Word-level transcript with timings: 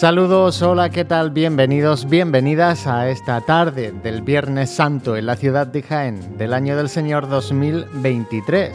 Saludos, 0.00 0.62
hola, 0.62 0.88
¿qué 0.88 1.04
tal? 1.04 1.30
Bienvenidos, 1.30 2.08
bienvenidas 2.08 2.86
a 2.86 3.10
esta 3.10 3.42
tarde 3.42 3.92
del 4.02 4.22
Viernes 4.22 4.70
Santo 4.70 5.14
en 5.14 5.26
la 5.26 5.36
ciudad 5.36 5.66
de 5.66 5.82
Jaén 5.82 6.38
del 6.38 6.54
año 6.54 6.74
del 6.74 6.88
Señor 6.88 7.28
2023. 7.28 8.74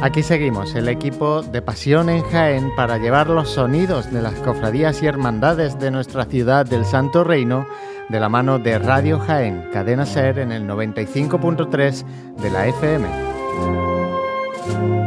Aquí 0.00 0.24
seguimos, 0.24 0.74
el 0.74 0.88
equipo 0.88 1.42
de 1.42 1.62
Pasión 1.62 2.08
en 2.08 2.24
Jaén, 2.24 2.74
para 2.74 2.98
llevar 2.98 3.30
los 3.30 3.50
sonidos 3.50 4.12
de 4.12 4.20
las 4.20 4.34
cofradías 4.40 5.00
y 5.00 5.06
hermandades 5.06 5.78
de 5.78 5.92
nuestra 5.92 6.24
ciudad 6.24 6.66
del 6.66 6.84
Santo 6.84 7.22
Reino 7.22 7.68
de 8.08 8.18
la 8.18 8.28
mano 8.28 8.58
de 8.58 8.80
Radio 8.80 9.20
Jaén, 9.20 9.68
cadena 9.72 10.04
ser 10.04 10.40
en 10.40 10.50
el 10.50 10.66
95.3 10.66 12.04
de 12.42 12.50
la 12.50 12.66
FM. 12.66 15.01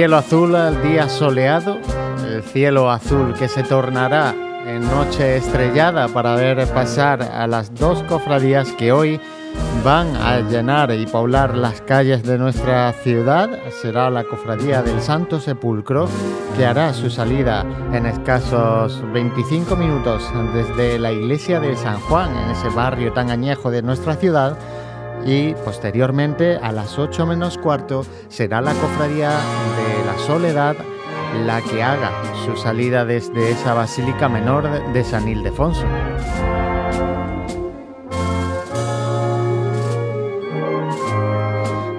Cielo 0.00 0.16
azul 0.16 0.56
al 0.56 0.82
día 0.82 1.10
soleado, 1.10 1.76
el 2.26 2.42
cielo 2.42 2.90
azul 2.90 3.34
que 3.34 3.48
se 3.48 3.62
tornará 3.62 4.34
en 4.66 4.80
noche 4.80 5.36
estrellada 5.36 6.08
para 6.08 6.36
ver 6.36 6.66
pasar 6.68 7.20
a 7.22 7.46
las 7.46 7.74
dos 7.74 8.02
cofradías 8.04 8.72
que 8.78 8.92
hoy 8.92 9.20
van 9.84 10.16
a 10.16 10.40
llenar 10.40 10.90
y 10.92 11.04
poblar 11.04 11.54
las 11.54 11.82
calles 11.82 12.22
de 12.22 12.38
nuestra 12.38 12.94
ciudad. 12.94 13.50
Será 13.82 14.08
la 14.08 14.24
cofradía 14.24 14.82
del 14.82 15.02
Santo 15.02 15.38
Sepulcro 15.38 16.08
que 16.56 16.64
hará 16.64 16.94
su 16.94 17.10
salida 17.10 17.66
en 17.92 18.06
escasos 18.06 19.02
25 19.12 19.76
minutos 19.76 20.24
desde 20.54 20.98
la 20.98 21.12
iglesia 21.12 21.60
de 21.60 21.76
San 21.76 22.00
Juan, 22.00 22.34
en 22.38 22.50
ese 22.52 22.70
barrio 22.70 23.12
tan 23.12 23.30
añejo 23.30 23.70
de 23.70 23.82
nuestra 23.82 24.16
ciudad. 24.16 24.56
Y 25.24 25.54
posteriormente, 25.64 26.56
a 26.56 26.72
las 26.72 26.98
8 26.98 27.26
menos 27.26 27.58
cuarto, 27.58 28.04
será 28.28 28.60
la 28.60 28.72
cofradía 28.74 29.30
de 29.30 30.04
la 30.06 30.18
Soledad 30.26 30.76
la 31.46 31.60
que 31.62 31.82
haga 31.82 32.10
su 32.44 32.56
salida 32.56 33.04
desde 33.04 33.50
esa 33.50 33.74
basílica 33.74 34.28
menor 34.28 34.92
de 34.92 35.04
San 35.04 35.28
Ildefonso. 35.28 35.86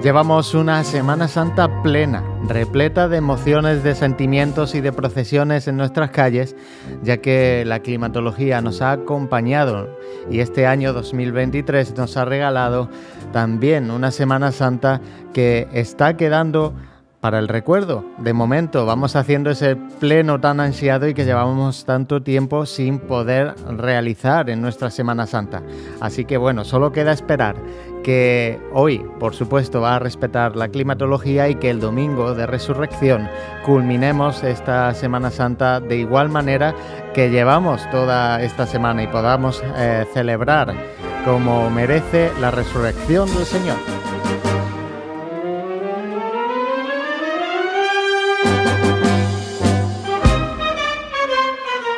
Llevamos 0.04 0.56
una 0.56 0.84
Semana 0.84 1.28
Santa 1.28 1.84
plena, 1.84 2.24
repleta 2.48 3.08
de 3.08 3.18
emociones, 3.18 3.84
de 3.84 3.94
sentimientos 3.94 4.74
y 4.74 4.82
de 4.82 4.92
procesiones 4.92 5.68
en 5.68 5.78
nuestras 5.78 6.10
calles, 6.10 6.56
ya 7.04 7.18
que 7.18 7.64
la 7.68 7.82
climatología 7.82 8.62
nos 8.62 8.82
ha 8.82 8.94
acompañado 8.94 9.96
y 10.28 10.40
este 10.40 10.66
año 10.66 10.94
2023 10.94 11.96
nos 11.98 12.18
ha 12.18 12.26
regalado 12.26 12.90
también 13.32 13.92
una 13.92 14.10
Semana 14.10 14.52
Santa 14.52 15.02
que 15.34 15.68
está 15.72 16.18
quedando 16.18 16.74
para 17.22 17.40
el 17.40 17.48
recuerdo. 17.48 18.04
De 18.18 18.34
momento 18.34 18.86
vamos 18.86 19.16
haciendo 19.16 19.52
ese 19.52 19.76
pleno 19.76 20.42
tan 20.42 20.60
ansiado 20.60 21.08
y 21.08 21.14
que 21.14 21.24
llevamos 21.24 21.86
tanto 21.86 22.22
tiempo 22.22 22.66
sin 22.66 23.00
poder 23.00 23.54
realizar 23.78 24.50
en 24.50 24.62
nuestra 24.62 24.90
Semana 24.90 25.28
Santa. 25.28 25.62
Así 26.02 26.26
que 26.26 26.38
bueno, 26.38 26.66
solo 26.66 26.92
queda 26.92 27.14
esperar 27.14 27.56
que 28.04 28.60
hoy, 28.74 29.06
por 29.20 29.36
supuesto, 29.36 29.82
va 29.82 29.96
a 29.96 30.00
respetar 30.00 30.56
la 30.56 30.70
climatología 30.70 31.48
y 31.48 31.56
que 31.56 31.70
el 31.70 31.80
domingo 31.80 32.34
de 32.34 32.48
resurrección 32.48 33.30
culminemos 33.64 34.44
esta 34.44 34.94
Semana 34.96 35.30
Santa 35.30 35.80
de 35.80 35.98
igual 35.98 36.30
manera 36.30 36.74
que 37.14 37.30
llevamos 37.30 37.88
toda 37.92 38.42
esta 38.42 38.66
semana 38.66 39.04
y 39.04 39.08
podamos 39.08 39.62
eh, 39.78 40.06
celebrar 40.14 40.74
como 41.24 41.70
merece 41.70 42.32
la 42.40 42.50
resurrección 42.50 43.28
del 43.36 43.46
Señor. 43.46 44.11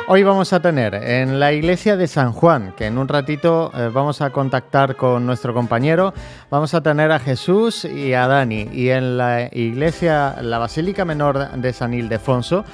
Hoy 0.05 0.21
vamos 0.21 0.51
a 0.51 0.59
tener 0.59 0.95
en 0.95 1.39
la 1.39 1.53
iglesia 1.53 1.95
de 1.95 2.07
San 2.07 2.33
Juan, 2.33 2.73
que 2.75 2.87
en 2.87 2.97
un 2.97 3.07
ratito 3.07 3.71
eh, 3.73 3.89
vamos 3.91 4.19
a 4.19 4.31
contactar 4.31 4.97
con 4.97 5.25
nuestro 5.25 5.53
compañero, 5.53 6.13
vamos 6.49 6.73
a 6.73 6.81
tener 6.81 7.09
a 7.13 7.19
Jesús 7.19 7.85
y 7.85 8.13
a 8.13 8.27
Dani. 8.27 8.67
Y 8.73 8.89
en 8.89 9.17
la 9.17 9.47
iglesia, 9.49 10.35
la 10.41 10.57
Basílica 10.57 11.05
Menor 11.05 11.51
de 11.51 11.71
San 11.71 11.93
Ildefonso, 11.93 12.65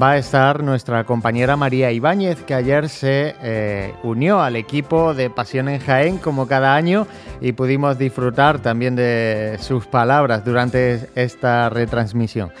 va 0.00 0.10
a 0.10 0.18
estar 0.18 0.62
nuestra 0.62 1.04
compañera 1.04 1.56
María 1.56 1.90
Ibáñez, 1.90 2.42
que 2.42 2.52
ayer 2.52 2.90
se 2.90 3.34
eh, 3.40 3.94
unió 4.02 4.42
al 4.42 4.54
equipo 4.54 5.14
de 5.14 5.30
Pasión 5.30 5.70
en 5.70 5.80
Jaén 5.80 6.18
como 6.18 6.46
cada 6.46 6.74
año 6.74 7.06
y 7.40 7.52
pudimos 7.52 7.96
disfrutar 7.96 8.58
también 8.58 8.94
de 8.94 9.56
sus 9.58 9.86
palabras 9.86 10.44
durante 10.44 11.08
esta 11.14 11.70
retransmisión. 11.70 12.52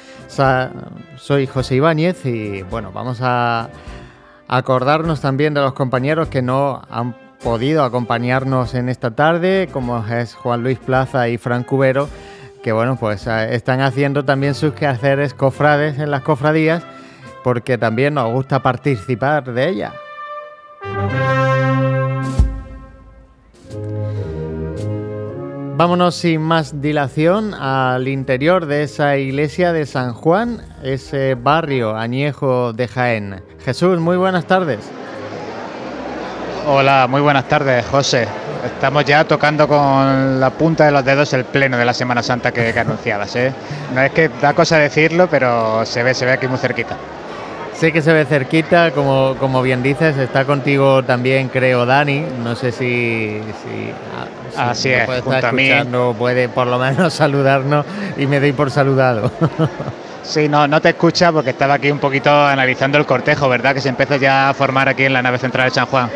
soy 1.16 1.46
José 1.46 1.74
Ibáñez 1.74 2.24
y 2.24 2.62
bueno, 2.62 2.90
vamos 2.90 3.18
a 3.20 3.68
Acordarnos 4.48 5.20
también 5.20 5.54
de 5.54 5.60
los 5.60 5.72
compañeros 5.72 6.28
que 6.28 6.42
no 6.42 6.82
han 6.90 7.16
podido 7.42 7.84
acompañarnos 7.84 8.74
en 8.74 8.88
esta 8.88 9.10
tarde, 9.12 9.68
como 9.72 10.04
es 10.06 10.34
Juan 10.34 10.62
Luis 10.62 10.78
Plaza 10.78 11.28
y 11.28 11.38
Fran 11.38 11.64
Cubero, 11.64 12.08
que 12.62 12.72
bueno, 12.72 12.96
pues 12.96 13.26
eh, 13.26 13.54
están 13.54 13.80
haciendo 13.80 14.24
también 14.24 14.54
sus 14.54 14.72
quehaceres 14.72 15.34
cofrades 15.34 15.98
en 15.98 16.10
las 16.10 16.22
cofradías, 16.22 16.82
porque 17.42 17.76
también 17.76 18.14
nos 18.14 18.32
gusta 18.32 18.62
participar 18.62 19.52
de 19.52 19.68
ellas. 19.68 19.92
Vámonos 25.76 26.14
sin 26.14 26.40
más 26.40 26.80
dilación 26.80 27.52
al 27.52 28.06
interior 28.06 28.66
de 28.66 28.84
esa 28.84 29.18
iglesia 29.18 29.72
de 29.72 29.86
San 29.86 30.12
Juan, 30.12 30.62
ese 30.82 31.34
barrio 31.34 31.96
añejo 31.96 32.72
de 32.72 32.86
Jaén. 32.86 33.42
Jesús, 33.64 33.98
muy 33.98 34.18
buenas 34.18 34.44
tardes. 34.44 34.80
Hola, 36.66 37.06
muy 37.08 37.22
buenas 37.22 37.48
tardes, 37.48 37.84
José. 37.86 38.28
Estamos 38.64 39.04
ya 39.06 39.24
tocando 39.24 39.66
con 39.66 40.38
la 40.38 40.50
punta 40.50 40.84
de 40.84 40.92
los 40.92 41.04
dedos 41.04 41.32
el 41.32 41.44
pleno 41.44 41.78
de 41.78 41.84
la 41.84 41.94
Semana 41.94 42.22
Santa 42.22 42.52
que, 42.52 42.72
que 42.72 42.80
anunciabas. 42.80 43.34
¿eh? 43.36 43.52
No 43.94 44.02
es 44.02 44.12
que 44.12 44.28
da 44.40 44.52
cosa 44.52 44.78
decirlo, 44.78 45.28
pero 45.30 45.84
se 45.86 46.02
ve, 46.02 46.12
se 46.14 46.26
ve 46.26 46.32
aquí 46.32 46.46
muy 46.46 46.58
cerquita. 46.58 46.96
Sé 47.74 47.90
que 47.90 48.02
se 48.02 48.12
ve 48.12 48.24
cerquita, 48.24 48.92
como, 48.92 49.34
como 49.40 49.60
bien 49.62 49.82
dices, 49.82 50.16
está 50.16 50.44
contigo 50.44 51.02
también, 51.02 51.48
creo, 51.48 51.86
Dani. 51.86 52.24
No 52.42 52.54
sé 52.56 52.70
si, 52.70 53.40
si, 53.40 53.92
ah, 54.56 54.70
Así 54.70 54.90
es, 54.90 55.06
puede 55.06 55.18
estar 55.18 55.44
escuchando, 55.44 56.14
puede 56.18 56.48
por 56.48 56.66
lo 56.66 56.78
menos 56.78 57.12
saludarnos 57.14 57.84
y 58.16 58.26
me 58.26 58.40
doy 58.40 58.52
por 58.52 58.70
saludado. 58.70 59.30
Sí, 60.24 60.48
no, 60.48 60.66
no 60.66 60.80
te 60.80 60.88
escucha 60.88 61.30
porque 61.30 61.50
estaba 61.50 61.74
aquí 61.74 61.90
un 61.90 61.98
poquito 61.98 62.30
analizando 62.30 62.96
el 62.96 63.04
cortejo, 63.04 63.48
¿verdad? 63.48 63.74
Que 63.74 63.80
se 63.80 63.90
empezó 63.90 64.16
ya 64.16 64.48
a 64.48 64.54
formar 64.54 64.88
aquí 64.88 65.04
en 65.04 65.12
la 65.12 65.22
nave 65.22 65.38
central 65.38 65.68
de 65.68 65.74
San 65.74 65.86
Juan. 65.86 66.10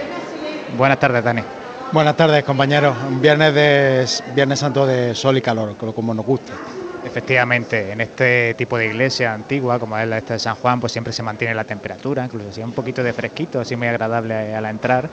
Buenas 0.76 0.98
tardes, 0.98 1.22
Dani. 1.22 1.42
Buenas 1.92 2.16
tardes, 2.16 2.42
compañeros. 2.42 2.96
Viernes 3.20 3.54
de 3.54 4.06
Viernes 4.34 4.58
Santo 4.58 4.86
de 4.86 5.14
sol 5.14 5.36
y 5.36 5.42
calor, 5.42 5.76
como 5.76 6.14
nos 6.14 6.24
gusta. 6.24 6.54
Efectivamente, 7.04 7.92
en 7.92 8.00
este 8.00 8.54
tipo 8.54 8.76
de 8.76 8.86
iglesia 8.86 9.32
antigua, 9.34 9.78
como 9.78 9.96
es 9.96 10.08
la 10.08 10.18
esta 10.18 10.34
de 10.34 10.40
San 10.40 10.56
Juan, 10.56 10.80
pues 10.80 10.92
siempre 10.92 11.12
se 11.12 11.22
mantiene 11.22 11.54
la 11.54 11.64
temperatura, 11.64 12.24
incluso 12.24 12.52
si 12.52 12.62
un 12.62 12.72
poquito 12.72 13.02
de 13.02 13.12
fresquito, 13.12 13.60
así 13.60 13.76
muy 13.76 13.88
agradable 13.88 14.54
al 14.54 14.64
entrar. 14.66 15.08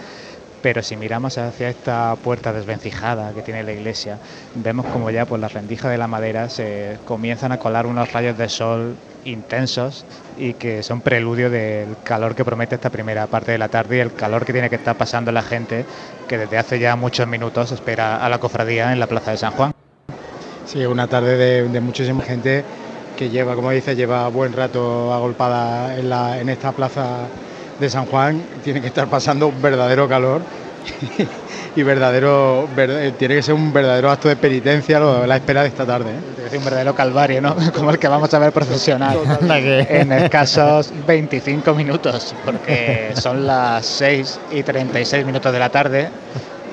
Pero 0.66 0.82
si 0.82 0.96
miramos 0.96 1.38
hacia 1.38 1.70
esta 1.70 2.16
puerta 2.16 2.52
desvencijada 2.52 3.34
que 3.34 3.44
tiene 3.44 3.62
la 3.62 3.72
iglesia, 3.72 4.18
vemos 4.56 4.88
como 4.88 5.12
ya 5.12 5.28
por 5.28 5.38
la 5.38 5.48
rendija 5.48 5.92
de 5.92 6.00
la 6.00 6.08
madera 6.08 6.50
se 6.50 6.98
comienzan 7.06 7.52
a 7.52 7.60
colar 7.60 7.86
unos 7.86 8.12
rayos 8.12 8.36
de 8.36 8.50
sol 8.50 8.96
intensos 9.26 10.06
y 10.40 10.54
que 10.54 10.82
son 10.82 11.02
preludio 11.02 11.52
del 11.52 11.96
calor 12.04 12.34
que 12.34 12.44
promete 12.44 12.74
esta 12.74 12.90
primera 12.90 13.28
parte 13.28 13.52
de 13.52 13.60
la 13.60 13.68
tarde 13.68 13.98
y 13.98 14.00
el 14.00 14.12
calor 14.14 14.44
que 14.44 14.54
tiene 14.54 14.72
que 14.72 14.78
estar 14.78 14.96
pasando 14.98 15.32
la 15.32 15.44
gente 15.44 15.86
que 16.28 16.40
desde 16.40 16.58
hace 16.58 16.80
ya 16.80 16.96
muchos 16.96 17.28
minutos 17.28 17.72
espera 17.72 18.26
a 18.26 18.28
la 18.28 18.40
cofradía 18.40 18.92
en 18.92 19.00
la 19.00 19.06
plaza 19.06 19.30
de 19.30 19.38
San 19.38 19.52
Juan. 19.52 19.72
Sí, 20.66 20.84
una 20.84 21.06
tarde 21.06 21.68
de, 21.68 21.80
muchísima 21.80 22.24
gente 22.24 22.64
que 23.16 23.30
lleva, 23.30 23.54
como 23.54 23.70
dice, 23.70 23.96
lleva 23.96 24.28
buen 24.30 24.52
rato 24.52 25.14
agolpada 25.14 25.96
en 25.96 26.50
esta 26.50 26.72
plaza 26.72 27.28
de 27.80 27.90
San 27.90 28.06
Juan. 28.06 28.42
Tiene 28.64 28.82
que 28.82 28.88
estar 28.88 29.08
pasando 29.08 29.48
un 29.48 29.62
verdadero 29.62 30.08
calor 30.08 30.42
y 31.76 31.84
verdadero 31.84 32.68
tiene 33.18 33.36
que 33.36 33.42
ser 33.42 33.54
un 33.54 33.74
verdadero 33.74 34.10
acto 34.12 34.30
de 34.30 34.36
penitencia 34.36 35.00
la 35.00 35.36
espera 35.36 35.62
de 35.62 35.68
esta 35.70 35.86
tarde. 35.86 36.12
¿eh? 36.12 36.20
Tiene 36.36 36.44
que 36.44 36.50
ser 36.50 36.60
un 36.60 36.66
verdadero 36.66 36.96
calvario, 36.96 37.42
¿no? 37.42 37.56
Como 37.76 37.92
el 37.92 38.00
que 38.00 38.08
vamos 38.08 38.34
a 38.34 38.40
ver 38.40 38.52
profesional 38.52 39.18
en 39.90 40.12
escasos 40.12 40.94
25 41.06 41.74
minutos, 41.74 42.34
porque 42.46 43.12
son 43.16 43.46
las 43.46 43.86
6 43.86 44.40
y 44.52 44.64
36 44.64 45.26
minutos 45.26 45.52
de 45.52 45.60
la 45.60 45.70
tarde 45.70 46.10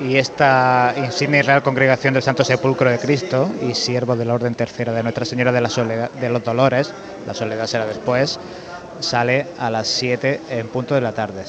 y 0.00 0.16
esta 0.16 0.94
insignia 0.96 1.40
y 1.40 1.42
real 1.42 1.62
congregación 1.62 2.14
del 2.14 2.22
Santo 2.22 2.44
Sepulcro 2.44 2.90
de 2.90 2.98
Cristo 2.98 3.50
y 3.62 3.74
siervo 3.74 4.16
de 4.16 4.24
la 4.24 4.34
Orden 4.34 4.54
Tercera 4.54 4.92
de 4.92 5.02
Nuestra 5.02 5.24
Señora 5.24 5.52
de 5.52 5.60
la 5.60 5.68
Soledad, 5.68 6.10
de 6.10 6.28
los 6.28 6.42
Dolores, 6.42 6.92
la 7.26 7.34
Soledad 7.34 7.66
será 7.66 7.86
después, 7.86 8.38
sale 9.02 9.46
a 9.58 9.70
las 9.70 9.88
7 9.88 10.40
en 10.50 10.68
punto 10.68 10.94
de 10.94 11.00
la 11.00 11.12
tarde. 11.12 11.44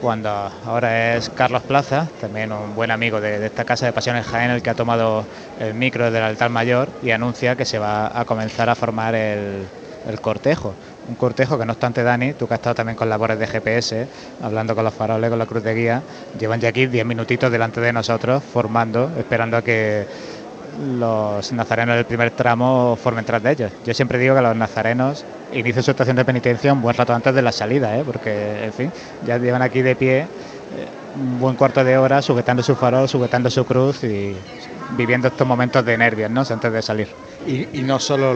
cuando 0.00 0.28
ahora 0.66 1.16
es 1.16 1.30
Carlos 1.30 1.62
Plaza, 1.62 2.08
también 2.20 2.52
un 2.52 2.74
buen 2.74 2.90
amigo 2.90 3.22
de, 3.22 3.46
esta 3.46 3.64
casa 3.64 3.86
de 3.86 3.92
Pasiones 3.92 4.26
Jaén, 4.26 4.50
el 4.50 4.62
que 4.62 4.68
ha 4.68 4.74
tomado 4.74 5.24
el 5.58 5.72
micro 5.72 6.10
del 6.10 6.22
altar 6.22 6.50
mayor 6.50 6.90
y 7.02 7.10
anuncia 7.10 7.56
que 7.56 7.64
se 7.64 7.78
va 7.78 8.18
a 8.18 8.26
comenzar 8.26 8.68
a 8.68 8.74
formar 8.74 9.14
el, 9.14 9.66
el 10.08 10.20
cortejo. 10.20 10.74
Un 11.08 11.16
cortejo 11.16 11.58
que 11.58 11.66
no 11.66 11.72
obstante, 11.72 12.02
Dani, 12.02 12.32
tú 12.32 12.46
que 12.46 12.54
has 12.54 12.60
estado 12.60 12.76
también 12.76 12.96
con 12.96 13.08
labores 13.08 13.38
de 13.38 13.46
GPS, 13.46 14.06
hablando 14.42 14.74
con 14.74 14.84
los 14.84 14.94
faroles, 14.94 15.28
con 15.30 15.38
la 15.38 15.46
cruz 15.46 15.62
de 15.62 15.74
guía, 15.74 16.02
llevan 16.38 16.60
ya 16.60 16.70
aquí 16.70 16.86
10 16.86 17.04
minutitos 17.04 17.50
delante 17.50 17.80
de 17.80 17.92
nosotros 17.92 18.42
formando, 18.42 19.10
esperando 19.18 19.56
a 19.56 19.62
que 19.62 20.06
los 20.98 21.52
nazarenos 21.52 21.96
del 21.96 22.04
primer 22.04 22.30
tramo 22.30 22.96
formen 23.00 23.24
tras 23.24 23.42
de 23.42 23.52
ellos. 23.52 23.72
Yo 23.84 23.94
siempre 23.94 24.18
digo 24.18 24.34
que 24.34 24.42
los 24.42 24.56
nazarenos 24.56 25.24
inician 25.52 25.82
su 25.82 25.90
estación 25.90 26.16
de 26.16 26.24
penitencia 26.24 26.72
un 26.72 26.82
buen 26.82 26.96
rato 26.96 27.14
antes 27.14 27.34
de 27.34 27.42
la 27.42 27.52
salida, 27.52 27.96
¿eh? 27.98 28.02
porque, 28.04 28.64
en 28.64 28.72
fin, 28.72 28.92
ya 29.26 29.38
llevan 29.38 29.62
aquí 29.62 29.82
de 29.82 29.96
pie 29.96 30.20
eh, 30.20 30.26
un 31.16 31.38
buen 31.38 31.56
cuarto 31.56 31.84
de 31.84 31.96
hora 31.96 32.20
sujetando 32.22 32.62
su 32.62 32.74
farol, 32.74 33.08
sujetando 33.08 33.50
su 33.50 33.64
cruz 33.64 34.02
y 34.04 34.34
viviendo 34.96 35.28
estos 35.28 35.46
momentos 35.46 35.84
de 35.84 35.96
nervios 35.96 36.30
¿no? 36.30 36.42
antes 36.48 36.72
de 36.72 36.82
salir. 36.82 37.08
Y, 37.46 37.82
no 37.82 37.98
solo 37.98 38.34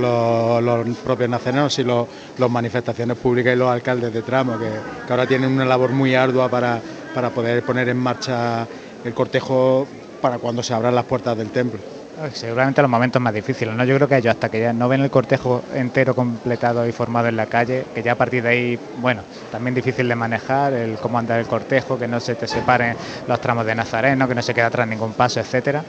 los, 0.61 0.97
propios 0.99 1.31
nazarenos, 1.31 1.73
sino 1.73 2.07
las 2.37 2.51
manifestaciones 2.51 3.17
públicas 3.17 3.55
y 3.55 3.57
los 3.57 3.71
alcaldes 3.71 4.13
de 4.13 4.23
tramo, 4.23 4.59
que, 4.59 4.71
que 5.07 5.13
ahora 5.13 5.27
tienen 5.27 5.51
una 5.51 5.65
labor 5.65 5.91
muy 5.91 6.15
ardua 6.15 6.49
para, 6.49 6.81
para 7.15 7.31
poder 7.31 7.63
poner 7.63 7.89
en 7.89 7.97
marcha 7.97 8.67
el 9.05 9.15
cortejo 9.15 9.87
para 10.21 10.39
cuando 10.39 10.63
se 10.63 10.75
abran 10.75 10.95
las 10.95 11.05
puertas 11.05 11.37
del 11.37 11.51
templo. 11.51 11.98
Seguramente 12.33 12.83
los 12.83 12.91
momentos 12.91 13.23
más 13.23 13.33
difíciles, 13.33 13.75
¿no? 13.75 13.85
Yo 13.85 13.95
creo 13.95 14.09
que 14.09 14.17
ellos 14.17 14.33
hasta 14.33 14.49
que 14.49 14.59
ya 14.61 14.73
no 14.73 14.89
ven 14.89 15.03
el 15.03 15.11
cortejo 15.11 15.63
entero 15.73 16.15
completado 16.15 16.85
y 16.87 16.91
formado 16.91 17.29
en 17.29 17.37
la 17.37 17.47
calle, 17.47 17.85
que 17.95 18.03
ya 18.03 18.13
a 18.13 18.15
partir 18.17 18.43
de 18.43 18.49
ahí, 18.49 18.79
bueno, 18.99 19.23
también 19.53 19.75
difícil 19.75 20.09
de 20.09 20.17
manejar, 20.17 20.73
el 20.73 20.97
cómo 20.97 21.19
andar 21.19 21.39
el 21.39 21.47
cortejo, 21.47 21.97
que 21.97 22.09
no 22.09 22.19
se 22.19 22.35
te 22.35 22.49
separen 22.49 22.97
los 23.29 23.41
tramos 23.41 23.65
de 23.67 23.75
Nazareno, 23.75 24.27
que 24.27 24.35
no 24.35 24.43
se 24.43 24.53
quede 24.53 24.65
atrás 24.65 24.89
ningún 24.89 25.13
paso, 25.13 25.39
etcétera. 25.39 25.85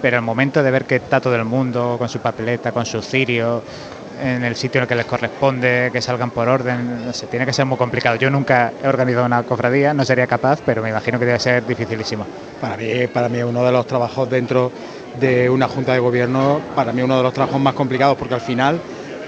Pero 0.00 0.16
el 0.16 0.22
momento 0.22 0.64
de 0.64 0.70
ver 0.72 0.84
que 0.84 0.96
está 0.96 1.20
todo 1.20 1.36
el 1.36 1.44
mundo 1.44 1.94
con 1.96 2.08
su 2.08 2.18
papeleta, 2.18 2.72
con 2.72 2.84
su 2.84 3.00
cirio, 3.00 3.62
en 4.20 4.44
el 4.44 4.56
sitio 4.56 4.78
en 4.78 4.82
el 4.82 4.88
que 4.88 4.94
les 4.96 5.06
corresponde, 5.06 5.90
que 5.92 6.02
salgan 6.02 6.30
por 6.30 6.48
orden, 6.48 7.06
no 7.06 7.12
sé, 7.12 7.26
tiene 7.26 7.46
que 7.46 7.52
ser 7.52 7.66
muy 7.66 7.76
complicado. 7.78 8.16
Yo 8.16 8.30
nunca 8.30 8.72
he 8.82 8.88
organizado 8.88 9.26
una 9.26 9.42
cofradía, 9.42 9.94
no 9.94 10.04
sería 10.04 10.26
capaz, 10.26 10.60
pero 10.64 10.82
me 10.82 10.90
imagino 10.90 11.18
que 11.18 11.24
debe 11.24 11.38
ser 11.38 11.64
dificilísimo. 11.66 12.26
Para 12.60 12.76
mí, 12.76 13.06
para 13.12 13.28
mí 13.28 13.42
uno 13.42 13.64
de 13.64 13.72
los 13.72 13.86
trabajos 13.86 14.28
dentro 14.28 14.70
de 15.20 15.50
una 15.50 15.68
junta 15.68 15.92
de 15.92 15.98
gobierno, 15.98 16.60
para 16.74 16.92
mí 16.92 17.02
uno 17.02 17.16
de 17.16 17.22
los 17.22 17.32
trabajos 17.32 17.60
más 17.60 17.74
complicados, 17.74 18.16
porque 18.16 18.34
al 18.34 18.40
final, 18.40 18.80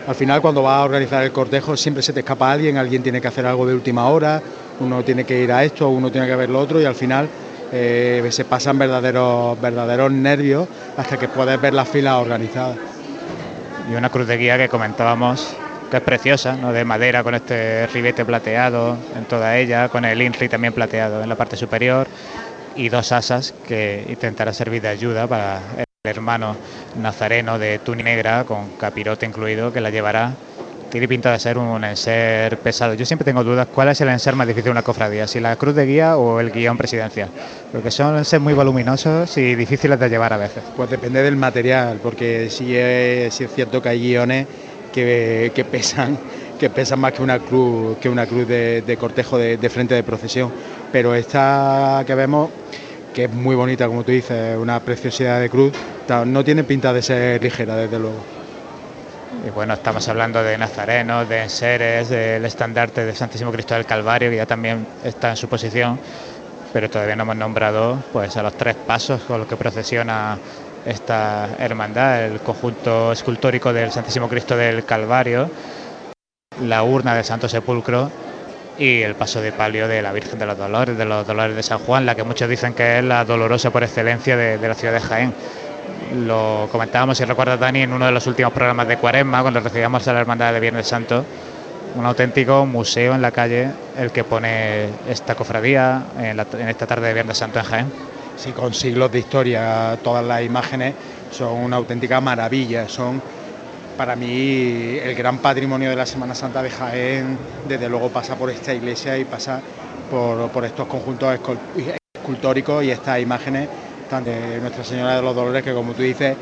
al 0.06 0.14
final 0.14 0.40
cuando 0.40 0.62
vas 0.62 0.78
a 0.78 0.84
organizar 0.84 1.22
el 1.22 1.32
cortejo 1.32 1.76
siempre 1.76 2.02
se 2.02 2.12
te 2.12 2.20
escapa 2.20 2.52
alguien, 2.52 2.76
alguien 2.76 3.02
tiene 3.02 3.20
que 3.20 3.28
hacer 3.28 3.46
algo 3.46 3.66
de 3.66 3.74
última 3.74 4.08
hora, 4.08 4.42
uno 4.80 5.02
tiene 5.04 5.24
que 5.24 5.40
ir 5.40 5.52
a 5.52 5.64
esto, 5.64 5.88
uno 5.88 6.10
tiene 6.10 6.26
que 6.26 6.36
ver 6.36 6.50
lo 6.50 6.60
otro 6.60 6.80
y 6.80 6.84
al 6.84 6.94
final 6.94 7.28
eh, 7.72 8.26
se 8.30 8.44
pasan 8.44 8.78
verdaderos, 8.78 9.60
verdaderos 9.60 10.12
nervios 10.12 10.68
hasta 10.96 11.16
que 11.16 11.28
puedes 11.28 11.60
ver 11.60 11.74
las 11.74 11.88
filas 11.88 12.14
organizadas. 12.14 12.76
Y 13.90 13.94
una 13.94 14.08
cruz 14.08 14.26
de 14.26 14.38
guía 14.38 14.56
que 14.56 14.68
comentábamos 14.68 15.54
que 15.90 15.98
es 15.98 16.02
preciosa, 16.02 16.56
¿no? 16.56 16.72
de 16.72 16.84
madera 16.84 17.22
con 17.22 17.34
este 17.34 17.86
ribete 17.88 18.24
plateado 18.24 18.96
en 19.16 19.26
toda 19.26 19.58
ella, 19.58 19.88
con 19.88 20.04
el 20.04 20.20
INRI 20.20 20.48
también 20.48 20.72
plateado 20.72 21.22
en 21.22 21.28
la 21.28 21.36
parte 21.36 21.56
superior 21.56 22.08
y 22.76 22.88
dos 22.88 23.12
asas 23.12 23.54
que 23.66 24.04
intentará 24.08 24.52
servir 24.52 24.82
de 24.82 24.88
ayuda 24.88 25.26
para 25.26 25.60
el 25.76 25.84
hermano 26.04 26.56
nazareno 27.00 27.58
de 27.58 27.78
tuni 27.78 28.02
negra 28.02 28.44
con 28.44 28.70
capirote 28.78 29.26
incluido 29.26 29.72
que 29.72 29.80
la 29.80 29.90
llevará. 29.90 30.32
Tiene 30.90 31.08
pinta 31.08 31.32
de 31.32 31.40
ser 31.40 31.58
un 31.58 31.82
enser 31.82 32.56
pesado. 32.58 32.94
Yo 32.94 33.04
siempre 33.04 33.24
tengo 33.24 33.42
dudas 33.42 33.66
cuál 33.74 33.88
es 33.88 34.00
el 34.00 34.08
enser 34.08 34.36
más 34.36 34.46
difícil 34.46 34.66
de 34.66 34.70
una 34.70 34.82
cofradía, 34.82 35.26
si 35.26 35.40
la 35.40 35.56
cruz 35.56 35.74
de 35.74 35.86
guía 35.86 36.16
o 36.16 36.38
el 36.38 36.52
guion 36.52 36.76
presidencial, 36.76 37.30
porque 37.72 37.90
son 37.90 38.24
ser 38.24 38.38
muy 38.38 38.54
voluminosos 38.54 39.36
y 39.36 39.56
difíciles 39.56 39.98
de 39.98 40.08
llevar 40.08 40.32
a 40.32 40.36
veces. 40.36 40.62
Pues 40.76 40.90
depende 40.90 41.20
del 41.22 41.36
material, 41.36 41.98
porque 42.00 42.48
sí 42.48 42.76
es, 42.76 43.34
cierto 43.54 43.82
que 43.82 43.88
hay 43.88 44.00
guiones 44.00 44.46
que, 44.92 45.66
pesan 45.68 46.16
que 46.60 46.70
pesan 46.70 47.00
más 47.00 47.12
que 47.12 47.22
una 47.22 47.40
cruz 47.40 47.96
que 47.98 48.08
una 48.08 48.26
cruz 48.26 48.46
de, 48.46 48.96
cortejo 49.00 49.36
de 49.36 49.70
frente 49.70 49.96
de 49.96 50.04
procesión 50.04 50.52
pero 50.94 51.12
esta 51.16 52.04
que 52.06 52.14
vemos, 52.14 52.50
que 53.12 53.24
es 53.24 53.30
muy 53.32 53.56
bonita, 53.56 53.88
como 53.88 54.04
tú 54.04 54.12
dices, 54.12 54.56
una 54.56 54.78
preciosidad 54.78 55.40
de 55.40 55.50
cruz, 55.50 55.72
no 56.24 56.44
tiene 56.44 56.62
pinta 56.62 56.92
de 56.92 57.02
ser 57.02 57.42
ligera, 57.42 57.74
desde 57.74 57.98
luego. 57.98 58.18
Y 59.44 59.50
bueno, 59.50 59.74
estamos 59.74 60.06
hablando 60.06 60.40
de 60.40 60.56
nazarenos, 60.56 61.28
de 61.28 61.42
enseres, 61.42 62.10
del 62.10 62.44
estandarte 62.44 63.04
del 63.04 63.16
Santísimo 63.16 63.50
Cristo 63.50 63.74
del 63.74 63.86
Calvario, 63.86 64.30
que 64.30 64.36
ya 64.36 64.46
también 64.46 64.86
está 65.02 65.30
en 65.30 65.36
su 65.36 65.48
posición, 65.48 65.98
pero 66.72 66.88
todavía 66.88 67.16
no 67.16 67.24
hemos 67.24 67.36
nombrado 67.38 67.98
pues, 68.12 68.36
a 68.36 68.44
los 68.44 68.54
tres 68.54 68.76
pasos 68.76 69.20
con 69.22 69.40
los 69.40 69.48
que 69.48 69.56
procesiona 69.56 70.38
esta 70.86 71.48
hermandad, 71.58 72.26
el 72.26 72.38
conjunto 72.38 73.10
escultórico 73.10 73.72
del 73.72 73.90
Santísimo 73.90 74.28
Cristo 74.28 74.56
del 74.56 74.84
Calvario, 74.84 75.50
la 76.62 76.84
urna 76.84 77.16
del 77.16 77.24
Santo 77.24 77.48
Sepulcro 77.48 78.12
y 78.78 79.02
el 79.02 79.14
paso 79.14 79.40
de 79.40 79.52
palio 79.52 79.86
de 79.88 80.02
la 80.02 80.12
Virgen 80.12 80.38
de 80.38 80.46
los 80.46 80.58
Dolores, 80.58 80.96
de 80.96 81.04
los 81.04 81.26
Dolores 81.26 81.56
de 81.56 81.62
San 81.62 81.78
Juan, 81.78 82.06
la 82.06 82.14
que 82.14 82.24
muchos 82.24 82.48
dicen 82.48 82.74
que 82.74 82.98
es 82.98 83.04
la 83.04 83.24
dolorosa 83.24 83.70
por 83.70 83.82
excelencia 83.82 84.36
de, 84.36 84.68
la 84.68 84.74
ciudad 84.74 84.94
de 84.94 85.00
Jaén. 85.00 85.34
Lo 86.26 86.68
comentábamos, 86.70 87.18
si 87.18 87.24
recuerdas 87.24 87.60
Dani, 87.60 87.82
en 87.82 87.92
uno 87.92 88.06
de 88.06 88.12
los 88.12 88.26
últimos 88.26 88.52
programas 88.52 88.88
de 88.88 88.96
Cuaresma, 88.96 89.42
cuando 89.42 89.60
recibíamos 89.60 90.06
a 90.08 90.12
la 90.12 90.20
Hermandad 90.20 90.52
de 90.52 90.60
Viernes 90.60 90.86
Santo, 90.86 91.24
un 91.94 92.04
auténtico 92.04 92.66
museo 92.66 93.14
en 93.14 93.22
la 93.22 93.30
calle, 93.30 93.70
el 93.96 94.10
que 94.10 94.24
pone 94.24 94.88
esta 95.08 95.34
cofradía 95.36 96.02
en, 96.18 96.40
en 96.40 96.68
esta 96.68 96.86
tarde 96.86 97.08
de 97.08 97.14
Viernes 97.14 97.38
Santo 97.38 97.60
en 97.60 97.64
Jaén. 97.64 97.92
Sí, 98.36 98.50
con 98.50 98.74
siglos 98.74 99.12
de 99.12 99.20
historia, 99.20 99.96
todas 100.02 100.24
las 100.24 100.42
imágenes 100.42 100.94
son 101.30 101.52
una 101.58 101.76
auténtica 101.76 102.20
maravilla, 102.20 102.88
son 102.88 103.22
para 103.96 104.16
mí 104.16 104.98
el 105.02 105.14
gran 105.14 105.38
patrimonio 105.38 105.90
de 105.90 105.96
la 105.96 106.06
Semana 106.06 106.34
Santa 106.34 106.62
de 106.62 106.70
Jaén, 106.70 107.38
desde 107.68 107.88
luego 107.88 108.10
pasa 108.10 108.36
por 108.36 108.50
esta 108.50 108.74
iglesia 108.74 109.16
y 109.18 109.24
pasa 109.24 109.60
por, 110.10 110.64
estos 110.64 110.86
conjuntos 110.86 111.38
escultóricos 112.14 112.84
y 112.84 112.90
estas 112.90 113.20
imágenes 113.20 113.68
tan 114.10 114.24
de 114.24 114.58
Nuestra 114.60 114.84
Señora 114.84 115.16
de 115.16 115.22
los 115.22 115.34
Dolores, 115.34 115.62
que 115.62 115.72
como 115.72 115.92
tú 115.92 116.02
dices 116.02 116.36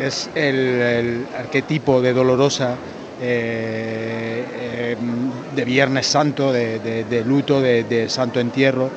es 0.00 0.30
el, 0.34 1.26
arquetipo 1.36 2.00
de 2.00 2.12
dolorosa 2.12 2.74
eh, 3.20 4.44
eh, 4.52 4.96
de 5.54 5.64
Viernes 5.64 6.06
Santo, 6.06 6.52
de, 6.52 7.24
luto, 7.26 7.60
de, 7.60 8.06
Santo 8.08 8.40
Entierro. 8.40 8.90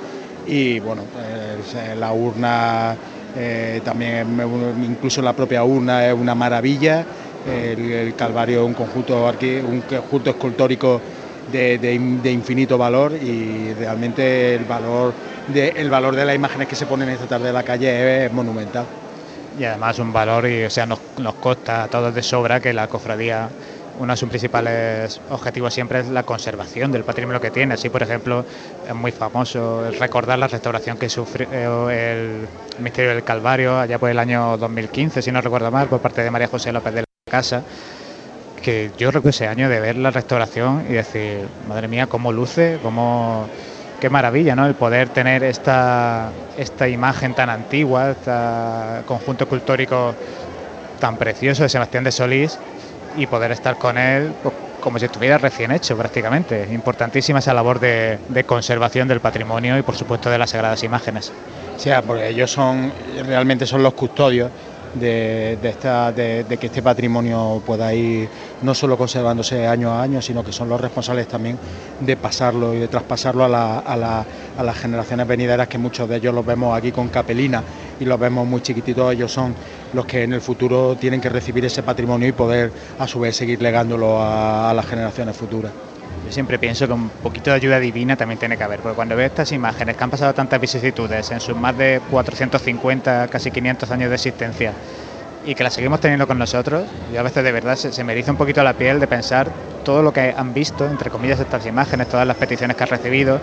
Y 0.48 0.80
bueno, 0.80 1.04
pues, 1.14 1.98
la 1.98 2.12
urna 2.14 2.96
eh, 3.36 3.82
también, 3.84 4.40
incluso 4.84 5.22
la 5.22 5.34
propia 5.34 5.64
urna 5.64 6.08
es 6.08 6.14
una 6.14 6.36
maravilla 6.36 7.06
el, 7.48 8.14
Calvario 8.16 8.66
un 8.66 8.74
conjunto, 8.74 9.32
un 9.68 9.82
conjunto 9.82 10.30
escultórico 10.30 11.02
de, 11.52 12.32
infinito 12.32 12.78
valor 12.78 13.14
y 13.14 13.74
realmente 13.74 14.56
el 14.56 14.66
valor, 14.66 15.14
de, 15.48 15.70
el 15.70 15.90
valor 15.90 16.16
de 16.16 16.26
las 16.26 16.36
imágenes 16.36 16.68
que 16.68 16.76
se 16.76 16.86
ponen 16.86 17.10
esta 17.10 17.28
tarde 17.28 17.50
en 17.50 17.54
la 17.54 17.64
calle 17.64 18.26
es, 18.26 18.34
monumental. 18.34 18.86
Y 19.60 19.66
además 19.66 20.00
un 20.00 20.14
valor, 20.14 20.48
y 20.48 20.64
o 20.64 20.70
sea, 20.70 20.86
nos, 20.86 21.00
nos 21.18 21.36
consta 21.36 21.84
a 21.84 21.88
todos 21.88 22.16
de 22.16 22.24
sobra 22.24 22.60
que 22.60 22.74
la 22.74 22.88
cofradía 22.88 23.50
uno 24.00 24.14
de 24.14 24.18
sus 24.18 24.30
principales 24.30 25.22
objetivos 25.30 25.74
siempre 25.74 26.00
es 26.00 26.08
la 26.08 26.24
conservación 26.24 26.92
del 26.92 27.04
patrimonio 27.04 27.42
que 27.42 27.52
tiene. 27.52 27.76
Así, 27.76 27.90
por 27.90 28.02
ejemplo, 28.02 28.46
es 28.88 28.96
muy 28.96 29.12
famoso 29.12 29.92
recordar 30.00 30.40
la 30.40 30.48
restauración 30.48 30.98
que 30.98 31.10
sufrió 31.10 31.90
el 31.90 32.48
Ministerio 32.80 33.12
del 33.12 33.24
Calvario 33.24 33.78
allá 33.78 34.00
por 34.00 34.10
el 34.10 34.18
año 34.18 34.58
2015, 34.58 35.22
si 35.22 35.32
no 35.32 35.42
recuerdo 35.42 35.70
mal, 35.70 35.88
por 35.88 36.00
parte 36.00 36.24
de 36.24 36.32
María 36.32 36.48
José 36.48 36.72
López 36.72 36.94
de 36.94 37.11
casa, 37.32 37.64
que 38.62 38.92
yo 38.98 39.10
recuerdo 39.10 39.30
ese 39.30 39.48
año 39.48 39.70
de 39.70 39.80
ver 39.80 39.96
la 39.96 40.12
restauración 40.12 40.86
y 40.90 40.94
decir, 40.94 41.48
madre 41.68 41.88
mía, 41.88 42.08
cómo 42.08 42.32
luce, 42.32 42.78
cómo 42.84 43.48
qué 44.02 44.10
maravilla, 44.10 44.56
¿no? 44.56 44.66
El 44.66 44.76
poder 44.76 45.10
tener 45.10 45.44
esta, 45.44 46.30
esta 46.58 46.90
imagen 46.90 47.34
tan 47.34 47.50
antigua, 47.50 48.12
este 48.12 48.32
conjunto 49.06 49.46
escultórico 49.46 50.14
tan 51.00 51.18
precioso 51.18 51.64
de 51.64 51.70
Sebastián 51.70 52.04
de 52.04 52.12
Solís 52.12 52.60
y 53.16 53.28
poder 53.28 53.52
estar 53.52 53.78
con 53.78 53.98
él 53.98 54.32
pues, 54.44 54.54
como 54.82 55.00
si 55.00 55.06
estuviera 55.06 55.38
recién 55.38 55.72
hecho 55.72 55.96
prácticamente. 55.96 56.68
Importantísima 56.72 57.40
esa 57.40 57.54
labor 57.54 57.80
de, 57.80 58.44
conservación 58.46 59.08
del 59.08 59.20
patrimonio 59.20 59.78
y 59.78 59.84
por 59.84 59.96
supuesto 59.96 60.30
de 60.30 60.38
las 60.38 60.50
sagradas 60.50 60.84
imágenes. 60.84 61.32
Sí, 61.78 61.90
porque 62.06 62.30
ellos 62.30 62.52
son 62.52 62.92
realmente 63.26 63.66
son 63.66 63.84
los 63.84 63.94
custodios 63.94 64.50
de, 64.94 66.58
que 66.60 66.68
este 66.68 66.82
patrimonio 66.82 67.62
pueda 67.66 67.94
ir 67.94 68.30
no 68.62 68.74
solo 68.74 68.98
conservándose 68.98 69.68
año 69.68 69.92
a 69.92 70.02
año, 70.02 70.22
sino 70.22 70.44
que 70.44 70.52
son 70.52 70.70
los 70.70 70.80
responsables 70.80 71.28
también 71.28 71.58
de 72.00 72.18
pasarlo 72.18 72.74
y 72.74 72.80
de 72.80 72.88
traspasarlo 72.88 73.46
a, 73.46 74.26
las 74.64 74.78
generaciones 74.78 75.28
venideras, 75.28 75.68
que 75.68 75.78
muchos 75.78 76.08
de 76.08 76.18
ellos 76.18 76.34
los 76.34 76.46
vemos 76.46 76.78
aquí 76.78 76.92
con 76.92 77.10
capelina 77.10 77.64
y 78.00 78.06
los 78.06 78.20
vemos 78.20 78.48
muy 78.48 78.62
chiquititos, 78.62 79.14
ellos 79.14 79.32
son 79.32 79.54
los 79.94 80.06
que 80.06 80.24
en 80.24 80.34
el 80.34 80.42
futuro 80.42 80.96
tienen 80.96 81.22
que 81.22 81.30
recibir 81.30 81.66
ese 81.66 81.84
patrimonio 81.84 82.28
y 82.28 82.32
poder 82.32 82.72
a 83.00 83.08
su 83.08 83.20
vez 83.20 83.36
seguir 83.36 83.62
legándolo 83.62 84.22
a, 84.22 84.74
las 84.74 84.86
generaciones 84.86 85.36
futuras. 85.36 85.72
Siempre 86.32 86.58
pienso 86.58 86.88
que 86.88 86.94
un 86.94 87.10
poquito 87.10 87.50
de 87.50 87.58
ayuda 87.58 87.78
divina 87.78 88.16
también 88.16 88.40
tiene 88.40 88.58
que 88.58 88.64
haber, 88.64 88.80
porque 88.80 88.96
cuando 88.96 89.18
veo 89.18 89.26
estas 89.26 89.52
imágenes 89.52 89.98
que 89.98 90.04
han 90.04 90.10
pasado 90.10 90.34
tantas 90.34 90.62
vicisitudes 90.62 91.30
en 91.30 91.42
sus 91.42 91.58
más 91.58 91.78
de 91.78 92.02
450, 92.10 93.28
casi 93.28 93.52
500 93.52 93.92
años 93.92 94.10
de 94.10 94.16
existencia, 94.16 94.72
y 95.46 95.56
que 95.56 95.64
la 95.64 95.70
seguimos 95.70 96.00
teniendo 96.00 96.28
con 96.28 96.38
nosotros, 96.38 96.86
yo 97.14 97.20
a 97.20 97.24
veces 97.24 97.44
de 97.44 97.52
verdad 97.52 97.76
se, 97.76 98.04
me 98.06 98.14
eriza 98.14 98.32
un 98.32 98.38
poquito 98.38 98.64
la 98.64 98.74
piel 98.74 99.02
de 99.02 99.08
pensar 99.08 99.50
todo 99.84 100.04
lo 100.04 100.14
que 100.14 100.34
han 100.38 100.54
visto, 100.54 100.86
entre 100.86 101.10
comillas, 101.10 101.40
estas 101.40 101.66
imágenes, 101.66 102.08
todas 102.08 102.26
las 102.26 102.38
peticiones 102.38 102.78
que 102.78 102.84
han 102.84 102.90
recibido, 102.90 103.42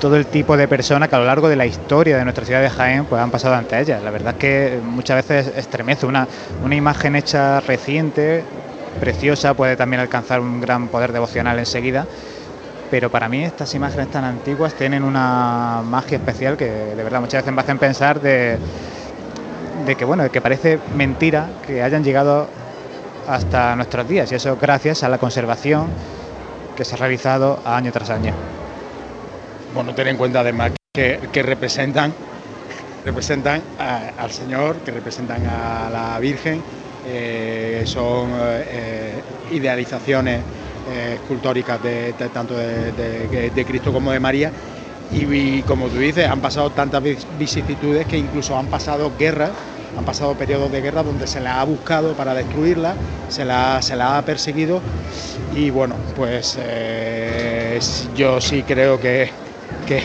todo 0.00 0.16
el 0.16 0.26
tipo 0.26 0.56
de 0.56 0.66
personas 0.66 1.08
que 1.08 1.14
a 1.14 1.18
lo 1.20 1.26
largo 1.26 1.48
de 1.48 1.54
la 1.54 1.66
historia 1.66 2.16
de 2.16 2.24
nuestra 2.24 2.44
ciudad 2.44 2.62
de 2.62 2.70
Jaén 2.70 3.04
pues 3.04 3.22
han 3.22 3.30
pasado 3.30 3.54
ante 3.54 3.78
ellas. 3.78 4.02
La 4.02 4.10
verdad 4.10 4.32
es 4.32 4.40
que 4.40 4.80
muchas 4.82 5.28
veces 5.28 5.56
estremece 5.56 6.06
una, 6.06 6.26
una 6.64 6.74
imagen 6.74 7.14
hecha 7.14 7.60
reciente, 7.60 8.42
preciosa, 8.94 9.54
puede 9.54 9.76
también 9.76 10.00
alcanzar 10.00 10.40
un 10.40 10.60
gran 10.60 10.88
poder 10.88 11.12
devocional 11.12 11.58
enseguida, 11.58 12.06
pero 12.90 13.10
para 13.10 13.28
mí 13.28 13.44
estas 13.44 13.74
imágenes 13.74 14.08
tan 14.08 14.24
antiguas 14.24 14.74
tienen 14.74 15.04
una 15.04 15.82
magia 15.84 16.18
especial 16.18 16.56
que 16.56 16.66
de 16.66 17.02
verdad 17.02 17.20
muchas 17.20 17.42
veces 17.42 17.54
me 17.54 17.60
hacen 17.60 17.78
pensar 17.78 18.20
de 18.20 18.58
que 19.98 20.04
bueno, 20.04 20.30
que 20.30 20.40
parece 20.40 20.78
mentira 20.96 21.48
que 21.66 21.82
hayan 21.82 22.02
llegado 22.04 22.48
hasta 23.28 23.74
nuestros 23.76 24.08
días 24.08 24.30
y 24.32 24.34
eso 24.34 24.56
gracias 24.60 25.02
a 25.02 25.08
la 25.08 25.18
conservación 25.18 25.88
que 26.76 26.84
se 26.84 26.94
ha 26.94 26.98
realizado 26.98 27.58
año 27.64 27.92
tras 27.92 28.10
año. 28.10 28.32
Bueno, 29.74 29.94
ten 29.94 30.08
en 30.08 30.16
cuenta 30.16 30.40
además 30.40 30.72
que, 30.94 31.20
que 31.32 31.42
representan 31.42 32.14
representan 33.04 33.60
al 33.78 34.30
Señor, 34.30 34.76
que 34.76 34.90
representan 34.90 35.46
a 35.46 35.90
la 35.90 36.18
Virgen, 36.18 36.62
eh, 37.06 37.82
son 37.84 38.30
eh, 38.40 39.12
idealizaciones 39.52 40.40
eh, 40.90 41.18
escultóricas 41.20 41.82
de, 41.82 42.14
tanto 42.32 42.54
de, 42.54 43.64
Cristo 43.66 43.92
como 43.92 44.10
de 44.10 44.20
María 44.20 44.50
y, 45.12 45.60
como 45.62 45.88
tú 45.88 45.98
dices, 45.98 46.26
han 46.26 46.40
pasado 46.40 46.70
tantas 46.70 47.02
vicisitudes 47.38 48.06
que 48.06 48.16
incluso 48.16 48.56
han 48.56 48.66
pasado 48.66 49.12
guerras, 49.18 49.50
han 49.98 50.04
pasado 50.04 50.34
periodos 50.34 50.72
de 50.72 50.80
guerra 50.80 51.02
donde 51.02 51.26
se 51.26 51.40
la 51.40 51.60
ha 51.60 51.64
buscado 51.64 52.14
para 52.14 52.32
destruirla, 52.34 52.94
se 53.28 53.44
la, 53.44 53.82
se 53.82 53.96
la 53.96 54.16
ha 54.16 54.22
perseguido 54.22 54.80
y 55.54 55.68
bueno, 55.68 55.96
pues 56.16 56.58
yo 58.16 58.40
sí 58.40 58.62
creo 58.62 58.98
que, 58.98 59.30
que, 59.86 60.02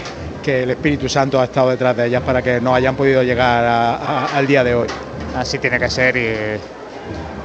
el 0.64 0.72
Espíritu 0.72 1.08
Santo 1.08 1.40
ha 1.40 1.44
estado 1.46 1.70
detrás 1.70 1.96
de 1.96 2.08
ellas 2.08 2.24
para 2.24 2.42
que 2.42 2.60
no 2.60 2.74
hayan 2.74 2.96
podido 2.96 3.22
llegar 3.22 3.64
al 4.34 4.48
día 4.48 4.64
de 4.64 4.74
hoy. 4.74 4.88
Así 5.36 5.60
tiene 5.60 5.78
que 5.78 5.90
ser 5.90 6.18
y 6.18 6.79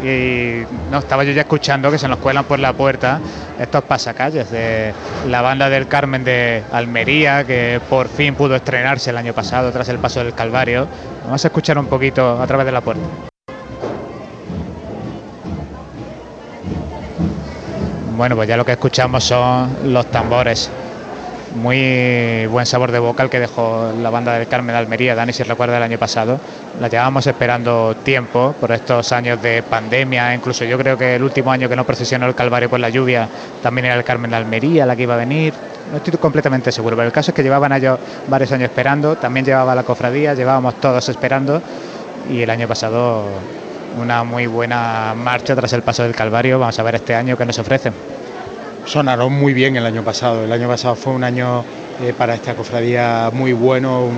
y 0.04 0.66
no 0.90 0.98
estaba 0.98 1.24
yo 1.24 1.32
ya 1.32 1.42
escuchando 1.42 1.90
que 1.90 1.98
se 1.98 2.08
nos 2.08 2.18
cuelan 2.18 2.44
por 2.44 2.58
la 2.58 2.72
puerta 2.72 3.20
estos 3.58 3.82
pasacalles 3.84 4.50
de 4.50 4.92
la 5.28 5.40
banda 5.40 5.70
del 5.70 5.88
Carmen 5.88 6.24
de 6.24 6.62
Almería 6.72 7.44
que 7.44 7.80
por 7.88 8.08
fin 8.08 8.34
pudo 8.34 8.54
estrenarse 8.56 9.10
el 9.10 9.16
año 9.16 9.32
pasado 9.32 9.72
tras 9.72 9.88
el 9.88 9.98
paso 9.98 10.22
del 10.22 10.34
Calvario. 10.34 10.86
Vamos 11.24 11.44
a 11.44 11.48
escuchar 11.48 11.78
un 11.78 11.86
poquito 11.86 12.40
a 12.40 12.46
través 12.46 12.66
de 12.66 12.72
la 12.72 12.80
puerta. 12.80 13.02
Bueno, 18.16 18.36
pues 18.36 18.48
ya 18.48 18.56
lo 18.56 18.64
que 18.64 18.72
escuchamos 18.72 19.24
son 19.24 19.92
los 19.92 20.06
tambores 20.06 20.70
muy 21.54 22.46
buen 22.46 22.66
sabor 22.66 22.90
de 22.90 22.98
boca 22.98 23.22
el 23.22 23.30
que 23.30 23.40
dejó 23.40 23.92
la 24.00 24.10
banda 24.10 24.34
del 24.34 24.48
Carmen 24.48 24.74
de 24.74 24.78
Almería, 24.78 25.14
Dani, 25.14 25.32
si 25.32 25.42
recuerda 25.42 25.76
el 25.76 25.82
año 25.82 25.98
pasado. 25.98 26.38
La 26.80 26.88
llevábamos 26.88 27.26
esperando 27.26 27.94
tiempo 28.02 28.54
por 28.60 28.72
estos 28.72 29.12
años 29.12 29.40
de 29.40 29.62
pandemia, 29.62 30.34
incluso 30.34 30.64
yo 30.64 30.76
creo 30.78 30.98
que 30.98 31.14
el 31.14 31.22
último 31.22 31.52
año 31.52 31.68
que 31.68 31.76
no 31.76 31.84
procesionó 31.84 32.26
el 32.26 32.34
Calvario 32.34 32.68
por 32.68 32.80
la 32.80 32.88
lluvia 32.88 33.28
también 33.62 33.86
era 33.86 33.94
el 33.94 34.04
Carmen 34.04 34.30
de 34.30 34.36
Almería 34.36 34.84
la 34.84 34.96
que 34.96 35.02
iba 35.02 35.14
a 35.14 35.18
venir. 35.18 35.54
No 35.90 35.98
estoy 35.98 36.14
completamente 36.14 36.72
seguro, 36.72 36.96
pero 36.96 37.06
el 37.06 37.12
caso 37.12 37.30
es 37.30 37.34
que 37.34 37.42
llevaban 37.42 37.72
ellos 37.72 37.98
varios 38.26 38.50
años 38.52 38.64
esperando, 38.64 39.16
también 39.16 39.46
llevaba 39.46 39.74
la 39.74 39.84
cofradía, 39.84 40.34
llevábamos 40.34 40.80
todos 40.80 41.08
esperando 41.08 41.62
y 42.28 42.42
el 42.42 42.50
año 42.50 42.66
pasado 42.66 43.24
una 44.00 44.24
muy 44.24 44.46
buena 44.46 45.14
marcha 45.16 45.54
tras 45.54 45.72
el 45.72 45.82
paso 45.82 46.02
del 46.02 46.16
Calvario. 46.16 46.58
Vamos 46.58 46.78
a 46.78 46.82
ver 46.82 46.96
este 46.96 47.14
año 47.14 47.36
qué 47.36 47.44
nos 47.44 47.58
ofrecen 47.58 48.13
sonaron 48.86 49.32
muy 49.32 49.54
bien 49.54 49.76
el 49.76 49.86
año 49.86 50.02
pasado. 50.02 50.44
El 50.44 50.52
año 50.52 50.68
pasado 50.68 50.94
fue 50.94 51.12
un 51.12 51.24
año 51.24 51.64
eh, 52.02 52.12
para 52.16 52.34
esta 52.34 52.54
cofradía 52.54 53.30
muy 53.32 53.52
bueno, 53.52 54.08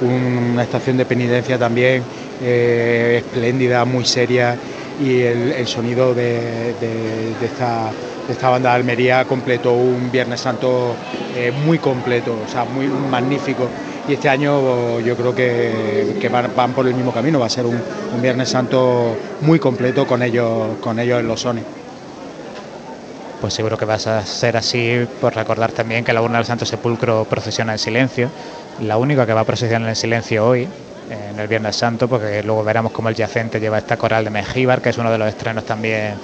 una 0.00 0.62
estación 0.62 0.96
de 0.96 1.04
penitencia 1.04 1.58
también 1.58 2.02
eh, 2.42 3.22
espléndida, 3.24 3.84
muy 3.84 4.04
seria 4.04 4.56
y 5.04 5.20
el, 5.20 5.66
sonido 5.66 6.12
de, 6.12 6.74
esta, 7.42 8.50
banda 8.50 8.70
de 8.70 8.76
Almería 8.76 9.24
completó 9.26 9.72
un 9.72 10.10
Viernes 10.10 10.40
Santo 10.40 10.94
eh, 11.36 11.52
muy 11.64 11.78
completo, 11.78 12.36
o 12.44 12.50
sea, 12.50 12.64
muy 12.64 12.86
magnífico. 12.86 13.68
Y 14.08 14.14
este 14.14 14.28
año 14.28 14.98
yo 15.00 15.14
creo 15.16 15.34
que, 15.34 16.28
van, 16.32 16.72
por 16.72 16.86
el 16.88 16.94
mismo 16.94 17.12
camino, 17.12 17.38
va 17.38 17.46
a 17.46 17.50
ser 17.50 17.66
un, 17.66 17.80
un 18.14 18.22
Viernes 18.22 18.48
Santo 18.48 19.16
muy 19.42 19.58
completo 19.58 20.06
con 20.06 20.22
ellos, 20.22 20.78
con 20.80 20.98
ellos 20.98 21.20
en 21.20 21.28
los 21.28 21.40
sones 21.40 21.77
pues 23.40 23.54
seguro 23.54 23.76
que 23.76 23.84
vas 23.84 24.06
a 24.06 24.24
ser 24.24 24.56
así 24.56 25.06
por 25.20 25.34
recordar 25.34 25.72
también 25.72 26.04
que 26.04 26.12
la 26.12 26.22
urna 26.22 26.38
del 26.38 26.46
Santo 26.46 26.64
Sepulcro 26.64 27.24
procesiona 27.24 27.72
en 27.72 27.78
silencio, 27.78 28.30
la 28.80 28.96
única 28.96 29.26
que 29.26 29.32
va 29.32 29.42
a 29.42 29.44
procesionar 29.44 29.88
en 29.88 29.96
silencio 29.96 30.46
hoy, 30.46 30.68
en 31.10 31.38
el 31.38 31.48
Viernes 31.48 31.76
Santo, 31.76 32.08
porque 32.08 32.42
luego 32.42 32.62
veremos 32.64 32.92
cómo 32.92 33.08
el 33.08 33.14
yacente 33.14 33.60
lleva 33.60 33.78
esta 33.78 33.96
coral 33.96 34.24
de 34.24 34.30
Mengíbar, 34.30 34.82
que 34.82 34.90
es 34.90 34.98
uno 34.98 35.10
de 35.10 35.18
los 35.18 35.28
estrenos 35.28 35.64
también 35.64 36.14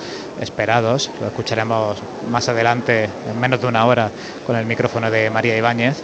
esperados, 0.41 1.11
lo 1.21 1.29
escucharemos 1.29 1.99
más 2.31 2.49
adelante, 2.49 3.09
en 3.31 3.41
menos 3.41 3.61
de 3.61 3.67
una 3.67 3.87
hora, 3.87 4.11
con 4.47 4.57
el 4.57 4.67
micrófono 4.67 5.11
de 5.11 5.31
María 5.31 5.57
Ibáñez, 5.57 6.03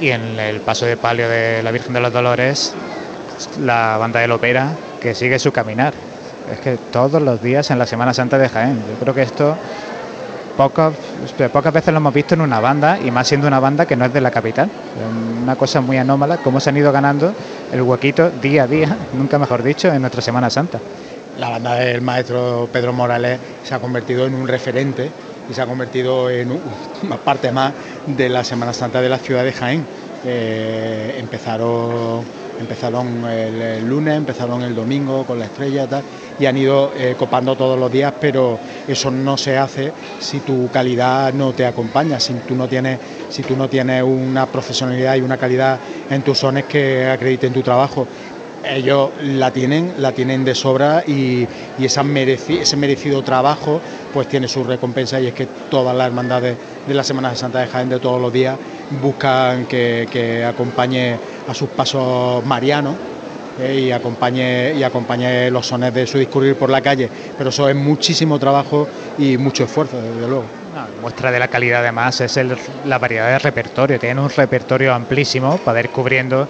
y 0.00 0.10
en 0.10 0.38
el 0.38 0.60
paso 0.60 0.86
de 0.86 0.96
palio 0.96 1.28
de 1.28 1.62
la 1.62 1.70
Virgen 1.70 1.92
de 1.92 2.00
los 2.00 2.12
Dolores, 2.12 2.72
la 3.60 3.96
banda 3.98 4.20
del 4.20 4.32
ópera, 4.32 4.72
que 5.00 5.14
sigue 5.14 5.38
su 5.38 5.52
caminar. 5.52 5.92
Es 6.52 6.60
que 6.60 6.76
todos 6.76 7.22
los 7.22 7.42
días 7.42 7.70
en 7.70 7.78
la 7.78 7.86
Semana 7.86 8.12
Santa 8.12 8.38
de 8.38 8.48
Jaén, 8.48 8.82
yo 8.88 8.94
creo 9.00 9.14
que 9.14 9.22
esto 9.22 9.56
pocas, 10.56 10.94
pocas 11.52 11.72
veces 11.72 11.92
lo 11.92 11.98
hemos 11.98 12.14
visto 12.14 12.34
en 12.34 12.40
una 12.40 12.60
banda 12.60 12.98
y 12.98 13.10
más 13.10 13.28
siendo 13.28 13.46
una 13.46 13.60
banda 13.60 13.86
que 13.86 13.96
no 13.96 14.04
es 14.04 14.12
de 14.12 14.20
la 14.20 14.30
capital. 14.30 14.70
Una 15.42 15.56
cosa 15.56 15.80
muy 15.80 15.96
anómala, 15.96 16.38
cómo 16.38 16.60
se 16.60 16.70
han 16.70 16.76
ido 16.76 16.92
ganando 16.92 17.32
el 17.72 17.82
huequito 17.82 18.30
día 18.30 18.64
a 18.64 18.66
día, 18.66 18.96
nunca 19.12 19.38
mejor 19.38 19.62
dicho, 19.62 19.92
en 19.92 20.00
nuestra 20.00 20.22
Semana 20.22 20.50
Santa. 20.50 20.78
La 21.38 21.48
banda 21.48 21.74
del 21.74 22.00
maestro 22.00 22.68
Pedro 22.72 22.92
Morales 22.92 23.40
se 23.64 23.74
ha 23.74 23.80
convertido 23.80 24.26
en 24.26 24.34
un 24.34 24.46
referente 24.46 25.10
y 25.50 25.54
se 25.54 25.60
ha 25.60 25.66
convertido 25.66 26.30
en 26.30 26.60
una 27.02 27.16
parte 27.16 27.50
más 27.50 27.72
de 28.06 28.28
la 28.28 28.44
Semana 28.44 28.72
Santa 28.72 29.00
de 29.00 29.08
la 29.08 29.18
ciudad 29.18 29.44
de 29.44 29.52
Jaén. 29.52 29.84
Eh, 30.26 31.16
empezaron 31.18 32.24
empezaron 32.58 33.24
el, 33.26 33.86
lunes, 33.86 34.16
empezaron 34.16 34.62
el 34.62 34.74
domingo 34.74 35.24
con 35.24 35.38
la 35.38 35.46
estrella 35.46 35.86
tal, 35.86 36.02
y 36.38 36.46
han 36.46 36.56
ido 36.56 36.92
eh, 36.96 37.14
copando 37.18 37.56
todos 37.56 37.78
los 37.78 37.90
días, 37.90 38.12
pero 38.20 38.58
eso 38.86 39.10
no 39.10 39.36
se 39.36 39.56
hace 39.56 39.92
si 40.18 40.40
tu 40.40 40.68
calidad 40.70 41.32
no 41.32 41.52
te 41.52 41.66
acompaña, 41.66 42.18
si 42.20 42.34
tú 42.34 42.54
no 42.54 42.68
tienes, 42.68 42.98
si 43.28 43.42
tú 43.42 43.56
no 43.56 43.68
tienes 43.68 44.02
una 44.02 44.46
profesionalidad 44.46 45.16
y 45.16 45.20
una 45.20 45.36
calidad 45.36 45.78
en 46.10 46.22
tus 46.22 46.38
sones 46.38 46.64
que 46.64 47.06
acrediten 47.06 47.52
tu 47.52 47.62
trabajo. 47.62 48.06
Ellos 48.66 49.10
la 49.22 49.50
tienen, 49.50 49.92
la 49.98 50.12
tienen 50.12 50.42
de 50.42 50.54
sobra 50.54 51.04
y, 51.06 51.46
ese 51.78 52.76
merecido 52.76 53.22
trabajo 53.22 53.80
pues 54.12 54.26
tiene 54.28 54.48
su 54.48 54.64
recompensa 54.64 55.20
y 55.20 55.26
es 55.26 55.34
que 55.34 55.46
todas 55.70 55.94
las 55.94 56.06
hermandades 56.06 56.56
de 56.86 56.94
la 56.94 57.04
Semana 57.04 57.30
de 57.30 57.36
Santa 57.36 57.60
de 57.60 57.66
Jaén 57.66 57.90
de 57.90 57.98
todos 57.98 58.20
los 58.20 58.32
días 58.32 58.56
buscan 58.90 59.66
que, 59.66 60.08
que 60.10 60.44
acompañe 60.44 61.16
a 61.48 61.54
sus 61.54 61.68
pasos 61.70 62.44
marianos 62.44 62.94
eh, 63.58 63.84
y 63.86 63.92
acompañe 63.92 64.74
y 64.74 64.82
acompañe 64.82 65.50
los 65.50 65.66
sones 65.66 65.94
de 65.94 66.06
su 66.06 66.18
discurrir 66.18 66.56
por 66.56 66.70
la 66.70 66.80
calle. 66.80 67.08
Pero 67.36 67.50
eso 67.50 67.68
es 67.68 67.76
muchísimo 67.76 68.38
trabajo 68.38 68.88
y 69.18 69.36
mucho 69.36 69.64
esfuerzo, 69.64 70.00
desde 70.00 70.26
luego. 70.26 70.44
muestra 71.00 71.30
de 71.30 71.38
la 71.38 71.48
calidad 71.48 71.80
además 71.80 72.20
es 72.20 72.38
la 72.84 72.98
variedad 72.98 73.28
de 73.28 73.38
repertorio. 73.38 73.98
Tienen 73.98 74.18
un 74.18 74.30
repertorio 74.30 74.92
amplísimo 74.92 75.58
para 75.58 75.80
ir 75.80 75.90
cubriendo 75.90 76.48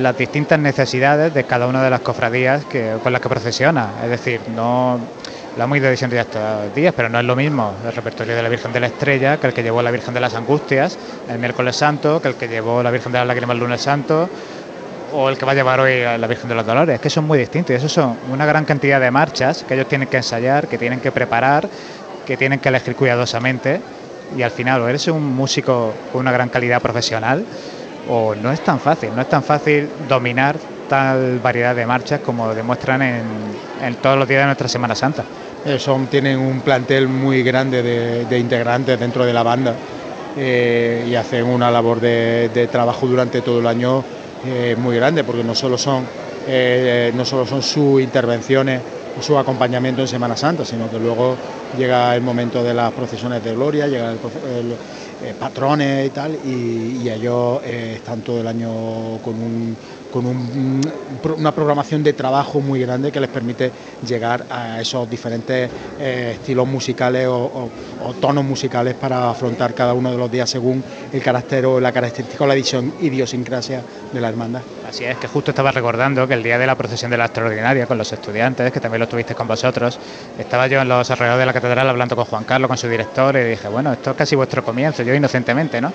las 0.00 0.16
distintas 0.16 0.58
necesidades 0.58 1.34
de 1.34 1.44
cada 1.44 1.66
una 1.66 1.82
de 1.82 1.90
las 1.90 2.00
cofradías 2.00 2.64
que, 2.64 2.94
con 3.02 3.12
las 3.12 3.20
que 3.20 3.28
procesiona. 3.28 3.90
Es 4.02 4.10
decir, 4.10 4.40
no 4.54 5.00
la 5.56 5.64
hemos 5.64 5.78
ido 5.78 5.90
diciendo 5.90 6.16
ya 6.16 6.22
estos 6.22 6.74
días, 6.74 6.94
pero 6.96 7.08
no 7.08 7.18
es 7.18 7.24
lo 7.24 7.36
mismo 7.36 7.74
el 7.84 7.92
repertorio 7.92 8.34
de 8.34 8.42
la 8.42 8.48
Virgen 8.48 8.72
de 8.72 8.80
la 8.80 8.86
Estrella 8.86 9.36
que 9.36 9.46
el 9.46 9.52
que 9.52 9.62
llevó 9.62 9.82
la 9.82 9.90
Virgen 9.90 10.14
de 10.14 10.20
las 10.20 10.34
Angustias 10.34 10.96
el 11.28 11.38
miércoles 11.38 11.76
santo, 11.76 12.20
que 12.22 12.28
el 12.28 12.34
que 12.36 12.48
llevó 12.48 12.82
la 12.82 12.90
Virgen 12.90 13.12
de 13.12 13.18
las 13.18 13.26
Lágrimas 13.26 13.54
el 13.54 13.60
lunes 13.60 13.80
santo, 13.80 14.28
o 15.12 15.28
el 15.28 15.36
que 15.36 15.44
va 15.44 15.52
a 15.52 15.54
llevar 15.54 15.80
hoy 15.80 16.02
a 16.02 16.16
la 16.16 16.26
Virgen 16.26 16.48
de 16.48 16.54
los 16.54 16.64
Dolores, 16.64 16.98
que 17.00 17.10
son 17.10 17.26
muy 17.26 17.38
distintos 17.38 17.72
y 17.72 17.74
eso 17.74 17.88
son 17.88 18.16
una 18.30 18.46
gran 18.46 18.64
cantidad 18.64 18.98
de 18.98 19.10
marchas 19.10 19.62
que 19.64 19.74
ellos 19.74 19.86
tienen 19.86 20.08
que 20.08 20.16
ensayar, 20.16 20.68
que 20.68 20.78
tienen 20.78 21.00
que 21.00 21.12
preparar, 21.12 21.68
que 22.26 22.36
tienen 22.36 22.58
que 22.58 22.70
elegir 22.70 22.96
cuidadosamente 22.96 23.80
y 24.36 24.42
al 24.42 24.50
final 24.50 24.80
o 24.80 24.88
eres 24.88 25.06
un 25.08 25.34
músico 25.36 25.92
con 26.10 26.22
una 26.22 26.32
gran 26.32 26.48
calidad 26.48 26.80
profesional 26.80 27.44
o 28.08 28.34
no 28.34 28.50
es 28.50 28.60
tan 28.60 28.80
fácil, 28.80 29.10
no 29.14 29.20
es 29.20 29.28
tan 29.28 29.42
fácil 29.42 29.88
dominar 30.08 30.56
tal 30.88 31.38
variedad 31.40 31.74
de 31.74 31.86
marchas 31.86 32.20
como 32.20 32.54
demuestran 32.54 33.02
en, 33.02 33.22
en 33.82 33.94
todos 33.96 34.18
los 34.18 34.26
días 34.26 34.42
de 34.42 34.46
nuestra 34.46 34.68
Semana 34.68 34.94
Santa. 34.94 35.24
Eh, 35.64 35.78
son, 35.78 36.06
tienen 36.08 36.38
un 36.38 36.60
plantel 36.60 37.08
muy 37.08 37.42
grande 37.42 37.82
de, 37.82 38.38
integrantes 38.38 38.98
dentro 38.98 39.24
de 39.24 39.32
la 39.32 39.42
banda 39.42 39.74
eh, 40.36 41.06
y 41.08 41.14
hacen 41.14 41.44
una 41.44 41.70
labor 41.70 42.00
de, 42.00 42.68
trabajo 42.70 43.06
durante 43.06 43.42
todo 43.42 43.60
el 43.60 43.66
año 43.66 44.02
muy 44.78 44.96
grande, 44.96 45.22
porque 45.22 45.44
no 45.44 45.54
solo 45.54 45.78
son, 45.78 46.04
no 47.14 47.24
solo 47.24 47.46
son 47.46 47.62
sus 47.62 48.02
intervenciones 48.02 48.80
o 49.16 49.22
su 49.22 49.38
acompañamiento 49.38 50.00
en 50.00 50.08
Semana 50.08 50.36
Santa, 50.36 50.64
sino 50.64 50.90
que 50.90 50.98
luego 50.98 51.36
llega 51.78 52.16
el 52.16 52.22
momento 52.22 52.64
de 52.64 52.74
las 52.74 52.92
procesiones 52.92 53.44
de 53.44 53.54
gloria, 53.54 53.86
llega 53.86 54.10
el, 54.10 54.74
patrones 55.38 56.08
y 56.08 56.10
tal, 56.10 56.36
y, 56.44 57.08
ellos 57.08 57.62
están 57.64 58.22
todo 58.22 58.40
el 58.40 58.48
año 58.48 59.18
con 59.22 59.34
un 59.34 59.76
con 60.12 60.26
una 60.26 61.52
programación 61.52 62.02
de 62.02 62.12
trabajo 62.12 62.60
muy 62.60 62.80
grande 62.80 63.10
que 63.10 63.18
les 63.18 63.30
permite 63.30 63.72
llegar 64.06 64.46
a 64.50 64.80
esos 64.80 65.08
diferentes 65.08 65.70
eh, 65.98 66.32
estilos 66.34 66.68
musicales 66.68 67.26
o, 67.28 67.70
tonos 68.20 68.44
musicales 68.44 68.94
para 68.94 69.30
afrontar 69.30 69.74
cada 69.74 69.94
uno 69.94 70.10
de 70.10 70.18
los 70.18 70.30
días 70.30 70.50
según 70.50 70.84
el 71.12 71.22
carácter 71.22 71.66
o 71.66 71.80
la 71.80 71.92
característica 71.92 72.44
o 72.44 72.46
la 72.46 72.56
idiosincrasia 72.56 73.82
de 74.12 74.20
la 74.20 74.28
hermandad. 74.28 74.62
Así 74.92 75.06
es, 75.06 75.16
que 75.16 75.26
justo 75.26 75.52
estaba 75.52 75.72
recordando 75.72 76.28
que 76.28 76.34
el 76.34 76.42
día 76.42 76.58
de 76.58 76.66
la 76.66 76.74
procesión 76.74 77.10
de 77.10 77.16
la 77.16 77.24
extraordinaria 77.24 77.86
con 77.86 77.96
los 77.96 78.12
estudiantes, 78.12 78.70
que 78.70 78.78
también 78.78 79.00
lo 79.00 79.08
tuviste 79.08 79.34
con 79.34 79.48
vosotros, 79.48 79.98
estaba 80.38 80.66
yo 80.66 80.82
en 80.82 80.88
los 80.88 81.10
alrededores 81.10 81.40
de 81.40 81.46
la 81.46 81.52
catedral 81.54 81.88
hablando 81.88 82.14
con 82.14 82.26
Juan 82.26 82.44
Carlos, 82.44 82.68
con 82.68 82.76
su 82.76 82.90
director, 82.90 83.34
y 83.36 83.42
dije, 83.42 83.68
bueno, 83.68 83.90
esto 83.94 84.10
es 84.10 84.16
casi 84.18 84.36
vuestro 84.36 84.62
comienzo, 84.62 85.02
yo 85.02 85.14
inocentemente, 85.14 85.80
¿no? 85.80 85.90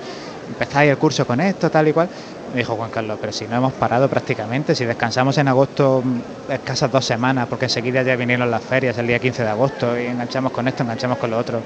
Empezáis 0.48 0.90
el 0.90 0.98
curso 0.98 1.28
con 1.28 1.40
esto, 1.40 1.70
tal 1.70 1.90
y 1.90 1.94
cual. 1.94 2.10
Me 2.52 2.58
dijo 2.58 2.76
Juan 2.76 2.90
Carlos, 2.90 3.20
pero 3.22 3.32
si 3.32 3.46
no 3.46 3.58
hemos 3.58 3.74
parado 3.74 4.10
prácticamente, 4.10 4.74
si 4.74 4.84
descansamos 4.84 5.38
en 5.38 5.48
agosto 5.48 6.02
mm, 6.04 6.54
escasas 6.54 6.92
dos 6.92 7.06
semanas, 7.06 7.46
porque 7.48 7.66
enseguida 7.66 8.02
ya 8.02 8.16
vinieron 8.16 8.50
las 8.50 8.64
ferias 8.64 8.98
el 8.98 9.06
día 9.06 9.20
15 9.20 9.44
de 9.44 9.50
agosto 9.50 10.00
y 10.00 10.08
enganchamos 10.08 10.52
con 10.52 10.68
esto, 10.68 10.82
enganchamos 10.82 11.20
con 11.20 11.30
lo 11.30 11.38
otro. 11.38 11.62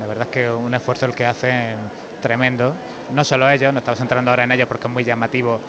La 0.00 0.06
verdad 0.06 0.26
es 0.26 0.32
que 0.32 0.50
un 0.50 0.72
esfuerzo 0.72 1.04
el 1.04 1.14
que 1.14 1.26
hacen 1.26 1.76
tremendo. 2.22 2.72
No 3.12 3.24
solo 3.24 3.50
ellos, 3.50 3.74
no 3.74 3.80
estamos 3.80 4.00
entrando 4.00 4.30
ahora 4.30 4.44
en 4.44 4.52
ello 4.52 4.66
porque 4.66 4.86
es 4.86 4.92
muy 4.92 5.04
llamativo 5.04 5.60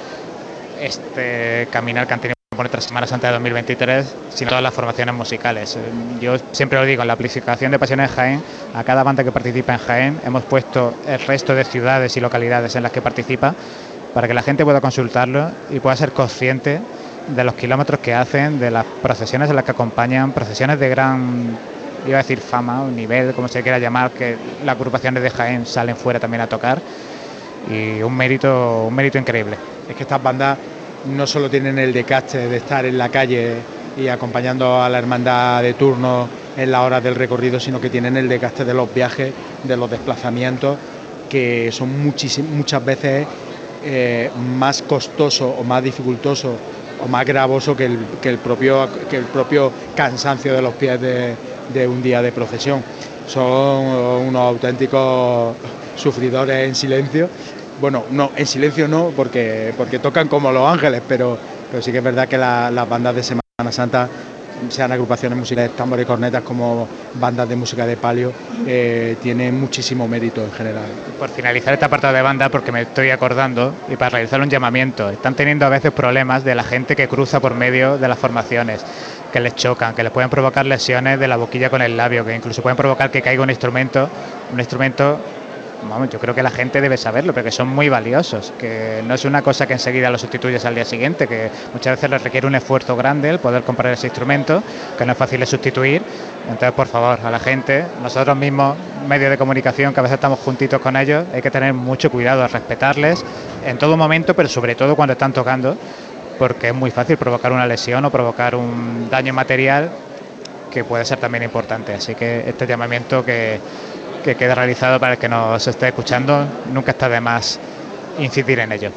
este 0.83 1.67
caminar 1.71 2.07
que 2.07 2.13
han 2.13 2.19
tenido 2.19 2.33
por 2.55 2.69
tres 2.69 2.83
semanas 2.83 3.11
antes 3.11 3.27
de 3.27 3.33
2023, 3.33 4.15
sino 4.33 4.49
todas 4.49 4.63
las 4.63 4.73
formaciones 4.73 5.15
musicales. 5.15 5.77
Yo 6.21 6.35
siempre 6.51 6.79
lo 6.79 6.85
digo, 6.85 7.01
en 7.01 7.07
la 7.07 7.13
aplicación 7.13 7.71
de 7.71 7.79
Pasiones 7.79 8.11
Jaén, 8.11 8.43
a 8.75 8.83
cada 8.83 9.03
banda 9.03 9.23
que 9.23 9.31
participa 9.31 9.73
en 9.73 9.79
Jaén 9.79 10.19
hemos 10.23 10.43
puesto 10.43 10.93
el 11.07 11.19
resto 11.19 11.55
de 11.55 11.63
ciudades 11.63 12.15
y 12.15 12.19
localidades 12.19 12.75
en 12.75 12.83
las 12.83 12.91
que 12.91 13.01
participa 13.01 13.55
para 14.13 14.27
que 14.27 14.33
la 14.33 14.43
gente 14.43 14.63
pueda 14.63 14.81
consultarlo 14.81 15.49
y 15.71 15.79
pueda 15.79 15.95
ser 15.95 16.11
consciente 16.11 16.79
de 17.27 17.43
los 17.43 17.55
kilómetros 17.55 17.99
que 17.99 18.13
hacen, 18.13 18.59
de 18.59 18.69
las 18.69 18.85
procesiones 19.01 19.49
en 19.49 19.55
las 19.55 19.65
que 19.65 19.71
acompañan, 19.71 20.33
procesiones 20.33 20.79
de 20.79 20.89
gran, 20.89 21.57
iba 22.05 22.19
a 22.19 22.21
decir 22.21 22.39
fama 22.39 22.83
o 22.83 22.87
nivel, 22.89 23.33
como 23.33 23.47
se 23.47 23.63
quiera 23.63 23.79
llamar, 23.79 24.11
que 24.11 24.37
las 24.63 24.75
agrupaciones 24.75 25.23
de 25.23 25.29
Jaén 25.31 25.65
salen 25.65 25.95
fuera 25.95 26.19
también 26.19 26.41
a 26.41 26.47
tocar 26.47 26.79
y 27.69 28.01
un 28.01 28.15
mérito, 28.15 28.85
un 28.87 28.93
mérito 28.93 29.17
increíble. 29.17 29.57
Es 29.89 29.95
que 29.95 30.03
estas 30.03 30.21
bandas 30.21 30.57
no 31.05 31.27
solo 31.27 31.49
tienen 31.49 31.77
el 31.79 31.93
decaste 31.93 32.47
de 32.47 32.57
estar 32.57 32.85
en 32.85 32.97
la 32.97 33.09
calle 33.09 33.55
y 33.97 34.07
acompañando 34.07 34.81
a 34.81 34.89
la 34.89 34.99
hermandad 34.99 35.61
de 35.61 35.73
turno 35.73 36.27
en 36.55 36.71
la 36.71 36.83
hora 36.83 37.01
del 37.01 37.15
recorrido, 37.15 37.59
sino 37.59 37.81
que 37.81 37.89
tienen 37.89 38.17
el 38.17 38.27
decaste 38.27 38.65
de 38.65 38.73
los 38.73 38.93
viajes, 38.93 39.33
de 39.63 39.77
los 39.77 39.89
desplazamientos, 39.89 40.77
que 41.29 41.71
son 41.71 41.89
muchas 42.01 42.85
veces 42.85 43.27
eh, 43.83 44.29
más 44.57 44.81
costoso 44.81 45.49
o 45.49 45.63
más 45.63 45.83
dificultoso 45.83 46.55
o 47.03 47.07
más 47.07 47.25
gravoso 47.25 47.75
que 47.75 47.85
el, 47.85 48.37
propio, 48.37 48.87
que 49.09 49.17
el 49.17 49.25
propio 49.25 49.71
cansancio 49.95 50.53
de 50.53 50.61
los 50.61 50.73
pies 50.75 50.99
de, 51.01 51.87
un 51.87 52.01
día 52.01 52.21
de 52.21 52.31
procesión. 52.31 52.81
Son 53.27 53.45
unos 54.27 54.41
auténticos 54.41 55.55
sufridores 55.95 56.67
en 56.67 56.75
silencio. 56.75 57.29
Bueno, 57.81 58.05
no, 58.11 58.31
en 58.35 58.45
silencio 58.45 58.87
no, 58.87 59.11
porque, 59.15 59.73
porque 59.77 59.99
tocan 59.99 60.27
como 60.27 60.51
los 60.51 60.67
ángeles, 60.71 61.01
pero, 61.07 61.37
pero 61.69 61.83
sí 61.83 61.91
que 61.91 61.97
es 61.97 62.03
verdad 62.03 62.27
que 62.27 62.37
las 62.37 62.89
bandas 62.89 63.15
de 63.15 63.23
Semana 63.23 63.71
Santa 63.71 64.09
sean 64.69 64.91
agrupaciones 64.91 65.37
musicales, 65.37 65.75
tambores 65.75 66.03
y 66.03 66.07
cornetas 66.07 66.43
como 66.43 66.87
bandas 67.15 67.49
de 67.49 67.55
música 67.55 67.85
de 67.85 67.97
palio, 67.97 68.31
eh, 68.65 69.17
tienen 69.21 69.59
muchísimo 69.59 70.07
mérito 70.07 70.43
en 70.43 70.51
general. 70.51 70.85
Por 71.19 71.29
finalizar 71.29 71.73
esta 71.73 71.89
parte 71.89 72.07
de 72.07 72.21
banda, 72.21 72.49
porque 72.49 72.71
me 72.71 72.81
estoy 72.81 73.09
acordando, 73.09 73.73
y 73.89 73.95
para 73.95 74.11
realizar 74.11 74.41
un 74.41 74.49
llamamiento, 74.49 75.09
están 75.09 75.35
teniendo 75.35 75.65
a 75.65 75.69
veces 75.69 75.91
problemas 75.91 76.43
de 76.43 76.55
la 76.55 76.63
gente 76.63 76.95
que 76.95 77.07
cruza 77.07 77.39
por 77.39 77.55
medio 77.55 77.97
de 77.97 78.07
las 78.07 78.17
formaciones, 78.17 78.85
que 79.31 79.39
les 79.39 79.55
chocan, 79.55 79.95
que 79.95 80.03
les 80.03 80.11
pueden 80.11 80.29
provocar 80.29 80.65
lesiones 80.65 81.19
de 81.19 81.27
la 81.27 81.37
boquilla 81.37 81.69
con 81.69 81.81
el 81.81 81.97
labio, 81.97 82.25
que 82.25 82.35
incluso 82.35 82.61
pueden 82.61 82.77
provocar 82.77 83.11
que 83.11 83.21
caiga 83.21 83.43
un 83.43 83.49
instrumento, 83.49 84.09
un 84.51 84.59
instrumento 84.59 85.19
yo 86.09 86.19
creo 86.19 86.33
que 86.33 86.43
la 86.43 86.49
gente 86.49 86.81
debe 86.81 86.97
saberlo, 86.97 87.33
porque 87.33 87.51
son 87.51 87.67
muy 87.67 87.89
valiosos, 87.89 88.53
que 88.57 89.03
no 89.05 89.13
es 89.13 89.25
una 89.25 89.41
cosa 89.41 89.67
que 89.67 89.73
enseguida 89.73 90.09
lo 90.09 90.17
sustituyes 90.17 90.65
al 90.65 90.75
día 90.75 90.85
siguiente, 90.85 91.27
que 91.27 91.49
muchas 91.73 91.97
veces 91.97 92.09
les 92.09 92.23
requiere 92.23 92.47
un 92.47 92.55
esfuerzo 92.55 92.95
grande 92.95 93.29
el 93.29 93.39
poder 93.39 93.63
comprar 93.63 93.93
ese 93.93 94.07
instrumento, 94.07 94.63
que 94.97 95.05
no 95.05 95.11
es 95.11 95.17
fácil 95.17 95.39
de 95.39 95.45
sustituir. 95.45 96.01
Entonces, 96.49 96.71
por 96.71 96.87
favor, 96.87 97.19
a 97.23 97.31
la 97.31 97.39
gente, 97.39 97.85
nosotros 98.01 98.35
mismos, 98.35 98.75
medios 99.07 99.29
de 99.29 99.37
comunicación, 99.37 99.93
que 99.93 99.99
a 99.99 100.03
veces 100.03 100.15
estamos 100.15 100.39
juntitos 100.39 100.81
con 100.81 100.95
ellos, 100.95 101.25
hay 101.33 101.41
que 101.41 101.51
tener 101.51 101.73
mucho 101.73 102.09
cuidado, 102.09 102.47
respetarles 102.47 103.23
en 103.65 103.77
todo 103.77 103.95
momento, 103.97 104.33
pero 104.33 104.49
sobre 104.49 104.75
todo 104.75 104.95
cuando 104.95 105.13
están 105.13 105.33
tocando, 105.33 105.77
porque 106.39 106.69
es 106.69 106.73
muy 106.73 106.91
fácil 106.91 107.17
provocar 107.17 107.51
una 107.51 107.67
lesión 107.67 108.03
o 108.05 108.09
provocar 108.09 108.55
un 108.55 109.09
daño 109.09 109.33
material 109.33 109.89
que 110.71 110.83
puede 110.83 111.05
ser 111.05 111.19
también 111.19 111.43
importante. 111.43 111.93
Así 111.93 112.15
que 112.15 112.49
este 112.49 112.65
llamamiento 112.65 113.23
que 113.23 113.59
que 114.23 114.35
quede 114.35 114.55
realizado 114.55 114.99
para 114.99 115.13
el 115.13 115.19
que 115.19 115.29
nos 115.29 115.67
esté 115.67 115.89
escuchando. 115.89 116.45
Nunca 116.71 116.91
está 116.91 117.09
de 117.09 117.21
más 117.21 117.59
incidir 118.19 118.59
en 118.59 118.71
ello. 118.71 118.91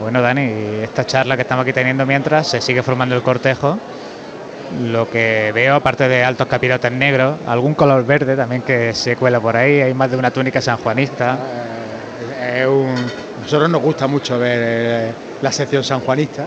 Bueno, 0.00 0.20
Dani, 0.20 0.42
esta 0.82 1.04
charla 1.06 1.36
que 1.36 1.42
estamos 1.42 1.62
aquí 1.62 1.72
teniendo 1.72 2.04
mientras 2.06 2.46
se 2.46 2.60
sigue 2.60 2.82
formando 2.82 3.14
el 3.16 3.22
cortejo, 3.22 3.78
lo 4.82 5.08
que 5.08 5.52
veo, 5.54 5.74
aparte 5.74 6.08
de 6.08 6.22
altos 6.22 6.46
capirotes 6.46 6.92
negros, 6.92 7.38
algún 7.46 7.74
color 7.74 8.04
verde 8.04 8.36
también 8.36 8.62
que 8.62 8.92
se 8.94 9.16
cuela 9.16 9.40
por 9.40 9.56
ahí, 9.56 9.80
hay 9.80 9.94
más 9.94 10.10
de 10.10 10.16
una 10.16 10.30
túnica 10.30 10.60
sanjuanista. 10.60 11.38
Eh, 12.38 12.66
nosotros 13.42 13.70
nos 13.70 13.80
gusta 13.80 14.06
mucho 14.06 14.38
ver 14.38 14.58
eh, 14.62 15.12
la 15.40 15.50
sección 15.50 15.82
sanjuanista, 15.82 16.44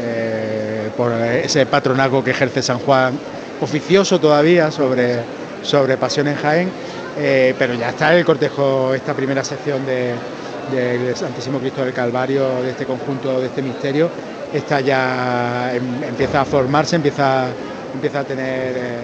eh, 0.00 0.90
por 0.96 1.12
ese 1.12 1.64
patronazgo 1.66 2.22
que 2.22 2.32
ejerce 2.32 2.62
San 2.62 2.78
Juan, 2.78 3.18
oficioso 3.60 4.20
todavía 4.20 4.70
sobre 4.70 5.20
sobre 5.62 5.96
Pasión 5.96 6.28
en 6.28 6.36
Jaén, 6.36 6.70
eh, 7.18 7.54
pero 7.58 7.74
ya 7.74 7.90
está 7.90 8.14
el 8.16 8.24
cortejo, 8.24 8.94
esta 8.94 9.14
primera 9.14 9.44
sección 9.44 9.84
del 9.86 11.16
Santísimo 11.16 11.58
Cristo 11.58 11.84
del 11.84 11.92
Calvario, 11.92 12.62
de 12.62 12.70
este 12.70 12.86
conjunto, 12.86 13.40
de 13.40 13.46
este 13.46 13.62
misterio, 13.62 14.08
está 14.52 14.80
ya 14.80 15.72
em, 15.74 16.04
empieza 16.04 16.42
a 16.42 16.44
formarse, 16.44 16.96
empieza, 16.96 17.46
empieza 17.94 18.20
a 18.20 18.24
tener 18.24 18.74
eh, 18.76 19.00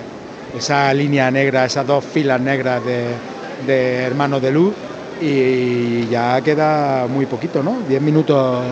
esa 0.57 0.93
línea 0.95 1.31
negra, 1.31 1.65
esas 1.65 1.87
dos 1.87 2.05
filas 2.05 2.41
negras 2.41 2.83
de, 2.85 4.05
hermanos 4.05 4.41
de 4.41 4.51
luz 4.51 4.73
y 5.21 6.07
ya 6.07 6.41
queda 6.43 7.07
muy 7.09 7.27
poquito, 7.27 7.63
¿no? 7.63 7.79
Diez 7.89 8.01
minutos 8.01 8.63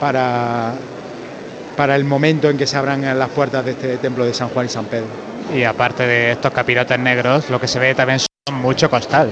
para, 0.00 0.72
para 1.76 1.96
el 1.96 2.04
momento 2.04 2.48
en 2.48 2.56
que 2.56 2.66
se 2.66 2.76
abran 2.76 3.02
las 3.18 3.28
puertas 3.28 3.64
de 3.64 3.72
este 3.72 3.96
templo 3.98 4.24
de 4.24 4.32
San 4.32 4.48
Juan 4.48 4.66
y 4.66 4.68
San 4.70 4.86
Pedro 4.86 5.25
y 5.54 5.64
aparte 5.64 6.06
de 6.06 6.32
estos 6.32 6.52
capirotes 6.52 6.98
negros, 6.98 7.50
lo 7.50 7.60
que 7.60 7.68
se 7.68 7.78
ve 7.78 7.94
también 7.94 8.18
son 8.18 8.60
mucho 8.60 8.90
costal, 8.90 9.30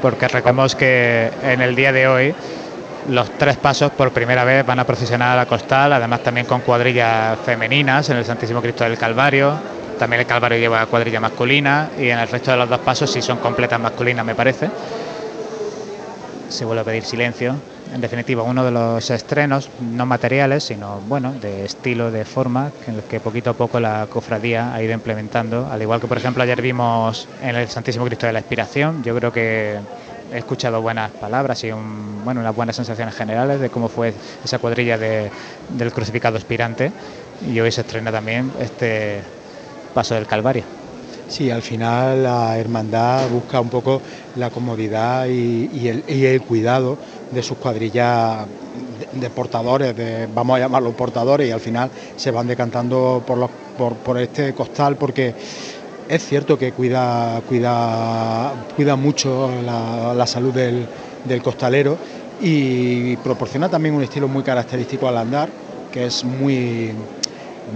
porque 0.00 0.28
recordemos 0.28 0.74
que 0.74 1.30
en 1.42 1.60
el 1.60 1.74
día 1.74 1.92
de 1.92 2.08
hoy 2.08 2.34
los 3.08 3.30
tres 3.38 3.56
pasos 3.56 3.90
por 3.92 4.12
primera 4.12 4.44
vez 4.44 4.64
van 4.64 4.78
a 4.78 4.84
procesionar 4.84 5.30
a 5.30 5.36
la 5.36 5.46
costal, 5.46 5.92
además 5.92 6.22
también 6.22 6.46
con 6.46 6.60
cuadrillas 6.60 7.38
femeninas 7.44 8.08
en 8.10 8.18
el 8.18 8.24
Santísimo 8.24 8.60
Cristo 8.60 8.84
del 8.84 8.98
Calvario, 8.98 9.54
también 9.98 10.20
el 10.20 10.26
Calvario 10.26 10.58
lleva 10.58 10.86
cuadrilla 10.86 11.20
masculina 11.20 11.90
y 11.98 12.08
en 12.08 12.18
el 12.18 12.28
resto 12.28 12.50
de 12.52 12.56
los 12.56 12.68
dos 12.68 12.80
pasos 12.80 13.10
sí 13.10 13.20
son 13.20 13.38
completas 13.38 13.78
masculinas 13.78 14.24
me 14.24 14.34
parece. 14.34 14.70
Se 16.48 16.64
vuelve 16.64 16.80
a 16.80 16.84
pedir 16.84 17.04
silencio 17.04 17.54
en 17.92 18.00
definitiva, 18.00 18.42
uno 18.42 18.64
de 18.64 18.70
los 18.70 19.10
estrenos, 19.10 19.68
no 19.80 20.06
materiales, 20.06 20.64
sino 20.64 21.00
bueno, 21.08 21.32
de 21.32 21.64
estilo, 21.64 22.10
de 22.10 22.24
forma, 22.24 22.70
que, 22.84 22.92
que 23.08 23.20
poquito 23.20 23.50
a 23.50 23.54
poco 23.54 23.80
la 23.80 24.06
cofradía 24.08 24.72
ha 24.74 24.82
ido 24.82 24.92
implementando. 24.92 25.68
Al 25.70 25.82
igual 25.82 26.00
que, 26.00 26.06
por 26.06 26.18
ejemplo, 26.18 26.42
ayer 26.42 26.60
vimos 26.62 27.28
en 27.42 27.56
el 27.56 27.68
Santísimo 27.68 28.04
Cristo 28.06 28.26
de 28.26 28.32
la 28.32 28.40
Inspiración, 28.40 29.02
yo 29.02 29.14
creo 29.16 29.32
que 29.32 29.78
he 30.32 30.38
escuchado 30.38 30.80
buenas 30.80 31.10
palabras 31.12 31.62
y 31.64 31.72
un, 31.72 32.24
bueno, 32.24 32.40
unas 32.40 32.54
buenas 32.54 32.76
sensaciones 32.76 33.14
generales 33.14 33.60
de 33.60 33.70
cómo 33.70 33.88
fue 33.88 34.14
esa 34.44 34.58
cuadrilla 34.58 34.96
del 34.96 35.92
crucificado 35.92 36.36
aspirante. 36.36 36.92
Y 37.50 37.58
hoy 37.58 37.72
se 37.72 37.80
estrena 37.80 38.12
también 38.12 38.52
este 38.60 39.20
paso 39.94 40.14
del 40.14 40.26
Calvario. 40.26 40.64
Sí, 41.28 41.48
al 41.50 41.62
final 41.62 42.24
la 42.24 42.58
hermandad 42.58 43.28
busca 43.28 43.60
un 43.60 43.68
poco 43.68 44.02
la 44.36 44.50
comodidad 44.50 45.26
el, 45.26 46.02
y 46.08 46.26
el, 46.26 46.42
cuidado 46.42 46.98
de 47.30 47.42
sus 47.42 47.58
cuadrillas 47.58 48.46
de, 49.12 49.30
portadores, 49.30 49.96
de, 49.96 50.28
vamos 50.32 50.56
a 50.56 50.60
llamarlos 50.60 50.94
portadores, 50.94 51.48
y 51.48 51.50
al 51.50 51.60
final 51.60 51.90
se 52.16 52.30
van 52.30 52.46
decantando 52.46 53.22
por, 53.26 53.38
los, 53.38 53.50
por, 54.04 54.18
este 54.18 54.52
costal 54.54 54.96
porque 54.96 55.34
es 56.08 56.24
cierto 56.24 56.58
que 56.58 56.72
cuida, 56.72 57.40
cuida, 57.48 58.52
cuida 58.76 58.96
mucho 58.96 59.50
la, 59.64 60.26
salud 60.26 60.52
del, 60.52 60.86
costalero 61.42 61.96
y 62.40 63.16
proporciona 63.18 63.68
también 63.68 63.94
un 63.94 64.02
estilo 64.02 64.26
muy 64.26 64.42
característico 64.42 65.06
al 65.06 65.18
andar, 65.18 65.48
que 65.92 66.06
es 66.06 66.24
muy 66.24 66.92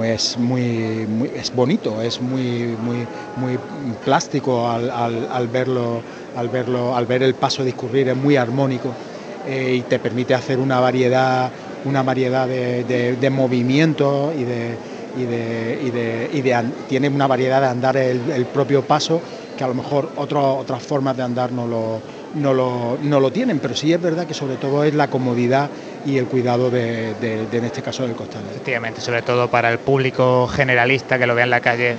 es 0.03 0.37
muy, 0.38 1.07
es 1.37 1.55
bonito, 1.55 2.03
es 2.03 2.21
muy 2.21 2.77
muy 2.83 3.07
muy 3.37 3.59
plástico 4.05 4.69
al, 4.69 4.90
al, 4.90 5.47
verlo 5.49 6.01
al 6.37 6.49
verlo 6.49 6.97
al 6.97 7.07
ver 7.07 7.23
el 7.23 7.35
paso 7.35 7.62
discurrir 7.62 8.09
es 8.09 8.17
muy 8.17 8.37
armónico 8.37 8.90
eh, 9.46 9.74
y 9.78 9.80
te 9.83 9.98
permite 9.98 10.35
hacer 10.35 10.59
una 10.59 10.80
variedad, 10.80 11.50
una 11.85 12.02
variedad 12.02 12.48
de, 12.48 13.30
movimientos 13.30 14.35
y 14.35 14.44
de, 14.44 14.76
y 15.18 16.40
de, 16.40 16.64
tiene 16.88 17.09
una 17.09 17.26
variedad 17.26 17.61
de 17.61 17.66
andar 17.66 17.96
el, 17.96 18.46
propio 18.46 18.83
paso 18.83 19.20
que 19.57 19.64
a 19.64 19.68
lo 19.68 19.74
mejor 19.74 20.11
otras 20.16 20.83
formas 20.83 21.16
de 21.16 21.22
andar 21.22 21.52
no 21.52 21.66
lo, 21.66 22.00
no 22.35 22.54
lo, 22.54 22.98
no 23.02 23.20
lo, 23.20 23.30
tienen, 23.30 23.59
pero 23.59 23.74
sí 23.74 23.92
es 23.92 24.00
verdad 24.00 24.26
que 24.26 24.35
sobre 24.35 24.57
todo 24.57 24.83
es 24.83 24.94
la 24.94 25.09
comodidad 25.09 25.68
y 26.07 26.18
el 26.18 26.26
cuidado 26.26 26.70
de, 26.70 27.14
en 27.52 27.64
este 27.64 27.83
caso 27.83 28.04
del 28.04 28.16
costal. 28.16 28.42
Efectivamente, 28.50 29.00
sobre 29.00 29.22
todo 29.22 29.48
para 29.48 29.70
el 29.70 29.78
público 29.78 30.48
generalista 30.48 31.18
que 31.18 31.26
lo 31.26 31.35
vea 31.35 31.44
en 31.44 31.50
la 31.50 31.61
calle, 31.61 31.96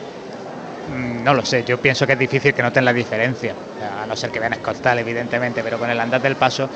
mm, 0.95 1.23
no 1.23 1.33
lo 1.33 1.45
sé, 1.45 1.63
yo 1.63 1.79
pienso 1.79 2.05
que 2.07 2.13
es 2.13 2.19
difícil 2.19 2.53
que 2.53 2.61
noten 2.61 2.83
la 2.83 2.93
diferencia, 2.93 3.53
a 4.01 4.05
no 4.05 4.15
ser 4.15 4.31
que 4.31 4.39
vean 4.39 4.53
escoltal, 4.53 4.99
evidentemente, 4.99 5.61
pero 5.63 5.77
con 5.77 5.89
el 5.89 5.99
andar 5.99 6.21
del 6.21 6.35
paso 6.35 6.69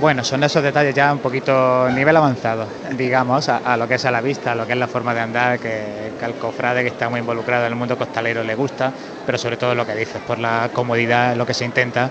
bueno, 0.00 0.22
son 0.24 0.44
esos 0.44 0.62
detalles 0.62 0.94
ya 0.94 1.12
un 1.12 1.20
poquito 1.20 1.88
nivel 1.90 2.16
avanzado, 2.16 2.66
digamos, 2.96 3.48
a, 3.48 3.76
lo 3.76 3.88
que 3.88 3.94
es 3.94 4.04
a 4.04 4.10
la 4.10 4.20
vista, 4.20 4.52
a 4.52 4.54
lo 4.54 4.66
que 4.66 4.72
es 4.72 4.78
la 4.78 4.88
forma 4.88 5.14
de 5.14 5.20
andar, 5.20 5.58
que, 5.58 6.12
que, 6.18 6.24
al 6.24 6.34
cofrade 6.34 6.82
que 6.82 6.88
está 6.88 7.08
muy 7.08 7.20
involucrado 7.20 7.66
en 7.66 7.72
el 7.72 7.78
mundo 7.78 7.96
costalero 7.96 8.42
le 8.44 8.54
gusta, 8.54 8.92
pero 9.24 9.38
sobre 9.38 9.56
todo 9.56 9.74
lo 9.74 9.86
que 9.86 9.94
dices, 9.94 10.20
por 10.26 10.38
la 10.38 10.70
comodidad, 10.72 11.34
lo 11.36 11.46
que 11.46 11.54
se 11.54 11.64
intenta, 11.64 12.10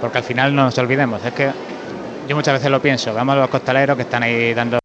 porque 0.00 0.18
al 0.18 0.24
final 0.24 0.54
no 0.54 0.64
nos 0.64 0.78
olvidemos, 0.78 1.24
es 1.24 1.32
que 1.32 1.50
yo 2.28 2.36
muchas 2.36 2.54
veces 2.54 2.70
lo 2.70 2.80
pienso, 2.80 3.12
vemos 3.12 3.34
a 3.34 3.40
los 3.40 3.48
costaleros 3.48 3.96
que 3.96 4.02
están 4.02 4.22
ahí 4.22 4.54
dando 4.54 4.83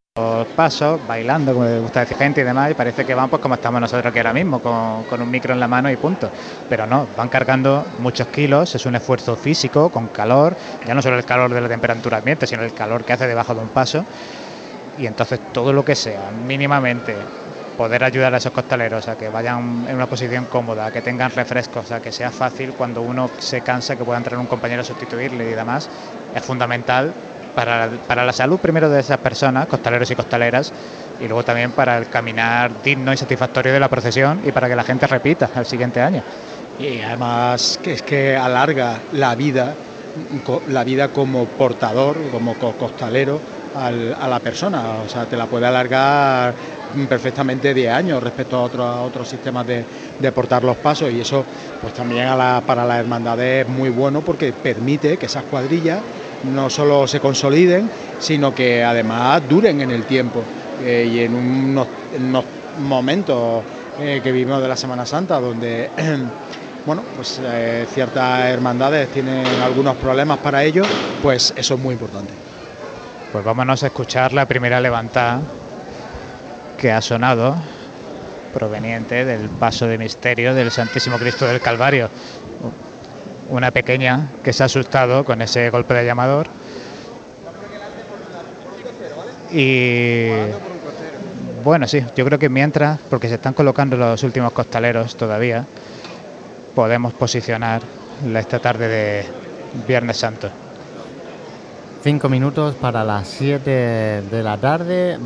pasos, 0.55 0.99
bailando, 1.07 1.53
como 1.53 1.65
me 1.65 1.79
gusta 1.79 2.01
decir 2.01 2.17
gente 2.17 2.41
y 2.41 2.43
demás, 2.43 2.71
y 2.71 2.73
parece 2.73 3.05
que 3.05 3.13
van 3.13 3.29
pues 3.29 3.41
como 3.41 3.55
estamos 3.55 3.81
nosotros 3.81 4.05
aquí 4.05 4.19
ahora 4.19 4.33
mismo, 4.33 4.59
con, 4.59 5.21
un 5.21 5.31
micro 5.31 5.53
en 5.53 5.59
la 5.59 5.67
mano 5.67 5.89
y 5.89 5.95
punto. 5.97 6.29
Pero 6.67 6.85
no, 6.85 7.07
van 7.15 7.29
cargando 7.29 7.85
muchos 7.99 8.27
kilos, 8.27 8.73
es 8.75 8.85
un 8.85 8.95
esfuerzo 8.95 9.35
físico, 9.35 9.89
con 9.89 10.07
calor, 10.07 10.55
ya 10.85 10.93
no 10.93 11.01
solo 11.01 11.17
el 11.17 11.25
calor 11.25 11.53
de 11.53 11.61
la 11.61 11.67
temperatura 11.67 12.17
ambiente, 12.17 12.47
sino 12.47 12.63
el 12.63 12.73
calor 12.73 13.03
que 13.03 13.13
hace 13.13 13.27
debajo 13.27 13.53
de 13.53 13.61
un 13.61 13.69
paso. 13.69 14.03
Y 14.97 15.05
entonces 15.05 15.39
todo 15.53 15.71
lo 15.71 15.85
que 15.85 15.95
sea, 15.95 16.29
mínimamente, 16.45 17.15
poder 17.77 18.03
ayudar 18.03 18.33
a 18.33 18.37
esos 18.37 18.51
costaleros 18.51 19.07
a 19.07 19.15
que 19.15 19.29
vayan 19.29 19.85
en 19.87 19.95
una 19.95 20.05
posición 20.05 20.43
cómoda, 20.45 20.87
a 20.87 20.91
que 20.91 21.01
tengan 21.01 21.31
refrescos, 21.31 21.93
a 21.93 22.01
que 22.01 22.11
sea 22.11 22.29
fácil 22.29 22.73
cuando 22.73 23.01
uno 23.01 23.29
se 23.39 23.61
cansa 23.61 23.95
que 23.95 24.03
pueda 24.03 24.17
entrar 24.17 24.37
un 24.37 24.47
compañero 24.47 24.81
a 24.81 24.83
sustituirle 24.83 25.49
y 25.49 25.53
demás, 25.53 25.89
es 26.35 26.43
fundamental 26.43 27.13
para, 27.55 28.25
la 28.25 28.33
salud 28.33 28.59
primero 28.59 28.89
de 28.89 28.99
esas 28.99 29.17
personas, 29.17 29.67
costaleros 29.67 30.09
y 30.11 30.15
costaleras, 30.15 30.71
y 31.19 31.27
luego 31.27 31.43
también 31.43 31.71
para 31.71 31.97
el 31.97 32.07
caminar 32.07 32.71
digno 32.83 33.13
y 33.13 33.17
satisfactorio 33.17 33.73
de 33.73 33.79
la 33.79 33.89
procesión 33.89 34.41
y 34.45 34.51
para 34.51 34.69
que 34.69 34.75
la 34.75 34.83
gente 34.83 35.07
repita 35.07 35.49
el 35.55 35.65
siguiente 35.65 36.01
año. 36.01 36.23
Y 36.79 37.01
además 37.01 37.79
que 37.83 37.93
es 37.93 38.01
que 38.01 38.37
alarga 38.37 38.99
la 39.11 39.35
vida, 39.35 39.73
la 40.69 40.83
vida 40.83 41.09
como 41.09 41.45
portador, 41.45 42.15
como 42.31 42.53
costalero 42.55 43.39
a 43.75 44.27
la 44.27 44.39
persona, 44.39 44.81
o 45.05 45.09
sea, 45.09 45.25
te 45.25 45.37
la 45.37 45.45
puede 45.45 45.67
alargar 45.67 46.53
perfectamente 47.07 47.73
10 47.73 47.93
años 47.93 48.23
respecto 48.23 48.57
a 48.57 48.63
otros, 48.63 49.07
otros 49.07 49.27
sistemas 49.27 49.65
de, 49.67 49.83
portar 50.31 50.63
los 50.63 50.77
pasos 50.77 51.11
y 51.11 51.21
eso 51.21 51.45
pues 51.81 51.93
también 51.93 52.29
para 52.65 52.85
las 52.85 52.99
hermandades 52.99 53.65
es 53.65 53.71
muy 53.71 53.89
bueno 53.89 54.21
porque 54.21 54.51
permite 54.51 55.17
que 55.17 55.25
esas 55.27 55.43
cuadrillas 55.43 55.99
no 56.43 56.69
solo 56.69 57.07
se 57.07 57.19
consoliden, 57.19 57.89
sino 58.19 58.53
que 58.53 58.83
además 58.83 59.41
duren 59.47 59.81
en 59.81 59.91
el 59.91 60.03
tiempo. 60.03 60.43
Eh, 60.83 61.09
y 61.11 61.19
en 61.19 61.35
unos, 61.35 61.87
momentos 62.79 63.63
eh, 63.99 64.21
que 64.23 64.31
vivimos 64.31 64.61
de 64.61 64.67
la 64.67 64.77
Semana 64.77 65.05
Santa, 65.05 65.39
donde 65.39 65.89
bueno, 66.85 67.03
pues 67.15 67.41
eh, 67.43 67.85
ciertas 67.93 68.45
hermandades 68.45 69.09
tienen 69.09 69.45
algunos 69.61 69.97
problemas 69.97 70.37
para 70.39 70.63
ello, 70.63 70.83
pues 71.21 71.53
eso 71.57 71.73
es 71.73 71.79
muy 71.79 71.93
importante. 71.93 72.31
Pues 73.31 73.43
vámonos 73.43 73.83
a 73.83 73.87
escuchar 73.87 74.33
la 74.33 74.45
primera 74.45 74.79
levantada 74.79 75.41
que 76.77 76.91
ha 76.91 77.01
sonado 77.01 77.55
proveniente 78.53 79.25
del 79.25 79.49
paso 79.49 79.85
de 79.85 79.97
misterio 79.97 80.55
del 80.55 80.71
Santísimo 80.71 81.17
Cristo 81.17 81.45
del 81.45 81.59
Calvario 81.59 82.09
una 83.49 83.71
pequeña 83.71 84.27
que 84.43 84.53
se 84.53 84.63
ha 84.63 84.67
asustado 84.67 85.25
con 85.25 85.41
ese 85.41 85.69
golpe 85.69 85.93
de 85.93 86.05
llamador. 86.05 86.47
Y 89.51 90.29
bueno, 91.63 91.87
sí, 91.87 92.03
yo 92.15 92.25
creo 92.25 92.39
que 92.39 92.49
mientras, 92.49 92.99
porque 93.09 93.27
se 93.27 93.35
están 93.35 93.53
colocando 93.53 93.97
los 93.97 94.23
últimos 94.23 94.53
costaleros 94.53 95.15
todavía, 95.15 95.65
podemos 96.75 97.13
posicionar 97.13 97.81
esta 98.35 98.59
tarde 98.59 98.87
de 98.87 99.25
Viernes 99.87 100.17
Santo. 100.17 100.49
Cinco 102.01 102.29
minutos 102.29 102.75
para 102.75 103.03
las 103.03 103.27
siete 103.27 104.21
de 104.31 104.41
la 104.41 104.57
tarde. 104.57 105.17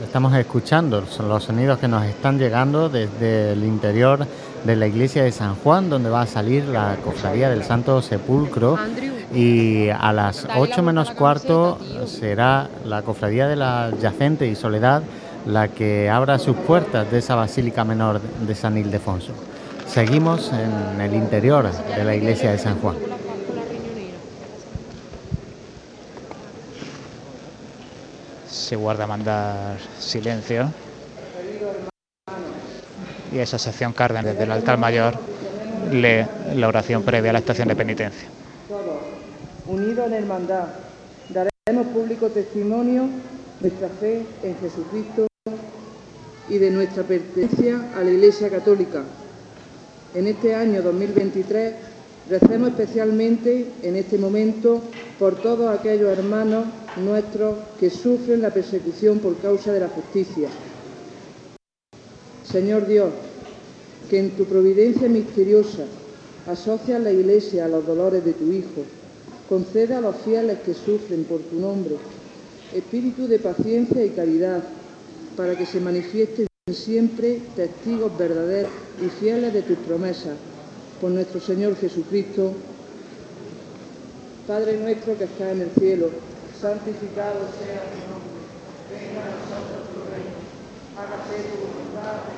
Estamos 0.00 0.32
escuchando 0.34 1.02
los 1.26 1.42
sonidos 1.42 1.80
que 1.80 1.88
nos 1.88 2.04
están 2.04 2.38
llegando 2.38 2.88
desde 2.88 3.52
el 3.52 3.64
interior 3.64 4.24
de 4.64 4.76
la 4.76 4.86
iglesia 4.86 5.24
de 5.24 5.32
San 5.32 5.56
Juan, 5.56 5.90
donde 5.90 6.08
va 6.08 6.22
a 6.22 6.26
salir 6.28 6.66
la 6.66 6.96
cofradía 7.04 7.50
del 7.50 7.64
Santo 7.64 8.00
Sepulcro. 8.00 8.78
Y 9.34 9.88
a 9.88 10.12
las 10.12 10.46
8 10.56 10.82
menos 10.84 11.10
cuarto 11.10 11.78
será 12.06 12.68
la 12.84 13.02
cofradía 13.02 13.48
de 13.48 13.56
la 13.56 13.90
Yacente 14.00 14.46
y 14.46 14.54
Soledad 14.54 15.02
la 15.46 15.66
que 15.66 16.10
abra 16.10 16.38
sus 16.38 16.54
puertas 16.54 17.10
de 17.10 17.18
esa 17.18 17.34
basílica 17.34 17.82
menor 17.82 18.20
de 18.20 18.54
San 18.54 18.76
Ildefonso. 18.76 19.32
Seguimos 19.88 20.52
en 20.52 21.00
el 21.00 21.12
interior 21.14 21.68
de 21.96 22.04
la 22.04 22.14
iglesia 22.14 22.52
de 22.52 22.58
San 22.58 22.78
Juan. 22.78 23.09
Se 28.70 28.76
guarda 28.76 29.04
mandar 29.04 29.78
silencio 29.98 30.70
y 33.32 33.38
esa 33.38 33.58
sección 33.58 33.92
carden 33.92 34.24
desde 34.24 34.44
el 34.44 34.52
altar 34.52 34.78
mayor 34.78 35.14
lee 35.90 36.24
la 36.54 36.68
oración 36.68 37.02
previa 37.02 37.30
a 37.30 37.32
la 37.32 37.40
estación 37.40 37.66
de 37.66 37.74
penitencia. 37.74 38.28
Todos, 38.68 39.00
unidos 39.66 40.06
en 40.06 40.14
hermandad, 40.14 40.66
daremos 41.30 41.92
público 41.92 42.28
testimonio 42.28 43.08
de 43.60 43.70
nuestra 43.70 43.88
fe 43.88 44.24
en 44.44 44.56
Jesucristo 44.60 45.26
y 46.48 46.58
de 46.58 46.70
nuestra 46.70 47.02
pertenencia 47.02 47.90
a 47.96 48.04
la 48.04 48.10
Iglesia 48.12 48.50
Católica. 48.50 49.02
En 50.14 50.28
este 50.28 50.54
año 50.54 50.80
2023 50.80 51.74
recemos 52.28 52.70
especialmente 52.70 53.66
en 53.82 53.96
este 53.96 54.18
momento 54.18 54.82
por 55.18 55.36
todos 55.36 55.76
aquellos 55.76 56.10
hermanos 56.10 56.66
nuestros 57.02 57.56
que 57.78 57.90
sufren 57.90 58.42
la 58.42 58.50
persecución 58.50 59.18
por 59.18 59.36
causa 59.38 59.72
de 59.72 59.80
la 59.80 59.88
justicia 59.88 60.48
Señor 62.50 62.88
Dios, 62.88 63.10
que 64.08 64.18
en 64.18 64.30
tu 64.30 64.44
providencia 64.44 65.08
misteriosa 65.08 65.84
asocias 66.48 67.00
la 67.00 67.12
Iglesia 67.12 67.66
a 67.66 67.68
los 67.68 67.86
dolores 67.86 68.24
de 68.24 68.32
tu 68.32 68.50
Hijo, 68.50 68.82
conceda 69.48 69.98
a 69.98 70.00
los 70.00 70.16
fieles 70.16 70.58
que 70.66 70.74
sufren 70.74 71.22
por 71.24 71.38
tu 71.42 71.60
nombre 71.60 71.94
espíritu 72.74 73.28
de 73.28 73.38
paciencia 73.38 74.04
y 74.04 74.10
caridad, 74.10 74.64
para 75.36 75.56
que 75.56 75.64
se 75.64 75.80
manifiesten 75.80 76.46
siempre 76.72 77.40
testigos 77.54 78.16
verdaderos 78.18 78.72
y 79.00 79.08
fieles 79.20 79.52
de 79.52 79.62
tus 79.62 79.78
promesas. 79.78 80.34
Por 81.00 81.10
nuestro 81.10 81.40
Señor 81.40 81.76
Jesucristo, 81.76 82.52
Padre 84.46 84.76
nuestro 84.78 85.16
que 85.16 85.24
estás 85.24 85.52
en 85.52 85.62
el 85.62 85.70
cielo, 85.70 86.10
santificado 86.60 87.40
sea 87.56 87.80
tu 87.88 87.98
nombre. 88.10 88.40
Venga 88.92 89.22
a 89.22 89.32
nosotros 89.32 89.88
tu 89.94 90.00
reino. 90.12 90.36
Hágase 90.98 91.48
tu 91.48 91.56
voluntad 91.56 92.30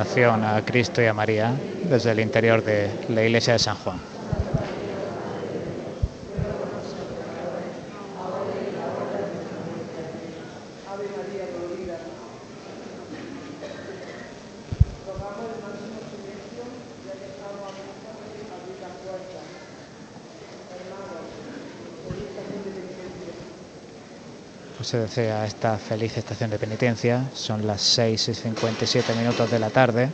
A 0.00 0.62
Cristo 0.62 1.02
y 1.02 1.06
a 1.06 1.12
María 1.12 1.60
desde 1.82 2.12
el 2.12 2.20
interior 2.20 2.62
de 2.62 2.90
la 3.08 3.22
iglesia 3.22 3.52
de 3.52 3.58
San 3.58 3.74
Juan. 3.74 4.19
Se 24.90 24.98
desea 24.98 25.46
esta 25.46 25.78
feliz 25.78 26.16
estación 26.16 26.50
de 26.50 26.58
penitencia. 26.58 27.22
Son 27.32 27.64
las 27.64 27.80
6 27.80 28.28
y 28.28 28.34
57 28.34 29.14
minutos 29.14 29.48
de 29.48 29.60
la 29.60 29.70
tarde. 29.70 30.08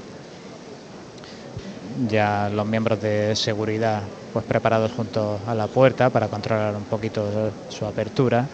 Ya 2.10 2.50
los 2.50 2.66
miembros 2.66 3.00
de 3.00 3.34
seguridad 3.36 4.02
pues 4.34 4.44
preparados 4.44 4.92
junto 4.92 5.40
a 5.46 5.54
la 5.54 5.66
puerta 5.66 6.10
para 6.10 6.28
controlar 6.28 6.76
un 6.76 6.84
poquito 6.84 7.24
su 7.70 7.86
apertura. 7.86 8.44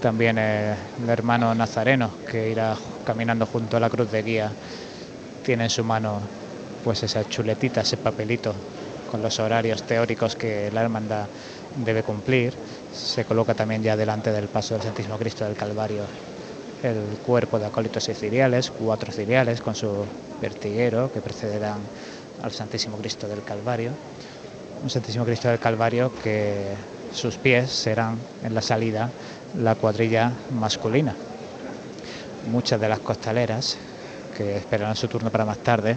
También 0.00 0.38
el 0.38 0.76
hermano 1.08 1.52
Nazareno 1.56 2.08
que 2.30 2.48
irá 2.48 2.76
caminando 3.04 3.46
junto 3.46 3.78
a 3.78 3.80
la 3.80 3.90
cruz 3.90 4.12
de 4.12 4.22
guía 4.22 4.52
tiene 5.44 5.64
en 5.64 5.70
su 5.70 5.82
mano 5.82 6.20
pues 6.84 7.02
esa 7.02 7.28
chuletita, 7.28 7.80
ese 7.80 7.96
papelito 7.96 8.54
con 9.10 9.22
los 9.22 9.40
horarios 9.40 9.82
teóricos 9.82 10.36
que 10.36 10.70
la 10.72 10.82
hermandad 10.82 11.26
debe 11.84 12.04
cumplir. 12.04 12.54
Se 12.92 13.24
coloca 13.24 13.54
también 13.54 13.82
ya 13.82 13.96
delante 13.96 14.32
del 14.32 14.48
paso 14.48 14.74
del 14.74 14.82
Santísimo 14.82 15.18
Cristo 15.18 15.44
del 15.44 15.56
Calvario 15.56 16.06
el 16.82 17.18
cuerpo 17.24 17.58
de 17.58 17.66
acólitos 17.66 18.04
siciliales, 18.04 18.70
cuatro 18.70 19.12
ciriales 19.12 19.60
con 19.60 19.74
su 19.74 20.06
vertiguero 20.40 21.10
que 21.10 21.20
precederán 21.20 21.80
al 22.42 22.52
Santísimo 22.52 22.96
Cristo 22.98 23.26
del 23.28 23.42
Calvario. 23.42 23.92
Un 24.82 24.90
Santísimo 24.90 25.24
Cristo 25.24 25.48
del 25.48 25.58
Calvario 25.58 26.12
que 26.22 26.74
sus 27.12 27.38
pies 27.38 27.70
serán 27.70 28.18
en 28.42 28.54
la 28.54 28.62
salida 28.62 29.10
la 29.54 29.74
cuadrilla 29.74 30.32
masculina. 30.50 31.16
Muchas 32.46 32.80
de 32.80 32.88
las 32.88 33.00
costaleras 33.00 33.78
que 34.36 34.56
esperarán 34.56 34.94
su 34.94 35.08
turno 35.08 35.30
para 35.30 35.46
más 35.46 35.58
tarde 35.58 35.96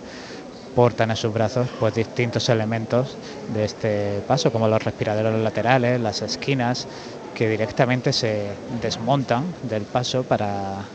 portan 0.79 1.09
en 1.09 1.17
sus 1.17 1.33
brazos 1.33 1.67
pues 1.77 1.93
distintos 1.93 2.47
elementos 2.47 3.17
de 3.53 3.65
este 3.65 4.21
paso, 4.25 4.49
como 4.49 4.69
los 4.69 4.81
respiraderos 4.81 5.37
laterales, 5.41 5.99
las 5.99 6.21
esquinas, 6.21 6.87
que 7.35 7.49
directamente 7.49 8.13
se 8.13 8.47
desmontan 8.81 9.43
del 9.63 9.81
paso 9.81 10.23
para 10.23 10.85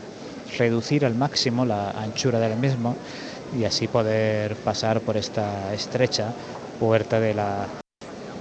reducir 0.57 1.05
al 1.05 1.13
máximo 1.13 1.67
la 1.67 1.91
anchura 1.91 2.39
del 2.39 2.57
mismo 2.57 2.95
y 3.55 3.63
así 3.63 3.87
poder 3.87 4.55
pasar 4.55 5.01
por 5.01 5.17
esta 5.17 5.71
estrecha 5.75 6.33
puerta 6.79 7.19
de 7.19 7.35
la 7.35 7.67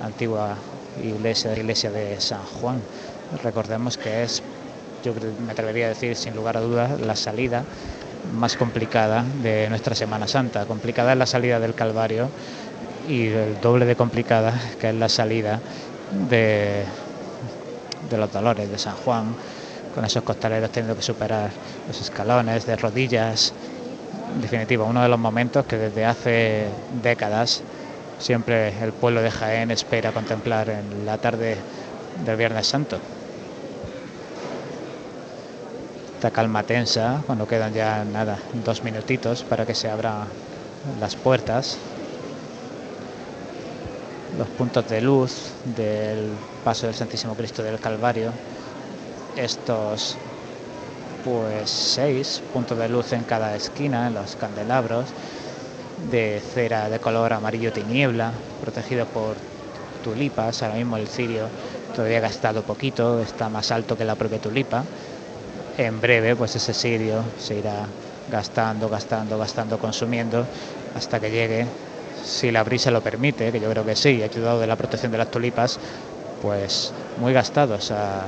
antigua 0.03 0.57
iglesia, 1.03 1.53
iglesia 1.53 1.91
de 1.91 2.19
San 2.23 2.43
Juan. 2.43 2.79
Recordemos 3.43 3.99
que 3.99 4.23
es, 4.23 4.41
yo 5.05 5.13
me 5.45 5.53
atrevería 5.53 5.85
a 5.85 5.89
decir 5.91 6.17
sin 6.17 6.35
lugar 6.35 6.57
a 6.57 6.61
dudas, 6.61 6.99
la 7.03 7.17
salida 7.17 7.67
más 8.33 8.57
complicada 8.57 9.25
de 9.43 9.69
nuestra 9.69 9.95
Semana 9.95 10.27
Santa. 10.27 10.65
Complicada 10.67 11.13
es 11.13 11.19
la 11.19 11.27
salida 11.27 11.61
del 11.61 11.75
Calvario 11.75 12.29
y 13.09 13.29
el 13.29 13.61
doble 13.61 13.85
de 13.85 13.97
complicada 13.97 14.53
que 14.81 14.91
es 14.91 14.95
la 14.95 15.09
salida 15.09 15.61
de, 16.29 16.85
los 18.11 18.33
dolores 18.33 18.71
de 18.71 18.79
San 18.79 18.95
Juan, 18.97 19.35
con 19.95 20.05
esos 20.05 20.23
costaleros 20.23 20.71
teniendo 20.71 20.97
que 20.97 21.03
superar 21.03 21.51
los 21.87 22.01
escalones 22.01 22.67
de 22.67 22.77
rodillas. 22.77 23.53
En 24.35 24.41
definitiva, 24.41 24.85
uno 24.85 25.03
de 25.03 25.09
los 25.09 25.19
momentos 25.19 25.67
que 25.67 25.77
desde 25.77 26.05
hace 26.05 26.67
décadas 27.03 27.63
siempre 28.19 28.73
el 28.83 28.93
pueblo 28.93 29.23
de 29.23 29.31
Jaén 29.31 29.71
espera 29.71 30.13
contemplar 30.13 30.69
en 30.71 31.07
la 31.07 31.19
tarde 31.19 31.57
del 32.25 32.37
Viernes 32.37 32.67
Santo. 32.67 32.99
Calma 36.31 36.63
tensa 36.63 37.23
cuando 37.27 37.47
quedan 37.47 37.73
ya 37.73 38.05
nada, 38.05 38.39
dos 38.65 38.83
minutitos 38.85 39.43
para 39.45 39.67
que 39.67 39.75
se 39.75 39.89
abran 39.89 40.27
las 41.01 41.17
puertas. 41.17 41.77
Los 44.39 44.49
puntos 44.51 44.89
de 44.89 45.01
luz 45.01 45.33
del 45.77 46.31
paso 46.65 46.87
del 46.87 46.95
Santísimo 46.95 47.35
Cristo 47.35 47.63
del 47.63 47.79
Calvario. 47.79 48.33
Estos 49.37 50.17
pues 51.25 51.71
seis 51.71 52.43
puntos 52.53 52.77
de 52.79 52.89
luz 52.89 53.13
en 53.13 53.25
cada 53.25 53.57
esquina, 53.57 54.09
en 54.09 54.15
los 54.15 54.37
candelabros, 54.37 55.07
de 56.11 56.41
cera 56.53 56.91
de 56.91 56.99
color 56.99 57.33
amarillo 57.33 57.73
tiniebla, 57.73 58.33
protegido 58.61 59.07
por 59.07 59.37
tulipas. 60.03 60.63
Ahora 60.63 60.77
mismo 60.77 60.97
el 60.97 61.09
cirio 61.09 61.49
todavía 61.95 62.19
ha 62.19 62.23
gastado 62.23 62.63
poquito, 62.63 63.21
está 63.21 63.49
más 63.49 63.71
alto 63.71 63.97
que 63.97 64.05
la 64.05 64.15
propia 64.17 64.39
tulipa 64.39 64.85
en 65.79 66.01
breve 66.01 66.37
pues 66.37 66.55
ese 66.57 66.73
sirio 66.73 67.25
se 67.39 67.57
irá 67.57 67.87
gastando, 68.31 68.89
gastando, 68.89 69.39
gastando, 69.39 69.79
consumiendo 69.79 70.47
hasta 70.95 71.21
que 71.21 71.31
llegue, 71.31 71.67
si 72.25 72.51
la 72.51 72.63
brisa 72.63 72.91
lo 72.91 73.01
permite, 73.01 73.51
que 73.51 73.61
yo 73.61 73.71
creo 73.71 73.85
que 73.85 73.97
sí, 73.97 74.23
ayudado 74.23 74.61
de 74.61 74.67
la 74.67 74.77
protección 74.77 75.13
de 75.13 75.19
las 75.19 75.29
tulipas, 75.29 75.79
pues 76.41 76.93
muy 77.19 77.33
gastados 77.33 77.91
a 77.91 78.27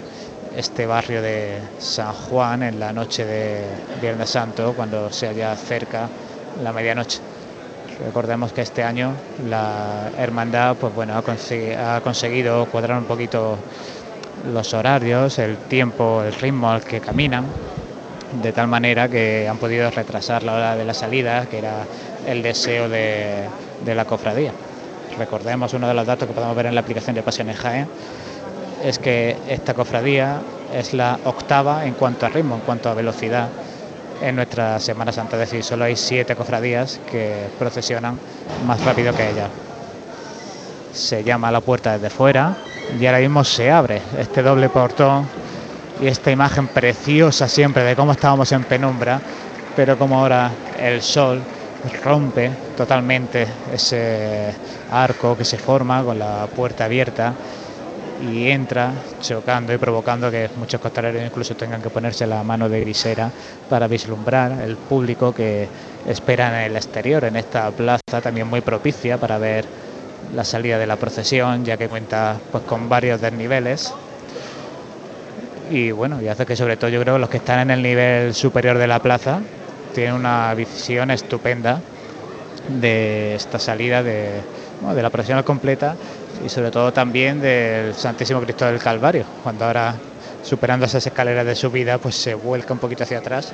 este 0.57 0.87
barrio 0.87 1.23
de 1.23 1.61
San 1.79 2.13
Juan 2.13 2.63
en 2.63 2.81
la 2.81 2.93
noche 2.93 3.25
de 3.25 3.65
Viernes 4.01 4.31
Santo, 4.31 4.73
cuando 4.75 5.11
se 5.11 5.29
haya 5.29 5.55
cerca 5.55 6.09
la 6.63 6.73
medianoche. 6.73 7.21
Recordemos 8.05 8.53
que 8.53 8.61
este 8.61 8.83
año 8.83 9.15
la 9.49 10.11
hermandad 10.19 10.77
pues 10.77 10.95
bueno, 10.95 11.15
ha, 11.17 12.01
conseguido 12.03 12.67
cuadrar 12.67 12.99
un 12.99 13.05
poquito 13.05 13.57
los 14.53 14.75
horarios, 14.75 15.39
el 15.39 15.57
tiempo, 15.57 16.23
el 16.23 16.33
ritmo 16.35 16.71
al 16.71 16.83
que 16.83 17.01
caminan, 17.01 17.45
de 18.43 18.53
tal 18.53 18.69
manera 18.69 19.09
que 19.09 19.49
han 19.49 19.59
podido 19.59 19.91
retrasar 19.91 20.43
la 20.43 20.55
hora 20.55 20.77
de 20.77 20.85
la 20.85 20.95
salida, 20.95 21.47
que 21.47 21.59
era 21.59 21.85
el 22.27 22.43
deseo 22.43 22.89
de, 22.89 23.49
la 23.85 24.05
cofradía. 24.05 24.53
Recordemos 25.19 25.73
uno 25.75 25.89
de 25.89 25.95
los 25.95 26.07
datos 26.07 26.29
que 26.29 26.35
podemos 26.35 26.57
ver 26.57 26.67
en 26.67 26.75
la 26.75 26.81
aplicación 26.81 27.15
de 27.15 27.23
Pasiones 27.23 27.57
Jaén, 27.57 27.89
es 28.85 28.99
que 28.99 29.37
esta 29.49 29.75
cofradía 29.75 30.41
es 30.75 30.93
la 30.93 31.19
octava 31.25 31.87
en 31.87 31.95
cuanto 31.95 32.27
a 32.27 32.29
ritmo, 32.29 32.57
en 32.57 32.61
cuanto 32.61 32.89
a 32.89 32.95
velocidad 32.95 33.49
en 34.21 34.37
nuestra 34.37 34.81
Semana 34.81 35.13
Santa, 35.13 35.37
es 35.37 35.51
decir, 35.51 35.63
solo 35.63 35.85
hay 35.85 35.97
siete 35.97 36.35
cofradías 36.35 37.01
que 37.11 37.49
procesionan 37.59 38.19
más 38.67 38.83
rápido 38.85 39.15
que 39.15 39.31
ella. 39.31 39.49
Se 40.97 41.23
llama 41.23 41.49
a 41.49 41.53
la 41.53 41.61
puerta 41.61 41.93
desde 41.93 42.09
fuera, 42.09 42.57
y 42.99 43.05
ahora 43.05 43.19
mismo 43.19 43.45
se 43.45 43.71
abre 43.71 44.01
este 44.19 44.43
doble 44.43 44.71
portón 44.71 45.29
y 46.01 46.07
esta 46.07 46.31
imagen 46.31 46.69
preciosa 46.69 47.49
siempre 47.49 47.85
de 47.85 47.95
cómo 47.95 48.13
estábamos 48.13 48.51
en 48.53 48.65
penumbra, 48.65 49.21
pero 49.77 49.99
como 49.99 50.19
ahora 50.19 50.51
el 50.79 51.03
sol 51.03 51.43
rompe 52.03 52.51
totalmente 52.77 53.47
ese 53.73 54.55
arco 54.91 55.37
que 55.37 55.45
se 55.45 55.59
forma 55.59 56.03
con 56.03 56.19
la 56.19 56.49
puerta 56.57 56.87
abierta 56.87 57.35
y 58.23 58.49
entra 58.49 58.95
chocando 59.21 59.75
y 59.75 59.79
provocando 59.79 60.31
que 60.31 60.49
muchos 60.57 60.81
costaleros 60.81 61.23
incluso 61.23 61.55
tengan 61.55 61.83
que 61.83 61.91
ponerse 61.91 62.27
la 62.27 62.43
mano 62.43 62.71
de 62.71 62.81
grisera 62.81 63.31
para 63.69 63.87
vislumbrar 63.87 64.53
el 64.63 64.77
público 64.77 65.33
que 65.33 65.69
espera 66.09 66.49
en 66.49 66.71
el 66.71 66.77
exterior, 66.77 67.25
en 67.25 67.37
esta 67.37 67.71
plaza 67.71 68.23
también 68.23 68.47
muy 68.47 68.63
propicia 68.63 69.19
para 69.19 69.37
ver 69.37 69.67
la 70.35 70.45
salida 70.45 70.79
de 70.79 70.87
la 70.87 70.97
procesión, 70.97 71.65
ya 71.65 71.77
que 71.77 71.89
cuenta 71.89 72.39
pues 72.51 72.65
con 72.65 72.89
varios 72.89 73.21
desniveles. 73.21 73.93
Y 75.71 75.91
bueno, 75.91 76.23
y 76.23 76.29
hace 76.29 76.47
que 76.47 76.57
sobre 76.57 76.77
todo 76.77 76.91
yo 76.91 77.01
creo 77.01 77.19
los 77.19 77.29
que 77.29 77.39
están 77.39 77.61
en 77.61 77.71
el 77.71 77.83
nivel 77.83 78.35
superior 78.35 78.79
de 78.79 78.87
la 78.87 79.01
plaza 79.01 79.41
tienen 79.95 80.15
una 80.15 80.53
visión 80.55 81.11
estupenda 81.11 81.81
de 82.69 83.35
esta 83.35 83.59
salida 83.59 84.03
de, 84.03 84.41
de 84.95 85.03
la 85.03 85.11
procesión 85.11 85.43
completa 85.43 85.97
y 86.45 86.49
sobre 86.49 86.71
todo 86.71 86.93
también 86.93 87.41
del 87.41 87.95
Santísimo 87.95 88.41
Cristo 88.41 88.67
del 88.67 88.79
Calvario, 88.79 89.25
cuando 89.43 89.65
ahora 89.65 89.95
superando 90.43 90.87
esas 90.87 91.07
escaleras 91.07 91.47
de 91.47 91.55
subida 91.55 91.99
pues 91.99 92.15
se 92.15 92.35
vuelca 92.35 92.73
un 92.73 92.79
poquito 92.79 93.03
hacia 93.03 93.19
atrás 93.19 93.53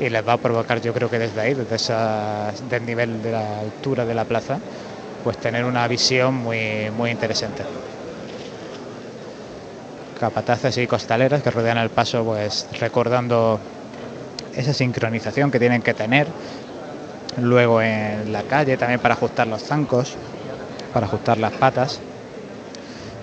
y 0.00 0.08
les 0.08 0.26
va 0.26 0.34
a 0.34 0.36
provocar 0.36 0.80
yo 0.80 0.92
creo 0.92 1.10
que 1.10 1.18
desde 1.18 1.40
ahí, 1.40 1.54
desde 1.54 1.76
esa, 1.76 2.52
nivel 2.84 3.22
de 3.22 3.32
la 3.32 3.60
altura 3.60 4.04
de 4.04 4.14
la 4.14 4.24
plaza, 4.24 4.58
pues 5.24 5.36
tener 5.38 5.64
una 5.64 5.86
visión 5.88 6.34
muy, 6.34 6.90
muy 6.96 7.10
interesante. 7.10 7.64
Capataces 10.18 10.76
y 10.78 10.86
costaleras 10.86 11.42
que 11.42 11.50
rodean 11.50 11.78
el 11.78 11.90
paso, 11.90 12.24
pues 12.24 12.66
recordando 12.80 13.60
esa 14.54 14.74
sincronización 14.74 15.50
que 15.50 15.58
tienen 15.58 15.82
que 15.82 15.94
tener. 15.94 16.26
Luego 17.40 17.80
en 17.80 18.32
la 18.32 18.42
calle 18.42 18.76
también 18.76 19.00
para 19.00 19.14
ajustar 19.14 19.46
los 19.46 19.62
zancos, 19.62 20.16
para 20.92 21.06
ajustar 21.06 21.38
las 21.38 21.52
patas. 21.52 22.00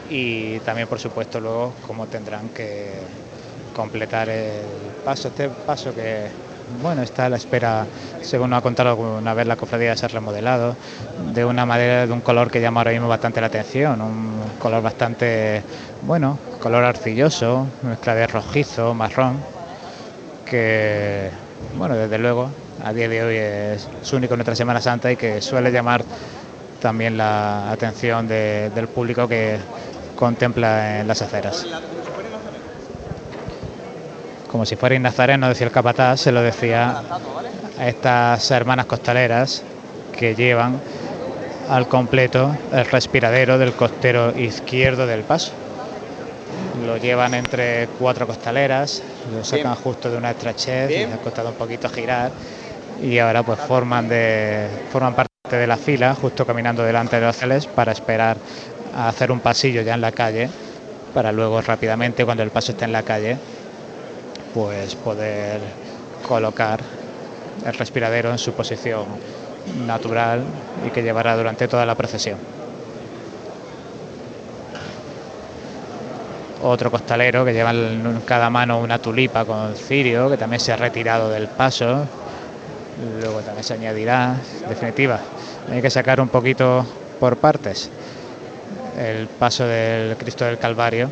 Y 0.10 0.60
también, 0.60 0.88
por 0.88 1.00
supuesto, 1.00 1.40
luego 1.40 1.74
cómo 1.86 2.08
tendrán 2.08 2.50
que 2.50 2.94
completar 3.76 4.30
el 4.30 4.62
paso. 5.04 5.28
Este 5.28 5.50
paso 5.50 5.94
que 5.94 6.30
bueno, 6.82 7.02
está 7.02 7.26
a 7.26 7.30
la 7.30 7.38
espera, 7.38 7.86
según 8.22 8.50
nos 8.50 8.60
ha 8.60 8.62
contado 8.62 8.90
alguna 8.90 9.34
vez 9.34 9.48
la 9.48 9.56
cofradía 9.56 9.92
de 9.92 9.98
ser 9.98 10.12
remodelado, 10.12 10.76
de 11.34 11.46
una 11.46 11.66
madera 11.66 12.08
de 12.08 12.14
un 12.14 12.22
color 12.22 12.52
que 12.52 12.62
llama 12.62 12.82
ahora 12.82 12.92
mismo 12.92 13.08
bastante 13.08 13.42
la 13.42 13.48
atención, 13.48 14.02
un 14.02 14.42
color 14.60 14.82
bastante, 14.82 15.62
bueno, 16.02 16.38
color 16.62 16.84
arcilloso, 16.84 17.68
mezcla 17.84 18.16
de 18.16 18.28
rojizo, 18.28 18.94
marrón, 18.94 19.38
que, 20.46 21.30
bueno, 21.78 21.96
desde 21.96 22.18
luego, 22.18 22.50
a 22.84 22.94
día 22.94 23.10
de 23.10 23.24
hoy 23.24 23.36
es, 23.38 24.14
único 24.14 24.34
en 24.34 24.40
nuestra 24.40 24.56
Semana 24.56 24.82
Santa 24.82 25.12
y 25.12 25.16
que 25.16 25.42
suele 25.42 25.72
llamar 25.72 26.04
también 26.82 27.18
la 27.18 27.72
atención 27.72 28.28
del 28.28 28.88
público 28.88 29.28
que 29.28 29.58
contempla 30.16 31.02
en 31.02 31.08
las 31.08 31.22
aceras. 31.22 31.66
Como 34.52 34.66
si 34.66 34.76
fuera 34.76 34.98
nazareno, 35.00 35.50
decía 35.50 35.68
el 35.68 35.74
capataz, 35.74 36.22
se 36.22 36.32
lo 36.32 36.42
decía 36.42 37.02
a 37.80 37.88
estas 37.88 38.50
hermanas 38.52 38.86
costaleras 38.86 39.64
que 40.18 40.36
llevan 40.36 40.80
al 41.70 41.88
completo 41.88 42.56
el 42.72 42.86
respiradero 42.86 43.58
del 43.58 43.74
costero 43.74 44.38
izquierdo 44.38 45.08
del 45.08 45.22
paso. 45.22 45.52
Lo 46.86 46.98
llevan 46.98 47.34
entre 47.34 47.88
cuatro 48.00 48.28
costaleras, 48.28 49.02
lo 49.36 49.44
sacan 49.44 49.76
justo 49.76 50.12
de 50.12 50.18
una 50.18 50.32
estrechez, 50.32 50.90
les 50.90 51.14
ha 51.14 51.18
costado 51.18 51.50
un 51.50 51.56
poquito 51.56 51.90
girar. 51.90 52.32
Y 53.02 53.18
ahora 53.20 53.44
pues 53.44 53.60
forman 53.60 54.08
de 54.08 54.68
forman 54.92 55.16
parte 55.16 55.30
de 55.52 55.68
la 55.68 55.76
fila, 55.76 56.16
justo 56.16 56.46
caminando 56.46 56.84
delante 56.84 57.20
de 57.20 57.26
los 57.26 57.36
celes 57.36 57.66
para 57.66 57.92
esperar 57.92 58.38
a 58.96 59.10
hacer 59.10 59.32
un 59.32 59.40
pasillo 59.42 59.82
ya 59.82 59.96
en 59.96 60.02
la 60.02 60.12
calle, 60.12 60.50
para 61.14 61.32
luego 61.32 61.60
rápidamente 61.62 62.24
cuando 62.24 62.44
el 62.44 62.52
paso 62.52 62.72
esté 62.72 62.86
en 62.86 62.94
la 62.94 63.04
calle, 63.04 63.38
pues 64.56 64.96
poder 64.96 65.60
colocar 66.26 66.80
el 67.66 67.74
respiradero 67.74 68.32
en 68.32 68.38
su 68.38 68.54
posición 68.54 69.04
natural 69.86 70.46
y 70.88 70.92
que 70.92 71.04
llevará 71.04 71.36
durante 71.36 71.68
toda 71.68 71.86
la 71.86 71.94
procesión. 71.94 72.38
Otro 76.64 76.90
costalero 76.90 77.44
que 77.44 77.52
lleva 77.52 77.72
en 77.72 78.22
cada 78.26 78.50
mano 78.50 78.80
una 78.80 78.98
tulipa 78.98 79.44
con 79.44 79.76
cirio, 79.76 80.30
que 80.30 80.38
también 80.38 80.62
se 80.62 80.72
ha 80.72 80.78
retirado 80.78 81.30
del 81.30 81.48
paso. 81.48 82.08
Luego 83.20 83.42
también 83.42 83.64
se 83.66 83.74
añadirá, 83.74 84.38
en 84.64 84.70
definitiva, 84.70 85.20
hay 85.70 85.82
que 85.82 85.90
sacar 85.90 86.22
un 86.22 86.30
poquito 86.30 86.86
por 87.20 87.36
partes 87.36 87.90
el 88.98 89.28
paso 89.28 89.68
del 89.68 90.16
Cristo 90.16 90.46
del 90.46 90.58
Calvario, 90.58 91.12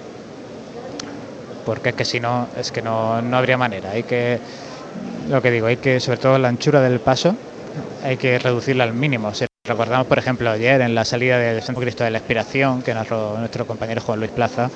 porque 1.65 1.89
es 1.89 1.95
que 1.95 2.05
si 2.05 2.19
no, 2.19 2.47
es 2.57 2.71
que 2.71 2.81
no, 2.81 3.21
no 3.21 3.37
habría 3.37 3.57
manera. 3.57 3.91
Hay 3.91 4.03
que, 4.03 4.39
lo 5.29 5.41
que 5.41 5.51
digo, 5.51 5.67
hay 5.67 5.77
que, 5.77 5.99
sobre 5.99 6.17
todo 6.17 6.37
la 6.37 6.47
anchura 6.47 6.81
del 6.81 6.99
paso, 6.99 7.35
hay 8.03 8.17
que 8.17 8.39
reducirla 8.39 8.83
al 8.83 8.93
mínimo. 8.93 9.33
Si 9.33 9.45
recordamos, 9.65 10.07
por 10.07 10.19
ejemplo, 10.19 10.49
ayer 10.49 10.81
en 10.81 10.93
la 10.95 11.05
salida 11.05 11.37
del 11.37 11.61
Santo 11.61 11.81
Cristo 11.81 12.03
de 12.03 12.11
la 12.11 12.17
Expiración, 12.17 12.81
que 12.81 12.93
narró 12.93 13.37
nuestro 13.37 13.65
compañero 13.65 14.01
Juan 14.01 14.19
Luis 14.19 14.31
Plaza, 14.31 14.69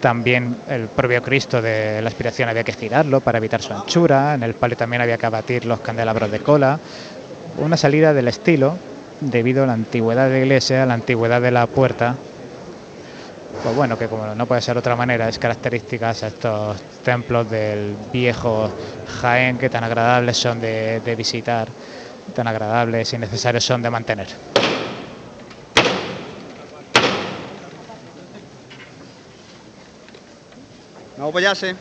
también 0.00 0.56
el 0.68 0.86
propio 0.86 1.22
Cristo 1.22 1.60
de 1.60 2.00
la 2.00 2.08
Expiración 2.08 2.48
había 2.48 2.62
que 2.62 2.72
girarlo 2.72 3.20
para 3.20 3.38
evitar 3.38 3.60
su 3.60 3.72
anchura, 3.72 4.34
en 4.34 4.44
el 4.44 4.54
palio 4.54 4.76
también 4.76 5.02
había 5.02 5.18
que 5.18 5.26
abatir 5.26 5.64
los 5.66 5.80
candelabros 5.80 6.30
de 6.30 6.38
cola. 6.38 6.78
Una 7.58 7.76
salida 7.76 8.14
del 8.14 8.28
estilo, 8.28 8.76
debido 9.20 9.64
a 9.64 9.66
la 9.66 9.72
antigüedad 9.72 10.26
de 10.26 10.38
la 10.38 10.38
iglesia, 10.38 10.84
a 10.84 10.86
la 10.86 10.94
antigüedad 10.94 11.42
de 11.42 11.50
la 11.50 11.66
puerta, 11.66 12.14
pues 13.62 13.74
bueno, 13.74 13.98
que 13.98 14.08
como 14.08 14.34
no 14.34 14.46
puede 14.46 14.60
ser 14.60 14.74
de 14.74 14.80
otra 14.80 14.94
manera, 14.94 15.28
es 15.28 15.38
características 15.38 16.22
a 16.22 16.28
estos 16.28 16.80
templos 17.02 17.50
del 17.50 17.96
viejo 18.12 18.70
Jaén 19.20 19.58
que 19.58 19.68
tan 19.68 19.82
agradables 19.82 20.36
son 20.36 20.60
de, 20.60 21.14
visitar, 21.16 21.68
tan 22.34 22.46
agradables 22.46 23.12
y 23.12 23.18
necesarios 23.18 23.64
son 23.64 23.82
de 23.82 23.90
mantener. 23.90 24.28
No 31.16 31.26
apoyarse. 31.28 31.74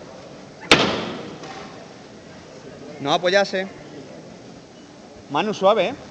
No 3.00 3.14
apoyarse. 3.14 3.68
Mano 5.30 5.54
suave, 5.54 5.90
¿eh? 5.90 6.07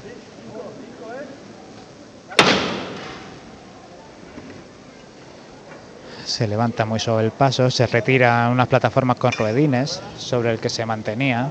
Se 6.27 6.49
levanta 6.49 6.85
muy 6.85 6.99
suave 6.99 7.25
el 7.25 7.31
paso, 7.31 7.71
se 7.71 7.87
retira 7.87 8.49
unas 8.51 8.67
plataformas 8.67 9.17
con 9.17 9.31
ruedines 9.33 10.01
sobre 10.19 10.51
el 10.51 10.59
que 10.59 10.69
se 10.69 10.85
mantenía. 10.85 11.51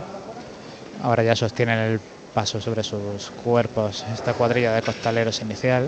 Ahora 1.02 1.24
ya 1.24 1.36
sostienen 1.36 1.80
el 1.80 2.00
paso 2.34 2.60
sobre 2.60 2.84
sus 2.84 3.32
cuerpos 3.44 4.06
esta 4.14 4.34
cuadrilla 4.34 4.74
de 4.74 4.82
costaleros 4.82 5.42
inicial. 5.42 5.88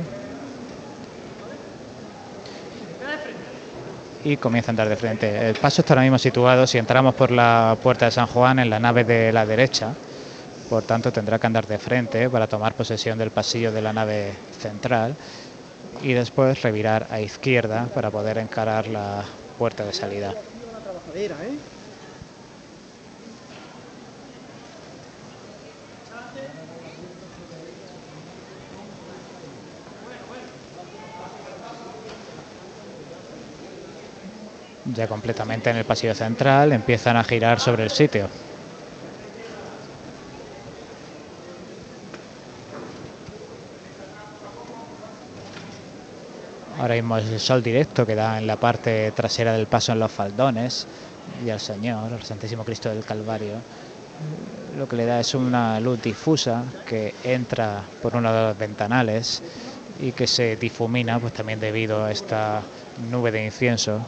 Y 4.24 4.38
comienza 4.38 4.72
a 4.72 4.74
andar 4.74 4.90
de 4.90 4.96
frente. 4.96 5.50
El 5.50 5.56
paso 5.56 5.82
está 5.82 5.94
ahora 5.94 6.04
mismo 6.04 6.18
situado, 6.18 6.66
si 6.66 6.78
entramos 6.78 7.14
por 7.14 7.32
la 7.32 7.78
puerta 7.84 8.06
de 8.06 8.12
San 8.12 8.28
Juan, 8.28 8.60
en 8.60 8.70
la 8.70 8.80
nave 8.80 9.04
de 9.04 9.34
la 9.34 9.46
derecha. 9.46 9.94
Por 10.70 10.84
tanto, 10.84 11.12
tendrá 11.12 11.40
que 11.40 11.48
andar 11.48 11.68
de 11.68 11.78
frente 11.78 12.30
para 12.30 12.48
tomar 12.48 12.74
posesión 12.74 13.18
del 13.18 13.32
pasillo 13.32 13.72
de 13.72 13.82
la 13.82 13.94
nave 13.94 14.34
central 14.60 15.16
y 15.98 16.14
después 16.14 16.62
revirar 16.62 17.08
a 17.10 17.22
izquierda 17.22 17.89
para 17.89 18.12
poder 18.12 18.38
encarar 18.38 18.88
la 18.88 19.28
puerta 19.56 19.86
de 19.86 19.93
salida. 19.93 20.39
Ya 34.86 35.08
completamente 35.08 35.70
en 35.70 35.76
el 35.78 35.86
pasillo 35.86 36.16
central 36.16 36.72
empiezan 36.72 37.16
a 37.16 37.24
girar 37.24 37.60
sobre 37.60 37.84
el 37.84 37.91
sitio. 37.91 38.30
Ahora 46.80 46.94
mismo 46.94 47.18
es 47.18 47.26
el 47.26 47.40
sol 47.40 47.64
directo 47.64 48.06
que 48.06 48.14
da 48.14 48.38
en 48.38 48.46
la 48.46 48.56
parte 48.56 49.12
trasera 49.12 49.54
del 49.54 49.66
paso 49.66 49.94
en 49.94 50.00
los 50.00 50.12
faldones 50.12 50.88
y 51.44 51.50
al 51.50 51.60
Señor, 51.60 52.14
al 52.14 52.22
Santísimo 52.22 52.64
Cristo 52.64 52.90
del 52.90 53.04
Calvario, 53.04 53.64
lo 54.78 54.88
que 54.88 54.96
le 54.96 55.06
da 55.06 55.20
es 55.20 55.34
una 55.34 55.80
luz 55.80 56.00
difusa 56.00 56.66
que 56.86 57.16
entra 57.24 57.84
por 58.00 58.16
uno 58.16 58.32
de 58.32 58.42
los 58.44 58.58
ventanales 58.58 59.42
y 60.00 60.12
que 60.12 60.28
se 60.28 60.56
difumina 60.56 61.20
pues 61.20 61.34
también 61.34 61.60
debido 61.60 62.06
a 62.06 62.12
esta 62.12 62.62
nube 63.00 63.32
de 63.32 63.44
incienso 63.46 64.00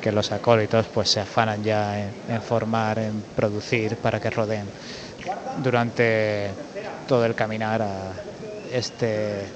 que 0.00 0.12
los 0.12 0.32
acólitos 0.32 0.86
pues 0.94 1.10
se 1.10 1.20
afanan 1.20 1.62
ya 1.62 2.00
en, 2.00 2.14
en 2.26 2.40
formar, 2.42 2.98
en 3.00 3.22
producir 3.36 3.96
para 3.96 4.18
que 4.18 4.30
rodeen 4.30 4.66
durante 5.62 6.54
todo 7.06 7.26
el 7.26 7.34
caminar 7.34 7.82
a 7.82 8.12
este 8.72 9.46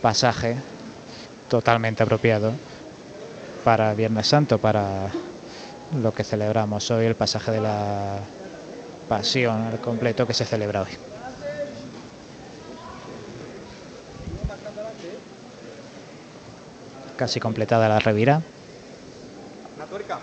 pasaje 0.00 0.56
totalmente 1.52 2.02
apropiado 2.02 2.54
para 3.62 3.92
Viernes 3.92 4.26
Santo, 4.26 4.56
para 4.56 5.10
lo 6.00 6.14
que 6.14 6.24
celebramos 6.24 6.90
hoy, 6.90 7.04
el 7.04 7.14
pasaje 7.14 7.50
de 7.50 7.60
la 7.60 8.20
pasión 9.06 9.66
al 9.66 9.78
completo 9.78 10.26
que 10.26 10.32
se 10.32 10.46
celebra 10.46 10.80
hoy. 10.80 10.88
Casi 17.18 17.38
completada 17.38 17.86
la 17.86 17.98
revira. 17.98 18.40
Una 19.76 19.84
tuerca. 19.84 20.20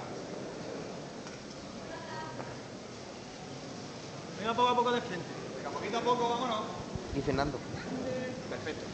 Venga 4.40 4.54
poco 4.56 4.70
a 4.70 4.76
poco 4.76 4.92
de 4.94 5.02
frente. 5.02 5.26
Venga, 5.58 5.70
poquito 5.70 5.98
a 6.00 6.02
poco, 6.02 6.28
vámonos. 6.28 6.62
Y 7.16 7.22
Fernando. 7.22 7.60
Perfecto. 8.50 8.86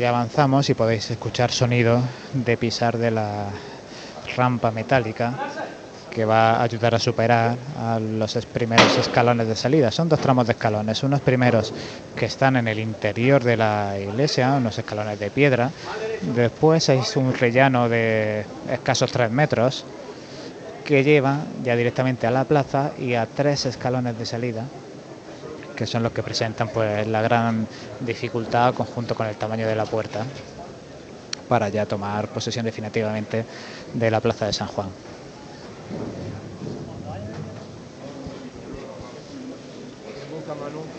Ya 0.00 0.08
avanzamos 0.08 0.68
y 0.70 0.74
podéis 0.74 1.08
escuchar 1.12 1.52
sonido 1.52 2.02
de 2.32 2.56
pisar 2.56 2.98
de 2.98 3.12
la 3.12 3.52
rampa 4.36 4.72
metálica 4.72 5.32
que 6.10 6.24
va 6.24 6.56
a 6.56 6.62
ayudar 6.64 6.96
a 6.96 6.98
superar 6.98 7.56
a 7.76 8.00
los 8.00 8.34
primeros 8.46 8.98
escalones 8.98 9.46
de 9.46 9.54
salida. 9.54 9.92
Son 9.92 10.08
dos 10.08 10.18
tramos 10.18 10.46
de 10.46 10.52
escalones, 10.52 11.04
unos 11.04 11.20
primeros 11.20 11.72
que 12.16 12.26
están 12.26 12.56
en 12.56 12.66
el 12.66 12.80
interior 12.80 13.44
de 13.44 13.56
la 13.56 13.96
iglesia, 14.00 14.54
unos 14.54 14.76
escalones 14.76 15.20
de 15.20 15.30
piedra. 15.30 15.70
Después 16.22 16.88
hay 16.88 17.02
un 17.14 17.32
rellano 17.32 17.88
de 17.88 18.46
escasos 18.68 19.12
tres 19.12 19.30
metros 19.30 19.84
que 20.82 21.04
lleva 21.04 21.38
ya 21.62 21.76
directamente 21.76 22.26
a 22.26 22.32
la 22.32 22.44
plaza 22.44 22.90
y 22.98 23.14
a 23.14 23.26
tres 23.26 23.64
escalones 23.66 24.18
de 24.18 24.26
salida 24.26 24.66
que 25.74 25.86
son 25.86 26.02
los 26.02 26.12
que 26.12 26.22
presentan 26.22 26.68
pues 26.68 27.06
la 27.06 27.22
gran 27.22 27.66
dificultad 28.00 28.74
conjunto 28.74 29.14
con 29.14 29.26
el 29.26 29.36
tamaño 29.36 29.66
de 29.66 29.74
la 29.74 29.84
puerta 29.84 30.24
para 31.48 31.68
ya 31.68 31.86
tomar 31.86 32.28
posesión 32.28 32.64
definitivamente 32.64 33.44
de 33.92 34.10
la 34.10 34.20
plaza 34.20 34.46
de 34.46 34.52
San 34.52 34.68
Juan. 34.68 34.88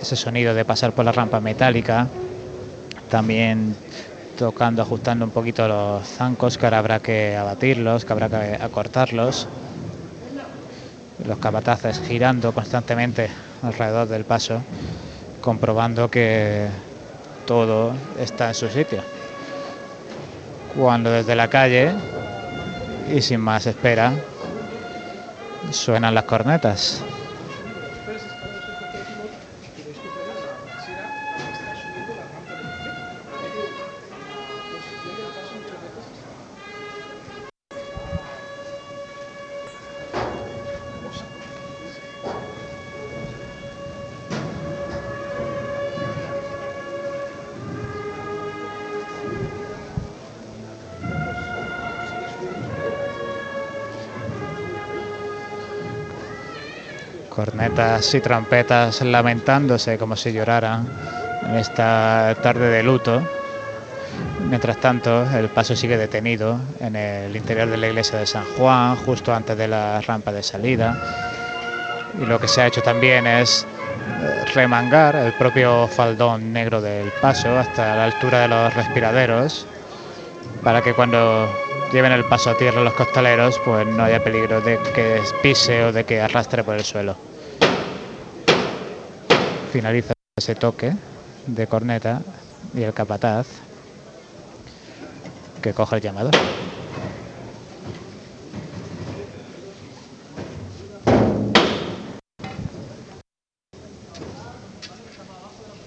Ese 0.01 0.15
sonido 0.15 0.53
de 0.53 0.65
pasar 0.65 0.93
por 0.93 1.05
la 1.05 1.11
rampa 1.11 1.39
metálica, 1.39 2.07
también 3.09 3.75
tocando, 4.37 4.81
ajustando 4.81 5.25
un 5.25 5.31
poquito 5.31 5.67
los 5.67 6.07
zancos, 6.07 6.57
que 6.57 6.65
ahora 6.65 6.79
habrá 6.79 6.99
que 6.99 7.35
abatirlos, 7.35 8.05
que 8.05 8.13
habrá 8.13 8.29
que 8.29 8.57
acortarlos. 8.61 9.47
Los 11.25 11.37
capataces 11.39 11.99
girando 12.01 12.51
constantemente 12.51 13.29
alrededor 13.65 14.07
del 14.07 14.25
paso, 14.25 14.61
comprobando 15.41 16.09
que 16.09 16.67
todo 17.45 17.93
está 18.19 18.49
en 18.49 18.55
su 18.55 18.69
sitio. 18.69 19.01
Cuando 20.75 21.11
desde 21.11 21.35
la 21.35 21.49
calle, 21.49 21.91
y 23.13 23.21
sin 23.21 23.39
más 23.39 23.65
espera, 23.67 24.13
suenan 25.71 26.15
las 26.15 26.25
cornetas. 26.25 27.03
Cornetas 57.75 58.15
y 58.15 58.21
trompetas 58.21 59.01
lamentándose 59.01 59.97
como 59.97 60.15
si 60.15 60.31
lloraran 60.31 60.87
en 61.45 61.55
esta 61.55 62.33
tarde 62.41 62.69
de 62.69 62.83
luto. 62.83 63.21
Mientras 64.49 64.77
tanto, 64.77 65.29
el 65.35 65.49
paso 65.49 65.75
sigue 65.75 65.97
detenido 65.97 66.57
en 66.79 66.95
el 66.95 67.35
interior 67.35 67.69
de 67.69 67.75
la 67.75 67.87
iglesia 67.87 68.17
de 68.17 68.27
San 68.27 68.45
Juan, 68.57 68.95
justo 68.95 69.33
antes 69.33 69.57
de 69.57 69.67
la 69.67 69.99
rampa 69.99 70.31
de 70.31 70.41
salida. 70.41 70.97
Y 72.21 72.25
lo 72.25 72.39
que 72.39 72.47
se 72.47 72.61
ha 72.61 72.67
hecho 72.67 72.81
también 72.81 73.27
es 73.27 73.65
eh, 73.65 74.45
remangar 74.53 75.17
el 75.17 75.33
propio 75.33 75.87
faldón 75.87 76.53
negro 76.53 76.79
del 76.79 77.11
paso 77.21 77.57
hasta 77.57 77.97
la 77.97 78.05
altura 78.05 78.39
de 78.39 78.47
los 78.47 78.73
respiraderos 78.73 79.67
para 80.63 80.81
que 80.81 80.93
cuando 80.93 81.49
lleven 81.91 82.13
el 82.13 82.23
paso 82.23 82.51
a 82.51 82.57
tierra 82.57 82.81
los 82.81 82.93
costaleros, 82.93 83.59
pues 83.65 83.85
no 83.85 84.03
haya 84.03 84.23
peligro 84.23 84.61
de 84.61 84.79
que 84.95 85.19
pise 85.43 85.83
o 85.83 85.91
de 85.91 86.05
que 86.05 86.21
arrastre 86.21 86.63
por 86.63 86.75
el 86.75 86.85
suelo. 86.85 87.34
Finaliza 89.75 90.13
ese 90.37 90.55
toque 90.55 90.93
de 91.47 91.67
corneta 91.67 92.21
y 92.73 92.83
el 92.83 92.93
capataz 92.93 93.45
que 95.61 95.73
coge 95.73 95.97
el 95.97 96.01
llamado. 96.01 96.31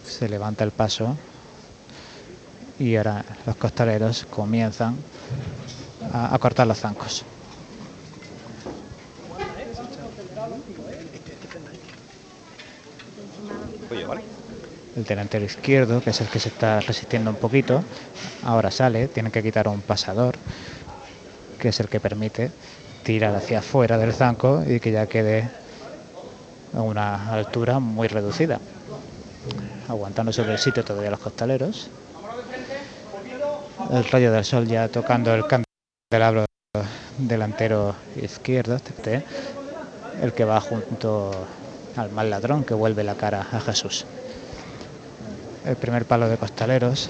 Se 0.05 0.29
levanta 0.29 0.65
el 0.65 0.71
paso 0.71 1.17
y 2.79 2.95
ahora 2.97 3.25
los 3.47 3.57
costaleros 3.57 4.27
comienzan 4.29 4.97
a, 6.13 6.39
cortar 6.39 6.67
los 6.67 6.79
zancos. 6.79 7.25
El 13.91 15.05
delantero 15.05 15.45
izquierdo, 15.45 16.01
que 16.03 16.11
es 16.11 16.21
el 16.21 16.29
que 16.29 16.41
se 16.41 16.49
está 16.49 16.81
resistiendo 16.81 17.31
un 17.31 17.37
poquito, 17.37 17.83
ahora 18.43 18.71
sale, 18.71 19.09
tiene 19.09 19.31
que 19.31 19.43
quitar 19.43 19.69
un 19.69 19.81
pasador, 19.81 20.35
que 21.59 21.69
es 21.69 21.81
el 21.81 21.89
que 21.89 22.01
permite 22.01 22.51
tirar 23.03 23.35
hacia 23.35 23.61
afuera 23.61 23.97
del 23.97 24.13
zanco 24.13 24.63
y 24.67 24.81
que 24.81 24.91
ya 24.91 25.07
quede 25.07 25.49
a 26.75 26.83
una 26.83 27.33
altura 27.33 27.79
muy 27.79 28.09
reducida. 28.09 28.61
Aguantando 29.89 30.33
sobre 30.33 30.53
el 30.53 30.59
sitio 30.59 30.85
todavía 30.85 31.11
los 31.11 31.21
costaleros. 31.21 31.89
El 33.91 34.05
rayo 34.05 34.33
del 34.33 34.45
sol 34.45 34.67
ya 34.67 34.89
tocando 34.89 35.35
el 35.35 35.45
candelabro 35.47 36.45
delantero 37.17 37.95
izquierdo, 38.21 38.77
este, 38.77 39.25
el 40.23 40.33
que 40.33 40.45
va 40.45 40.61
junto 40.61 41.47
al 41.99 42.11
mal 42.11 42.31
ladrón 42.31 42.65
que 42.65 42.75
vuelve 42.75 43.05
la 43.05 43.15
cara 43.15 43.47
a 43.53 43.61
Jesús. 43.61 44.07
El 45.65 45.77
primer 45.77 46.05
palo 46.05 46.29
de 46.29 46.37
costaleros, 46.37 47.09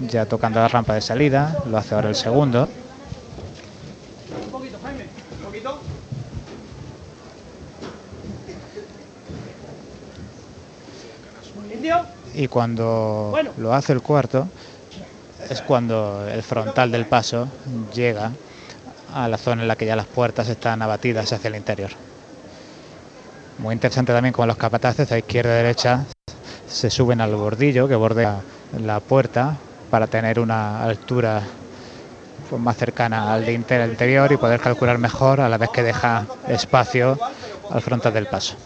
ya 0.00 0.26
tocando 0.26 0.60
la 0.60 0.68
rampa 0.68 0.94
de 0.94 1.00
salida, 1.00 1.62
lo 1.66 1.78
hace 1.78 1.94
ahora 1.94 2.08
el 2.08 2.14
segundo. 2.14 2.68
Y 12.34 12.48
cuando 12.48 13.34
lo 13.56 13.72
hace 13.72 13.94
el 13.94 14.02
cuarto, 14.02 14.46
es 15.48 15.62
cuando 15.62 16.28
el 16.28 16.42
frontal 16.42 16.92
del 16.92 17.06
paso 17.06 17.48
llega 17.94 18.32
a 19.14 19.26
la 19.28 19.38
zona 19.38 19.62
en 19.62 19.68
la 19.68 19.76
que 19.76 19.86
ya 19.86 19.96
las 19.96 20.06
puertas 20.06 20.48
están 20.48 20.82
abatidas 20.82 21.32
hacia 21.32 21.48
el 21.48 21.56
interior. 21.56 21.90
Muy 23.58 23.72
interesante 23.72 24.12
también 24.12 24.32
como 24.34 24.46
los 24.46 24.56
capataces 24.56 25.10
a 25.12 25.18
izquierda 25.18 25.54
y 25.54 25.56
derecha 25.62 26.04
se 26.68 26.90
suben 26.90 27.20
al 27.20 27.34
bordillo 27.34 27.88
que 27.88 27.94
bordea 27.94 28.40
la 28.78 29.00
puerta 29.00 29.56
para 29.90 30.06
tener 30.06 30.38
una 30.38 30.82
altura 30.84 31.42
pues, 32.50 32.60
más 32.60 32.76
cercana 32.76 33.32
al 33.32 33.46
dintel 33.46 33.90
interior 33.90 34.30
y 34.30 34.36
poder 34.36 34.60
calcular 34.60 34.98
mejor 34.98 35.40
a 35.40 35.48
la 35.48 35.56
vez 35.56 35.70
que 35.70 35.82
deja 35.82 36.26
espacio 36.48 37.18
al 37.70 37.80
frontal 37.80 38.12
del 38.12 38.26
paso. 38.26 38.56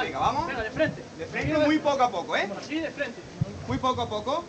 Venga, 0.00 0.18
vamos. 0.18 0.46
de 0.48 0.70
frente. 0.70 1.02
De 1.18 1.26
frente 1.26 1.58
muy 1.58 1.78
poco 1.78 2.02
a 2.02 2.10
poco, 2.10 2.36
¿eh? 2.36 2.48
Sí, 2.66 2.80
de 2.80 2.90
frente. 2.90 3.20
Muy 3.66 3.78
poco 3.78 4.02
a 4.02 4.08
poco. 4.08 4.44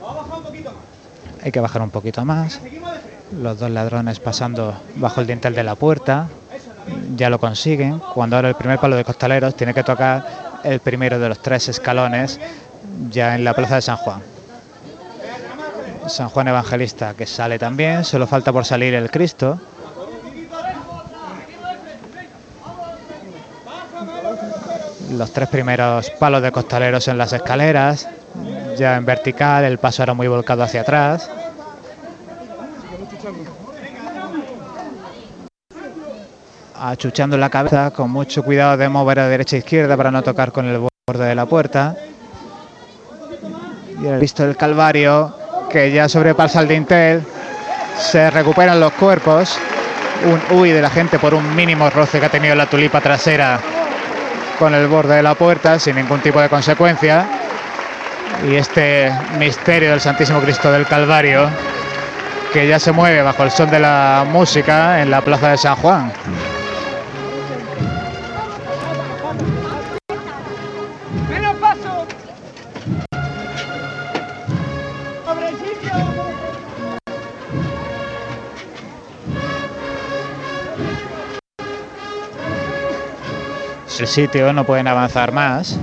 Vamos 0.00 0.16
a 0.16 0.22
bajar 0.22 0.38
un 0.38 0.44
poquito 0.44 0.70
más. 0.70 1.44
Hay 1.44 1.52
que 1.52 1.60
bajar 1.60 1.82
un 1.82 1.90
poquito 1.90 2.24
más. 2.24 2.60
Los 3.32 3.58
dos 3.58 3.70
ladrones 3.70 4.18
pasando 4.18 4.74
bajo 4.96 5.20
el 5.20 5.26
dintel 5.26 5.54
de 5.54 5.62
la 5.62 5.74
puerta 5.76 6.28
ya 7.16 7.30
lo 7.30 7.38
consiguen. 7.38 7.98
Cuando 7.98 8.36
ahora 8.36 8.48
el 8.48 8.54
primer 8.54 8.78
palo 8.78 8.96
de 8.96 9.04
costaleros 9.04 9.56
tiene 9.56 9.74
que 9.74 9.82
tocar 9.82 10.24
el 10.64 10.80
primero 10.80 11.18
de 11.18 11.28
los 11.28 11.40
tres 11.40 11.68
escalones 11.68 12.40
ya 13.10 13.34
en 13.34 13.44
la 13.44 13.54
plaza 13.54 13.76
de 13.76 13.82
San 13.82 13.96
Juan. 13.96 14.22
San 16.06 16.28
Juan 16.28 16.48
Evangelista 16.48 17.14
que 17.14 17.26
sale 17.26 17.58
también, 17.58 18.04
solo 18.04 18.26
falta 18.26 18.52
por 18.52 18.64
salir 18.64 18.94
el 18.94 19.10
Cristo. 19.10 19.58
Los 25.12 25.32
tres 25.32 25.48
primeros 25.48 26.10
palos 26.10 26.42
de 26.42 26.50
costaleros 26.50 27.08
en 27.08 27.16
las 27.18 27.32
escaleras, 27.32 28.08
ya 28.76 28.96
en 28.96 29.04
vertical, 29.04 29.64
el 29.64 29.78
paso 29.78 30.02
era 30.02 30.12
muy 30.12 30.26
volcado 30.26 30.62
hacia 30.62 30.80
atrás. 30.80 31.30
Achuchando 36.90 37.36
la 37.36 37.50
cabeza, 37.50 37.90
con 37.90 38.10
mucho 38.10 38.42
cuidado 38.42 38.76
de 38.76 38.88
mover 38.88 39.20
a 39.20 39.28
derecha 39.28 39.56
e 39.56 39.60
izquierda 39.60 39.96
para 39.96 40.10
no 40.10 40.22
tocar 40.22 40.52
con 40.52 40.66
el 40.66 40.78
borde 40.78 41.26
de 41.26 41.34
la 41.34 41.46
puerta. 41.46 41.96
Y 44.02 44.06
el 44.06 44.18
visto 44.18 44.46
del 44.46 44.56
Calvario, 44.56 45.34
que 45.70 45.90
ya 45.90 46.08
sobrepasa 46.08 46.60
el 46.60 46.68
dintel, 46.68 47.22
se 47.98 48.30
recuperan 48.30 48.80
los 48.80 48.92
cuerpos. 48.92 49.58
Un 50.24 50.58
uy 50.58 50.70
de 50.70 50.82
la 50.82 50.90
gente 50.90 51.18
por 51.18 51.34
un 51.34 51.54
mínimo 51.56 51.90
roce 51.90 52.20
que 52.20 52.26
ha 52.26 52.30
tenido 52.30 52.54
la 52.54 52.66
tulipa 52.66 53.00
trasera 53.00 53.58
con 54.58 54.74
el 54.74 54.86
borde 54.86 55.16
de 55.16 55.22
la 55.22 55.34
puerta, 55.34 55.78
sin 55.78 55.96
ningún 55.96 56.20
tipo 56.20 56.40
de 56.40 56.48
consecuencia. 56.48 57.26
Y 58.48 58.56
este 58.56 59.12
misterio 59.38 59.90
del 59.90 60.00
Santísimo 60.00 60.40
Cristo 60.40 60.70
del 60.70 60.86
Calvario, 60.86 61.48
que 62.52 62.68
ya 62.68 62.78
se 62.78 62.92
mueve 62.92 63.22
bajo 63.22 63.42
el 63.42 63.50
son 63.50 63.70
de 63.70 63.80
la 63.80 64.24
música 64.30 65.00
en 65.00 65.10
la 65.10 65.22
plaza 65.22 65.50
de 65.50 65.56
San 65.56 65.76
Juan. 65.76 66.12
El 84.00 84.06
sitio 84.06 84.52
no 84.52 84.64
pueden 84.64 84.88
avanzar 84.88 85.32
más 85.32 85.78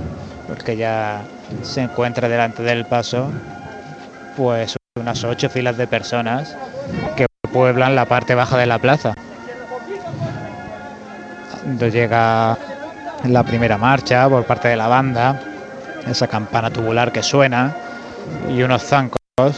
porque 0.46 0.76
ya 0.76 1.22
se 1.62 1.82
encuentra 1.82 2.28
delante 2.28 2.62
del 2.62 2.84
paso 2.84 3.30
pues 4.36 4.76
unas 4.98 5.24
ocho 5.24 5.48
filas 5.48 5.76
de 5.76 5.86
personas 5.86 6.56
que 7.16 7.26
pueblan 7.52 7.94
la 7.94 8.06
parte 8.06 8.34
baja 8.34 8.58
de 8.58 8.66
la 8.66 8.78
plaza. 8.78 9.14
Llega 11.78 12.58
la 13.24 13.42
primera 13.44 13.78
marcha 13.78 14.28
por 14.28 14.44
parte 14.44 14.68
de 14.68 14.76
la 14.76 14.88
banda, 14.88 15.40
esa 16.06 16.26
campana 16.26 16.70
tubular 16.70 17.12
que 17.12 17.22
suena 17.22 17.74
y 18.48 18.62
unos 18.62 18.82
zancos 18.82 19.20
eh, 19.38 19.54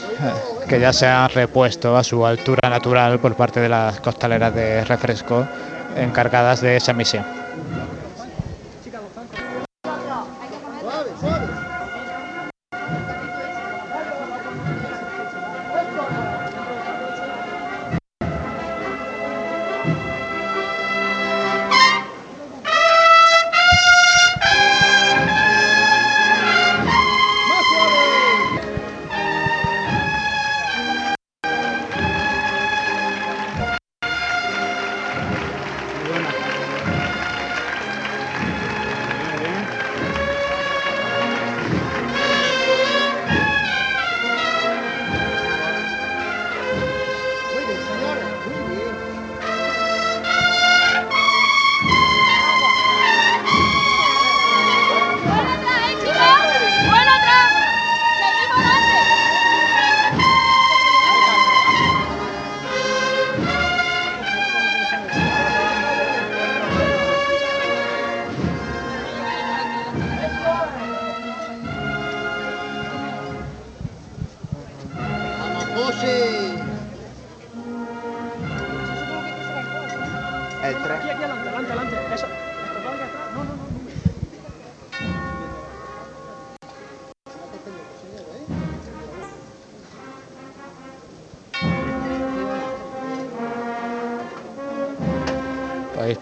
que 0.69 0.79
ya 0.79 0.93
se 0.93 1.07
han 1.07 1.31
repuesto 1.31 1.97
a 1.97 2.05
su 2.05 2.25
altura 2.25 2.69
natural 2.69 3.19
por 3.19 3.35
parte 3.35 3.61
de 3.61 3.69
las 3.69 4.01
costaleras 4.01 4.55
de 4.55 4.85
refresco 4.85 5.47
encargadas 5.97 6.61
de 6.61 6.77
esa 6.77 6.93
misión. 6.93 7.25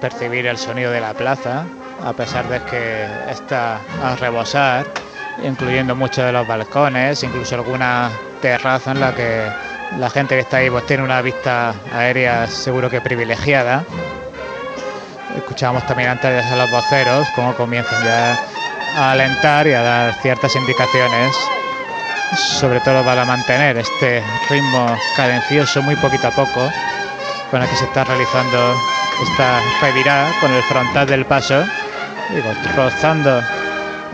Percibir 0.03 0.47
el 0.49 0.59
sonido 0.59 0.91
de 0.91 1.01
la 1.01 1.15
plaza, 1.15 1.65
a 2.05 2.13
pesar 2.13 2.49
de 2.49 2.61
que 2.65 3.07
está 3.31 3.79
a 4.03 4.17
rebosar, 4.17 4.85
incluyendo 5.45 5.95
muchos 5.95 6.25
de 6.27 6.33
los 6.33 6.45
balcones, 6.45 7.23
incluso 7.23 7.55
alguna 7.55 8.11
terraza 8.41 8.91
en 8.91 9.01
la 9.01 9.15
que 9.15 9.47
la 9.99 10.11
gente 10.11 10.35
que 10.35 10.41
está 10.41 10.57
ahí 10.57 10.69
pues 10.71 10.85
tiene 10.87 11.05
una 11.05 11.23
vista 11.23 11.73
aérea 11.95 12.49
seguro 12.49 12.91
que 12.91 13.01
privilegiada. 13.01 13.85
Escuchábamos 15.37 15.87
también 15.87 16.11
antes 16.11 16.45
a 16.45 16.57
los 16.57 16.69
voceros 16.69 17.29
cómo 17.37 17.55
comienzan 17.55 18.03
ya 18.05 18.37
a 18.97 19.13
alentar 19.13 19.69
y 19.69 19.73
a 19.73 19.83
dar 19.83 20.15
ciertas 20.21 20.55
indicaciones, 20.57 21.33
sobre 22.59 22.81
todo 22.81 23.05
para 23.05 23.25
mantener 23.25 23.79
este 23.79 24.21
ritmo 24.51 24.97
cadencioso 25.17 25.81
muy 25.81 25.95
poquito 25.95 26.27
a 26.27 26.33
poco 26.33 26.69
con 27.53 27.63
el 27.63 27.69
que 27.69 27.77
se 27.77 27.85
está 27.85 28.03
realizando 28.03 28.75
esta 29.23 29.61
revirada 29.81 30.31
con 30.41 30.53
el 30.53 30.63
frontal 30.65 31.07
del 31.07 31.25
paso, 31.25 31.65
digo, 32.35 32.53
rozando 32.77 33.43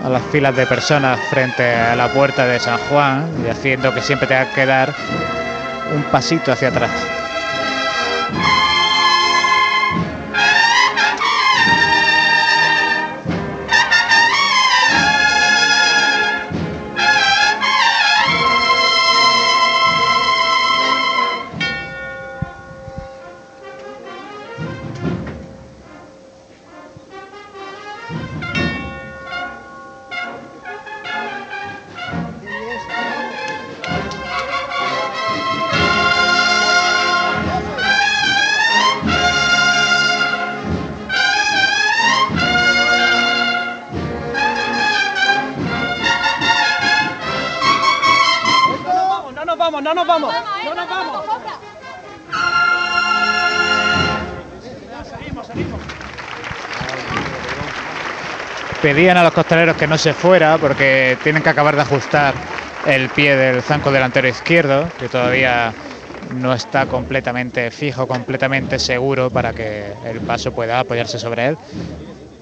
a 0.04 0.08
las 0.08 0.22
filas 0.30 0.54
de 0.54 0.66
personas 0.66 1.18
frente 1.30 1.74
a 1.74 1.96
la 1.96 2.08
puerta 2.08 2.46
de 2.46 2.58
San 2.60 2.78
Juan 2.88 3.26
y 3.44 3.48
haciendo 3.48 3.92
que 3.94 4.00
siempre 4.00 4.28
tenga 4.28 4.52
que 4.52 4.66
dar 4.66 4.94
un 5.94 6.02
pasito 6.04 6.52
hacia 6.52 6.68
atrás. 6.68 7.17
Pedían 58.94 59.18
a 59.18 59.22
los 59.22 59.34
costaleros 59.34 59.76
que 59.76 59.86
no 59.86 59.98
se 59.98 60.14
fuera 60.14 60.56
porque 60.56 61.18
tienen 61.22 61.42
que 61.42 61.50
acabar 61.50 61.76
de 61.76 61.82
ajustar 61.82 62.32
el 62.86 63.10
pie 63.10 63.36
del 63.36 63.60
zanco 63.60 63.92
delantero 63.92 64.26
izquierdo, 64.26 64.88
que 64.98 65.10
todavía 65.10 65.74
no 66.36 66.54
está 66.54 66.86
completamente 66.86 67.70
fijo, 67.70 68.06
completamente 68.06 68.78
seguro 68.78 69.28
para 69.28 69.52
que 69.52 69.92
el 70.06 70.22
paso 70.22 70.52
pueda 70.52 70.80
apoyarse 70.80 71.18
sobre 71.18 71.48
él. 71.48 71.58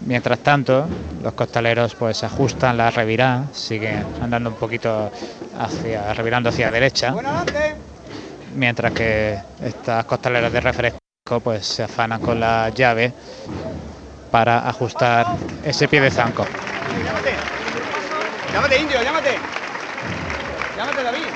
Mientras 0.02 0.38
tanto, 0.38 0.86
los 1.20 1.32
costaleros 1.32 1.96
pues 1.96 2.22
ajustan 2.22 2.76
la 2.76 2.92
revirá, 2.92 3.46
siguen 3.52 4.04
andando 4.22 4.50
un 4.50 4.56
poquito 4.56 5.10
hacia, 5.58 6.14
revirando 6.14 6.50
hacia 6.50 6.70
derecha. 6.70 7.12
Mientras 8.54 8.92
que 8.92 9.36
estas 9.64 10.04
costaleras 10.04 10.52
de 10.52 10.60
refresco 10.60 11.00
pues 11.42 11.66
se 11.66 11.82
afanan 11.82 12.20
con 12.20 12.38
la 12.38 12.68
llave 12.68 13.12
para 14.30 14.68
ajustar 14.68 15.26
ese 15.64 15.88
pie 15.88 16.00
de 16.00 16.10
zanco. 16.10 16.44
Llámate, 17.04 17.34
llámate 18.52 18.78
indio, 18.78 19.02
llámate. 19.02 19.38
Llámate 20.76 21.02
David. 21.02 21.26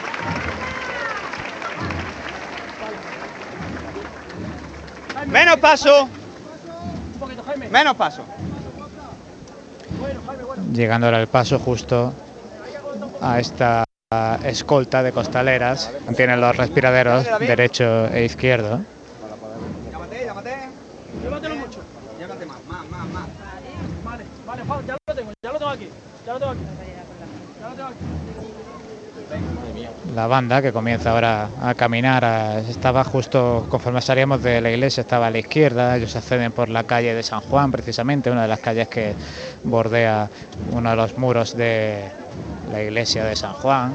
Menos 5.26 5.57
paso. 5.57 6.09
Menos 7.70 7.97
paso. 7.97 8.22
Llegando 10.72 11.07
ahora 11.07 11.20
el 11.20 11.26
paso 11.26 11.59
justo 11.59 12.12
a 13.20 13.38
esta 13.38 13.84
escolta 14.45 15.03
de 15.03 15.12
costaleras. 15.12 15.91
Tienen 16.16 16.41
los 16.41 16.57
respiraderos 16.57 17.26
derecho 17.38 18.07
e 18.09 18.24
izquierdo. 18.24 18.80
La 30.14 30.26
banda 30.26 30.62
que 30.62 30.72
comienza 30.72 31.11
ahora 31.11 31.49
a 31.62 31.74
caminar 31.74 32.62
estaba 32.68 33.05
justo 33.05 33.66
conforme 33.68 34.01
salíamos 34.01 34.43
de 34.43 34.61
la 34.61 34.70
iglesia, 34.70 35.03
estaba 35.03 35.28
a 35.28 35.30
la 35.30 35.38
izquierda, 35.38 35.97
ellos 35.97 36.16
acceden 36.16 36.53
por 36.53 36.68
la 36.68 36.84
calle 36.84 37.14
de 37.14 37.22
San 37.22 37.41
Juan 37.41 37.70
precisamente, 37.70 38.30
una 38.30 38.43
de 38.43 38.49
las 38.49 38.61
calles 38.61 38.88
que 38.88 39.14
bordea 39.64 40.28
uno 40.72 40.91
de 40.91 40.97
los 40.97 41.16
muros 41.18 41.57
de 41.57 42.09
la 42.72 42.82
iglesia 42.82 43.24
de 43.24 43.36
San 43.36 43.53
Juan. 43.55 43.93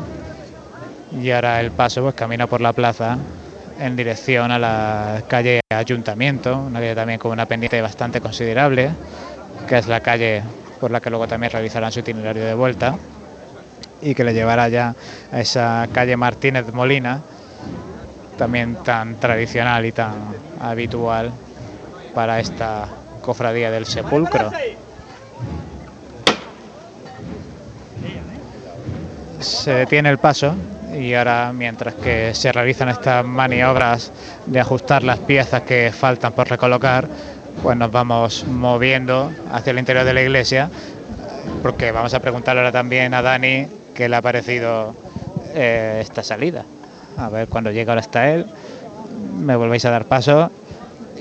Y 1.22 1.32
ahora 1.32 1.60
el 1.60 1.72
paso 1.72 2.02
pues 2.02 2.16
camina 2.16 2.48
por 2.48 2.62
la 2.62 2.74
plaza 2.74 3.18
en 3.80 3.96
dirección 3.96 4.52
a 4.52 4.60
la 4.60 5.24
calle 5.28 5.60
Ayuntamiento, 5.70 6.58
una 6.58 6.80
calle 6.80 6.96
también 6.96 7.20
con 7.20 7.32
una 7.32 7.46
pendiente 7.46 7.82
bastante 7.82 8.22
considerable, 8.22 8.92
que 9.68 9.78
es 9.78 9.88
la 9.88 10.00
calle 10.00 10.44
por 10.80 10.92
la 10.92 11.00
que 11.00 11.10
luego 11.10 11.28
también 11.28 11.52
realizarán 11.52 11.92
su 11.92 12.00
itinerario 12.00 12.46
de 12.46 12.54
vuelta 12.54 12.98
y 14.02 14.14
que 14.14 14.24
le 14.24 14.34
llevará 14.34 14.70
ya 14.70 14.96
a 15.32 15.40
esa 15.40 15.88
calle 15.92 16.18
Martínez 16.18 16.72
Molina, 16.74 17.22
también 18.38 18.76
tan 18.84 19.16
tradicional 19.16 19.86
y 19.86 19.92
tan 19.92 20.14
habitual 20.60 21.32
para 22.14 22.40
esta 22.40 22.88
cofradía 23.22 23.72
del 23.72 23.86
sepulcro. 23.86 24.52
Se 29.40 29.74
detiene 29.74 30.10
el 30.10 30.18
paso 30.18 30.56
y 30.98 31.14
ahora 31.14 31.52
mientras 31.54 31.94
que 31.96 32.34
se 32.34 32.52
realizan 32.52 32.90
estas 32.90 33.26
maniobras 33.26 34.12
de 34.46 34.60
ajustar 34.60 35.04
las 35.04 35.20
piezas 35.20 35.64
que 35.64 35.92
faltan 35.92 36.34
por 36.34 36.48
recolocar, 36.48 37.08
pues 37.62 37.78
nos 37.78 37.92
vamos 37.92 38.46
moviendo 38.48 39.32
hacia 39.52 39.72
el 39.72 39.80
interior 39.80 40.06
de 40.06 40.14
la 40.14 40.22
iglesia 40.22 40.70
porque 41.62 41.92
vamos 41.92 42.14
a 42.14 42.20
preguntarle 42.20 42.62
ahora 42.62 42.72
también 42.72 43.14
a 43.14 43.22
Dani 43.22 43.68
qué 43.94 44.10
le 44.10 44.16
ha 44.16 44.22
parecido 44.22 44.94
eh, 45.54 46.00
esta 46.02 46.24
salida. 46.24 46.66
A 47.18 47.30
ver 47.30 47.48
cuando 47.48 47.72
llega 47.72 47.94
ahora 47.94 48.02
hasta 48.02 48.32
él, 48.32 48.46
me 49.40 49.56
volvéis 49.56 49.86
a 49.86 49.90
dar 49.90 50.06
paso 50.06 50.52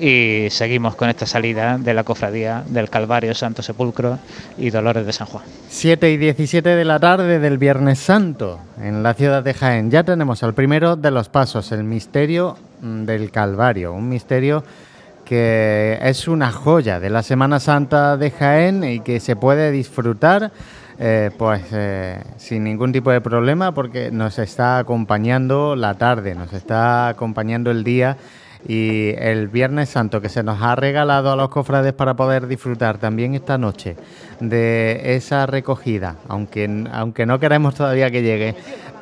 y 0.01 0.49
seguimos 0.51 0.97
con 0.97 1.09
esta 1.09 1.27
salida 1.27 1.79
de 1.79 1.95
la 1.95 2.05
cofradía 2.05 2.65
del 2.67 2.91
Calvario, 2.91 3.35
Santo 3.35 3.63
Sepulcro 3.63 4.19
y 4.59 4.71
Dolores 4.71 5.07
de 5.07 5.13
San 5.13 5.27
Juan. 5.29 5.45
7 5.69 6.11
y 6.11 6.17
17 6.17 6.69
de 6.69 6.85
la 6.85 6.99
tarde 6.99 7.39
del 7.39 7.59
Viernes 7.59 8.01
Santo 8.01 8.59
en 8.81 9.03
la 9.03 9.15
ciudad 9.15 9.43
de 9.43 9.55
Jaén. 9.55 9.91
Ya 9.91 10.03
tenemos 10.03 10.43
al 10.43 10.55
primero 10.55 10.97
de 10.97 11.11
los 11.11 11.29
pasos, 11.29 11.71
el 11.73 11.85
misterio 11.85 12.57
mm, 12.83 13.05
del 13.05 13.31
Calvario, 13.31 13.93
un 13.93 14.09
misterio 14.09 14.65
que 15.25 15.99
es 16.03 16.29
una 16.29 16.53
joya 16.53 17.01
de 17.01 17.11
la 17.11 17.23
Semana 17.23 17.61
Santa 17.61 18.17
de 18.17 18.31
Jaén 18.31 18.85
y 18.85 19.01
que 19.01 19.21
se 19.21 19.37
puede 19.37 19.71
disfrutar 19.71 20.53
eh, 20.99 21.31
pues 21.37 21.63
eh, 21.73 22.23
sin 22.37 22.63
ningún 22.63 22.93
tipo 22.93 23.11
de 23.11 23.21
problema 23.21 23.73
porque 23.73 24.13
nos 24.13 24.39
está 24.39 24.79
acompañando 24.79 25.75
la 25.75 25.95
tarde, 25.95 26.35
nos 26.35 26.53
está 26.53 27.09
acompañando 27.09 27.73
el 27.73 27.83
día 27.83 28.17
y 28.67 29.13
el 29.19 29.49
Viernes 29.49 29.91
Santo 29.91 30.21
que 30.21 30.29
se 30.29 30.43
nos 30.43 30.63
ha 30.63 30.75
regalado 30.77 31.33
a 31.33 31.37
los 31.37 31.49
cofrades 31.49 31.93
para 31.93 32.15
poder 32.15 32.47
disfrutar 32.47 32.99
también 32.99 33.35
esta 33.35 33.59
noche 33.59 33.97
de 34.41 35.17
esa 35.17 35.47
recogida, 35.47 36.17
aunque, 36.29 36.85
aunque 36.93 37.27
no 37.27 37.39
queremos 37.39 37.75
todavía 37.75 38.11
que 38.11 38.23
llegue, 38.23 38.55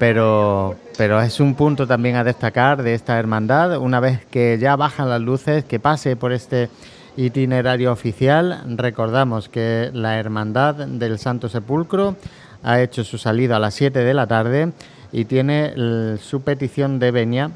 pero, 0.03 0.75
pero 0.99 1.23
es 1.23 1.39
un 1.39 1.55
punto 1.55 1.87
también 1.87 2.17
a 2.17 2.25
destacar 2.25 2.83
de 2.83 2.93
esta 2.93 3.21
hermandad, 3.21 3.79
una 3.79 4.01
vez 4.01 4.27
que 4.33 4.59
ya 4.61 4.75
bajan 4.75 5.09
las 5.09 5.21
luces, 5.21 5.65
que 5.65 5.79
pase 5.79 6.17
por 6.17 6.33
este 6.33 6.71
itinerario 7.17 7.93
oficial. 7.93 8.65
Recordamos 8.67 9.49
que 9.49 9.93
la 9.95 10.19
Hermandad 10.19 10.75
del 10.75 11.21
Santo 11.21 11.49
Sepulcro 11.49 12.17
ha 12.65 12.81
hecho 12.81 13.05
su 13.05 13.17
salida 13.17 13.55
a 13.55 13.59
las 13.61 13.75
7 13.75 14.01
de 14.01 14.13
la 14.13 14.27
tarde 14.27 14.73
y 15.13 15.27
tiene 15.27 16.17
su 16.19 16.43
petición 16.43 16.99
de 16.99 17.13
venia 17.13 17.53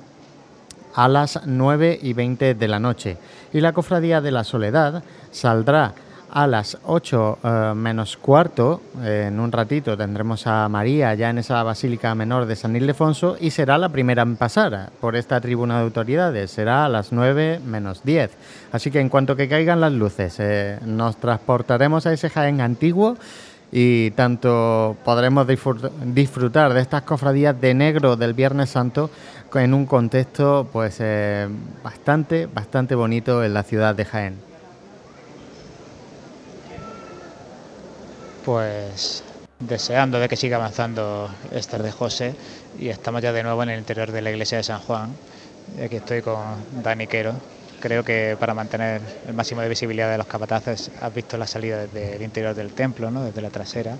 a 0.94 1.08
las 1.08 1.40
9 1.46 1.98
y 2.00 2.12
20 2.12 2.54
de 2.54 2.68
la 2.68 2.78
noche. 2.78 3.16
Y 3.52 3.60
la 3.60 3.72
Cofradía 3.72 4.20
de 4.20 4.30
la 4.30 4.44
Soledad 4.44 5.02
saldrá 5.32 5.94
a 6.36 6.46
las 6.46 6.76
8 6.84 7.38
eh, 7.42 7.72
menos 7.74 8.18
cuarto. 8.18 8.82
en 9.02 9.40
un 9.40 9.50
ratito 9.50 9.96
tendremos 9.96 10.46
a 10.46 10.68
María 10.68 11.14
ya 11.14 11.30
en 11.30 11.38
esa 11.38 11.62
Basílica 11.62 12.14
Menor 12.14 12.44
de 12.44 12.56
San 12.56 12.76
Ildefonso 12.76 13.38
y 13.40 13.52
será 13.52 13.78
la 13.78 13.88
primera 13.88 14.20
en 14.20 14.36
pasar 14.36 14.90
por 15.00 15.16
esta 15.16 15.40
tribuna 15.40 15.78
de 15.78 15.84
autoridades. 15.84 16.50
Será 16.50 16.84
a 16.84 16.90
las 16.90 17.10
9 17.10 17.60
menos 17.64 18.04
10. 18.04 18.30
Así 18.70 18.90
que 18.90 19.00
en 19.00 19.08
cuanto 19.08 19.34
que 19.34 19.48
caigan 19.48 19.80
las 19.80 19.92
luces, 19.92 20.36
eh, 20.38 20.78
nos 20.84 21.16
transportaremos 21.16 22.04
a 22.04 22.12
ese 22.12 22.28
Jaén 22.28 22.60
antiguo 22.60 23.16
y 23.72 24.10
tanto 24.10 24.94
podremos 25.06 25.46
disfrutar 26.04 26.74
de 26.74 26.82
estas 26.82 27.02
cofradías 27.02 27.58
de 27.58 27.72
negro 27.72 28.14
del 28.16 28.34
Viernes 28.34 28.68
Santo 28.68 29.10
en 29.54 29.72
un 29.72 29.86
contexto 29.86 30.68
pues 30.70 30.98
eh, 31.00 31.48
bastante 31.82 32.44
bastante 32.44 32.94
bonito 32.94 33.42
en 33.42 33.54
la 33.54 33.62
ciudad 33.62 33.94
de 33.94 34.04
Jaén. 34.04 34.55
Pues 38.46 39.24
deseando 39.58 40.20
de 40.20 40.28
que 40.28 40.36
siga 40.36 40.56
avanzando 40.56 41.28
Esther 41.50 41.82
de 41.82 41.90
José 41.90 42.32
y 42.78 42.90
estamos 42.90 43.20
ya 43.20 43.32
de 43.32 43.42
nuevo 43.42 43.60
en 43.64 43.70
el 43.70 43.80
interior 43.80 44.12
de 44.12 44.22
la 44.22 44.30
iglesia 44.30 44.58
de 44.58 44.62
San 44.62 44.78
Juan. 44.78 45.10
Aquí 45.84 45.96
estoy 45.96 46.22
con 46.22 46.44
Dani 46.80 47.08
Quero. 47.08 47.34
Creo 47.80 48.04
que 48.04 48.36
para 48.38 48.54
mantener 48.54 49.00
el 49.26 49.34
máximo 49.34 49.62
de 49.62 49.68
visibilidad 49.68 50.12
de 50.12 50.18
los 50.18 50.28
capataces 50.28 50.92
has 51.00 51.12
visto 51.12 51.36
la 51.36 51.48
salida 51.48 51.86
desde 51.86 52.14
el 52.14 52.22
interior 52.22 52.54
del 52.54 52.70
templo, 52.70 53.10
¿no? 53.10 53.24
desde 53.24 53.42
la 53.42 53.50
trasera. 53.50 53.96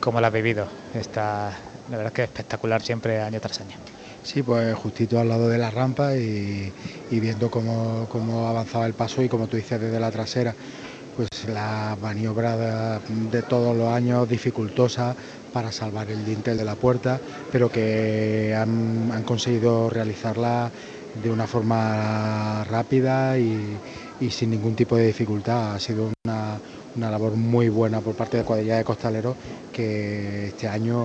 ¿Cómo 0.00 0.20
la 0.20 0.26
has 0.26 0.32
vivido? 0.32 0.66
Está, 0.92 1.52
la 1.88 1.96
verdad 1.96 2.06
es 2.08 2.12
que 2.14 2.22
es 2.24 2.28
espectacular 2.28 2.82
siempre 2.82 3.20
año 3.20 3.38
tras 3.40 3.60
año. 3.60 3.76
Sí, 4.24 4.42
pues 4.42 4.74
justito 4.74 5.20
al 5.20 5.28
lado 5.28 5.48
de 5.48 5.56
la 5.56 5.70
rampa 5.70 6.16
y, 6.16 6.72
viendo 7.12 7.48
cómo, 7.48 8.08
cómo 8.10 8.48
avanzaba 8.48 8.86
el 8.86 8.94
paso 8.94 9.22
y 9.22 9.28
como 9.28 9.46
tú 9.46 9.56
dices 9.56 9.80
desde 9.80 10.00
la 10.00 10.10
trasera 10.10 10.56
pues 11.18 11.28
la 11.52 11.98
maniobra 12.00 13.00
de, 13.00 13.42
todos 13.42 13.76
los 13.76 13.88
años 13.88 14.28
dificultosa 14.28 15.16
para 15.52 15.72
salvar 15.72 16.08
el 16.12 16.24
dintel 16.24 16.56
de 16.56 16.64
la 16.64 16.76
puerta, 16.76 17.20
pero 17.50 17.72
que 17.72 18.54
han, 18.56 19.24
conseguido 19.24 19.90
realizarla 19.90 20.70
de 21.20 21.28
una 21.28 21.48
forma 21.48 22.62
rápida 22.70 23.36
y, 23.36 23.76
sin 24.30 24.50
ningún 24.50 24.76
tipo 24.76 24.94
de 24.94 25.08
dificultad. 25.08 25.74
Ha 25.74 25.80
sido 25.80 26.12
una, 26.24 27.10
labor 27.10 27.32
muy 27.32 27.68
buena 27.68 28.00
por 28.00 28.14
parte 28.14 28.36
de 28.36 28.44
cuadrilla 28.44 28.76
de 28.76 28.84
costaleros 28.84 29.34
que 29.72 30.48
este 30.48 30.68
año 30.68 31.04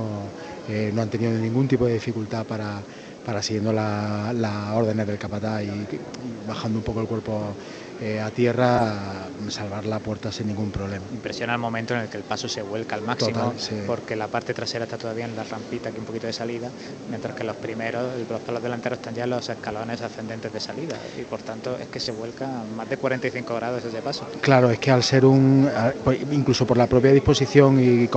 eh, 0.70 0.92
no 0.94 1.02
han 1.02 1.10
tenido 1.10 1.32
ningún 1.32 1.68
tipo 1.68 1.88
de 1.88 1.94
dificultad 1.94 2.46
para, 2.46 2.82
para 3.26 3.42
siguiendo 3.42 3.74
las 3.74 4.72
órdenes 4.76 5.08
del 5.08 5.18
capataz 5.18 5.64
y 5.64 5.72
bajando 6.48 6.78
un 6.78 6.86
poco 6.86 7.02
el 7.02 7.08
cuerpo 7.08 7.56
eh, 8.04 8.20
a 8.20 8.30
tierra 8.32 9.30
salvar 9.48 9.86
la 9.86 10.00
puerta 10.00 10.30
sin 10.30 10.48
ningún 10.48 10.72
problema. 10.72 11.06
Impresiona 11.14 11.54
el 11.54 11.60
momento 11.60 11.94
en 11.94 12.02
el 12.02 12.10
que 12.10 12.18
el 12.18 12.24
paso 12.24 12.50
se 12.50 12.62
vuelca 12.62 12.98
al 12.98 13.02
máximo, 13.02 13.54
porque 13.88 14.18
la 14.18 14.28
parte 14.28 14.54
trasera 14.54 14.84
está 14.84 14.98
todavía 14.98 15.24
en 15.24 15.38
la 15.38 15.46
rampita, 15.46 15.88
aquí 15.88 16.00
un 16.00 16.06
poquito 16.06 16.28
de 16.28 16.34
salida, 16.34 16.70
mientras 17.10 17.34
que 17.34 17.46
los 17.46 17.56
primeros, 17.56 18.04
los 18.30 18.42
palos 18.42 18.62
delanteros 18.62 19.00
están 19.00 19.16
ya 19.16 19.24
en 19.24 19.30
los 19.30 19.48
escalones 19.48 20.02
ascendentes 20.02 20.52
de 20.52 20.60
salida, 20.60 20.98
y 21.18 21.22
por 21.22 21.44
tanto 21.44 21.78
es 21.78 21.88
que 21.88 22.02
se 22.02 22.12
vuelca 22.12 22.50
más 22.76 22.90
de 22.90 22.98
45 22.98 23.56
grados 23.56 23.86
ese 23.86 24.02
paso. 24.02 24.28
Claro, 24.42 24.70
es 24.70 24.80
que 24.80 24.92
al 24.92 25.02
ser 25.02 25.24
un, 25.26 25.70
pues, 26.04 26.20
incluso 26.30 26.68
por 26.68 26.76
la 26.76 26.88
propia 26.88 27.14
disposición 27.14 27.80
y, 27.80 28.10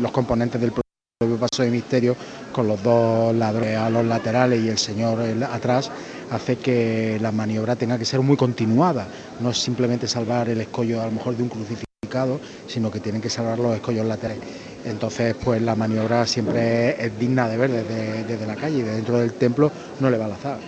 los 0.00 0.12
componentes 0.12 0.60
del 0.60 0.70
propio 0.70 1.38
paso 1.40 1.64
de 1.64 1.70
misterio, 1.70 2.14
con 2.52 2.68
los 2.68 2.80
dos 2.84 3.34
ladrones 3.34 3.76
a 3.78 3.90
los 3.90 4.04
laterales 4.04 4.62
y 4.62 4.68
el 4.68 4.78
señor 4.78 5.20
atrás, 5.50 5.90
hace 6.30 6.56
que 6.56 7.18
la 7.20 7.32
maniobra 7.32 7.76
tenga 7.76 7.98
que 7.98 8.04
ser 8.04 8.20
muy 8.20 8.36
continuada, 8.36 9.06
no 9.40 9.50
es 9.50 9.58
simplemente 9.58 10.08
salvar 10.08 10.48
el 10.48 10.60
escollo 10.60 11.00
a 11.00 11.06
lo 11.06 11.12
mejor 11.12 11.36
de 11.36 11.42
un 11.42 11.48
crucificado, 11.48 12.40
sino 12.66 12.90
que 12.90 13.00
tienen 13.00 13.20
que 13.20 13.30
salvar 13.30 13.58
los 13.58 13.74
escollos 13.74 14.06
laterales. 14.06 14.44
Entonces, 14.84 15.34
pues 15.42 15.62
la 15.62 15.74
maniobra 15.74 16.26
siempre 16.26 17.02
es, 17.04 17.18
digna 17.18 17.48
de 17.48 17.56
ver 17.56 17.70
desde, 17.70 18.46
la 18.46 18.54
calle 18.54 18.78
y 18.78 18.82
de 18.82 18.92
dentro 18.92 19.18
del 19.18 19.32
templo 19.32 19.72
no 20.00 20.10
le 20.10 20.18
va 20.18 20.26
a 20.26 20.28
lazar. 20.28 20.58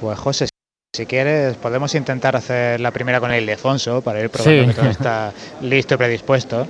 Pues 0.00 0.18
José, 0.18 0.48
si 0.94 1.06
quieres, 1.06 1.56
podemos 1.56 1.94
intentar 1.94 2.34
hacer 2.34 2.80
la 2.80 2.90
primera 2.90 3.20
con 3.20 3.30
el 3.30 3.42
Ildefonso 3.42 4.00
para 4.00 4.20
ir 4.20 4.30
probando 4.30 4.66
que 4.66 4.74
todo 4.74 4.90
está 4.90 5.32
listo 5.60 5.94
y 5.94 5.96
predispuesto. 5.98 6.66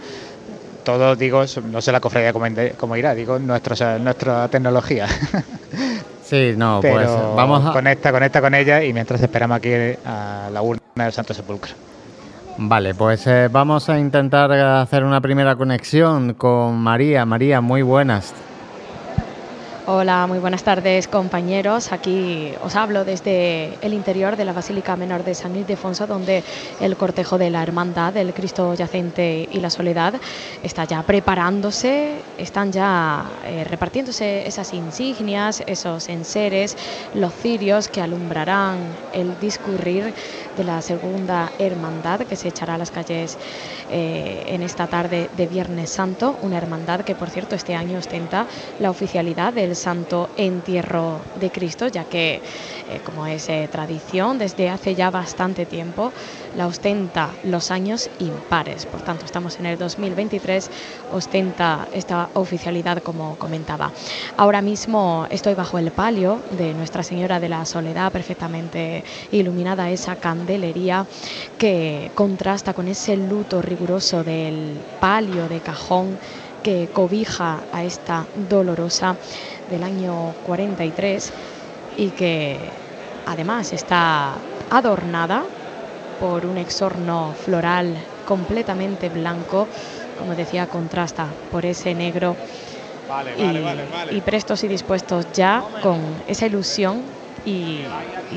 Todo, 0.85 1.15
digo, 1.15 1.45
no 1.71 1.81
sé 1.81 1.93
la 1.93 2.01
cofradía 2.01 2.33
cómo, 2.33 2.97
irá, 2.97 3.15
digo, 3.15 3.39
nuestra, 3.39 3.99
nuestra 4.01 4.49
tecnología. 4.49 5.07
Sí, 6.33 6.55
no, 6.57 6.81
pues 6.81 7.11
vamos 7.37 7.63
a... 7.63 7.75
Conecta, 7.75 8.11
conecta 8.11 8.41
con 8.41 8.55
ella 8.55 8.83
y 8.83 8.95
mientras 8.95 9.21
esperamos 9.21 9.59
aquí 9.59 9.71
a 10.03 10.49
la 10.51 10.63
urna 10.63 10.81
del 10.95 11.13
Santo 11.13 11.35
Sepulcro. 11.35 11.75
Vale, 12.57 12.95
pues 12.95 13.27
eh, 13.27 13.51
vamos 13.53 13.91
a 13.91 13.99
intentar 13.99 14.51
hacer 14.51 15.05
una 15.05 15.21
primera 15.21 15.57
conexión 15.57 16.33
con 16.33 16.79
María. 16.79 17.27
María, 17.27 17.61
muy 17.61 17.83
buenas. 17.83 18.33
Hola, 19.85 20.29
muy 20.29 20.39
buenas 20.39 20.63
tardes 20.63 21.09
compañeros. 21.09 21.91
Aquí 21.91 22.53
os 22.63 22.77
hablo 22.77 23.05
desde 23.05 23.79
el 23.81 23.95
interior 23.95 24.37
de 24.37 24.45
la 24.45 24.53
Basílica 24.53 24.95
Menor 24.95 25.25
de 25.25 25.35
San 25.35 25.57
Ildefonso, 25.57 26.07
donde 26.07 26.45
el 26.79 26.97
cortejo 26.97 27.37
de 27.37 27.51
la 27.51 27.65
Hermandad 27.65 28.13
del 28.13 28.33
Cristo 28.33 28.75
Yacente 28.75 29.49
y 29.51 29.59
la 29.59 29.71
Soledad 29.71 30.15
está 30.63 30.85
ya 30.85 31.03
preparándose, 31.03 32.15
están 32.39 32.71
ya 32.71 33.25
eh, 33.45 33.65
repartiéndose 33.65 34.47
esas 34.47 34.73
insignias, 34.73 35.65
esos 35.67 36.09
enseres, 36.09 36.77
los 37.13 37.35
cirios 37.35 37.89
que 37.89 38.01
alumbrarán 38.01 38.79
el 39.13 39.37
discurrir 39.41 40.15
de 40.55 40.65
la 40.65 40.83
segunda 40.83 41.53
hermandad 41.59 42.21
que 42.21 42.37
se 42.37 42.49
echará 42.49 42.75
a 42.75 42.79
las 42.79 42.91
calles 42.91 43.39
eh, 43.89 44.43
en 44.47 44.63
esta 44.63 44.89
tarde 44.89 45.31
de 45.33 45.47
Viernes 45.47 45.91
Santo, 45.91 46.39
una 46.41 46.57
hermandad 46.59 47.01
que 47.01 47.15
por 47.15 47.31
cierto 47.31 47.57
este 47.57 47.75
año 47.75 47.99
ostenta 47.99 48.47
la 48.79 48.91
oficialidad 48.91 49.53
del 49.55 49.77
Santo 49.77 50.31
Entierro 50.37 51.25
de 51.35 51.51
Cristo, 51.51 51.89
ya 51.89 52.05
que 52.05 52.43
eh, 52.93 53.01
como 53.05 53.27
es 53.27 53.49
eh, 53.49 53.69
tradición 53.71 54.39
desde 54.39 54.69
hace 54.69 54.95
ya 54.95 55.11
bastante 55.11 55.67
tiempo, 55.67 56.13
la 56.57 56.67
ostenta 56.67 57.31
los 57.45 57.71
años 57.71 58.11
impares. 58.19 58.87
Por 58.87 59.03
tanto, 59.03 59.25
estamos 59.25 59.59
en 59.59 59.67
el 59.67 59.79
2023, 59.79 60.71
ostenta 61.13 61.89
esta 61.93 62.29
oficialidad 62.35 63.03
como 63.03 63.37
comentaba. 63.37 63.93
Ahora 64.37 64.61
mismo 64.61 65.27
estoy 65.31 65.55
bajo 65.55 65.79
el 65.79 65.91
palio 65.91 66.41
de 66.51 66.75
Nuestra 66.75 67.03
Señora 67.03 67.41
de 67.41 67.49
la 67.49 67.65
Soledad, 67.65 68.13
perfectamente 68.13 69.05
iluminada 69.31 69.91
esa 69.91 70.17
candelería 70.17 71.07
que 71.59 72.11
contrasta 72.15 72.75
con 72.75 72.89
ese 72.89 73.17
luto 73.17 73.63
riguroso 73.63 74.23
del 74.25 74.79
palio 75.01 75.49
de 75.49 75.61
cajón 75.61 76.19
que 76.63 76.89
cobija 76.93 77.61
a 77.73 77.85
esta 77.85 78.27
dolorosa 78.49 79.17
del 79.71 79.83
año 79.83 80.35
43 80.47 81.33
y 81.97 82.09
que 82.11 82.82
además 83.27 83.73
está 83.73 84.33
adornada 84.71 85.43
por 86.21 86.47
un 86.47 86.59
exorno 86.59 87.35
floral 87.45 87.97
completamente 88.27 89.09
blanco 89.09 89.67
como 90.23 90.35
decía, 90.35 90.67
contrasta 90.67 91.27
por 91.51 91.67
ese 91.67 91.95
negro 91.95 92.37
y, 94.11 94.21
prestos 94.21 94.65
y 94.65 94.69
dispuestos 94.69 95.27
ya 95.33 95.63
con 95.83 95.99
esa 96.27 96.47
ilusión 96.47 97.03
y, 97.45 97.81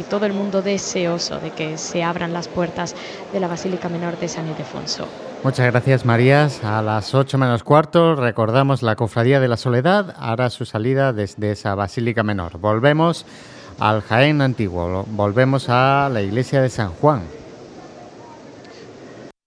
todo 0.09 0.25
el 0.25 0.33
mundo 0.33 0.61
deseoso 0.61 1.39
de 1.39 1.51
que 1.51 1.77
se 1.77 2.03
abran 2.03 2.33
las 2.33 2.47
puertas 2.47 2.95
de 3.31 3.39
la 3.39 3.47
Basílica 3.47 3.87
Menor 3.87 4.17
de 4.19 4.27
San 4.27 4.47
Ildefonso. 4.47 5.07
Muchas 5.43 5.67
gracias, 5.67 6.05
Marías. 6.05 6.63
A 6.63 6.81
las 6.81 7.13
8 7.13 7.37
menos 7.37 7.63
cuarto 7.63 8.15
recordamos 8.15 8.81
la 8.81 8.95
Cofradía 8.95 9.39
de 9.39 9.47
la 9.47 9.57
Soledad 9.57 10.15
hará 10.19 10.49
su 10.49 10.65
salida 10.65 11.13
desde 11.13 11.51
esa 11.51 11.75
Basílica 11.75 12.23
Menor. 12.23 12.57
Volvemos 12.57 13.25
al 13.79 14.01
Jaén 14.01 14.41
Antiguo, 14.41 15.05
volvemos 15.07 15.67
a 15.69 16.09
la 16.11 16.21
iglesia 16.21 16.61
de 16.61 16.69
San 16.69 16.91
Juan. 16.91 17.23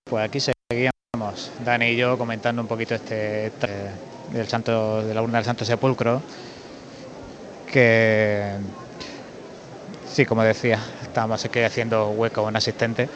Pues 0.05 0.25
aquí 0.25 0.39
seguíamos, 0.41 1.51
Dani 1.65 1.87
y 1.87 1.97
yo, 1.97 2.17
comentando 2.19 2.63
un 2.63 2.69
poquito 2.69 2.95
este 2.95 3.53
del 4.33 4.47
Santo, 4.47 5.03
de 5.03 5.15
la 5.15 5.23
urna 5.23 5.39
del 5.39 5.45
Santo 5.45 5.65
Sepulcro, 5.65 6.21
que 7.71 8.53
sí, 10.11 10.27
como 10.27 10.43
decía, 10.43 10.79
estábamos 11.03 11.45
aquí 11.45 11.61
haciendo 11.61 12.11
hueco 12.11 12.43
a 12.43 12.45
un 12.45 12.57
asistente, 12.57 13.09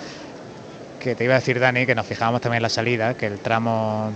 que 1.00 1.14
te 1.14 1.24
iba 1.24 1.34
a 1.34 1.38
decir 1.38 1.58
Dani, 1.58 1.84
que 1.84 1.94
nos 1.94 2.06
fijábamos 2.06 2.40
también 2.40 2.58
en 2.58 2.62
la 2.62 2.68
salida, 2.68 3.14
que 3.14 3.26
el 3.26 3.38
tramo 3.38 4.12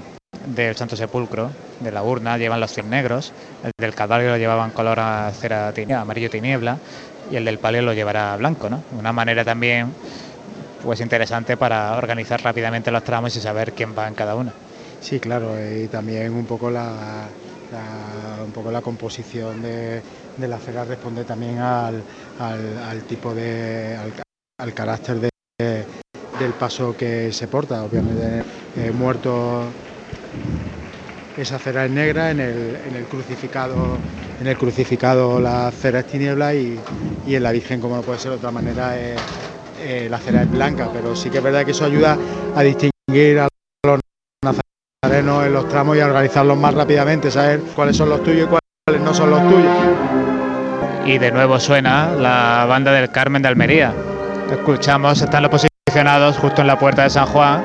del 0.46 0.76
Santo 0.76 0.96
Sepulcro, 0.96 1.50
de 1.80 1.92
la 1.92 2.02
urna, 2.02 2.38
llevan 2.38 2.60
los 2.60 2.72
cien 2.72 2.88
negros, 2.88 3.32
el 3.62 3.72
del 3.78 3.94
Calvario 3.94 4.30
lo 4.30 4.36
llevaban 4.36 4.70
color 4.70 5.00
a 5.00 5.30
cera 5.32 5.72
amarillo 6.00 6.30
tiniebla, 6.30 6.78
y 7.30 7.36
el 7.36 7.44
del 7.44 7.58
palio 7.58 7.82
lo 7.82 7.92
llevará 7.92 8.36
blanco, 8.36 8.70
¿no? 8.70 8.82
Una 8.98 9.12
manera 9.12 9.44
también 9.44 9.92
pues 10.82 11.00
interesante 11.00 11.56
para 11.56 11.96
organizar 11.96 12.40
rápidamente 12.42 12.92
los 12.92 13.02
tramos 13.02 13.34
y 13.36 13.40
saber 13.40 13.72
quién 13.72 13.96
va 13.98 14.06
en 14.06 14.14
cada 14.14 14.36
uno. 14.36 14.52
Sí, 15.00 15.18
claro, 15.18 15.54
y 15.58 15.88
también 15.88 16.32
un 16.32 16.46
poco 16.46 16.70
la, 16.70 17.26
un 18.44 18.52
poco 18.52 18.70
la 18.70 18.80
composición 18.82 19.60
de, 19.62 20.00
la 20.38 20.58
cera 20.58 20.84
responde 20.84 21.24
también 21.24 21.58
al, 21.58 22.02
tipo 23.08 23.34
de, 23.34 23.96
al, 24.58 24.74
carácter 24.74 25.28
del 25.58 26.52
paso 26.58 26.96
que 26.96 27.32
se 27.32 27.48
porta. 27.48 27.82
Obviamente, 27.82 28.44
eh, 28.76 28.92
muerto 28.92 29.64
esa 31.36 31.58
cera 31.58 31.84
es 31.84 31.90
negra, 31.90 32.30
en 32.30 32.40
el, 32.40 32.78
en 32.88 32.96
el, 32.96 33.04
crucificado, 33.04 33.98
en 34.40 34.46
el 34.46 34.56
crucificado 34.56 35.38
la 35.38 35.70
cera 35.70 36.00
es 36.00 36.06
tiniebla 36.06 36.54
y, 36.54 36.80
en 37.26 37.42
la 37.42 37.52
Virgen, 37.52 37.80
como 37.80 37.96
no 37.96 38.02
puede 38.02 38.18
ser 38.18 38.30
de 38.30 38.36
otra 38.38 38.50
manera, 38.50 38.94
eh, 38.96 40.08
la 40.08 40.18
cera 40.18 40.42
es 40.42 40.50
blanca. 40.50 40.88
Pero 40.92 41.14
sí 41.14 41.28
que 41.30 41.38
es 41.38 41.44
verdad 41.44 41.64
que 41.64 41.72
eso 41.72 41.84
ayuda 41.84 42.16
a 42.54 42.62
distinguir 42.62 43.40
a 43.40 43.48
en 45.12 45.52
los 45.52 45.68
tramos 45.68 45.96
y 45.96 46.00
a 46.00 46.06
organizarlos 46.06 46.56
más 46.56 46.74
rápidamente, 46.74 47.30
saber 47.30 47.60
cuáles 47.74 47.96
son 47.96 48.08
los 48.08 48.22
tuyos 48.22 48.48
y 48.48 48.56
cuáles 48.86 49.02
no 49.02 49.14
son 49.14 49.30
los 49.30 49.40
tuyos. 49.48 49.72
Y 51.04 51.18
de 51.18 51.30
nuevo 51.30 51.60
suena 51.60 52.12
la 52.12 52.66
banda 52.68 52.92
del 52.92 53.10
Carmen 53.10 53.42
de 53.42 53.48
Almería. 53.48 53.94
Escuchamos, 54.50 55.22
están 55.22 55.42
los 55.42 55.50
posicionados 55.50 56.36
justo 56.38 56.60
en 56.60 56.66
la 56.66 56.78
puerta 56.78 57.04
de 57.04 57.10
San 57.10 57.26
Juan, 57.26 57.62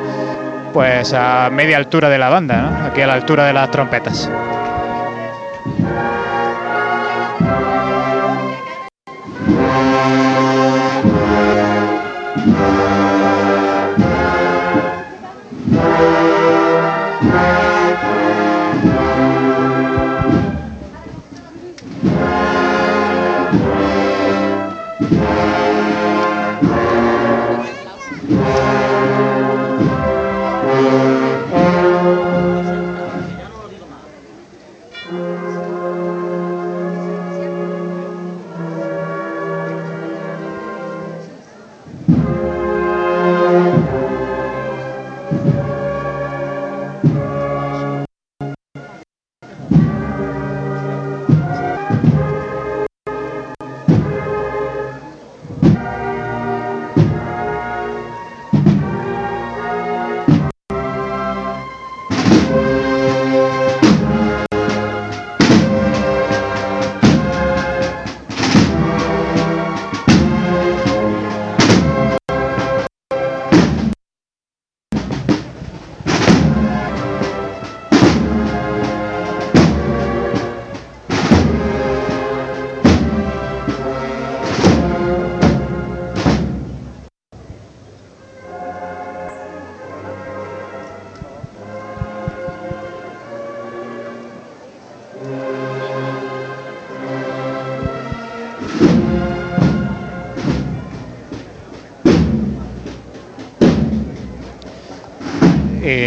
pues 0.72 1.14
a 1.14 1.50
media 1.52 1.78
altura 1.78 2.10
de 2.10 2.18
la 2.18 2.30
banda, 2.30 2.86
aquí 2.86 3.02
a 3.02 3.08
la 3.08 3.14
altura 3.14 3.46
de 3.46 3.54
las 3.54 3.72
trompetas. 3.72 4.30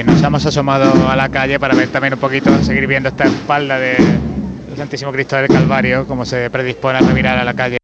Nos 0.04 0.22
hemos 0.22 0.46
asomado 0.46 1.08
a 1.08 1.16
la 1.16 1.28
calle 1.28 1.58
para 1.58 1.74
ver 1.74 1.88
también 1.88 2.14
un 2.14 2.20
poquito, 2.20 2.50
seguir 2.62 2.86
viendo 2.86 3.08
esta 3.08 3.24
espalda 3.24 3.78
del 3.78 3.96
Santísimo 4.76 5.12
Cristo 5.12 5.36
del 5.36 5.48
Calvario, 5.48 6.06
como 6.06 6.24
se 6.24 6.48
predispone 6.50 6.98
a 6.98 7.02
mirar 7.02 7.38
a 7.38 7.44
la 7.44 7.54
calle 7.54 7.78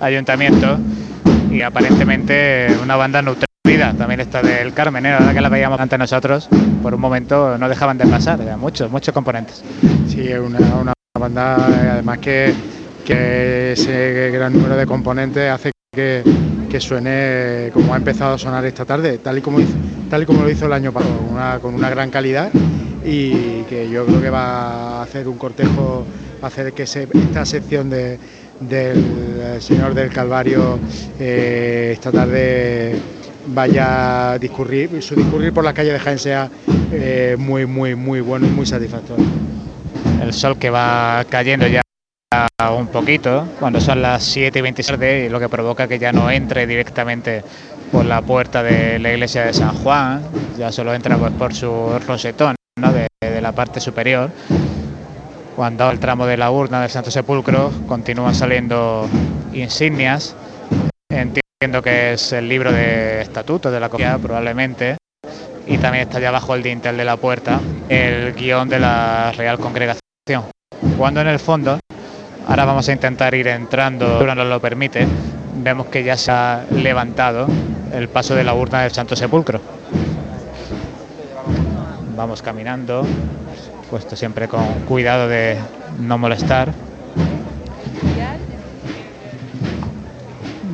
Ayuntamiento 0.00 0.78
y 1.50 1.62
aparentemente 1.62 2.68
una 2.82 2.96
banda 2.96 3.22
nutrida, 3.22 3.92
también 3.96 4.20
está 4.20 4.42
del 4.42 4.72
Carmen, 4.72 5.04
¿eh? 5.06 5.16
la 5.18 5.34
que 5.34 5.40
la 5.40 5.48
veíamos 5.48 5.80
ante 5.80 5.98
nosotros, 5.98 6.48
por 6.82 6.94
un 6.94 7.00
momento 7.00 7.58
no 7.58 7.68
dejaban 7.68 7.98
de 7.98 8.06
pasar, 8.06 8.38
muchos, 8.56 8.90
muchos 8.90 9.12
componentes. 9.12 9.62
Sí, 10.08 10.28
es 10.28 10.38
una, 10.38 10.58
una 10.80 10.92
banda 11.18 11.56
además 11.92 12.18
que, 12.18 12.54
que 13.04 13.72
ese 13.72 14.30
gran 14.32 14.52
número 14.52 14.76
de 14.76 14.86
componentes 14.86 15.50
hace 15.50 15.72
que, 15.92 16.22
que 16.72 16.80
suene 16.80 17.70
como 17.74 17.92
ha 17.92 17.98
empezado 17.98 18.32
a 18.32 18.38
sonar 18.38 18.64
esta 18.64 18.86
tarde, 18.86 19.18
tal 19.18 19.36
y 19.36 19.42
como, 19.42 19.58
tal 20.08 20.22
y 20.22 20.24
como 20.24 20.42
lo 20.42 20.48
hizo 20.48 20.64
el 20.64 20.72
año 20.72 20.90
pasado, 20.90 21.60
con 21.60 21.74
una 21.74 21.90
gran 21.90 22.08
calidad 22.08 22.50
y 23.04 23.62
que 23.64 23.90
yo 23.90 24.06
creo 24.06 24.22
que 24.22 24.30
va 24.30 25.00
a 25.00 25.02
hacer 25.02 25.28
un 25.28 25.36
cortejo, 25.36 26.06
a 26.40 26.46
hacer 26.46 26.72
que 26.72 26.84
esta 26.84 27.44
sección 27.44 27.90
de, 27.90 28.18
del 28.58 29.60
Señor 29.60 29.92
del 29.92 30.08
Calvario 30.08 30.78
eh, 31.20 31.90
esta 31.92 32.10
tarde 32.10 32.94
vaya 33.48 34.32
a 34.32 34.38
discurrir, 34.38 35.02
su 35.02 35.14
discurrir 35.14 35.52
por 35.52 35.64
la 35.64 35.74
calle 35.74 35.92
de 35.92 35.98
Jaén 35.98 36.18
sea 36.18 36.48
eh, 36.90 37.36
muy, 37.38 37.66
muy, 37.66 37.94
muy 37.94 38.22
bueno 38.22 38.46
y 38.46 38.50
muy 38.50 38.64
satisfactorio. 38.64 39.26
El 40.22 40.32
sol 40.32 40.56
que 40.56 40.70
va 40.70 41.22
cayendo 41.28 41.66
ya 41.66 41.81
un 42.70 42.86
poquito 42.88 43.46
cuando 43.58 43.80
son 43.80 44.02
las 44.02 44.22
7 44.24 44.58
y 44.58 44.62
27 44.62 45.24
y 45.26 45.28
lo 45.28 45.40
que 45.40 45.48
provoca 45.48 45.88
que 45.88 45.98
ya 45.98 46.12
no 46.12 46.30
entre 46.30 46.66
directamente 46.66 47.42
por 47.90 48.04
la 48.04 48.22
puerta 48.22 48.62
de 48.62 48.98
la 48.98 49.12
iglesia 49.12 49.44
de 49.44 49.52
San 49.52 49.74
Juan, 49.76 50.22
ya 50.56 50.72
solo 50.72 50.94
entra 50.94 51.16
pues 51.18 51.32
por 51.32 51.54
su 51.54 51.98
rosetón 52.06 52.54
de, 52.76 53.40
la 53.40 53.52
parte 53.52 53.80
superior. 53.80 54.30
Cuando 55.54 55.90
el 55.90 56.00
tramo 56.00 56.24
de 56.24 56.38
la 56.38 56.50
urna 56.50 56.80
del 56.80 56.90
Santo 56.90 57.10
Sepulcro 57.10 57.70
continúan 57.86 58.34
saliendo 58.34 59.06
insignias. 59.52 60.34
Entiendo 61.10 61.82
que 61.82 62.14
es 62.14 62.32
el 62.32 62.48
libro 62.48 62.72
de 62.72 63.20
estatutos 63.20 63.70
de 63.70 63.78
la 63.78 63.90
comunidad 63.90 64.18
probablemente. 64.20 64.96
Y 65.66 65.76
también 65.78 66.04
está 66.04 66.18
allá 66.18 66.30
abajo 66.30 66.54
el 66.54 66.62
dintel 66.62 66.96
de 66.96 67.04
la 67.04 67.16
puerta, 67.16 67.60
el 67.88 68.32
guion 68.34 68.68
de 68.68 68.80
la 68.80 69.32
Real 69.32 69.58
Congregación. 69.58 70.44
Cuando 70.96 71.20
en 71.20 71.28
el 71.28 71.38
fondo 71.38 71.78
Ahora 72.48 72.64
vamos 72.64 72.88
a 72.88 72.92
intentar 72.92 73.34
ir 73.34 73.48
entrando, 73.48 74.18
si 74.18 74.24
nos 74.24 74.46
lo 74.46 74.60
permite. 74.60 75.06
Vemos 75.56 75.86
que 75.86 76.02
ya 76.02 76.16
se 76.16 76.30
ha 76.30 76.64
levantado 76.70 77.46
el 77.92 78.08
paso 78.08 78.34
de 78.34 78.44
la 78.44 78.54
urna 78.54 78.82
del 78.82 78.90
Santo 78.90 79.16
Sepulcro. 79.16 79.60
vamos 82.16 82.42
caminando, 82.42 83.04
puesto 83.90 84.16
siempre 84.16 84.48
con 84.48 84.64
cuidado 84.86 85.28
de 85.28 85.58
no 85.98 86.18
molestar. 86.18 86.72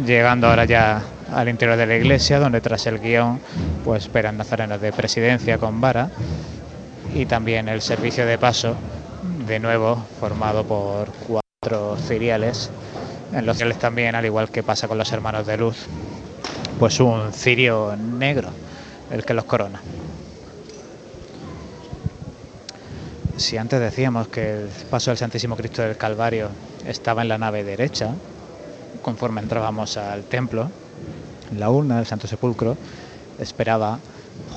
Llegando 0.05 0.49
ahora 0.49 0.65
ya 0.65 1.03
al 1.35 1.49
interior 1.49 1.77
de 1.77 1.87
la 1.87 1.97
iglesia, 1.97 2.39
donde 2.39 2.61
tras 2.61 2.87
el 2.87 2.99
guion 2.99 3.41
pues 3.85 4.05
esperan 4.05 4.37
nazarenos 4.37 4.81
de 4.81 4.93
presidencia 4.93 5.59
con 5.59 5.81
vara 5.81 6.11
y 7.15 7.27
también 7.27 7.69
el 7.69 7.81
servicio 7.81 8.27
de 8.27 8.39
paso, 8.39 8.77
de 9.47 9.59
nuevo 9.59 10.05
formado 10.21 10.65
por 10.65 11.09
cuatro 11.69 11.97
ciriales, 11.97 12.71
en 13.35 13.45
los 13.45 13.59
cuales 13.59 13.79
también, 13.79 14.15
al 14.15 14.25
igual 14.25 14.49
que 14.49 14.63
pasa 14.63 14.89
con 14.89 14.97
los 14.97 15.13
hermanos 15.13 15.47
de 15.47 15.59
luz, 15.59 15.77
pues 16.79 16.99
un 16.99 17.31
cirio 17.33 17.95
negro 17.97 18.49
el 19.13 19.25
que 19.25 19.35
los 19.35 19.45
corona. 19.45 19.81
Si 23.37 23.59
antes 23.59 23.81
decíamos 23.81 24.29
que 24.29 24.63
el 24.63 24.69
paso 24.91 25.11
del 25.11 25.19
Santísimo 25.19 25.57
Cristo 25.57 25.83
del 25.83 25.97
Calvario 25.97 26.49
estaba 26.87 27.21
en 27.21 27.29
la 27.29 27.37
nave 27.37 27.65
derecha, 27.65 28.15
conforme 29.03 29.43
entrábamos 29.43 29.99
al 29.99 30.23
templo, 30.23 30.71
la 31.59 31.69
urna 31.71 31.97
del 31.97 32.07
Santo 32.07 32.27
Sepulcro 32.27 32.79
esperaba 33.39 33.99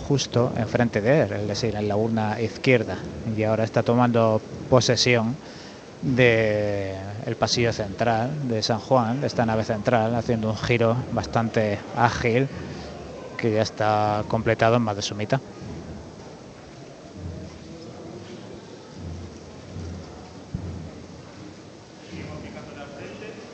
justo 0.08 0.54
enfrente 0.56 1.02
de 1.02 1.24
él, 1.24 1.32
es 1.34 1.48
decir, 1.48 1.76
en 1.76 1.90
la 1.90 1.98
urna 1.98 2.40
izquierda, 2.40 2.96
y 3.38 3.44
ahora 3.44 3.66
está 3.66 3.84
tomando 3.84 4.42
posesión 4.70 5.36
del 6.02 6.98
el 7.26 7.36
pasillo 7.36 7.72
central 7.72 8.48
de 8.48 8.62
San 8.64 8.80
Juan, 8.80 9.22
de 9.22 9.28
esta 9.28 9.46
nave 9.46 9.64
central, 9.64 10.16
haciendo 10.16 10.50
un 10.50 10.58
giro 10.58 10.96
bastante 11.12 11.80
ágil 11.96 12.48
que 13.38 13.52
ya 13.52 13.62
está 13.62 14.24
completado 14.28 14.76
en 14.76 14.82
más 14.84 14.96
de 14.96 15.02
su 15.02 15.16
mitad. 15.16 15.40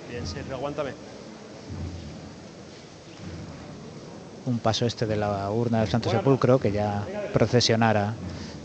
Bien, 0.10 0.26
sí, 0.26 0.38
aguántame. 0.52 0.92
un 4.48 4.60
paso 4.60 4.86
este 4.86 5.06
de 5.06 5.18
la 5.18 5.52
urna 5.52 5.80
del 5.80 5.90
Santo 5.90 6.10
Sepulcro 6.10 6.58
que 6.58 6.72
ya 6.72 7.06
procesionara 7.34 8.14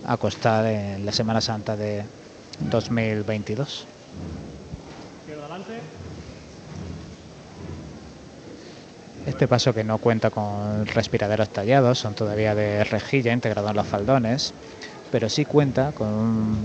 a 0.05 0.17
costar 0.17 0.67
en 0.67 1.05
la 1.05 1.13
Semana 1.13 1.41
Santa 1.41 1.77
de 1.77 2.05
2022. 2.61 3.87
Este 9.27 9.47
paso 9.47 9.73
que 9.73 9.85
no 9.85 9.99
cuenta 9.99 10.31
con 10.31 10.87
respiraderos 10.87 11.49
tallados, 11.51 11.99
son 11.99 12.15
todavía 12.15 12.55
de 12.55 12.83
rejilla 12.85 13.33
integrado 13.33 13.71
en 13.71 13.77
los 13.77 13.87
faldones, 13.87 14.53
pero 15.11 15.29
sí 15.29 15.45
cuenta 15.45 15.93
con 15.93 16.65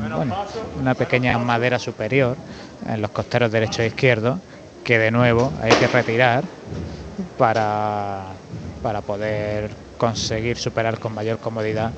una 0.80 0.96
pequeña 0.96 1.38
madera 1.38 1.78
superior 1.78 2.38
en 2.86 3.02
los 3.02 3.12
costeros 3.12 3.52
derecho 3.52 3.84
e 3.84 3.88
izquierdo 3.88 4.40
que 4.84 4.98
de 4.98 5.12
nuevo 5.12 5.52
hay 5.62 5.76
que 5.76 5.88
retirar 5.88 6.46
para 7.38 8.38
para 8.82 9.02
poder 9.02 9.76
conseguir 9.98 10.58
superar 10.58 11.00
con 11.00 11.14
mayor 11.14 11.40
comodidad 11.40 11.92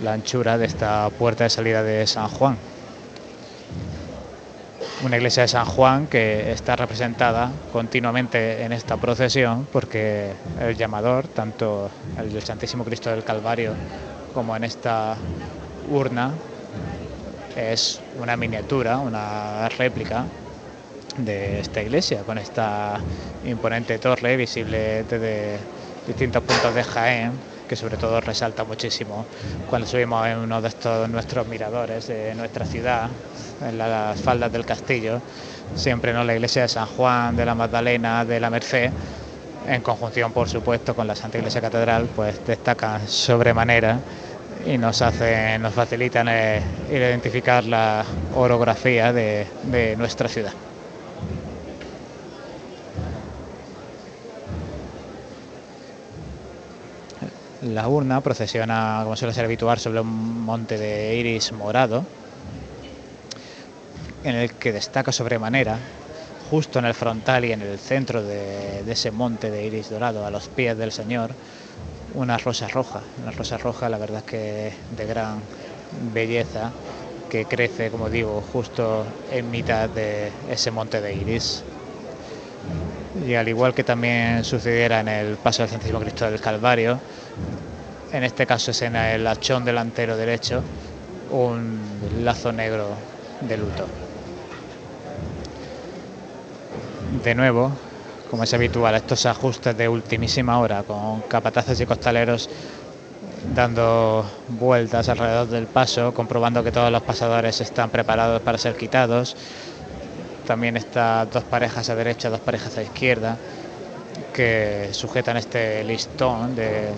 la 0.00 0.12
anchura 0.14 0.58
de 0.58 0.66
esta 0.66 1.08
puerta 1.10 1.44
de 1.44 1.50
salida 1.50 1.82
de 1.82 2.06
San 2.06 2.28
Juan. 2.28 2.58
Una 5.02 5.16
iglesia 5.18 5.42
de 5.42 5.48
San 5.48 5.66
Juan 5.66 6.06
que 6.06 6.52
está 6.52 6.74
representada 6.74 7.52
continuamente 7.70 8.62
en 8.62 8.72
esta 8.72 8.96
procesión 8.96 9.66
porque 9.70 10.32
el 10.58 10.74
llamador, 10.74 11.28
tanto 11.28 11.90
el 12.18 12.42
Santísimo 12.42 12.82
Cristo 12.82 13.10
del 13.10 13.22
Calvario 13.22 13.74
como 14.32 14.56
en 14.56 14.64
esta 14.64 15.18
urna, 15.90 16.32
es 17.56 18.00
una 18.18 18.38
miniatura, 18.38 18.98
una 18.98 19.68
réplica 19.68 20.24
de 21.18 21.60
esta 21.60 21.82
iglesia 21.82 22.24
con 22.24 22.38
esta 22.38 22.98
imponente 23.44 23.98
torre 23.98 24.36
visible 24.38 25.04
desde 25.04 25.60
distintos 26.06 26.42
puntos 26.42 26.74
de 26.74 26.84
Jaén, 26.84 27.32
que 27.66 27.76
sobre 27.76 27.96
todo 27.96 28.20
resalta 28.20 28.64
muchísimo 28.64 29.24
cuando 29.68 29.86
subimos 29.86 30.26
en 30.26 30.38
uno 30.38 30.60
de 30.60 30.68
estos 30.68 31.08
nuestros 31.08 31.46
miradores 31.46 32.06
de 32.06 32.34
nuestra 32.34 32.64
ciudad, 32.64 33.08
en 33.66 33.78
las 33.78 34.20
faldas 34.20 34.52
del 34.52 34.64
castillo, 34.64 35.20
siempre 35.74 36.10
en 36.12 36.26
la 36.26 36.34
iglesia 36.34 36.62
de 36.62 36.68
San 36.68 36.86
Juan, 36.86 37.36
de 37.36 37.44
la 37.44 37.54
Magdalena, 37.54 38.24
de 38.24 38.40
la 38.40 38.50
Merced, 38.50 38.90
en 39.68 39.82
conjunción 39.82 40.32
por 40.32 40.48
supuesto 40.48 40.94
con 40.94 41.06
la 41.06 41.16
Santa 41.16 41.38
Iglesia 41.38 41.60
Catedral, 41.60 42.08
pues 42.14 42.44
destacan 42.46 43.06
sobremanera 43.08 43.98
y 44.64 44.78
nos 44.78 45.02
hacen, 45.02 45.62
nos 45.62 45.74
facilitan 45.74 46.28
eh, 46.28 46.62
identificar 46.90 47.64
la 47.64 48.04
orografía 48.34 49.12
de 49.12 49.94
nuestra 49.98 50.28
ciudad. 50.28 50.52
La 57.66 57.88
urna 57.88 58.20
procesiona, 58.20 59.00
como 59.02 59.16
suele 59.16 59.34
ser 59.34 59.44
habitual, 59.44 59.78
sobre 59.78 60.00
un 60.00 60.44
monte 60.44 60.78
de 60.78 61.16
iris 61.16 61.52
morado, 61.52 62.04
en 64.22 64.36
el 64.36 64.54
que 64.54 64.72
destaca 64.72 65.10
sobremanera, 65.10 65.78
justo 66.48 66.78
en 66.78 66.84
el 66.84 66.94
frontal 66.94 67.44
y 67.44 67.52
en 67.52 67.62
el 67.62 67.78
centro 67.78 68.22
de, 68.22 68.80
ese 68.90 69.10
monte 69.10 69.50
de 69.50 69.66
iris 69.66 69.88
dorado, 69.90 70.24
a 70.24 70.30
los 70.30 70.48
pies 70.48 70.78
del 70.78 70.92
Señor, 70.92 71.32
una 72.14 72.38
rosa 72.38 72.68
roja. 72.68 73.02
Una 73.20 73.32
rosa 73.32 73.58
roja, 73.58 73.88
la 73.88 73.98
verdad 73.98 74.18
es 74.18 74.24
que 74.24 74.72
de 74.90 75.06
gran 75.06 75.40
belleza, 76.12 76.72
que 77.28 77.46
crece, 77.46 77.90
como 77.90 78.08
digo, 78.10 78.40
justo 78.42 79.04
en 79.32 79.50
mitad 79.50 79.88
de 79.90 80.30
ese 80.48 80.70
monte 80.70 81.00
de 81.00 81.14
iris. 81.14 81.64
Y 83.26 83.34
al 83.34 83.48
igual 83.48 83.74
que 83.74 83.82
también 83.82 84.44
sucediera 84.44 85.00
en 85.00 85.08
el 85.08 85.36
paso 85.36 85.62
del 85.62 85.70
Santísimo 85.70 85.98
Cristo 86.00 86.30
del 86.30 86.40
Calvario, 86.40 87.00
en 88.12 88.24
este 88.24 88.46
caso 88.46 88.70
es 88.70 88.82
en 88.82 88.96
el 88.96 89.26
achón 89.26 89.64
delantero 89.64 90.16
derecho, 90.16 90.62
un 91.30 91.78
lazo 92.24 92.52
negro 92.52 92.88
de 93.40 93.56
luto. 93.56 93.86
De 97.22 97.34
nuevo, 97.34 97.72
como 98.30 98.44
es 98.44 98.54
habitual, 98.54 98.94
estos 98.94 99.26
ajustes 99.26 99.76
de 99.76 99.88
ultimísima 99.88 100.58
hora 100.58 100.82
con 100.82 101.20
capataces 101.22 101.80
y 101.80 101.86
costaleros 101.86 102.48
dando 103.54 104.24
vueltas 104.48 105.08
alrededor 105.08 105.48
del 105.48 105.66
paso, 105.66 106.12
comprobando 106.12 106.64
que 106.64 106.72
todos 106.72 106.90
los 106.90 107.02
pasadores 107.02 107.60
están 107.60 107.90
preparados 107.90 108.40
para 108.42 108.58
ser 108.58 108.76
quitados. 108.76 109.36
También 110.46 110.76
está 110.76 111.26
dos 111.26 111.44
parejas 111.44 111.88
a 111.90 111.94
derecha, 111.94 112.30
dos 112.30 112.40
parejas 112.40 112.76
a 112.78 112.82
izquierda, 112.82 113.36
que 114.32 114.88
sujetan 114.92 115.36
este 115.36 115.84
listón 115.84 116.54
de 116.54 116.90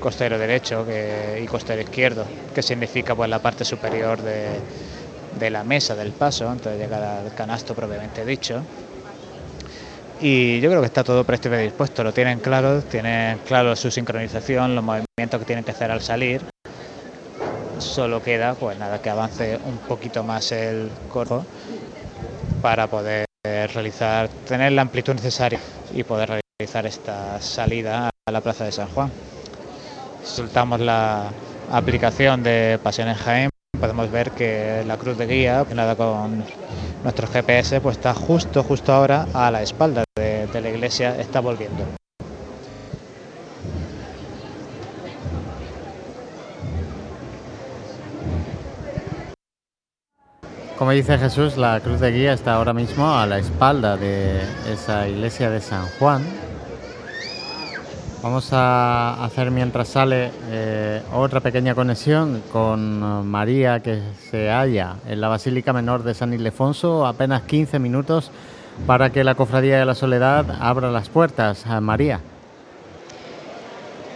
costero 0.00 0.38
derecho 0.38 0.84
y 1.40 1.46
costero 1.46 1.80
izquierdo, 1.80 2.24
que 2.54 2.62
significa 2.62 3.14
pues 3.14 3.30
la 3.30 3.38
parte 3.38 3.64
superior 3.64 4.20
de, 4.20 5.50
la 5.50 5.62
mesa 5.62 5.94
del 5.94 6.10
paso 6.12 6.48
antes 6.48 6.72
de 6.72 6.78
llegar 6.78 7.02
al 7.02 7.34
canasto 7.34 7.74
propiamente 7.74 8.24
dicho. 8.24 8.62
Y 10.20 10.60
yo 10.60 10.68
creo 10.68 10.80
que 10.80 10.86
está 10.86 11.04
todo 11.04 11.24
presto 11.24 11.48
y 11.54 11.62
dispuesto, 11.62 12.04
lo 12.04 12.12
tienen 12.12 12.40
claro, 12.40 12.82
tienen 12.82 13.38
claro 13.46 13.74
su 13.76 13.90
sincronización, 13.90 14.74
los 14.74 14.84
movimientos 14.84 15.38
que 15.38 15.44
tienen 15.46 15.64
que 15.64 15.70
hacer 15.70 15.90
al 15.90 16.02
salir. 16.02 16.42
Solo 17.78 18.22
queda 18.22 18.54
pues 18.54 18.78
nada 18.78 19.00
que 19.00 19.08
avance 19.08 19.58
un 19.64 19.78
poquito 19.78 20.22
más 20.22 20.52
el 20.52 20.90
corpo 21.08 21.46
para 22.60 22.88
poder 22.88 23.24
realizar, 23.42 24.28
tener 24.46 24.72
la 24.72 24.82
amplitud 24.82 25.14
necesaria 25.14 25.58
y 25.94 26.02
poder 26.02 26.42
realizar 26.58 26.84
esta 26.84 27.40
salida 27.40 28.10
a 28.28 28.32
la 28.32 28.42
Plaza 28.42 28.64
de 28.64 28.72
San 28.72 28.88
Juan. 28.88 29.10
Soltamos 30.24 30.80
la 30.80 31.30
aplicación 31.70 32.42
de 32.42 32.78
Pasiones 32.82 33.18
Jaén, 33.18 33.50
podemos 33.78 34.10
ver 34.10 34.30
que 34.32 34.84
la 34.86 34.96
cruz 34.96 35.16
de 35.18 35.26
guía, 35.26 35.64
nada 35.74 35.96
con 35.96 36.44
nuestro 37.02 37.26
GPS, 37.26 37.80
pues 37.80 37.96
está 37.96 38.14
justo, 38.14 38.62
justo 38.62 38.92
ahora 38.92 39.26
a 39.32 39.50
la 39.50 39.62
espalda 39.62 40.04
de 40.16 40.60
la 40.60 40.68
iglesia, 40.68 41.18
está 41.18 41.40
volviendo. 41.40 41.84
Como 50.80 50.92
dice 50.92 51.18
Jesús, 51.18 51.58
la 51.58 51.78
cruz 51.80 52.00
de 52.00 52.10
guía 52.10 52.32
está 52.32 52.54
ahora 52.54 52.72
mismo 52.72 53.14
a 53.14 53.26
la 53.26 53.38
espalda 53.38 53.98
de 53.98 54.40
esa 54.66 55.06
iglesia 55.06 55.50
de 55.50 55.60
San 55.60 55.86
Juan, 55.98 56.24
Vamos 58.22 58.52
a 58.52 59.24
hacer 59.24 59.50
mientras 59.50 59.88
sale 59.88 60.30
eh, 60.50 61.00
otra 61.14 61.40
pequeña 61.40 61.74
conexión 61.74 62.42
con 62.52 63.26
María 63.26 63.80
que 63.80 64.02
se 64.30 64.50
halla 64.50 64.96
en 65.08 65.22
la 65.22 65.28
Basílica 65.28 65.72
Menor 65.72 66.02
de 66.02 66.12
San 66.12 66.34
Ildefonso, 66.34 67.06
apenas 67.06 67.42
15 67.42 67.78
minutos 67.78 68.30
para 68.86 69.08
que 69.08 69.24
la 69.24 69.36
Cofradía 69.36 69.78
de 69.78 69.86
la 69.86 69.94
Soledad 69.94 70.44
abra 70.60 70.90
las 70.90 71.08
puertas. 71.08 71.66
a 71.66 71.80
María. 71.80 72.20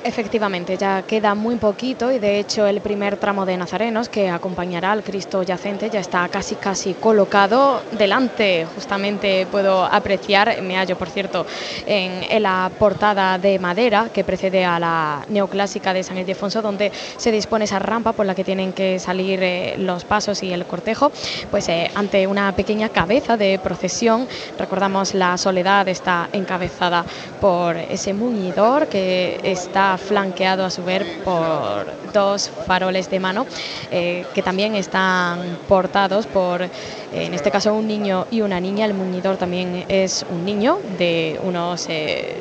Efectivamente, 0.06 0.76
ya 0.76 1.00
queda 1.00 1.34
muy 1.34 1.56
poquito 1.56 2.12
y 2.12 2.18
de 2.18 2.38
hecho 2.38 2.66
el 2.66 2.82
primer 2.82 3.16
tramo 3.16 3.46
de 3.46 3.56
nazarenos 3.56 4.10
que 4.10 4.28
acompañará 4.28 4.92
al 4.92 5.02
Cristo 5.02 5.42
yacente 5.42 5.88
ya 5.88 6.00
está 6.00 6.28
casi 6.28 6.56
casi 6.56 6.92
colocado 6.92 7.80
delante. 7.90 8.66
Justamente 8.66 9.46
puedo 9.50 9.82
apreciar, 9.86 10.60
me 10.60 10.76
hallo 10.76 10.98
por 10.98 11.08
cierto 11.08 11.46
en, 11.86 12.42
la 12.42 12.70
portada 12.78 13.38
de 13.38 13.58
madera 13.58 14.10
que 14.12 14.24
precede 14.24 14.62
a 14.66 14.78
la 14.78 15.24
neoclásica 15.28 15.94
de 15.94 16.02
San 16.02 16.18
Ildefonso 16.18 16.60
donde 16.60 16.92
se 17.16 17.32
dispone 17.32 17.64
esa 17.64 17.78
rampa 17.78 18.12
por 18.12 18.26
la 18.26 18.34
que 18.34 18.44
tienen 18.44 18.74
que 18.74 18.98
salir 18.98 19.42
eh, 19.42 19.76
los 19.78 20.04
pasos 20.04 20.42
y 20.42 20.52
el 20.52 20.66
cortejo, 20.66 21.12
pues 21.50 21.66
eh, 21.70 21.90
ante 21.94 22.26
una 22.26 22.52
pequeña 22.52 22.90
cabeza 22.90 23.38
de 23.38 23.58
procesión, 23.58 24.28
recordamos 24.58 25.14
la 25.14 25.38
soledad 25.38 25.88
está 25.88 26.28
encabezada 26.34 27.06
por 27.40 27.78
ese 27.78 28.12
muñidor 28.12 28.86
que 28.88 29.40
está 29.42 29.93
flanqueado 29.98 30.64
a 30.64 30.70
su 30.70 30.84
vez 30.84 31.04
por 31.24 31.86
dos 32.12 32.50
faroles 32.66 33.10
de 33.10 33.20
mano 33.20 33.46
eh, 33.90 34.24
que 34.34 34.42
también 34.42 34.74
están 34.74 35.58
portados 35.68 36.26
por, 36.26 36.62
en 36.62 37.34
este 37.34 37.50
caso, 37.50 37.74
un 37.74 37.86
niño 37.86 38.26
y 38.30 38.40
una 38.40 38.60
niña. 38.60 38.86
El 38.86 38.94
muñidor 38.94 39.36
también 39.36 39.84
es 39.88 40.24
un 40.30 40.44
niño 40.44 40.78
de 40.98 41.40
unos 41.42 41.88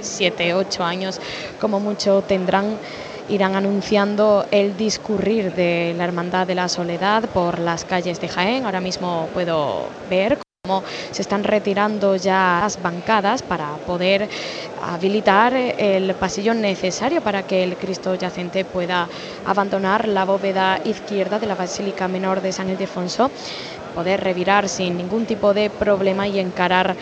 7, 0.01 0.47
eh, 0.47 0.53
8 0.53 0.83
años, 0.83 1.19
como 1.59 1.79
mucho 1.79 2.23
tendrán 2.27 2.77
irán 3.29 3.55
anunciando 3.55 4.45
el 4.51 4.75
discurrir 4.75 5.53
de 5.53 5.93
la 5.97 6.03
Hermandad 6.03 6.45
de 6.45 6.55
la 6.55 6.67
Soledad 6.67 7.23
por 7.29 7.59
las 7.59 7.85
calles 7.85 8.19
de 8.19 8.27
Jaén. 8.27 8.65
Ahora 8.65 8.81
mismo 8.81 9.29
puedo 9.33 9.87
ver 10.09 10.42
se 11.11 11.21
están 11.21 11.43
retirando 11.43 12.15
ya 12.15 12.59
las 12.61 12.81
bancadas 12.81 13.41
para 13.43 13.75
poder 13.85 14.29
habilitar 14.81 15.53
el 15.53 16.15
pasillo 16.15 16.53
necesario 16.53 17.19
para 17.19 17.43
que 17.43 17.63
el 17.65 17.75
Cristo 17.75 18.15
yacente 18.15 18.63
pueda 18.63 19.09
abandonar 19.45 20.07
la 20.07 20.23
bóveda 20.23 20.79
izquierda 20.85 21.37
de 21.37 21.47
la 21.47 21.55
Basílica 21.55 22.07
Menor 22.07 22.41
de 22.41 22.53
San 22.53 22.69
Ildefonso, 22.69 23.29
poder 23.93 24.21
revirar 24.23 24.69
sin 24.69 24.95
ningún 24.95 25.25
tipo 25.25 25.53
de 25.53 25.69
problema 25.69 26.29
y 26.29 26.39
encarar 26.39 26.95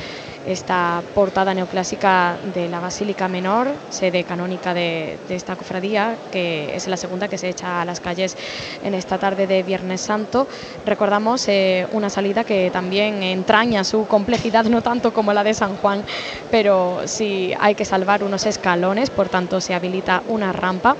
esta 0.45 1.03
portada 1.13 1.53
neoclásica 1.53 2.37
de 2.53 2.67
la 2.67 2.79
Basílica 2.79 3.27
Menor, 3.27 3.67
sede 3.89 4.23
canónica 4.23 4.73
de, 4.73 5.17
esta 5.29 5.55
cofradía, 5.55 6.17
que 6.31 6.75
es 6.75 6.87
la 6.87 6.97
segunda 6.97 7.27
que 7.27 7.37
se 7.37 7.49
echa 7.49 7.81
a 7.81 7.85
las 7.85 7.99
calles 7.99 8.35
en 8.83 8.93
esta 8.93 9.17
tarde 9.17 9.47
de 9.47 9.63
Viernes 9.63 10.01
Santo. 10.01 10.47
Recordamos 10.85 11.47
eh, 11.47 11.87
una 11.91 12.09
salida 12.09 12.43
que 12.43 12.71
también 12.71 13.23
entraña 13.23 13.83
su 13.83 14.07
complejidad, 14.07 14.65
no 14.65 14.81
tanto 14.81 15.13
como 15.13 15.33
la 15.33 15.43
de 15.43 15.53
San 15.53 15.75
Juan, 15.77 16.03
pero 16.49 17.01
sí 17.05 17.53
hay 17.59 17.75
que 17.75 17.85
salvar 17.85 18.23
unos 18.23 18.45
escalones, 18.45 19.09
por 19.09 19.29
tanto 19.29 19.61
se 19.61 19.73
habilita 19.73 20.23
una 20.27 20.51
rampa 20.51 20.95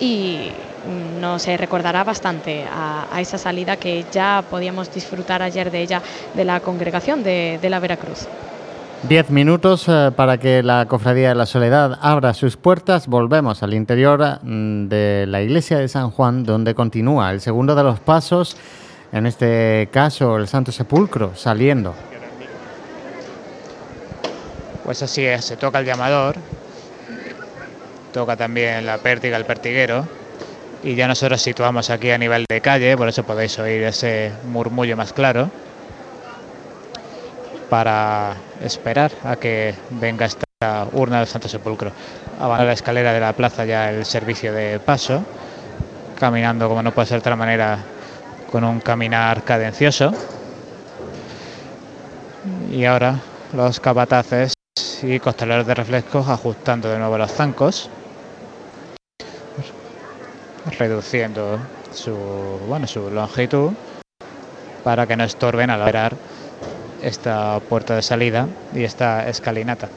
y 0.00 0.50
no 1.20 1.38
se 1.38 1.56
recordará 1.56 2.02
bastante 2.02 2.64
a, 2.68 3.06
esa 3.20 3.38
salida 3.38 3.76
que 3.76 4.04
ya 4.10 4.44
podíamos 4.50 4.92
disfrutar 4.92 5.42
ayer 5.42 5.70
de 5.70 5.80
ella 5.80 6.02
de 6.34 6.44
la 6.44 6.60
congregación 6.60 7.22
de 7.22 7.66
la 7.70 7.78
Veracruz. 7.78 8.26
Diez 9.08 9.30
minutos 9.30 9.86
eh, 9.88 10.12
para 10.14 10.38
que 10.38 10.62
la 10.62 10.86
Cofradía 10.86 11.30
de 11.30 11.34
la 11.34 11.44
Soledad 11.44 11.98
abra 12.02 12.34
sus 12.34 12.56
puertas. 12.56 13.08
Volvemos 13.08 13.64
al 13.64 13.74
interior 13.74 14.38
mm, 14.42 14.86
de 14.86 15.24
la 15.26 15.42
iglesia 15.42 15.78
de 15.78 15.88
San 15.88 16.12
Juan, 16.12 16.44
donde 16.44 16.76
continúa 16.76 17.32
el 17.32 17.40
segundo 17.40 17.74
de 17.74 17.82
los 17.82 17.98
pasos, 17.98 18.56
en 19.10 19.26
este 19.26 19.88
caso 19.90 20.36
el 20.36 20.46
Santo 20.46 20.70
Sepulcro, 20.70 21.32
saliendo. 21.34 21.96
Pues 24.84 25.02
así 25.02 25.24
es, 25.24 25.46
se 25.46 25.56
toca 25.56 25.80
el 25.80 25.84
llamador, 25.84 26.36
toca 28.12 28.36
también 28.36 28.86
la 28.86 28.98
pértiga, 28.98 29.36
el 29.36 29.44
pertiguero, 29.44 30.06
y 30.84 30.94
ya 30.94 31.08
nosotros 31.08 31.42
situamos 31.42 31.90
aquí 31.90 32.10
a 32.10 32.18
nivel 32.18 32.44
de 32.48 32.60
calle, 32.60 32.96
por 32.96 33.08
eso 33.08 33.24
podéis 33.24 33.58
oír 33.58 33.82
ese 33.82 34.30
murmullo 34.46 34.96
más 34.96 35.12
claro 35.12 35.50
para 37.72 38.36
esperar 38.60 39.10
a 39.24 39.36
que 39.36 39.74
venga 39.92 40.26
esta 40.26 40.44
urna 40.92 41.20
del 41.20 41.26
Santo 41.26 41.48
Sepulcro. 41.48 41.90
Abandona 42.38 42.66
la 42.66 42.72
escalera 42.74 43.14
de 43.14 43.20
la 43.20 43.32
plaza 43.32 43.64
ya 43.64 43.90
el 43.90 44.04
servicio 44.04 44.52
de 44.52 44.78
paso, 44.78 45.24
caminando 46.20 46.68
como 46.68 46.82
no 46.82 46.92
puede 46.92 47.06
ser 47.06 47.14
de 47.16 47.20
otra 47.20 47.34
manera 47.34 47.78
con 48.50 48.62
un 48.62 48.78
caminar 48.80 49.42
cadencioso. 49.42 50.12
Y 52.70 52.84
ahora 52.84 53.18
los 53.54 53.80
capataces 53.80 54.52
y 55.02 55.18
costaleros 55.18 55.66
de 55.66 55.72
reflejos 55.72 56.28
ajustando 56.28 56.90
de 56.90 56.98
nuevo 56.98 57.16
los 57.16 57.32
zancos, 57.32 57.88
reduciendo 60.78 61.58
su, 61.90 62.14
bueno, 62.68 62.86
su 62.86 63.10
longitud 63.10 63.72
para 64.84 65.06
que 65.06 65.16
no 65.16 65.24
estorben 65.24 65.70
al 65.70 65.80
operar 65.80 66.14
esta 67.02 67.60
puerta 67.60 67.96
de 67.96 68.02
salida 68.02 68.48
y 68.72 68.84
esta 68.84 69.28
escalinata. 69.28 69.88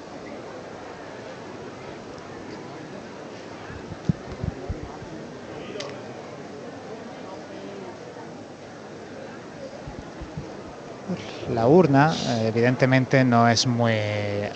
La 11.54 11.68
urna 11.68 12.12
evidentemente 12.42 13.24
no 13.24 13.48
es 13.48 13.68
muy 13.68 13.94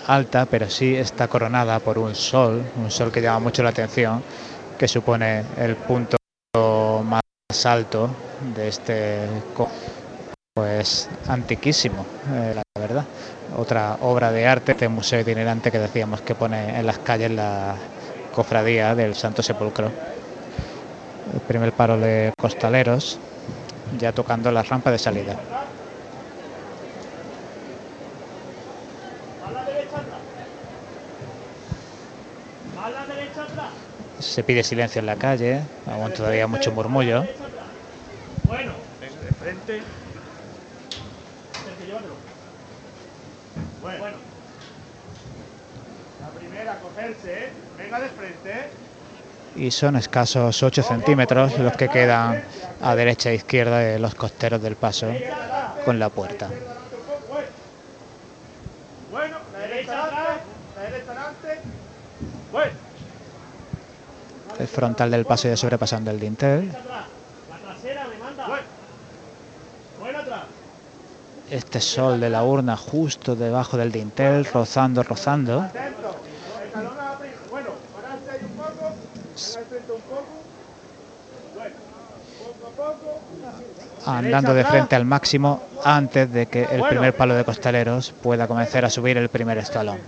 alta, 0.06 0.46
pero 0.46 0.68
sí 0.68 0.96
está 0.96 1.28
coronada 1.28 1.78
por 1.78 1.98
un 1.98 2.14
sol, 2.14 2.64
un 2.76 2.90
sol 2.90 3.12
que 3.12 3.22
llama 3.22 3.38
mucho 3.38 3.62
la 3.62 3.70
atención, 3.70 4.22
que 4.76 4.88
supone 4.88 5.44
el 5.56 5.76
punto 5.76 6.16
más 7.04 7.22
alto 7.64 8.10
de 8.54 8.68
este 8.68 9.28
pues 10.60 11.08
antiquísimo, 11.26 12.06
eh, 12.26 12.52
la 12.54 12.62
verdad. 12.78 13.06
Otra 13.50 13.96
obra 14.00 14.30
de 14.30 14.46
arte, 14.46 14.72
este 14.72 14.88
museo 14.90 15.20
itinerante 15.20 15.70
que 15.72 15.78
decíamos 15.78 16.20
que 16.20 16.34
pone 16.34 16.78
en 16.78 16.84
las 16.86 16.98
calles 16.98 17.30
la 17.30 17.78
cofradía 18.30 18.94
del 18.94 19.14
Santo 19.14 19.42
Sepulcro. 19.42 19.94
El 21.32 21.40
primer 21.40 21.72
paro 21.72 21.98
de 21.98 22.32
costaleros, 22.36 23.18
ya 23.92 24.12
tocando 24.12 24.50
la 24.52 24.62
rampa 24.62 24.90
de 24.90 24.98
salida. 24.98 25.40
Se 34.18 34.44
pide 34.44 34.62
silencio 34.62 35.00
en 35.00 35.06
la 35.06 35.16
calle, 35.16 35.66
aún 35.84 36.12
todavía 36.12 36.46
mucho 36.46 36.70
murmullo. 36.70 37.26
Bueno, 38.42 38.82
de 39.00 39.32
frente. 39.32 39.86
¿Eh? 47.24 47.50
Venga 47.78 48.00
de 48.00 48.08
frente, 48.08 48.50
¿eh? 48.50 48.70
Y 49.56 49.70
son 49.70 49.96
escasos 49.96 50.62
8 50.62 50.82
centímetros 50.82 51.58
los 51.58 51.76
que 51.76 51.88
quedan 51.88 52.44
a 52.80 52.94
derecha 52.94 53.30
e 53.30 53.34
izquierda 53.34 53.78
de 53.78 53.98
los 53.98 54.14
costeros 54.14 54.62
del 54.62 54.76
paso 54.76 55.12
con 55.84 55.98
la 55.98 56.08
puerta. 56.08 56.48
Bueno, 59.10 59.36
la 59.52 59.58
derecha 59.58 60.04
atrás, 60.04 60.38
la 60.76 60.82
derecha 60.82 61.10
adelante. 61.10 61.60
Bueno. 62.52 62.72
El 64.58 64.68
frontal 64.68 65.10
del 65.10 65.24
paso 65.24 65.48
ya 65.48 65.56
sobrepasando 65.56 66.10
el 66.10 66.20
dintel. 66.20 66.70
Este 71.50 71.80
sol 71.80 72.20
de 72.20 72.30
la 72.30 72.44
urna 72.44 72.76
justo 72.76 73.34
debajo 73.34 73.76
del 73.76 73.90
dintel, 73.90 74.44
rozando, 74.44 75.02
rozando. 75.02 75.68
Andando 84.18 84.54
de 84.54 84.64
frente 84.64 84.96
al 84.96 85.04
máximo 85.04 85.62
antes 85.84 86.32
de 86.32 86.46
que 86.46 86.64
el 86.64 86.82
primer 86.82 87.14
palo 87.14 87.34
de 87.34 87.44
costaleros 87.44 88.12
pueda 88.22 88.46
comenzar 88.46 88.84
a 88.84 88.90
subir 88.90 89.16
el 89.16 89.28
primer 89.28 89.58
escalón. 89.58 89.98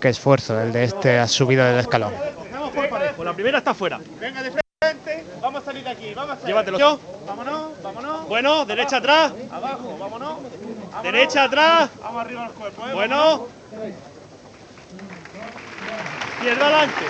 Qué 0.00 0.08
esfuerzo 0.08 0.60
el 0.60 0.72
de 0.72 0.84
este 0.84 1.18
ha 1.18 1.28
subido 1.28 1.64
del 1.64 1.78
escalón. 1.78 2.12
La 3.22 3.32
primera 3.34 3.58
está 3.58 3.74
fuera. 3.74 4.00
Vamos 5.40 5.62
a 5.62 5.64
salir 5.64 5.84
de 5.84 5.90
aquí, 5.90 6.14
vamos 6.14 6.32
a 6.32 6.34
salir. 6.36 6.46
Llévatelo. 6.48 6.78
Yo. 6.78 7.00
Vámonos, 7.26 7.82
vámonos. 7.82 8.28
Bueno, 8.28 8.64
derecha 8.64 8.96
atrás. 8.96 9.32
Abajo, 9.50 9.96
vámonos. 9.98 10.38
Derecha 11.02 11.44
atrás. 11.44 11.90
Vamos 12.02 12.24
arriba 12.24 12.44
los 12.46 12.52
cuerpos, 12.52 12.88
¿eh? 12.88 12.92
Bueno. 12.94 13.46
Izquierda 16.38 16.66
adelante. 16.66 17.04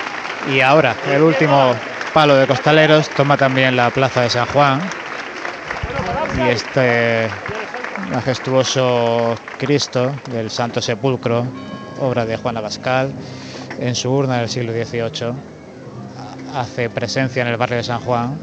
Y 0.50 0.60
ahora, 0.60 0.96
el 1.08 1.22
último 1.22 1.74
palo 2.12 2.36
de 2.36 2.46
costaleros 2.46 3.08
toma 3.10 3.36
también 3.36 3.74
la 3.76 3.90
plaza 3.90 4.22
de 4.22 4.30
San 4.30 4.46
Juan. 4.46 4.80
Y 6.36 6.50
este 6.50 7.28
majestuoso 8.10 9.34
Cristo 9.58 10.12
del 10.30 10.50
Santo 10.50 10.82
Sepulcro, 10.82 11.46
obra 12.00 12.26
de 12.26 12.36
Juan 12.36 12.56
Abascal, 12.56 13.12
en 13.78 13.94
su 13.94 14.10
urna 14.10 14.38
del 14.38 14.48
siglo 14.48 14.72
XVIII 14.72 15.32
hace 16.54 16.90
presencia 16.90 17.42
en 17.42 17.48
el 17.48 17.56
barrio 17.56 17.78
de 17.78 17.84
San 17.84 18.00
Juan, 18.00 18.36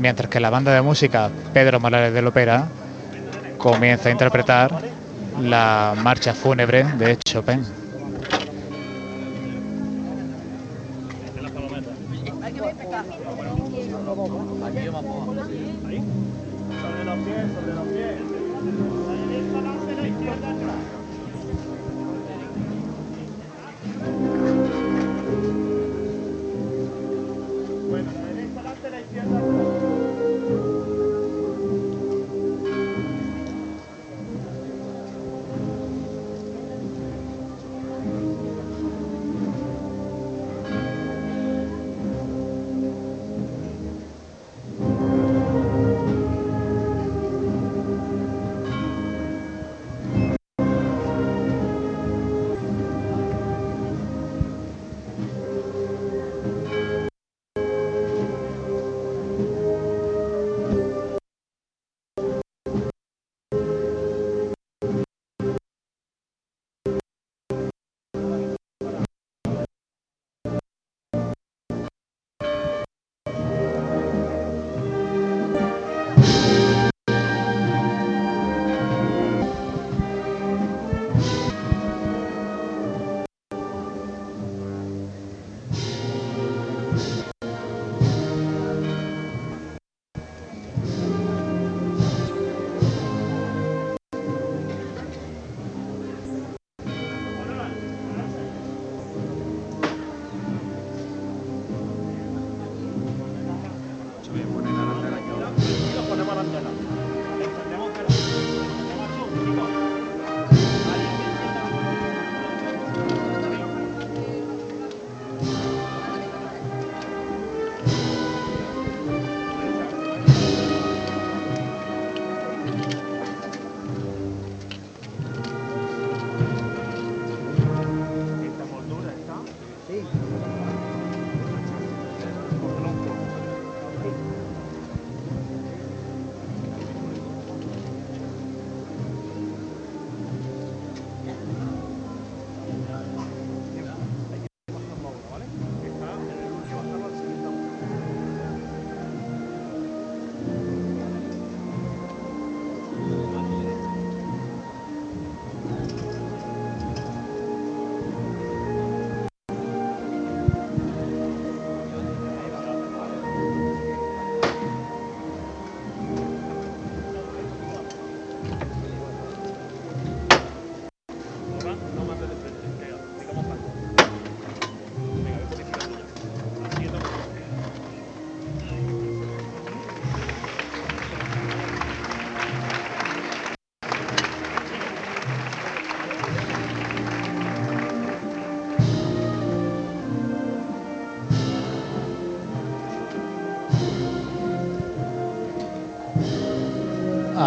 mientras 0.00 0.28
que 0.28 0.40
la 0.40 0.50
banda 0.50 0.72
de 0.74 0.82
música 0.82 1.30
Pedro 1.52 1.80
Morales 1.80 2.12
de 2.12 2.22
Lopera 2.22 2.66
comienza 3.56 4.10
a 4.10 4.12
interpretar 4.12 4.70
la 5.40 5.94
marcha 5.96 6.34
fúnebre 6.34 6.84
de 6.98 7.16
Chopin. 7.26 7.83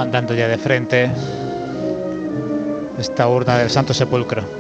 Andando 0.07 0.33
ya 0.33 0.47
de 0.47 0.57
frente 0.57 1.11
esta 2.97 3.27
urna 3.27 3.57
del 3.57 3.69
Santo 3.69 3.93
Sepulcro. 3.93 4.56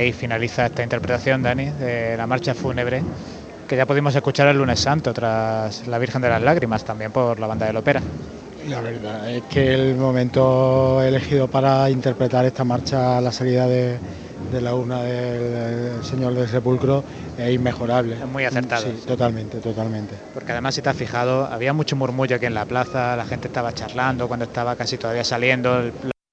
Ahí 0.00 0.12
finaliza 0.12 0.66
esta 0.66 0.82
interpretación, 0.82 1.42
Dani, 1.42 1.70
de 1.70 2.16
la 2.16 2.26
marcha 2.26 2.54
fúnebre, 2.54 3.02
que 3.68 3.76
ya 3.76 3.86
pudimos 3.86 4.14
escuchar 4.14 4.48
el 4.48 4.56
lunes 4.56 4.80
santo 4.80 5.12
tras 5.12 5.86
la 5.86 5.98
Virgen 5.98 6.22
de 6.22 6.28
las 6.28 6.42
Lágrimas, 6.42 6.84
también 6.84 7.12
por 7.12 7.38
la 7.38 7.46
banda 7.46 7.66
de 7.66 7.72
la 7.72 7.80
ópera. 7.80 8.00
La 8.68 8.80
verdad 8.80 9.30
es 9.30 9.42
que 9.44 9.72
el 9.74 9.96
momento 9.96 11.02
elegido 11.02 11.48
para 11.48 11.88
interpretar 11.88 12.44
esta 12.44 12.64
marcha 12.64 13.20
la 13.20 13.32
salida 13.32 13.66
de, 13.66 13.98
la 14.60 14.74
urna 14.74 15.02
del, 15.02 16.04
Señor 16.04 16.34
del 16.34 16.48
Sepulcro 16.48 17.02
es 17.38 17.54
inmejorable. 17.54 18.16
Es 18.16 18.26
muy 18.26 18.44
acertado. 18.44 18.86
Sí, 18.86 19.06
totalmente, 19.06 19.58
totalmente. 19.58 20.14
Porque 20.34 20.52
además, 20.52 20.74
si 20.74 20.82
te 20.82 20.90
has 20.90 20.96
fijado, 20.96 21.46
había 21.46 21.72
mucho 21.72 21.96
murmullo 21.96 22.36
aquí 22.36 22.46
en 22.46 22.54
la 22.54 22.64
plaza, 22.66 23.16
la 23.16 23.24
gente 23.24 23.48
estaba 23.48 23.72
charlando 23.72 24.28
cuando 24.28 24.44
estaba 24.44 24.76
casi 24.76 24.98
todavía 24.98 25.24
saliendo, 25.24 25.90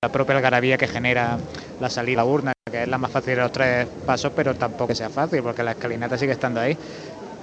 la 0.08 0.12
propia 0.12 0.38
algarabía 0.38 0.78
que 0.78 0.88
genera 0.88 1.38
la 1.82 1.90
salida 1.90 2.22
a 2.22 2.24
la 2.24 2.32
urna, 2.32 2.54
que 2.72 2.84
es 2.84 2.88
la 2.88 2.98
más 2.98 3.12
fácil 3.12 3.36
de 3.36 3.42
los 3.42 3.52
tres 3.52 3.88
pasos, 4.06 4.32
pero 4.34 4.54
tampoco 4.54 4.96
sea 4.96 5.10
fácil, 5.10 5.44
porque 5.44 5.64
la 5.64 5.72
escalinata 5.72 6.18
sigue 6.18 6.32
estando 6.32 6.62
ahí 6.62 6.78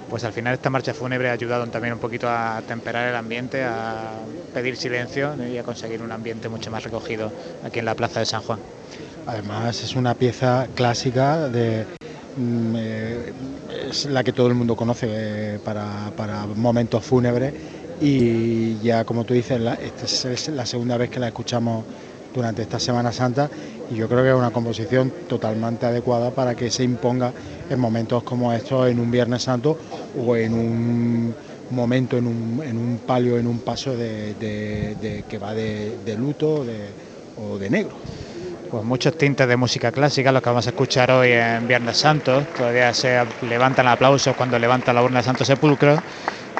pues 0.09 0.23
al 0.23 0.33
final 0.33 0.53
esta 0.53 0.69
marcha 0.69 0.93
fúnebre 0.93 1.29
ha 1.29 1.33
ayudado 1.33 1.65
también 1.67 1.93
un 1.93 1.99
poquito 1.99 2.27
a 2.29 2.61
temperar 2.67 3.09
el 3.09 3.15
ambiente, 3.15 3.63
a 3.63 4.23
pedir 4.53 4.77
silencio 4.77 5.33
y 5.51 5.57
a 5.57 5.63
conseguir 5.63 6.01
un 6.01 6.11
ambiente 6.11 6.47
mucho 6.47 6.69
más 6.69 6.83
recogido 6.83 7.31
aquí 7.63 7.79
en 7.79 7.85
la 7.85 7.95
Plaza 7.95 8.19
de 8.19 8.27
San 8.27 8.41
Juan. 8.41 8.59
Además 9.25 9.83
es 9.83 9.95
una 9.95 10.13
pieza 10.13 10.67
clásica 10.75 11.49
de 11.49 11.85
mm, 12.35 12.75
eh, 12.77 13.33
es 13.89 14.05
la 14.05 14.23
que 14.23 14.31
todo 14.31 14.47
el 14.47 14.53
mundo 14.53 14.75
conoce 14.75 15.07
eh, 15.09 15.59
para, 15.63 16.45
momentos 16.55 17.03
fúnebres 17.03 17.53
y 17.99 18.77
ya 18.79 19.03
como 19.05 19.23
tú 19.23 19.33
dices, 19.33 19.59
esta 19.81 20.31
es 20.31 20.47
la 20.49 20.67
segunda 20.67 20.97
vez 20.97 21.09
que 21.09 21.19
la 21.19 21.27
escuchamos 21.27 21.85
durante 22.35 22.61
esta 22.61 22.79
Semana 22.79 23.11
Santa 23.11 23.49
y 23.89 23.95
yo 23.95 24.07
creo 24.07 24.23
que 24.23 24.29
es 24.29 24.35
una 24.35 24.51
composición 24.51 25.11
totalmente 25.27 25.85
adecuada 25.85 26.31
para 26.31 26.53
que 26.53 26.69
se 26.69 26.83
imponga 26.83 27.31
en 27.69 27.79
momentos 27.79 28.23
como 28.23 28.51
estos, 28.51 28.89
en 28.89 28.99
un 28.99 29.09
Viernes 29.09 29.43
Santo 29.43 29.77
o 30.25 30.35
en 30.35 30.53
un 30.53 31.35
momento, 31.71 32.17
en 32.17 32.27
un, 32.27 32.61
en 32.63 32.77
un 32.77 32.99
palio, 33.05 33.37
en 33.37 33.47
un 33.47 33.59
paso 33.59 33.95
de, 33.95 34.35
que 35.27 35.37
va 35.37 35.53
de, 35.53 36.15
luto 36.17 36.65
o 37.41 37.57
de 37.57 37.69
negro. 37.69 37.95
Pues 38.71 38.83
muchos 38.83 39.17
tintes 39.17 39.47
de 39.47 39.55
música 39.57 39.91
clásica, 39.91 40.31
los 40.31 40.41
que 40.41 40.49
vamos 40.49 40.65
a 40.67 40.71
escuchar 40.71 41.11
hoy 41.11 41.31
en 41.31 41.67
Viernes 41.67 41.97
Santo. 41.97 42.41
Todavía 42.57 42.93
se 42.93 43.19
levantan 43.43 43.87
aplausos 43.87 44.35
cuando 44.35 44.57
levanta 44.57 44.91
la 44.91 45.03
urna 45.03 45.19
de 45.19 45.23
Santo 45.23 45.45
Sepulcro 45.45 45.97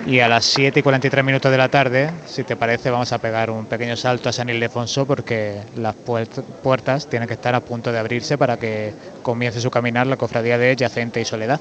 y 0.06 0.20
a 0.20 0.28
las 0.28 0.46
7 0.46 0.80
y 0.80 0.84
43 0.84 1.26
minutos 1.26 1.52
de 1.52 1.58
la 1.58 1.70
tarde, 1.70 2.12
si 2.28 2.44
te 2.44 2.56
parece, 2.56 2.92
vamos 2.92 3.12
a 3.12 3.18
pegar 3.18 3.50
un 3.50 3.66
pequeño 3.66 3.96
salto 3.96 4.30
a 4.30 4.34
San 4.34 4.50
Ildefonso 4.50 5.06
porque 5.06 5.62
las 5.78 5.96
puertas 5.96 7.08
tienen 7.08 7.28
que 7.28 7.34
estar 7.34 7.56
a 7.56 7.62
punto 7.62 7.92
de 7.92 7.98
abrirse 7.98 8.38
para 8.38 8.58
que 8.58 8.94
comience 9.24 9.60
su 9.60 9.72
caminar 9.72 10.06
la 10.06 10.18
cofradía 10.18 10.58
de 10.58 10.76
Yacente 10.76 11.22
y 11.22 11.26
Soledad. 11.26 11.60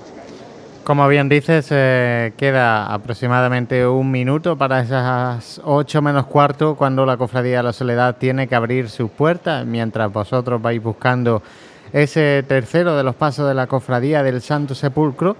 Como 0.85 1.09
bien 1.09 1.31
dices, 1.31 1.69
eh, 1.71 2.35
queda 2.37 2.93
aproximadamente 2.93 3.87
un 3.87 4.11
minuto 4.11 4.59
para 4.59 4.83
esas 4.83 5.59
8 5.65 6.03
menos 6.03 6.27
cuarto 6.27 6.75
cuando 6.77 7.07
la 7.07 7.17
cofradía 7.17 7.57
de 7.57 7.63
la 7.63 7.73
Soledad 7.73 8.17
tiene 8.17 8.47
que 8.49 8.55
abrir 8.55 8.91
sus 8.91 9.11
puertas, 9.11 9.65
mientras 9.65 10.13
vosotros 10.13 10.61
vais 10.61 10.83
buscando 10.83 11.43
ese 11.91 12.45
tercero 12.47 12.99
de 12.99 13.03
los 13.03 13.15
pasos 13.15 13.49
de 13.49 13.55
la 13.55 13.67
cofradía 13.67 14.23
del 14.23 14.43
Santo 14.43 14.75
Sepulcro 14.75 15.37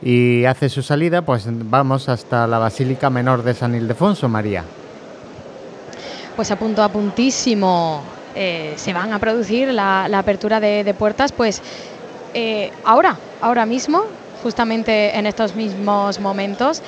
y 0.00 0.46
hace 0.46 0.70
su 0.70 0.82
salida, 0.82 1.20
pues 1.20 1.44
vamos 1.46 2.08
hasta 2.08 2.46
la 2.46 2.58
Basílica 2.58 3.10
Menor 3.10 3.42
de 3.42 3.52
San 3.52 3.74
Ildefonso, 3.74 4.26
María. 4.26 4.64
Pues 6.34 6.50
a 6.50 6.56
punto 6.56 6.82
a 6.82 6.88
puntísimo 6.88 8.00
eh, 8.34 8.72
se 8.76 8.94
van 8.94 9.12
a 9.12 9.18
producir 9.18 9.68
la, 9.68 10.06
apertura 10.06 10.60
de, 10.60 10.94
puertas, 10.94 11.32
pues 11.32 11.60
eh, 12.32 12.72
ahora, 12.84 13.18
ahora 13.42 13.66
mismo, 13.66 14.04
justamente 14.42 15.16
en 15.16 15.26
estos 15.26 15.54
mismos 15.54 16.20
momentos 16.20 16.82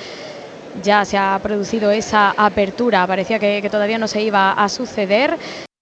ya 0.83 1.03
se 1.05 1.17
ha 1.17 1.39
producido 1.41 1.91
esa 1.91 2.31
apertura. 2.31 3.05
Parecía 3.07 3.39
que, 3.39 3.67
todavía 3.69 3.97
no 3.97 4.07
se 4.07 4.21
iba 4.21 4.51
a 4.51 4.69
suceder 4.69 5.37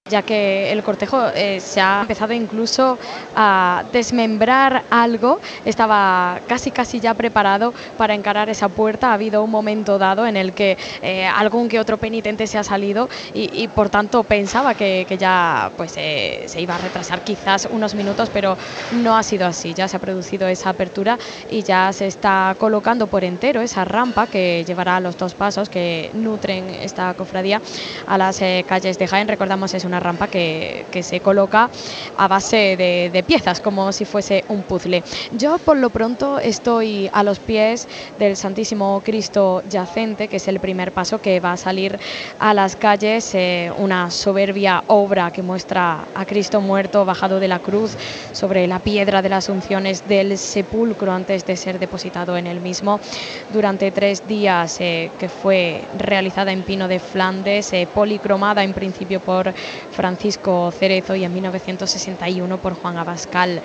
ya 0.10 0.24
que 0.24 0.72
el 0.72 0.84
cortejo 0.84 1.28
eh, 1.36 1.60
se 1.62 1.80
ha 1.80 2.02
empezado 2.02 2.34
incluso 2.34 2.98
a 3.36 3.84
desmembrar 3.94 4.84
algo, 4.90 5.40
estaba 5.66 6.40
casi 6.48 6.72
casi 6.72 7.00
ya 7.00 7.14
preparado 7.14 7.74
para 7.98 8.14
encarar 8.14 8.50
esa 8.50 8.68
puerta, 8.68 9.12
ha 9.12 9.14
habido 9.14 9.44
un 9.44 9.52
momento 9.52 9.98
dado 9.98 10.26
en 10.26 10.36
el 10.36 10.54
que 10.54 10.78
eh, 11.02 11.26
algún 11.26 11.70
que 11.70 11.80
otro 11.80 11.98
penitente 11.98 12.48
se 12.48 12.58
ha 12.58 12.64
salido 12.64 13.10
y, 13.34 13.68
por 13.70 13.90
tanto 13.90 14.24
pensaba 14.24 14.74
que, 14.74 15.06
ya 15.20 15.72
pues 15.78 15.94
eh, 15.98 16.44
se 16.48 16.62
iba 16.62 16.76
a 16.76 16.78
retrasar 16.78 17.22
quizás 17.22 17.68
unos 17.72 17.94
minutos, 17.94 18.30
pero 18.34 18.58
no 18.92 19.18
ha 19.18 19.24
sido 19.24 19.46
así, 19.46 19.74
ya 19.74 19.88
se 19.88 19.98
ha 19.98 20.00
producido 20.00 20.48
esa 20.48 20.70
apertura 20.70 21.18
y 21.50 21.64
ya 21.64 21.94
se 21.94 22.08
está 22.08 22.56
colocando 22.58 23.08
por 23.08 23.24
entero 23.24 23.62
esa 23.62 23.86
rampa 23.86 24.28
que 24.28 24.64
llevará 24.66 24.98
a 24.98 25.00
los 25.00 25.18
dos 25.18 25.36
pasos 25.36 25.70
que 25.70 26.10
nutren 26.14 26.70
esta 26.70 27.14
cofradía 27.14 27.62
a 28.08 28.18
las 28.18 28.40
calles 28.66 28.98
de 28.98 29.08
Jaén, 29.08 29.28
recordamos 29.28 29.74
es 29.74 29.86
una 29.86 29.99
rampa 30.00 30.28
que, 30.28 30.86
se 31.02 31.22
coloca 31.22 31.70
a 32.18 32.28
base 32.28 32.76
de, 32.78 33.24
piezas, 33.24 33.62
como 33.62 33.92
si 33.92 34.06
fuese 34.06 34.44
un 34.50 34.64
puzzle. 34.64 35.04
Yo 35.32 35.58
por 35.60 35.78
lo 35.78 35.90
pronto 35.90 36.40
estoy 36.40 37.10
a 37.14 37.24
los 37.24 37.40
pies 37.40 37.88
del 38.18 38.36
Santísimo 38.36 39.02
Cristo 39.04 39.64
yacente, 39.70 40.28
que 40.28 40.38
es 40.38 40.48
el 40.48 40.60
primer 40.60 40.92
paso 40.92 41.22
que 41.22 41.40
va 41.40 41.54
a 41.54 41.58
salir 41.58 41.98
a 42.40 42.54
las 42.54 42.76
calles, 42.76 43.34
eh, 43.34 43.72
una 43.78 44.12
soberbia 44.12 44.84
obra 44.88 45.32
que 45.32 45.42
muestra 45.42 46.06
a 46.16 46.26
Cristo 46.26 46.62
muerto, 46.62 47.06
bajado 47.06 47.40
de 47.40 47.48
la 47.48 47.60
cruz 47.60 47.96
sobre 48.34 48.68
la 48.68 48.80
piedra 48.80 49.22
de 49.22 49.30
las 49.30 49.50
unciones 49.50 50.08
del 50.08 50.38
sepulcro 50.38 51.12
antes 51.12 51.46
de 51.46 51.56
ser 51.56 51.80
depositado 51.80 52.38
en 52.38 52.48
el 52.48 52.60
mismo. 52.60 53.00
Durante 53.54 53.92
tres 53.92 54.28
días 54.28 54.78
eh, 54.80 55.12
que 55.20 55.30
fue 55.30 55.84
realizada 55.98 56.52
en 56.52 56.64
pino 56.64 56.88
de 56.88 57.00
Flandes, 57.00 57.74
eh, 57.74 57.88
policromada 57.94 58.64
en 58.64 58.74
principio 58.74 59.20
por 59.20 59.54
Francisco 59.92 60.72
Cerezo 60.72 61.16
y 61.16 61.24
en 61.24 61.34
1961 61.34 62.58
por 62.58 62.74
Juan 62.74 62.98
Abascal. 62.98 63.62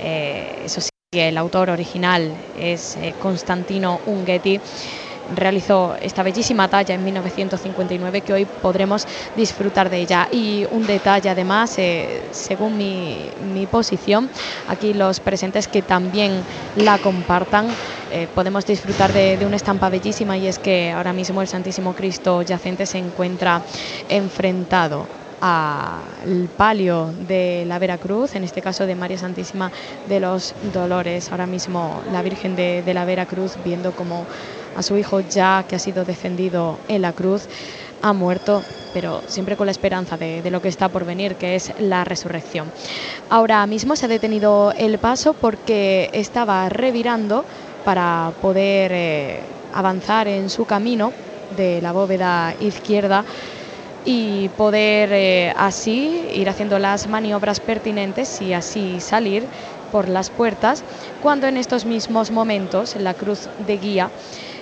Eh, 0.00 0.62
eso 0.64 0.80
sí, 0.80 0.90
el 1.12 1.38
autor 1.38 1.70
original 1.70 2.32
es 2.58 2.96
eh, 2.96 3.14
Constantino 3.20 4.00
Unguetti 4.06 4.60
realizó 5.34 5.96
esta 6.00 6.22
bellísima 6.22 6.68
talla 6.68 6.94
en 6.94 7.02
1959 7.02 8.20
que 8.20 8.32
hoy 8.32 8.44
podremos 8.44 9.08
disfrutar 9.34 9.90
de 9.90 9.98
ella. 9.98 10.28
Y 10.30 10.64
un 10.70 10.86
detalle 10.86 11.28
además, 11.28 11.76
eh, 11.78 12.22
según 12.30 12.78
mi, 12.78 13.66
posición, 13.68 14.30
aquí 14.68 14.94
los 14.94 15.18
presentes 15.18 15.66
que 15.66 15.82
también 15.82 16.44
la 16.76 16.98
compartan, 16.98 17.66
podemos 18.36 18.64
disfrutar 18.64 19.12
de, 19.12 19.36
de, 19.36 19.44
una 19.44 19.56
estampa 19.56 19.88
bellísima 19.88 20.38
y 20.38 20.46
es 20.46 20.60
que 20.60 20.92
ahora 20.92 21.12
mismo 21.12 21.42
el 21.42 21.48
Santísimo 21.48 21.92
Cristo 21.94 22.42
yacente 22.42 22.86
se 22.86 22.98
encuentra 22.98 23.62
enfrentado 24.08 25.08
al 25.40 26.48
palio 26.56 27.12
de 27.28 27.64
la 27.66 27.78
Veracruz, 27.78 28.34
en 28.34 28.44
este 28.44 28.62
caso 28.62 28.86
de 28.86 28.94
María 28.94 29.18
Santísima 29.18 29.70
de 30.08 30.20
los 30.20 30.54
Dolores. 30.72 31.30
Ahora 31.30 31.46
mismo 31.46 32.00
la 32.12 32.22
Virgen 32.22 32.56
de, 32.56 32.82
la 32.94 33.04
Veracruz 33.04 33.56
viendo 33.64 33.92
como 33.92 34.26
a 34.76 34.82
su 34.82 34.96
hijo 34.96 35.20
ya 35.20 35.64
que 35.68 35.76
ha 35.76 35.78
sido 35.78 36.04
defendido 36.04 36.78
en 36.88 37.02
la 37.02 37.12
cruz 37.12 37.48
ha 38.02 38.12
muerto, 38.12 38.62
pero 38.92 39.22
siempre 39.26 39.56
con 39.56 39.66
la 39.66 39.72
esperanza 39.72 40.16
de, 40.16 40.48
lo 40.50 40.60
que 40.60 40.68
está 40.68 40.88
por 40.88 41.04
venir, 41.04 41.36
que 41.36 41.56
es 41.56 41.72
la 41.78 42.04
resurrección. 42.04 42.70
Ahora 43.30 43.66
mismo 43.66 43.96
se 43.96 44.04
ha 44.04 44.08
detenido 44.08 44.72
el 44.76 44.98
paso 44.98 45.34
porque 45.34 46.10
estaba 46.12 46.68
revirando 46.68 47.44
para 47.84 48.32
poder 48.42 48.92
eh, 48.94 49.40
avanzar 49.72 50.28
en 50.28 50.50
su 50.50 50.66
camino 50.66 51.12
de 51.56 51.80
la 51.80 51.92
bóveda 51.92 52.54
izquierda 52.60 53.24
y 54.08 54.50
poder 54.50 55.10
eh, 55.12 55.52
así 55.56 56.28
ir 56.30 56.48
haciendo 56.48 56.78
las 56.78 57.08
maniobras 57.08 57.58
pertinentes 57.60 58.40
y 58.40 58.52
así 58.52 59.00
salir 59.00 59.50
por 59.90 60.08
las 60.08 60.30
puertas 60.30 60.84
cuando 61.18 61.48
en 61.48 61.56
estos 61.56 61.84
mismos 61.86 62.30
momentos 62.30 62.94
la 62.94 63.14
cruz 63.16 63.50
de 63.56 63.78
guía 63.78 64.12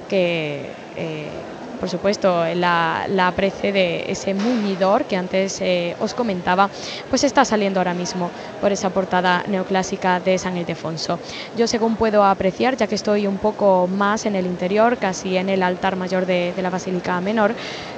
que 0.07 0.89
eh, 0.97 1.54
por 1.85 1.91
supuesto, 1.91 2.47
la, 2.55 3.05
la 3.11 3.31
precede 3.33 4.11
ese 4.11 4.33
muñidor 4.33 5.05
que 5.05 5.17
antes 5.17 5.61
eh, 5.61 5.95
os 5.99 6.15
comentaba, 6.15 6.71
pues 7.11 7.25
está 7.25 7.45
saliendo 7.45 7.79
ahora 7.79 7.93
mismo 7.93 8.31
por 8.59 8.73
esa 8.73 8.89
portada 8.89 9.45
neoclásica 9.49 10.19
de 10.19 10.39
San 10.39 10.57
Ildefonso. 10.57 11.19
Yo, 11.59 11.67
según 11.67 11.97
puedo 11.97 12.25
apreciar, 12.25 12.79
ya 12.79 12.87
que 12.87 12.95
estoy 12.95 13.27
un 13.27 13.37
poco 13.37 13.87
más 13.87 14.25
en 14.25 14.35
el 14.35 14.47
interior, 14.47 14.97
casi 14.97 15.37
en 15.37 15.51
el 15.51 15.63
altar 15.63 15.97
mayor 15.97 16.25
de, 16.25 16.55
la 16.57 16.71
Basílica 16.71 17.21
Menor, 17.21 17.55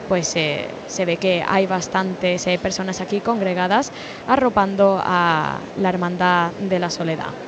pues 0.08 0.34
eh, 0.34 0.66
se 0.88 1.04
ve 1.04 1.16
que 1.16 1.44
hay 1.46 1.68
bastantes 1.68 2.44
eh, 2.48 2.58
personas 2.58 3.00
aquí 3.00 3.20
congregadas 3.20 3.92
arropando 4.26 5.00
a 5.00 5.60
la 5.76 5.88
Hermandad 5.90 6.50
de 6.58 6.80
la 6.80 6.90
Soledad. 6.90 7.45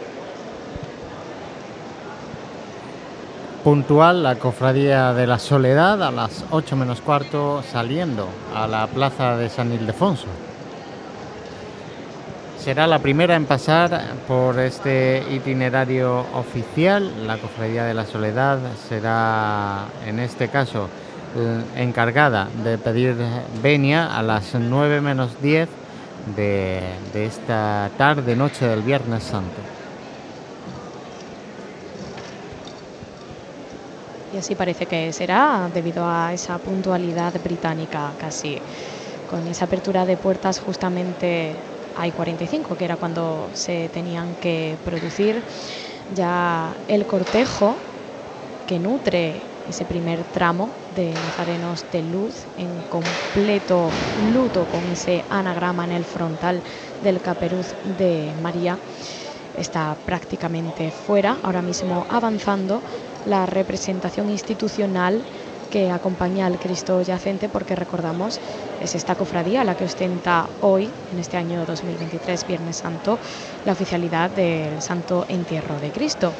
Puntual 3.68 4.22
la 4.22 4.36
cofradía 4.36 5.12
de 5.12 5.26
la 5.26 5.38
Soledad 5.38 6.02
a 6.02 6.10
las 6.10 6.42
8 6.52 6.74
menos 6.74 7.02
cuarto 7.02 7.62
saliendo 7.62 8.26
a 8.54 8.66
la 8.66 8.86
plaza 8.86 9.36
de 9.36 9.50
San 9.50 9.70
Ildefonso. 9.74 10.24
será 12.58 12.86
la 12.86 12.98
primera 12.98 13.36
en 13.36 13.44
pasar 13.44 14.14
por 14.26 14.58
este 14.58 15.22
itinerario 15.30 16.24
oficial. 16.34 17.26
La 17.26 17.36
Cofradía 17.36 17.84
de 17.84 17.92
la 17.92 18.06
Soledad 18.06 18.58
será, 18.88 19.84
en 20.06 20.18
este 20.18 20.48
caso, 20.48 20.88
eh, 21.36 21.60
encargada 21.76 22.48
de 22.64 22.78
pedir 22.78 23.16
venia 23.62 24.16
a 24.16 24.22
las 24.22 24.54
9 24.54 25.02
menos 25.02 25.42
10 25.42 25.68
de, 26.34 26.80
de 27.12 27.26
esta 27.26 27.90
tarde, 27.98 28.34
noche 28.34 28.66
del 28.66 28.80
Viernes 28.80 29.24
Santo. 29.24 29.77
Y 34.38 34.40
así 34.40 34.54
parece 34.54 34.86
que 34.86 35.12
será 35.12 35.68
debido 35.68 36.06
a 36.06 36.32
esa 36.32 36.60
puntualidad 36.60 37.34
británica 37.42 38.14
casi, 38.16 38.62
con 39.26 39.48
esa 39.48 39.64
apertura 39.64 40.06
de 40.06 40.16
puertas 40.16 40.60
justamente 40.60 41.64
hay 41.92 42.12
45, 42.12 42.76
que 42.76 42.84
era 42.84 42.96
cuando 42.96 43.50
se 43.52 43.88
tenían 43.88 44.36
que 44.36 44.78
producir. 44.84 45.44
Ya 46.06 46.80
el 46.86 47.04
cortejo 47.06 47.82
que 48.64 48.78
nutre 48.78 49.48
ese 49.64 49.86
primer 49.86 50.24
tramo 50.24 50.76
de 50.88 51.18
nazarenos 51.18 51.90
de 51.90 52.02
luz 52.02 52.48
en 52.56 52.84
completo 52.84 53.96
luto 54.14 54.68
con 54.68 54.86
ese 54.86 55.24
anagrama 55.30 55.84
en 55.84 55.92
el 55.92 56.04
frontal 56.04 56.62
del 57.00 57.22
caperuz 57.22 57.74
de 57.82 58.34
María 58.36 58.80
está 59.52 59.96
prácticamente 60.04 60.92
fuera, 60.92 61.40
ahora 61.42 61.62
mismo 61.62 62.06
avanzando 62.08 62.84
la 63.28 63.46
representación 63.46 64.30
institucional 64.30 65.22
que 65.70 65.90
acompaña 65.90 66.46
al 66.46 66.58
Cristo 66.58 67.02
yacente, 67.02 67.48
porque 67.48 67.76
recordamos, 67.76 68.40
es 68.82 68.94
esta 68.94 69.14
cofradía 69.14 69.64
la 69.64 69.76
que 69.76 69.84
ostenta 69.84 70.46
hoy, 70.62 70.88
en 71.12 71.18
este 71.18 71.36
año 71.36 71.64
2023, 71.66 72.46
Viernes 72.46 72.76
Santo, 72.76 73.18
la 73.66 73.72
oficialidad 73.72 74.30
del 74.30 74.80
Santo 74.80 75.26
Entierro 75.28 75.78
de 75.78 75.90
Cristo. 75.90 76.32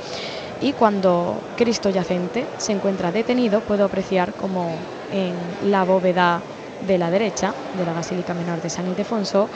Y 0.60 0.73
cuando 0.73 1.39
Cristo 1.56 1.90
yacente 1.90 2.47
se 2.56 2.73
encuentra 2.73 3.12
detenido, 3.12 3.60
puedo 3.60 3.85
apreciar 3.85 4.32
como 4.32 4.70
en 5.12 5.70
la 5.70 5.85
bóveda 5.85 6.40
de 6.86 6.98
la 6.98 7.10
derecha 7.10 7.52
de 7.77 7.85
la 7.85 7.93
Basílica 7.93 8.35
Menor 8.35 8.62
de 8.62 8.70
San 8.70 8.86
Ildefonso 8.86 9.48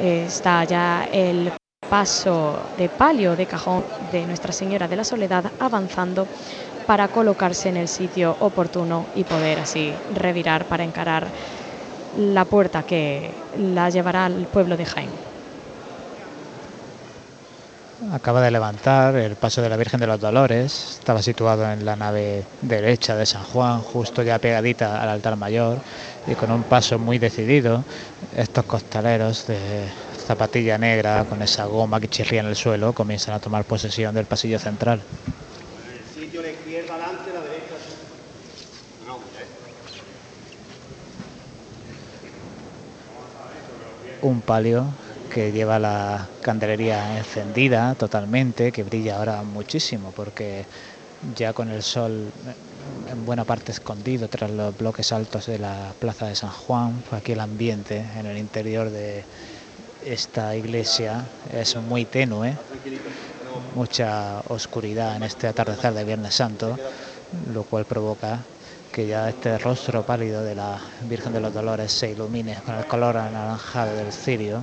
eh, 0.00 0.24
está 0.26 0.64
ya 0.64 1.08
el 1.12 1.50
paso 1.88 2.58
de 2.78 2.88
palio 2.88 3.36
de 3.36 3.46
cajón 3.46 3.84
de 4.12 4.24
Nuestra 4.26 4.52
Señora 4.52 4.88
de 4.88 4.96
la 4.96 5.04
Soledad 5.04 5.44
avanzando 5.60 6.26
para 6.86 7.08
colocarse 7.08 7.68
en 7.68 7.76
el 7.76 7.88
sitio 7.88 8.36
oportuno 8.40 9.06
y 9.14 9.24
poder 9.24 9.58
así 9.58 9.92
revirar 10.14 10.64
para 10.64 10.84
encarar 10.84 11.26
la 12.18 12.44
puerta 12.44 12.82
que 12.82 13.30
la 13.58 13.90
llevará 13.90 14.26
al 14.26 14.46
pueblo 14.46 14.76
de 14.76 14.86
Jaén. 14.86 15.10
Acaba 18.12 18.40
de 18.40 18.50
levantar 18.50 19.16
el 19.16 19.36
paso 19.36 19.62
de 19.62 19.68
la 19.68 19.76
Virgen 19.76 19.98
de 19.98 20.06
los 20.06 20.20
Dolores, 20.20 20.98
estaba 21.00 21.22
situado 21.22 21.70
en 21.72 21.84
la 21.84 21.96
nave 21.96 22.44
derecha 22.60 23.16
de 23.16 23.26
San 23.26 23.42
Juan, 23.42 23.80
justo 23.80 24.22
ya 24.22 24.38
pegadita 24.38 25.02
al 25.02 25.08
altar 25.08 25.36
mayor 25.36 25.78
y 26.26 26.34
con 26.34 26.52
un 26.52 26.62
paso 26.62 26.98
muy 26.98 27.18
decidido, 27.18 27.84
estos 28.36 28.64
costaleros 28.66 29.46
de 29.46 29.56
zapatilla 30.26 30.76
negra 30.78 31.24
con 31.24 31.40
esa 31.42 31.66
goma 31.66 32.00
que 32.00 32.08
chirría 32.08 32.40
en 32.40 32.46
el 32.46 32.56
suelo 32.56 32.92
comienzan 32.92 33.34
a 33.34 33.40
tomar 33.40 33.64
posesión 33.64 34.14
del 34.14 34.26
pasillo 34.26 34.58
central. 34.58 35.00
Un 44.20 44.42
palio 44.42 44.84
que 45.28 45.52
lleva 45.52 45.78
la 45.78 46.28
candelería 46.40 47.18
encendida 47.18 47.94
totalmente, 47.94 48.72
que 48.72 48.82
brilla 48.82 49.18
ahora 49.18 49.42
muchísimo 49.44 50.12
porque 50.12 50.66
ya 51.20 51.52
con 51.52 51.70
el 51.70 51.82
sol 51.82 52.32
en 53.06 53.24
buena 53.24 53.44
parte 53.44 53.72
escondido 53.72 54.28
tras 54.28 54.50
los 54.50 54.76
bloques 54.76 55.12
altos 55.12 55.46
de 55.46 55.58
la 55.58 55.94
plaza 55.98 56.26
de 56.26 56.34
San 56.34 56.50
Juan, 56.50 57.04
aquí 57.10 57.32
el 57.32 57.40
ambiente 57.40 57.98
en 58.16 58.26
el 58.26 58.38
interior 58.38 58.90
de 58.90 59.24
esta 60.06 60.54
iglesia 60.54 61.24
es 61.52 61.76
muy 61.76 62.04
tenue, 62.04 62.54
mucha 63.74 64.40
oscuridad 64.48 65.16
en 65.16 65.24
este 65.24 65.48
atardecer 65.48 65.92
de 65.94 66.04
Viernes 66.04 66.34
Santo, 66.34 66.78
lo 67.52 67.64
cual 67.64 67.84
provoca 67.84 68.38
que 68.92 69.06
ya 69.06 69.28
este 69.28 69.58
rostro 69.58 70.06
pálido 70.06 70.42
de 70.42 70.54
la 70.54 70.78
Virgen 71.08 71.32
de 71.32 71.40
los 71.40 71.52
Dolores 71.52 71.92
se 71.92 72.12
ilumine 72.12 72.56
con 72.64 72.76
el 72.76 72.86
color 72.86 73.16
anaranjado 73.16 73.94
del 73.96 74.12
cirio 74.12 74.62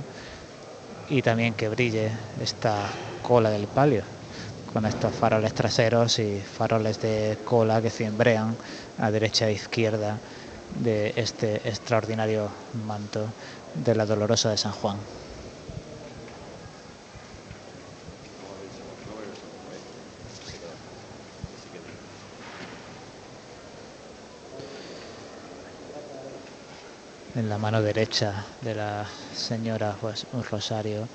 y 1.10 1.20
también 1.20 1.54
que 1.54 1.68
brille 1.68 2.10
esta 2.42 2.74
cola 3.22 3.50
del 3.50 3.66
palio 3.66 4.02
con 4.72 4.86
estos 4.86 5.12
faroles 5.12 5.54
traseros 5.54 6.18
y 6.18 6.40
faroles 6.40 7.00
de 7.00 7.38
cola 7.44 7.80
que 7.80 7.90
cimbrean 7.90 8.56
a 8.98 9.10
derecha 9.10 9.48
e 9.48 9.52
izquierda 9.52 10.18
de 10.82 11.12
este 11.14 11.56
extraordinario 11.68 12.48
manto 12.86 13.28
de 13.74 13.94
la 13.94 14.04
Dolorosa 14.04 14.50
de 14.50 14.56
San 14.56 14.72
Juan. 14.72 14.96
En 27.34 27.48
la 27.48 27.58
mano 27.58 27.82
derecha 27.82 28.44
de 28.62 28.76
la 28.76 29.06
señora 29.34 29.96
un 30.32 30.44
rosario, 30.44 31.08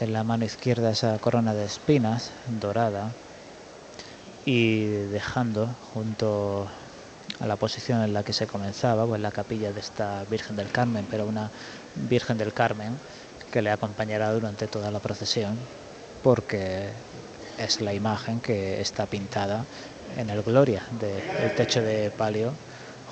en 0.00 0.12
la 0.12 0.24
mano 0.24 0.46
izquierda 0.46 0.90
esa 0.90 1.18
corona 1.18 1.52
de 1.52 1.66
espinas 1.66 2.30
dorada. 2.60 3.12
Y 4.46 4.84
dejando 4.86 5.68
junto 5.92 6.66
a 7.40 7.46
la 7.46 7.56
posición 7.56 8.02
en 8.02 8.14
la 8.14 8.22
que 8.22 8.32
se 8.32 8.46
comenzaba, 8.46 9.04
pues 9.04 9.20
la 9.20 9.30
capilla 9.30 9.72
de 9.72 9.80
esta 9.80 10.24
Virgen 10.30 10.56
del 10.56 10.70
Carmen, 10.70 11.06
pero 11.10 11.26
una 11.26 11.50
Virgen 12.08 12.38
del 12.38 12.54
Carmen 12.54 12.96
que 13.52 13.60
le 13.60 13.70
acompañará 13.70 14.32
durante 14.32 14.66
toda 14.68 14.90
la 14.90 15.00
procesión, 15.00 15.58
porque 16.22 16.88
es 17.58 17.80
la 17.80 17.92
imagen 17.92 18.40
que 18.40 18.80
está 18.80 19.04
pintada 19.06 19.64
en 20.16 20.30
el 20.30 20.42
Gloria 20.42 20.82
del 20.98 21.54
techo 21.56 21.82
de 21.82 22.10
palio, 22.10 22.52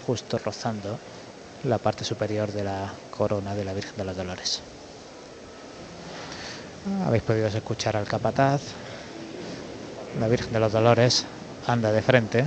justo 0.07 0.39
rozando 0.39 0.99
la 1.65 1.79
parte 1.79 2.05
superior 2.05 2.53
de 2.53 2.65
la 2.65 2.93
corona 3.11 3.55
de 3.55 3.65
la 3.65 3.73
Virgen 3.73 3.97
de 3.97 4.05
los 4.05 4.17
Dolores. 4.17 4.63
Habéis 7.07 7.23
podido 7.23 7.47
escuchar 7.47 7.97
al 7.97 8.07
capataz. 8.07 8.61
La 10.21 10.29
Virgen 10.29 10.53
de 10.53 10.61
los 10.61 10.73
Dolores 10.73 11.25
anda 11.67 11.93
de 11.93 12.03
frente 12.03 12.45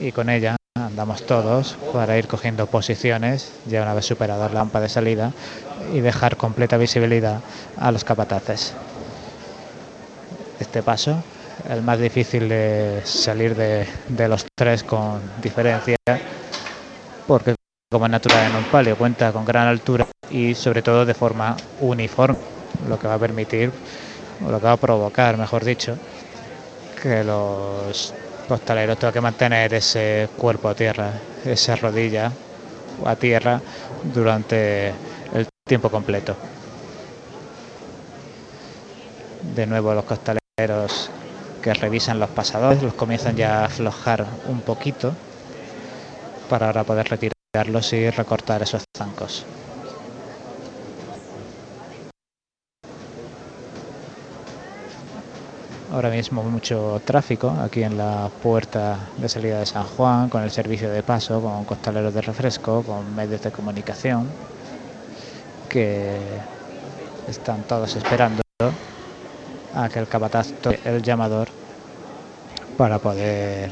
y 0.00 0.12
con 0.12 0.28
ella 0.28 0.56
andamos 0.76 1.24
todos 1.24 1.76
para 1.92 2.18
ir 2.18 2.26
cogiendo 2.26 2.66
posiciones 2.66 3.52
ya 3.66 3.82
una 3.82 3.94
vez 3.94 4.06
superado 4.06 4.48
la 4.48 4.54
lámpara 4.54 4.82
de 4.82 4.88
salida 4.88 5.32
y 5.92 6.00
dejar 6.00 6.36
completa 6.36 6.76
visibilidad 6.76 7.40
a 7.76 7.92
los 7.92 8.04
capataces. 8.04 8.72
Este 10.58 10.82
paso, 10.82 11.22
el 11.68 11.82
más 11.82 11.98
difícil 11.98 12.48
de 12.48 13.02
salir 13.04 13.54
de, 13.54 13.86
de 14.08 14.28
los 14.28 14.46
tres 14.56 14.82
con 14.82 15.20
diferencia, 15.40 15.96
porque 17.26 17.54
como 17.94 18.08
natural 18.08 18.50
en 18.50 18.56
un 18.56 18.64
palio, 18.64 18.96
cuenta 18.96 19.30
con 19.30 19.44
gran 19.44 19.68
altura 19.68 20.04
y 20.28 20.56
sobre 20.56 20.82
todo 20.82 21.06
de 21.06 21.14
forma 21.14 21.56
uniforme, 21.78 22.34
lo 22.88 22.98
que 22.98 23.06
va 23.06 23.14
a 23.14 23.18
permitir, 23.20 23.70
o 24.44 24.50
lo 24.50 24.58
que 24.58 24.66
va 24.66 24.72
a 24.72 24.76
provocar, 24.76 25.36
mejor 25.36 25.64
dicho, 25.64 25.96
que 27.00 27.22
los 27.22 28.12
costaleros 28.48 28.98
tengan 28.98 29.12
que 29.12 29.20
mantener 29.20 29.74
ese 29.74 30.28
cuerpo 30.36 30.70
a 30.70 30.74
tierra, 30.74 31.12
esa 31.44 31.76
rodilla 31.76 32.32
a 33.04 33.14
tierra 33.14 33.60
durante 34.12 34.88
el 35.32 35.46
tiempo 35.64 35.88
completo. 35.88 36.34
De 39.54 39.68
nuevo 39.68 39.94
los 39.94 40.04
costaleros 40.04 41.10
que 41.62 41.72
revisan 41.74 42.18
los 42.18 42.30
pasadores 42.30 42.82
los 42.82 42.94
comienzan 42.94 43.36
ya 43.36 43.60
a 43.60 43.66
aflojar 43.66 44.26
un 44.48 44.62
poquito 44.62 45.14
para 46.48 46.66
ahora 46.66 46.82
poder 46.82 47.08
retirar 47.08 47.33
y 47.92 48.10
recortar 48.10 48.62
esos 48.62 48.82
zancos. 48.96 49.44
Ahora 55.92 56.10
mismo 56.10 56.42
mucho 56.42 57.00
tráfico 57.04 57.50
aquí 57.62 57.84
en 57.84 57.96
la 57.96 58.28
puerta 58.42 58.98
de 59.18 59.28
salida 59.28 59.60
de 59.60 59.66
San 59.66 59.84
Juan, 59.84 60.28
con 60.28 60.42
el 60.42 60.50
servicio 60.50 60.90
de 60.90 61.04
paso, 61.04 61.40
con 61.40 61.64
costaleros 61.64 62.12
de 62.12 62.22
refresco, 62.22 62.82
con 62.82 63.14
medios 63.14 63.40
de 63.42 63.52
comunicación, 63.52 64.26
que 65.68 66.18
están 67.28 67.62
todos 67.62 67.94
esperando 67.94 68.42
a 69.76 69.88
que 69.88 70.00
el 70.00 70.08
capataz 70.08 70.50
toque 70.60 70.80
el 70.84 71.04
llamador 71.04 71.46
para 72.76 72.98
poder 72.98 73.70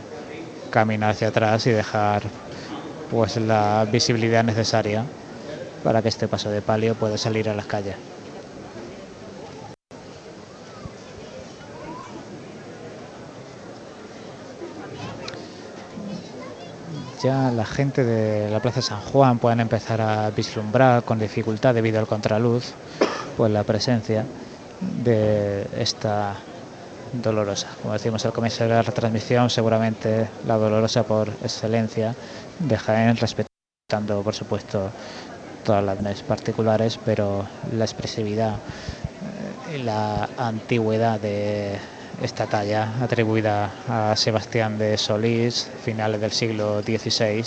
caminar 0.71 1.11
hacia 1.11 1.29
atrás 1.29 1.67
y 1.67 1.71
dejar 1.71 2.23
pues 3.13 3.37
la 3.37 3.87
visibilidad 3.93 4.43
necesaria 4.43 5.05
para 5.85 6.01
que 6.01 6.09
este 6.09 6.29
paso 6.29 6.51
de 6.51 6.63
palio 6.63 6.95
pueda 6.95 7.19
salir 7.19 7.47
a 7.51 7.55
las 7.55 7.67
calles. 7.67 7.95
Ya 17.23 17.53
la 17.53 17.67
gente 17.67 18.03
de 18.03 18.51
la 18.51 18.61
Plaza 18.61 18.81
San 18.81 19.01
Juan 19.01 19.39
pueden 19.39 19.61
empezar 19.61 20.01
a 20.01 20.31
vislumbrar 20.31 21.05
con 21.05 21.19
dificultad 21.19 21.75
debido 21.75 22.01
al 22.01 22.07
contraluz, 22.07 22.73
pues 23.37 23.53
la 23.53 23.63
presencia 23.63 24.25
de 25.05 25.67
esta 25.79 26.35
dolorosa. 27.13 27.69
Como 27.83 27.95
decimos 27.95 28.25
al 28.25 28.33
comienzo 28.33 28.65
de 28.65 28.71
la 28.71 28.83
retransmisión, 28.83 29.51
seguramente 29.51 30.29
la 30.47 30.57
dolorosa 30.57 31.05
por 31.05 31.29
excelencia 31.43 32.15
de 32.59 32.77
Jaén, 32.79 33.17
respetando 33.17 34.23
por 34.23 34.35
supuesto 34.35 34.91
todas 35.65 35.85
las 35.85 36.23
particulares, 36.23 36.99
pero 37.05 37.47
la 37.73 37.85
expresividad 37.85 38.57
y 39.75 39.79
la 39.79 40.29
antigüedad 40.37 41.21
de 41.21 41.79
esta 42.23 42.47
talla 42.47 42.93
atribuida 43.01 43.71
a 43.89 44.17
Sebastián 44.17 44.79
de 44.79 44.97
Solís, 44.99 45.71
finales 45.85 46.21
del 46.21 46.33
siglo 46.33 46.83
XVI, 46.83 47.45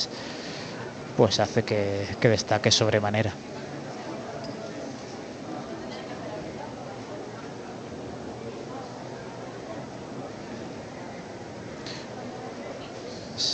pues 1.18 1.40
hace 1.40 1.64
que 1.64 2.30
destaque 2.30 2.72
sobremanera. 2.72 3.34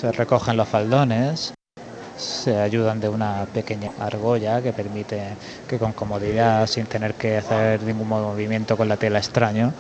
Se 0.02 0.12
recogen 0.12 0.58
los 0.58 0.68
faldones, 0.68 1.54
se 2.18 2.58
ayudan 2.58 3.00
de 3.00 3.08
una 3.08 3.46
pequeña 3.54 3.92
argolla 4.00 4.60
que 4.60 4.74
permite 4.74 5.22
que 5.70 5.78
con 5.78 5.94
comodidad, 5.94 6.66
sin 6.66 6.88
tener 6.88 7.14
que 7.14 7.38
hacer 7.38 7.84
ningún 7.84 8.08
movimiento 8.10 8.76
con 8.76 8.90
la 8.90 8.98
tela 8.98 9.20
extraño, 9.20 9.72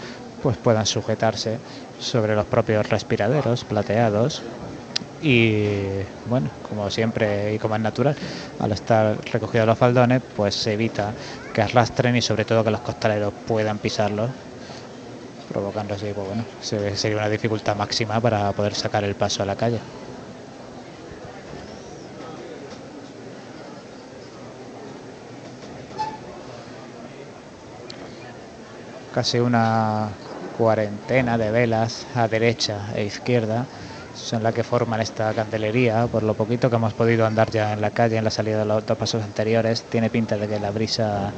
pues 0.44 0.58
puedan 0.58 0.86
sujetarse 0.86 1.58
sobre 2.00 2.36
los 2.36 2.46
propios 2.46 2.88
respiraderos 2.88 3.64
plateados 3.64 4.44
y 5.24 6.04
bueno, 6.28 6.52
como 6.70 6.88
siempre 6.92 7.56
y 7.56 7.58
como 7.58 7.78
es 7.78 7.82
natural, 7.82 8.16
al 8.60 8.74
estar 8.74 9.18
recogidos 9.34 9.66
los 9.66 9.80
faldones, 9.80 10.22
pues 10.36 10.54
se 10.54 10.74
evita 10.74 11.16
que 11.52 11.64
arrastren 11.64 12.16
y 12.16 12.22
sobre 12.22 12.46
todo 12.46 12.64
que 12.64 12.70
los 12.70 12.82
costaleros 12.82 13.34
puedan 13.48 13.80
pisarlos, 13.80 14.30
provocando 15.52 15.96
así, 15.96 16.12
pues 16.14 16.28
bueno, 16.28 16.46
sería 16.62 17.18
una 17.18 17.28
dificultad 17.28 17.76
máxima 17.76 18.22
para 18.22 18.52
poder 18.52 18.76
sacar 18.76 19.04
el 19.04 19.16
paso 19.16 19.42
a 19.42 19.48
la 19.48 19.56
calle. 19.56 19.80
Casi 29.12 29.40
una 29.40 30.20
cuarentena 30.52 31.38
de 31.38 31.52
velas 31.52 32.08
a 32.14 32.28
derecha 32.28 32.92
e 32.96 33.04
izquierda 33.06 33.68
son 34.14 34.42
las 34.44 34.54
que 34.54 34.64
forman 34.64 35.02
esta 35.02 35.34
candelería. 35.34 36.08
Por 36.08 36.24
lo 36.24 36.36
poquito 36.36 36.70
que 36.70 36.78
hemos 36.78 36.94
podido 36.94 37.26
andar 37.26 37.50
ya 37.52 37.74
en 37.74 37.82
la 37.82 37.92
calle 37.92 38.18
en 38.18 38.24
la 38.24 38.32
salida 38.32 38.60
de 38.60 38.66
los 38.66 38.86
dos 38.86 38.98
pasos 38.98 39.24
anteriores, 39.24 39.86
tiene 39.90 40.10
pinta 40.10 40.38
de 40.38 40.48
que 40.48 40.60
la 40.60 40.72
brisa 40.72 41.36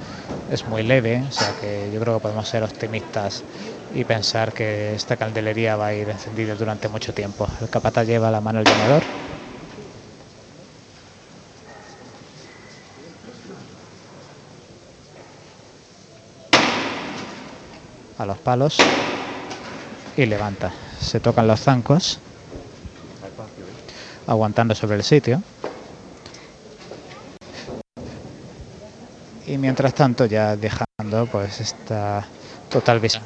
es 0.48 0.68
muy 0.68 0.84
leve, 0.84 1.24
o 1.28 1.32
sea 1.32 1.54
que 1.54 1.90
yo 1.92 2.00
creo 2.02 2.16
que 2.16 2.22
podemos 2.22 2.48
ser 2.48 2.64
optimistas 2.64 3.46
y 3.90 4.06
pensar 4.06 4.54
que 4.54 4.94
esta 4.94 5.18
candelería 5.18 5.76
va 5.76 5.88
a 5.88 5.94
ir 5.96 6.10
encendida 6.10 6.56
durante 6.56 6.90
mucho 6.90 7.14
tiempo. 7.14 7.48
El 7.62 7.70
capata 7.70 8.04
lleva 8.04 8.30
la 8.32 8.42
mano 8.42 8.60
al 8.60 8.66
llenador. 8.66 9.08
A 18.24 18.26
los 18.26 18.38
palos 18.38 18.80
y 20.16 20.26
levanta. 20.26 20.72
Se 21.02 21.20
tocan 21.20 21.46
los 21.46 21.60
zancos, 21.60 22.20
aguantando 24.26 24.76
sobre 24.76 24.96
el 24.96 25.04
sitio. 25.04 25.44
Y 29.46 29.58
mientras 29.58 29.94
tanto 29.94 30.26
ya 30.26 30.56
dejando 30.56 31.26
pues 31.30 31.60
esta 31.60 32.26
total 32.72 33.02
visión 33.02 33.24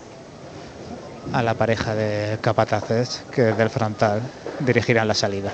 a 1.32 1.44
la 1.44 1.54
pareja 1.54 1.94
de 1.94 2.40
capataces 2.42 3.24
que 3.32 3.44
desde 3.44 3.62
el 3.62 3.70
frontal 3.70 4.24
dirigirán 4.62 5.08
la 5.08 5.14
salida. 5.14 5.52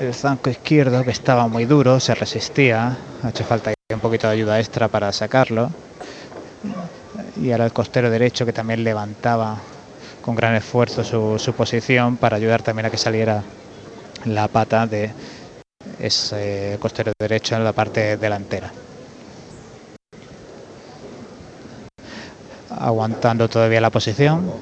El 0.00 0.12
zanco 0.14 0.50
izquierdo 0.50 1.04
que 1.04 1.12
estaba 1.12 1.46
muy 1.46 1.64
duro 1.64 2.00
se 2.00 2.16
resistía, 2.16 2.96
ha 3.22 3.28
hecho 3.28 3.44
falta 3.44 3.72
un 3.94 4.00
poquito 4.00 4.26
de 4.26 4.32
ayuda 4.32 4.58
extra 4.58 4.88
para 4.88 5.12
sacarlo 5.12 5.70
y 7.42 7.50
ahora 7.50 7.64
el 7.64 7.72
costero 7.72 8.08
derecho 8.08 8.46
que 8.46 8.52
también 8.52 8.84
levantaba 8.84 9.58
con 10.20 10.36
gran 10.36 10.54
esfuerzo 10.54 11.02
su, 11.02 11.52
posición 11.54 12.16
para 12.16 12.36
ayudar 12.36 12.62
también 12.62 12.86
a 12.86 12.90
que 12.90 12.96
saliera 12.96 13.42
la 14.24 14.46
pata 14.46 14.86
de 14.86 15.10
ese 15.98 16.78
costero 16.80 17.10
derecho 17.18 17.56
en 17.56 17.64
la 17.64 17.72
parte 17.72 18.16
delantera. 18.16 18.70
Aguantando 22.70 23.48
todavía 23.48 23.80
la 23.80 23.90
posición. 23.90 24.52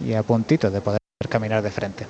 Y 0.00 0.14
a 0.14 0.22
puntito 0.22 0.70
de 0.70 0.80
poder 0.80 1.00
caminar 1.28 1.60
de 1.60 1.70
frente. 1.72 2.06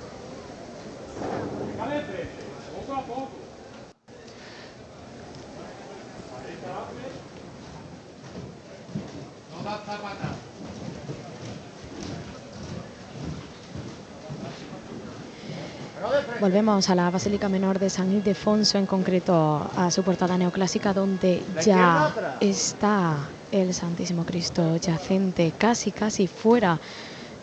Volvemos 16.39 16.89
a 16.89 16.95
la 16.95 17.09
Basílica 17.09 17.49
Menor 17.49 17.79
de 17.79 17.89
San 17.89 18.11
Ildefonso, 18.11 18.77
en 18.77 18.85
concreto 18.85 19.69
a 19.75 19.89
su 19.91 20.03
portada 20.03 20.37
neoclásica, 20.37 20.93
donde 20.93 21.41
ya 21.63 22.37
está 22.39 23.17
el 23.51 23.73
Santísimo 23.73 24.25
Cristo 24.25 24.75
yacente, 24.77 25.53
casi, 25.57 25.91
casi 25.91 26.27
fuera 26.27 26.79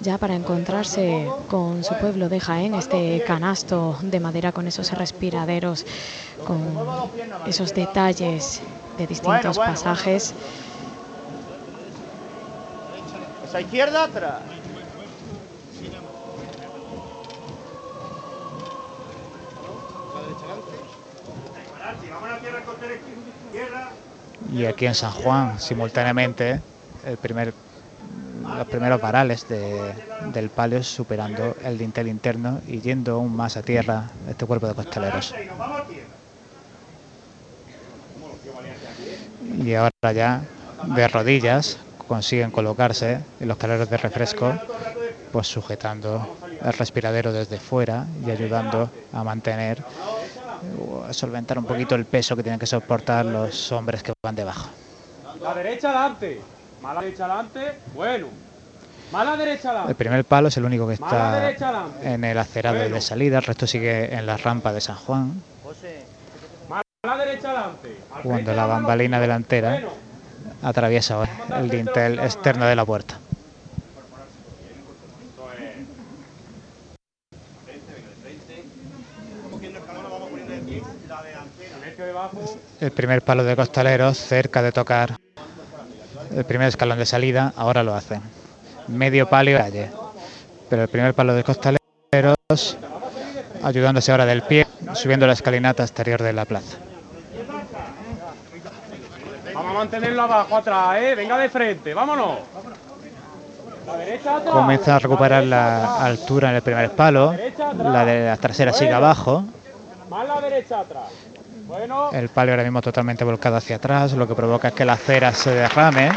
ya 0.01 0.19
para 0.19 0.35
encontrarse 0.35 1.28
con 1.49 1.85
su 1.85 1.94
pueblo 1.94 2.28
de 2.28 2.40
Jaén, 2.40 2.74
este 2.74 3.23
canasto 3.27 3.97
de 4.03 4.20
madera 4.20 4.53
con 4.53 4.66
esos 4.66 4.90
respiraderos, 4.93 5.86
con 6.47 6.61
esos 7.47 7.73
detalles 7.73 8.61
de 8.99 9.07
distintos 9.07 9.59
pasajes. 9.59 10.35
Esa 13.47 13.61
izquierda 13.61 14.05
atrás. 14.05 14.40
Y 24.52 24.64
aquí 24.66 24.86
en 24.86 24.94
San 24.94 25.12
Juan, 25.12 25.59
simultáneamente, 25.60 26.60
el 27.06 27.16
primer, 27.16 27.54
los 28.56 28.66
primeros 28.66 29.00
varales 29.00 29.46
del 29.48 30.50
palio 30.50 30.82
superando 30.82 31.56
el 31.64 31.78
dintel 31.78 32.09
interno 32.09 32.60
y 32.66 32.80
yendo 32.80 33.14
aún 33.14 33.34
más 33.34 33.56
a 33.56 33.62
tierra 33.62 34.10
este 34.28 34.44
cuerpo 34.46 34.66
de 34.68 34.74
costaleros. 34.74 35.34
Y 39.64 39.74
ahora 39.74 40.12
ya 40.14 40.42
de 40.94 41.09
rodillas 41.09 41.78
consiguen 42.09 42.50
colocarse 42.50 43.20
en 43.40 43.48
los 43.48 43.56
caleros 43.56 43.88
de 43.88 43.96
refresco, 43.96 44.52
pues 45.32 45.46
sujetando 45.46 46.36
el 46.64 46.72
respiradero 46.72 47.32
desde 47.32 47.59
fuera 47.59 48.06
y 48.26 48.30
ayudando 48.30 48.90
a 49.12 49.24
mantener 49.24 49.82
a 51.09 51.12
solventar 51.12 51.59
un 51.59 51.64
poquito 51.64 51.94
el 51.94 52.05
peso 52.05 52.36
que 52.36 52.43
tienen 52.43 52.59
que 52.59 52.66
soportar 52.66 53.26
los 53.26 53.72
hombres 53.72 54.02
que 54.02 54.12
van 54.22 54.34
debajo. 54.34 54.70
La 55.40 55.55
derecha 55.55 55.90
adelante, 55.90 56.40
mala 56.80 57.01
derecha 57.01 57.24
adelante, 57.24 57.78
bueno. 57.94 58.28
Mala 59.10 59.36
derecha 59.36 59.70
adelante. 59.70 59.90
El 59.90 59.97
primer 59.97 60.24
palo 60.24 60.48
es 60.48 60.56
el 60.56 60.64
único 60.64 60.86
que 60.86 60.94
está 60.94 61.51
en 62.02 62.24
el 62.24 62.39
acerado 62.39 62.78
de 62.78 63.01
salida, 63.01 63.39
el 63.39 63.44
resto 63.44 63.66
sigue 63.66 64.14
en 64.14 64.26
la 64.26 64.36
rampa 64.36 64.72
de 64.72 64.80
San 64.80 64.97
Juan. 64.97 65.43
Mala 66.68 67.24
derecha 67.24 67.51
adelante. 67.51 67.97
Cuando 68.22 68.52
la 68.55 68.66
bambalina 68.66 69.20
delantera 69.20 69.80
atraviesa 70.62 71.28
el 71.56 71.68
dintel 71.68 72.20
externo 72.20 72.66
de 72.66 72.76
la 72.76 72.84
puerta. 72.84 73.18
El 82.81 82.93
primer 82.93 83.23
palo 83.23 83.44
de 83.44 83.57
costaleros 83.57 84.19
cerca 84.19 84.62
de 84.62 84.73
tocar 84.73 85.16
el 86.35 86.44
primer 86.44 86.69
escalón 86.69 86.99
de 86.99 87.07
salida, 87.07 87.53
ahora 87.57 87.82
lo 87.82 87.94
hacen. 87.94 88.23
Medio 88.89 89.28
palio 89.28 89.59
calle. 89.59 89.90
Pero 90.69 90.82
el 90.82 90.89
primer 90.89 91.15
palo 91.15 91.35
de 91.35 91.44
costaleros 91.44 91.78
ayudándose 93.62 94.11
ahora 94.11 94.27
del 94.27 94.43
pie, 94.43 94.66
subiendo 94.94 95.27
la 95.27 95.35
escalinata 95.35 95.82
exterior 95.82 96.23
de 96.23 96.32
la 96.32 96.44
plaza. 96.44 96.78
Vamos 99.55 99.70
a 99.70 99.78
mantenerlo 99.78 100.23
abajo, 100.23 100.57
atrás, 100.57 100.97
¿eh? 101.01 101.15
Venga 101.15 101.39
de 101.39 101.49
frente, 101.49 101.94
vámonos. 101.94 102.39
Comienza 104.51 104.97
a 104.97 104.99
recuperar 104.99 105.44
la 105.44 106.05
altura 106.05 106.51
en 106.51 106.57
el 106.57 106.62
primer 106.62 106.90
palo. 106.93 107.35
La 107.78 108.05
de 108.05 108.27
la 108.27 108.36
trasera 108.36 108.73
sigue 108.73 108.93
abajo. 108.93 109.44
El 112.12 112.28
palio 112.28 112.52
ahora 112.52 112.64
mismo 112.64 112.80
totalmente 112.80 113.24
volcado 113.24 113.56
hacia 113.56 113.76
atrás, 113.76 114.12
lo 114.12 114.26
que 114.26 114.34
provoca 114.34 114.68
es 114.68 114.74
que 114.74 114.84
la 114.84 114.97
cera 114.97 115.32
se 115.32 115.51
derrame. 115.55 116.10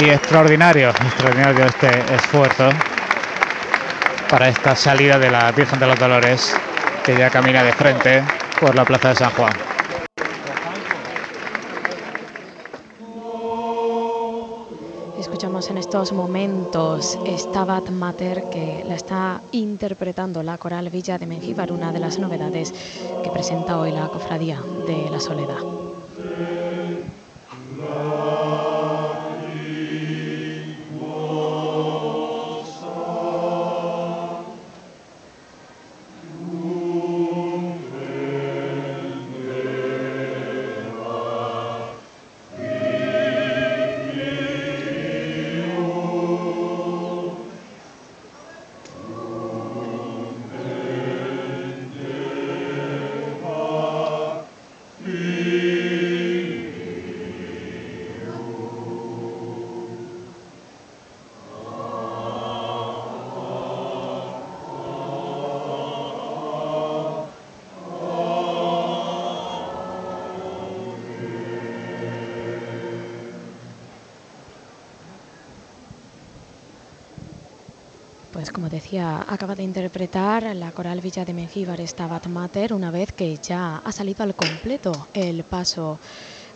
Y 0.00 0.10
extraordinario, 0.10 0.90
extraordinario 0.90 1.64
este 1.64 2.14
esfuerzo 2.14 2.68
para 4.28 4.48
esta 4.48 4.76
salida 4.76 5.18
de 5.18 5.30
la 5.30 5.50
Virgen 5.52 5.78
de 5.78 5.86
los 5.86 5.98
Dolores, 5.98 6.56
que 7.04 7.16
ya 7.16 7.30
camina 7.30 7.62
de 7.62 7.72
frente 7.72 8.22
por 8.60 8.74
la 8.74 8.84
Plaza 8.84 9.10
de 9.10 9.14
San 9.16 9.30
Juan. 9.30 9.75
Escuchamos 15.36 15.68
en 15.68 15.76
estos 15.76 16.14
momentos 16.14 17.18
Stabat 17.26 17.90
Mater 17.90 18.44
que 18.50 18.82
la 18.88 18.94
está 18.94 19.42
interpretando 19.52 20.42
la 20.42 20.56
coral 20.56 20.88
Villa 20.88 21.18
de 21.18 21.26
Mengíbar, 21.26 21.72
una 21.72 21.92
de 21.92 21.98
las 21.98 22.18
novedades 22.18 22.72
que 23.22 23.28
presenta 23.28 23.78
hoy 23.78 23.92
la 23.92 24.08
Cofradía 24.08 24.62
de 24.86 25.10
la 25.10 25.20
Soledad. 25.20 25.60
Acaba 78.94 79.56
de 79.56 79.64
interpretar 79.64 80.54
la 80.54 80.70
coral 80.70 81.00
Villa 81.00 81.24
de 81.24 81.34
Mengíbar 81.34 81.80
Stabat 81.80 82.28
Mater 82.28 82.72
una 82.72 82.92
vez 82.92 83.12
que 83.12 83.36
ya 83.38 83.78
ha 83.78 83.90
salido 83.90 84.22
al 84.22 84.36
completo 84.36 85.08
el 85.12 85.42
paso 85.42 85.98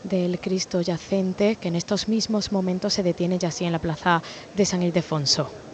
del 0.05 0.39
Cristo 0.39 0.81
yacente 0.81 1.57
que 1.57 1.67
en 1.69 1.75
estos 1.75 2.07
mismos 2.07 2.53
momentos 2.53 2.95
se 2.95 3.03
detiene 3.03 3.39
ya 3.39 3.49
así 3.49 3.65
en 3.65 3.73
la 3.73 3.81
plaza 3.81 4.23
de 4.55 4.65
San 4.65 4.83
Ildefonso. 4.83 5.70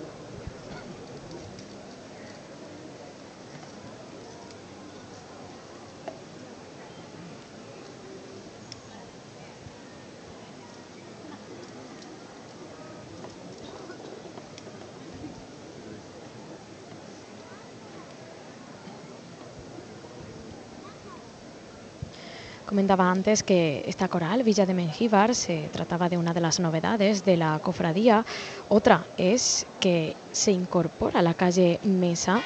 Comentaba 22.76 23.10
antes 23.10 23.42
que 23.42 23.82
esta 23.86 24.06
coral, 24.06 24.42
Villa 24.42 24.66
de 24.66 24.74
Mengíbar, 24.74 25.34
se 25.34 25.70
trataba 25.72 26.10
de 26.10 26.18
una 26.18 26.34
de 26.34 26.42
las 26.42 26.60
novedades 26.60 27.24
de 27.24 27.38
la 27.38 27.58
cofradía. 27.58 28.22
Otra 28.68 29.06
es 29.16 29.64
que 29.80 30.14
se 30.30 30.52
incorpora 30.52 31.20
a 31.20 31.22
la 31.22 31.32
calle 31.32 31.80
Mesa 31.84 32.42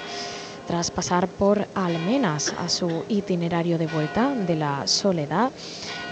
tras 0.70 0.92
pasar 0.92 1.26
por 1.26 1.66
Almenas 1.74 2.54
a 2.56 2.68
su 2.68 3.04
itinerario 3.08 3.76
de 3.76 3.88
vuelta 3.88 4.32
de 4.32 4.54
la 4.54 4.86
Soledad. 4.86 5.50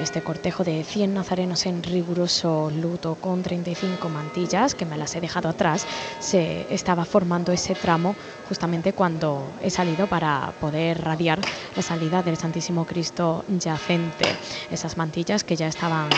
Este 0.03 0.21
cortejo 0.21 0.65
de 0.65 0.83
100 0.83 1.15
nazarenos 1.15 1.65
en 1.65 1.81
riguroso 1.81 2.69
luto 2.69 3.15
con 3.21 3.45
35 3.45 4.09
mantillas, 4.09 4.75
que 4.75 4.85
me 4.85 4.99
las 4.99 5.15
he 5.15 5.21
dejado 5.21 5.49
atrás, 5.49 5.87
se 6.19 6.67
estaba 6.75 7.05
formando 7.05 7.53
ese 7.53 7.77
tramo 7.77 8.17
justamente 8.49 8.93
cuando 8.93 9.45
he 9.63 9.71
salido 9.71 10.09
para 10.09 10.53
poder 10.61 11.03
radiar 11.05 11.39
la 11.77 11.83
salida 11.83 12.25
del 12.25 12.37
Santísimo 12.37 12.85
Cristo 12.85 13.45
yacente. 13.47 14.35
Esas 14.73 14.97
mantillas 14.97 15.45
que 15.45 15.55
ya 15.55 15.69
estaban 15.69 16.09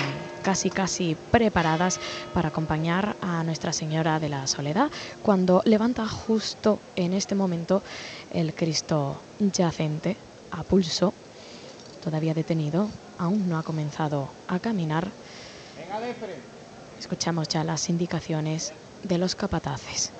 casi 0.43 0.71
casi 0.71 1.15
preparadas 1.31 2.01
para 2.33 2.49
acompañar 2.49 3.17
a 3.21 3.45
Nuestra 3.45 3.75
Señora 3.75 4.19
de 4.19 4.31
la 4.31 4.47
Soledad 4.47 4.91
cuando 5.23 5.61
levanta 5.67 6.09
justo 6.09 6.79
en 6.97 7.13
este 7.13 7.35
momento 7.35 7.83
el 8.33 8.55
Cristo 8.55 9.17
yacente 9.39 10.17
a 10.51 10.63
pulso, 10.63 11.13
todavía 12.03 12.35
detenido, 12.35 12.89
aún 13.19 13.49
no 13.49 13.59
ha 13.59 13.63
comenzado 13.63 14.29
a 14.49 14.59
caminar. 14.59 15.09
Escuchamos 16.99 17.49
ya 17.49 17.65
las 17.65 17.89
indicaciones 17.89 18.73
de 19.03 19.19
los 19.19 19.35
capataces. 19.35 20.11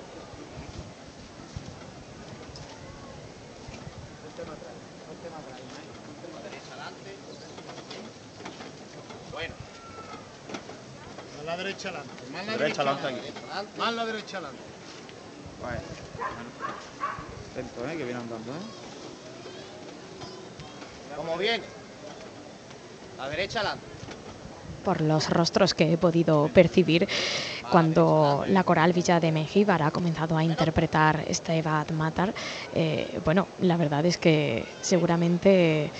Bueno. 9.31 9.53
Más 11.37 11.45
la 11.45 11.57
derecha 11.57 11.89
adelante. 11.89 12.11
Más 12.31 12.45
la 12.45 12.57
Derecha 12.57 12.81
adelante 12.81 13.07
adelante. 13.07 13.77
Más 13.77 13.93
la 13.93 14.05
derecha 14.05 14.37
adelante. 14.37 14.61
Bueno. 15.61 15.81
Lento, 17.55 17.87
¿eh? 17.89 17.97
Que 17.97 18.03
viene 18.03 18.19
andando, 18.19 18.51
¿eh? 18.51 18.63
Como 21.15 21.37
viene. 21.37 21.63
La 23.17 23.29
derecha 23.29 23.59
adelante. 23.59 23.85
por 24.83 25.01
los 25.01 25.29
rostros 25.29 25.73
que 25.73 25.93
he 25.93 25.97
podido 25.97 26.49
percibir 26.53 27.07
cuando 27.69 28.43
la 28.47 28.63
coral 28.63 28.93
Villa 28.93 29.19
de 29.19 29.31
Mengíbar 29.31 29.83
ha 29.83 29.91
comenzado 29.91 30.35
a 30.37 30.43
interpretar 30.43 31.23
este 31.27 31.61
Bad 31.61 31.91
Matar. 31.91 32.33
Eh, 32.73 33.19
bueno, 33.23 33.47
la 33.59 33.77
verdad 33.77 34.05
es 34.05 34.17
que 34.17 34.65
seguramente 34.81 35.91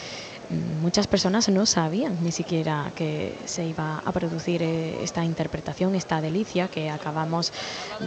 muchas 0.82 1.08
personas 1.08 1.48
no 1.50 1.66
sabían 1.66 2.18
ni 2.22 2.32
siquiera 2.32 2.92
que 2.96 3.38
se 3.46 3.66
iba 3.66 4.02
a 4.06 4.12
producir 4.12 4.62
eh, 4.64 5.04
esta 5.04 5.24
interpretación, 5.24 5.96
esta 5.96 6.22
delicia 6.22 6.68
que 6.68 6.90
acabamos 6.90 7.52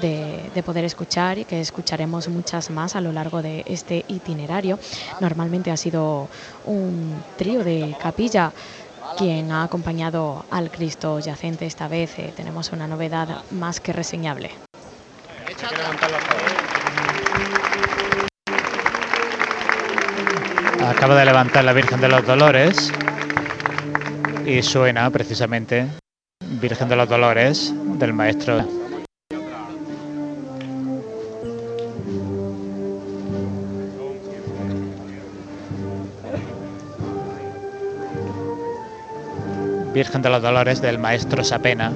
de, 0.00 0.50
de 0.54 0.62
poder 0.62 0.84
escuchar 0.84 1.38
y 1.38 1.44
que 1.44 1.60
escucharemos 1.60 2.28
muchas 2.28 2.70
más 2.70 2.96
a 2.96 3.00
lo 3.00 3.12
largo 3.12 3.42
de 3.42 3.64
este 3.66 4.04
itinerario. 4.08 4.78
Normalmente 5.20 5.70
ha 5.70 5.76
sido 5.76 6.28
un 6.66 7.22
trío 7.36 7.64
de 7.64 7.96
capilla 8.00 8.52
quien 9.16 9.52
ha 9.52 9.62
acompañado 9.62 10.44
al 10.50 10.70
Cristo 10.70 11.18
yacente 11.20 11.66
esta 11.66 11.88
vez. 11.88 12.18
eh, 12.18 12.32
tenemos 12.36 12.72
una 12.72 12.86
novedad 12.88 13.44
más 13.50 13.80
que 13.80 13.92
reseñable. 13.92 14.50
Acaba 20.86 21.14
de 21.18 21.24
levantar 21.24 21.64
la 21.64 21.72
Virgen 21.72 22.00
de 22.02 22.08
los 22.08 22.26
Dolores 22.26 22.92
y 24.44 24.62
suena 24.62 25.08
precisamente 25.08 25.86
Virgen 26.60 26.90
de 26.90 26.96
los 26.96 27.08
Dolores 27.08 27.72
del 27.98 28.12
maestro. 28.12 28.62
Virgen 39.94 40.20
de 40.20 40.28
los 40.28 40.42
Dolores 40.42 40.82
del 40.82 40.98
maestro 40.98 41.42
Sapena. 41.44 41.92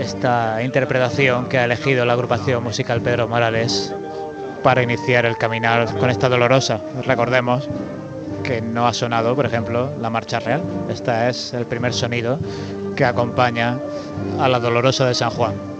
Esta 0.00 0.62
interpretación 0.62 1.46
que 1.48 1.58
ha 1.58 1.64
elegido 1.66 2.06
la 2.06 2.14
agrupación 2.14 2.64
musical 2.64 3.02
Pedro 3.02 3.28
Morales 3.28 3.94
para 4.66 4.82
iniciar 4.82 5.24
el 5.26 5.38
caminar 5.38 5.96
con 5.96 6.10
esta 6.10 6.28
dolorosa. 6.28 6.80
Recordemos 7.04 7.68
que 8.42 8.60
no 8.60 8.88
ha 8.88 8.92
sonado, 8.92 9.36
por 9.36 9.46
ejemplo, 9.46 9.92
la 10.00 10.10
marcha 10.10 10.40
real. 10.40 10.60
Este 10.90 11.28
es 11.28 11.54
el 11.54 11.66
primer 11.66 11.94
sonido 11.94 12.40
que 12.96 13.04
acompaña 13.04 13.78
a 14.40 14.48
la 14.48 14.58
dolorosa 14.58 15.06
de 15.06 15.14
San 15.14 15.30
Juan. 15.30 15.75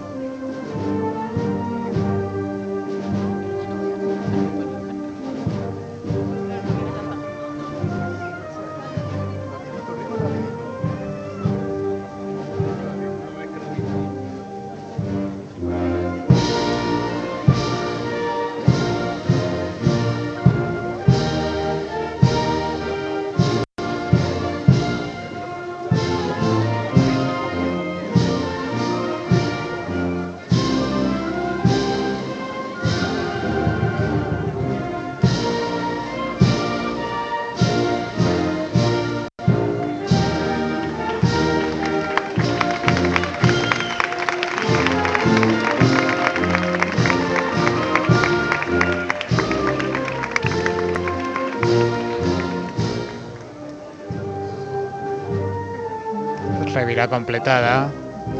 Completada 57.07 57.89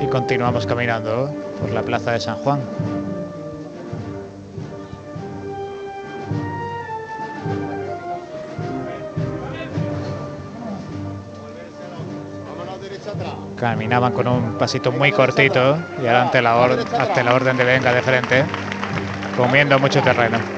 y 0.01 0.07
continuamos 0.07 0.65
caminando 0.65 1.33
por 1.59 1.71
la 1.71 1.81
plaza 1.81 2.11
de 2.11 2.19
San 2.19 2.35
Juan. 2.37 2.59
Caminaban 13.59 14.13
con 14.13 14.27
un 14.27 14.57
pasito 14.57 14.91
muy 14.91 15.11
cortito 15.11 15.77
y 16.01 16.05
ahora 16.05 16.19
la, 16.41 16.63
ante 16.99 17.23
la 17.23 17.33
orden 17.33 17.57
de 17.57 17.63
venga 17.63 17.91
de 17.91 18.01
frente, 18.03 18.45
comiendo 19.35 19.79
mucho 19.79 20.01
terreno. 20.01 20.56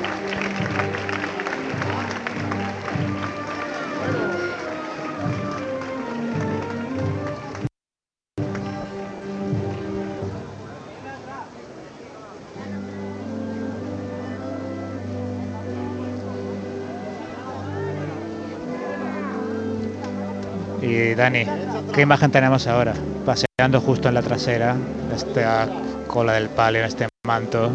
Dani, 21.20 21.46
¿qué 21.94 22.00
imagen 22.00 22.32
tenemos 22.32 22.66
ahora? 22.66 22.94
Paseando 23.26 23.82
justo 23.82 24.08
en 24.08 24.14
la 24.14 24.22
trasera, 24.22 24.78
esta 25.14 25.68
cola 26.08 26.32
del 26.32 26.48
palio, 26.48 26.80
en 26.80 26.88
este 26.88 27.10
manto, 27.28 27.70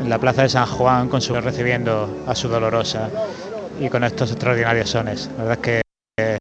en 0.00 0.08
la 0.08 0.20
plaza 0.20 0.42
de 0.42 0.48
San 0.48 0.66
Juan, 0.66 1.08
con 1.08 1.20
su 1.20 1.34
recibiendo 1.34 2.22
a 2.28 2.34
su 2.36 2.46
dolorosa 2.46 3.10
y 3.80 3.88
con 3.88 4.04
estos 4.04 4.30
extraordinarios 4.30 4.88
sones. 4.88 5.28
La 5.36 5.42
verdad 5.42 5.52
es 5.54 5.58
que 5.58 5.80
es 6.16 6.38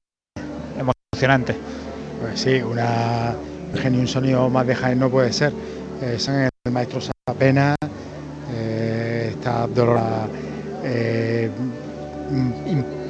emocionante. 1.12 1.56
Pues 2.22 2.40
sí, 2.40 2.62
una 2.62 3.34
genio 3.82 4.02
un 4.02 4.08
sonido 4.08 4.48
más 4.48 4.68
de 4.68 4.76
Jaén 4.76 5.00
no 5.00 5.10
puede 5.10 5.34
ser. 5.34 5.52
Eh, 6.04 6.20
son 6.20 6.36
el 6.36 6.72
maestro 6.72 7.00
Sapena, 7.02 7.74
eh, 8.54 9.30
esta 9.32 9.66
dolorosa, 9.66 10.28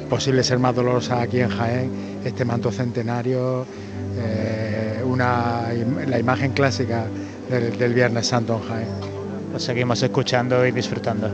imposible 0.06 0.44
ser 0.44 0.60
más 0.60 0.72
dolorosa 0.72 1.20
aquí 1.20 1.40
en 1.40 1.48
Jaén 1.48 1.90
este 2.24 2.44
manto 2.44 2.70
centenario, 2.70 3.66
eh, 4.16 5.02
una, 5.04 5.64
la 6.06 6.18
imagen 6.20 6.52
clásica 6.52 7.06
del, 7.50 7.76
del 7.76 7.92
Viernes 7.92 8.28
Santo 8.28 8.60
en 8.62 8.68
Jaén. 8.68 8.88
Lo 9.52 9.58
seguimos 9.58 10.00
escuchando 10.04 10.64
y 10.64 10.70
disfrutando. 10.70 11.28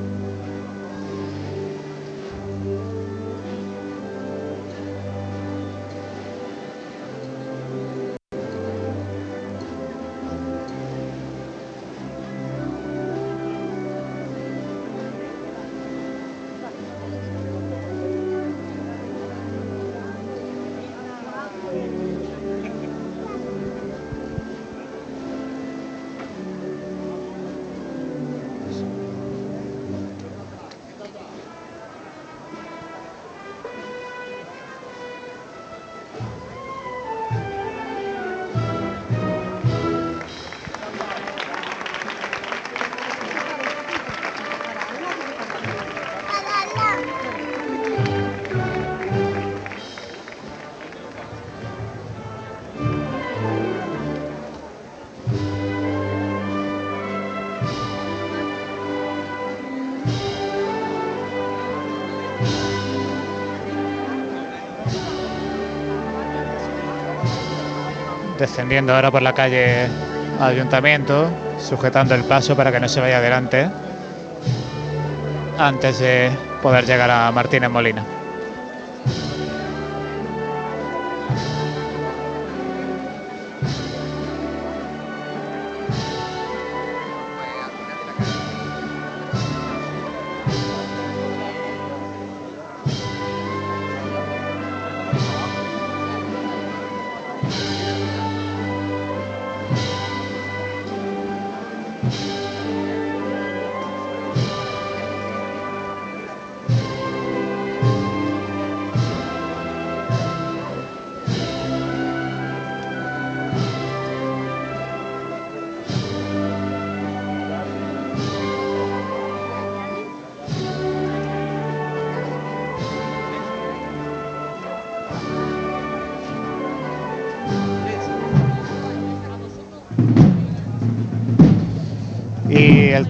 Descendiendo 68.72 68.94
ahora 68.94 69.10
por 69.10 69.20
la 69.20 69.34
calle 69.34 69.86
Ayuntamiento, 70.40 71.28
sujetando 71.58 72.14
el 72.14 72.24
paso 72.24 72.56
para 72.56 72.72
que 72.72 72.80
no 72.80 72.88
se 72.88 73.00
vaya 73.02 73.18
adelante 73.18 73.68
antes 75.58 75.98
de 75.98 76.30
poder 76.62 76.86
llegar 76.86 77.10
a 77.10 77.30
Martínez 77.32 77.68
Molina. 77.68 78.21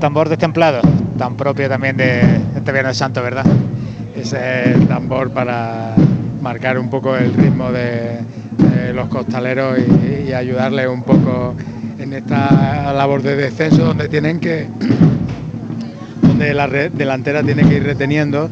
Tambor 0.03 0.29
destemplado, 0.29 0.81
tan 1.16 1.37
propio 1.37 1.69
también 1.69 1.97
de 1.97 2.23
este 2.57 2.73
Viernes 2.73 2.97
Santo, 2.97 3.23
¿verdad? 3.23 3.47
Es 4.16 4.33
el 4.33 4.89
tambor 4.89 5.31
para 5.31 5.95
marcar 6.41 6.77
un 6.77 6.91
poco 6.91 7.16
el 7.16 7.33
ritmo 7.33 7.70
de, 7.70 8.19
los 8.95 9.09
costaleros 9.09 9.79
y, 9.79 10.29
y 10.29 10.33
ayudarles 10.33 10.89
un 10.89 11.05
poco 11.05 11.55
en 12.01 12.15
esta 12.15 12.93
labor 12.93 13.23
de 13.23 13.37
descenso 13.37 13.85
donde 13.85 14.09
tienen 14.09 14.41
que 14.41 14.66
donde 16.20 16.53
la 16.53 16.66
delantera 16.66 17.45
tiene 17.45 17.62
que 17.62 17.77
ir 17.77 17.85
reteniendo 17.85 18.51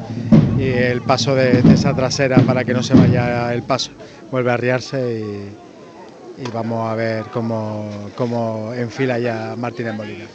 y 0.57 0.69
el 0.69 1.03
paso 1.03 1.35
de, 1.35 1.65
esa 1.75 1.95
trasera 1.95 2.37
para 2.47 2.65
que 2.65 2.75
no 2.75 2.85
se 2.85 2.95
vaya 2.95 3.53
el 3.53 3.65
paso 3.65 3.91
vuelve 4.31 4.53
a 4.53 4.55
arriarse 4.55 5.19
y, 5.19 6.45
y 6.45 6.51
vamos 6.55 6.89
a 6.89 6.95
ver 6.95 7.25
cómo, 7.33 7.91
cómo 8.15 8.73
enfila 8.73 9.19
ya 9.19 9.57
Martínez 9.59 9.97
Molina. 9.97 10.27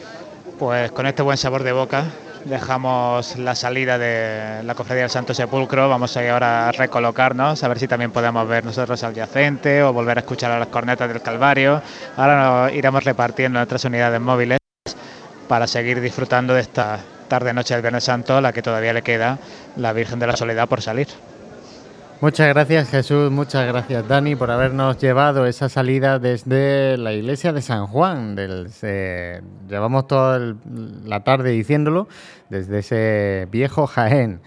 Pues 0.60 0.90
con 0.94 1.06
este 1.06 1.22
buen 1.22 1.38
sabor 1.38 1.64
de 1.64 1.74
boca 1.74 2.06
dejamos 2.46 3.36
la 3.38 3.56
salida 3.56 3.98
de 3.98 4.64
la 4.64 4.74
cofradía 4.74 5.02
del 5.02 5.10
Santo 5.10 5.34
Sepulcro. 5.34 5.90
Vamos 5.90 6.16
a 6.16 6.24
ir 6.24 6.30
ahora 6.30 6.70
a 6.70 6.72
recolocarnos, 6.72 7.62
a 7.62 7.68
ver 7.68 7.78
si 7.78 7.90
también 7.90 8.12
podemos 8.12 8.48
ver 8.48 8.64
nosotros 8.64 9.04
al 9.04 9.14
yacente 9.14 9.84
o 9.84 9.92
volver 9.92 10.18
a 10.18 10.22
escuchar 10.22 10.52
a 10.52 10.60
las 10.60 10.70
cornetas 10.70 11.10
del 11.10 11.22
Calvario. 11.22 11.82
Ahora 12.16 12.42
nos 12.46 12.72
iremos 12.72 13.04
repartiendo 13.04 13.60
nuestras 13.60 13.84
unidades 13.84 14.22
móviles 14.22 14.60
para 15.50 15.68
seguir 15.68 16.00
disfrutando 16.00 16.54
de 16.54 16.62
esta 16.62 17.00
tarde-noche 17.28 17.74
del 17.74 17.82
Viernes 17.82 18.06
Santo, 18.06 18.40
la 18.40 18.54
que 18.54 18.62
todavía 18.62 18.94
le 18.94 19.02
queda 19.02 19.38
la 19.76 19.92
Virgen 19.92 20.20
de 20.20 20.28
la 20.28 20.38
Soledad 20.38 20.70
por 20.70 20.82
salir. 20.82 21.10
Muchas 22.22 22.48
gracias 22.48 22.90
Jesús, 22.90 23.30
muchas 23.30 23.68
gracias 23.68 24.08
Dani 24.08 24.38
por 24.38 24.50
habernos 24.50 24.98
llevado 24.98 25.46
esa 25.46 25.68
salida 25.68 26.18
desde 26.18 26.98
la 26.98 27.12
iglesia 27.12 27.52
de 27.52 27.62
San 27.62 27.88
Juan. 27.88 28.36
Del, 28.36 28.70
llevamos 29.68 30.08
toda 30.08 30.56
la 31.04 31.24
tarde 31.26 31.52
diciéndolo 31.52 32.08
desde 32.50 32.80
ese 32.80 33.48
viejo 33.52 33.86
Jaén. 33.86 34.40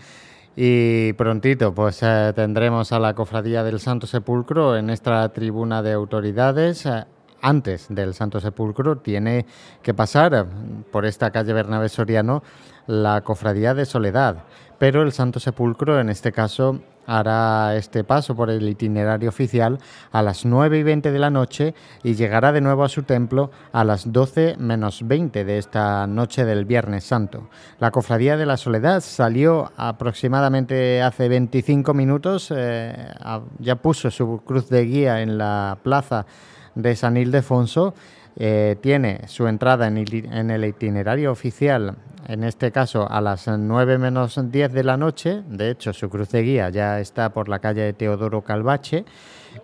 Y 0.56 1.12
prontito 1.12 1.74
pues 1.74 2.02
eh, 2.02 2.32
tendremos 2.34 2.90
a 2.92 2.98
la 2.98 3.14
Cofradía 3.14 3.62
del 3.62 3.80
Santo 3.80 4.06
Sepulcro 4.06 4.74
en 4.74 4.88
esta 4.88 5.28
tribuna 5.28 5.82
de 5.82 5.92
autoridades. 5.92 6.88
antes 7.42 7.86
del 7.90 8.14
Santo 8.14 8.40
Sepulcro 8.40 8.96
tiene 8.96 9.44
que 9.82 9.92
pasar 9.92 10.46
por 10.90 11.04
esta 11.04 11.30
calle 11.30 11.52
Bernabé 11.52 11.90
Soriano 11.90 12.42
la 12.88 13.20
Cofradía 13.20 13.74
de 13.74 13.84
Soledad, 13.84 14.44
pero 14.78 15.02
el 15.02 15.12
Santo 15.12 15.40
Sepulcro 15.40 16.00
en 16.00 16.08
este 16.08 16.32
caso 16.32 16.80
hará 17.08 17.74
este 17.74 18.04
paso 18.04 18.36
por 18.36 18.50
el 18.50 18.68
itinerario 18.68 19.30
oficial 19.30 19.78
a 20.12 20.20
las 20.20 20.44
9 20.44 20.78
y 20.78 20.82
20 20.82 21.10
de 21.10 21.18
la 21.18 21.30
noche 21.30 21.74
y 22.02 22.14
llegará 22.14 22.52
de 22.52 22.60
nuevo 22.60 22.84
a 22.84 22.90
su 22.90 23.02
templo 23.02 23.50
a 23.72 23.82
las 23.82 24.12
12 24.12 24.56
menos 24.58 25.08
20 25.08 25.42
de 25.46 25.56
esta 25.56 26.06
noche 26.06 26.44
del 26.44 26.66
Viernes 26.66 27.04
Santo. 27.04 27.48
La 27.80 27.90
Cofradía 27.90 28.36
de 28.36 28.44
la 28.44 28.58
Soledad 28.58 29.00
salió 29.00 29.72
aproximadamente 29.78 31.00
hace 31.00 31.30
25 31.30 31.94
minutos, 31.94 32.52
eh, 32.54 32.94
ya 33.58 33.76
puso 33.76 34.10
su 34.10 34.42
cruz 34.44 34.68
de 34.68 34.84
guía 34.84 35.22
en 35.22 35.38
la 35.38 35.78
plaza 35.82 36.26
de 36.74 36.94
San 36.94 37.16
Ildefonso. 37.16 37.94
Eh, 38.40 38.76
tiene 38.80 39.26
su 39.26 39.48
entrada 39.48 39.88
en 39.88 39.98
el 40.50 40.64
itinerario 40.64 41.32
oficial 41.32 41.96
en 42.28 42.44
este 42.44 42.70
caso 42.70 43.10
a 43.10 43.20
las 43.20 43.48
9 43.48 43.98
menos 43.98 44.38
10 44.40 44.72
de 44.72 44.84
la 44.84 44.96
noche. 44.96 45.42
De 45.48 45.70
hecho, 45.70 45.92
su 45.94 46.10
cruz 46.10 46.30
de 46.30 46.42
guía 46.42 46.68
ya 46.68 47.00
está 47.00 47.30
por 47.30 47.48
la 47.48 47.58
calle 47.58 47.80
de 47.80 47.92
Teodoro 47.94 48.42
Calvache 48.42 49.06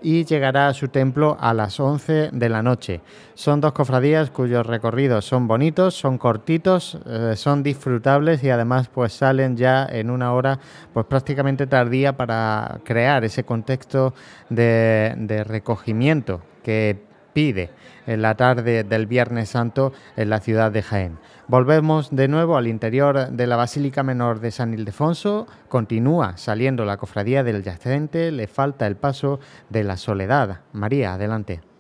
y 0.02 0.24
llegará 0.24 0.68
a 0.68 0.74
su 0.74 0.88
templo 0.88 1.36
a 1.38 1.52
las 1.52 1.78
11 1.78 2.30
de 2.32 2.48
la 2.48 2.62
noche. 2.62 3.02
Son 3.34 3.60
dos 3.60 3.72
cofradías 3.72 4.30
cuyos 4.30 4.66
recorridos 4.66 5.26
son 5.26 5.46
bonitos, 5.46 5.94
son 5.94 6.16
cortitos, 6.16 6.98
eh, 7.06 7.34
son 7.36 7.62
disfrutables 7.62 8.42
y 8.42 8.48
además 8.48 8.88
pues 8.88 9.12
salen 9.12 9.59
ya 9.59 9.84
en 9.84 10.10
una 10.10 10.32
hora 10.32 10.59
pues 10.94 11.05
prácticamente 11.05 11.66
tardía 11.66 12.16
para 12.16 12.80
crear 12.82 13.24
ese 13.24 13.44
contexto 13.44 14.14
de, 14.48 15.14
de 15.18 15.44
recogimiento 15.44 16.40
que 16.62 16.98
pide 17.34 17.70
en 18.06 18.22
la 18.22 18.36
tarde 18.36 18.85
del 18.85 19.06
Viernes 19.06 19.51
Santo 19.51 19.93
en 20.16 20.31
la 20.31 20.40
ciudad 20.40 20.72
de 20.72 20.82
Jaén. 20.82 21.18
Volvemos 21.48 22.14
de 22.14 22.28
nuevo 22.28 22.56
al 22.56 22.66
interior 22.66 23.28
de 23.28 23.47
la 23.47 23.56
Basílica 23.56 24.02
Menor 24.02 24.40
de 24.40 24.51
San 24.51 24.72
Ildefonso. 24.72 25.47
Continúa 25.68 26.36
saliendo 26.36 26.85
la 26.85 26.97
cofradía 26.97 27.43
del 27.43 27.62
yacente, 27.62 28.32
le 28.32 28.47
falta 28.47 28.86
el 28.86 28.97
paso 28.97 29.40
de 29.68 29.85
la 29.85 29.97
soledad. 29.97 30.60
María, 30.72 31.14
adelante 31.14 31.73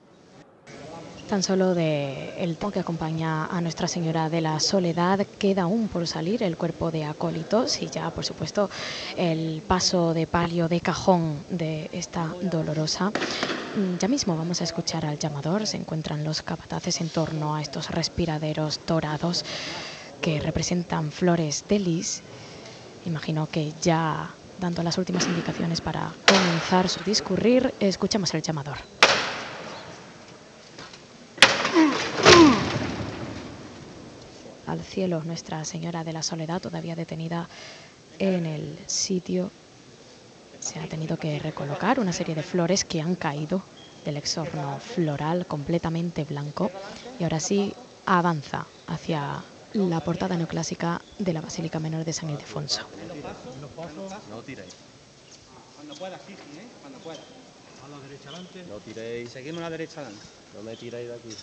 tan 1.34 1.42
solo 1.42 1.74
de 1.74 2.32
el 2.44 2.56
que 2.72 2.78
acompaña 2.78 3.46
a 3.46 3.60
Nuestra 3.60 3.88
Señora 3.88 4.30
de 4.30 4.40
la 4.40 4.60
Soledad 4.60 5.26
queda 5.36 5.62
aún 5.62 5.88
por 5.88 6.06
salir 6.06 6.44
el 6.44 6.56
cuerpo 6.56 6.92
de 6.92 7.02
acólitos 7.02 7.82
y 7.82 7.88
ya 7.88 8.08
por 8.12 8.24
supuesto 8.24 8.70
el 9.16 9.64
paso 9.66 10.14
de 10.14 10.28
palio 10.28 10.68
de 10.68 10.80
cajón 10.80 11.44
de 11.48 11.90
esta 11.90 12.32
dolorosa. 12.40 13.10
Mm, 13.74 13.96
ya 13.96 14.06
mismo 14.06 14.36
vamos 14.36 14.60
a 14.60 14.64
escuchar 14.64 15.04
al 15.06 15.18
llamador, 15.18 15.66
se 15.66 15.76
encuentran 15.76 16.22
los 16.22 16.40
capataces 16.40 17.00
en 17.00 17.10
torno 17.10 17.56
a 17.56 17.62
estos 17.62 17.90
respiraderos 17.90 18.78
dorados 18.86 19.42
que 20.20 20.38
representan 20.38 21.10
flores 21.10 21.64
de 21.66 21.80
lis. 21.80 22.22
Imagino 23.06 23.48
que 23.48 23.72
ya 23.82 24.36
dando 24.60 24.84
las 24.84 24.98
últimas 24.98 25.26
indicaciones 25.26 25.80
para 25.80 26.14
comenzar 26.28 26.88
su 26.88 27.02
discurrir, 27.02 27.74
escuchamos 27.80 28.32
el 28.34 28.42
llamador. 28.42 28.78
Al 34.66 34.82
cielo 34.82 35.22
Nuestra 35.24 35.64
Señora 35.64 36.04
de 36.04 36.12
la 36.12 36.22
Soledad, 36.22 36.60
todavía 36.60 36.96
detenida 36.96 37.48
en 38.18 38.46
el 38.46 38.78
sitio. 38.86 39.50
Se 40.60 40.78
ha 40.80 40.86
tenido 40.86 41.16
que 41.16 41.38
recolocar 41.38 42.00
una 42.00 42.12
serie 42.12 42.34
de 42.34 42.42
flores 42.42 42.84
que 42.84 43.00
han 43.00 43.16
caído 43.16 43.62
del 44.04 44.16
exorno 44.16 44.78
floral 44.78 45.46
completamente 45.46 46.24
blanco 46.24 46.70
y 47.18 47.24
ahora 47.24 47.40
sí 47.40 47.74
avanza 48.06 48.66
hacia 48.86 49.42
la 49.74 50.00
portada 50.00 50.36
neoclásica 50.36 51.00
de 51.18 51.32
la 51.32 51.40
Basílica 51.40 51.80
Menor 51.80 52.04
de 52.04 52.12
San 52.12 52.30
Ildefonso. 52.30 52.82
No 54.30 54.40
tiréis. 54.42 54.72
Cuando 55.76 55.94
pueda, 55.96 56.18
sí, 56.26 56.32
¿eh? 56.32 56.66
Cuando 56.80 56.98
pueda. 57.00 57.20
A 57.84 57.88
la 57.88 57.98
derecha 58.08 58.28
adelante. 58.30 58.64
No 58.68 58.76
tiréis. 58.76 59.30
Seguimos 59.30 59.58
a 59.58 59.62
la 59.64 59.70
derecha 59.70 60.00
adelante. 60.00 60.24
No 60.56 60.62
me 60.62 60.76
tiréis 60.76 61.08
de 61.08 61.14
aquí. 61.14 61.36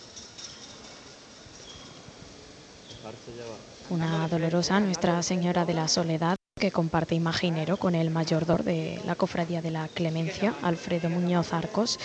Una 3.90 4.28
dolorosa 4.28 4.80
Nuestra 4.80 5.22
Señora 5.23 5.65
de 5.65 5.73
la 5.73 5.88
Soledad 5.88 6.36
que 6.60 6.72
comparte 6.72 7.15
imaginero 7.15 7.78
con 7.78 7.95
el 7.95 8.11
mayordomo 8.11 8.64
de 8.64 9.02
la 9.06 9.15
Cofradía 9.15 9.61
de 9.61 9.72
la 9.72 9.88
Clemencia, 9.88 10.53
Alfredo 10.61 11.10
Muñoz 11.10 11.53
Arcos. 11.53 11.98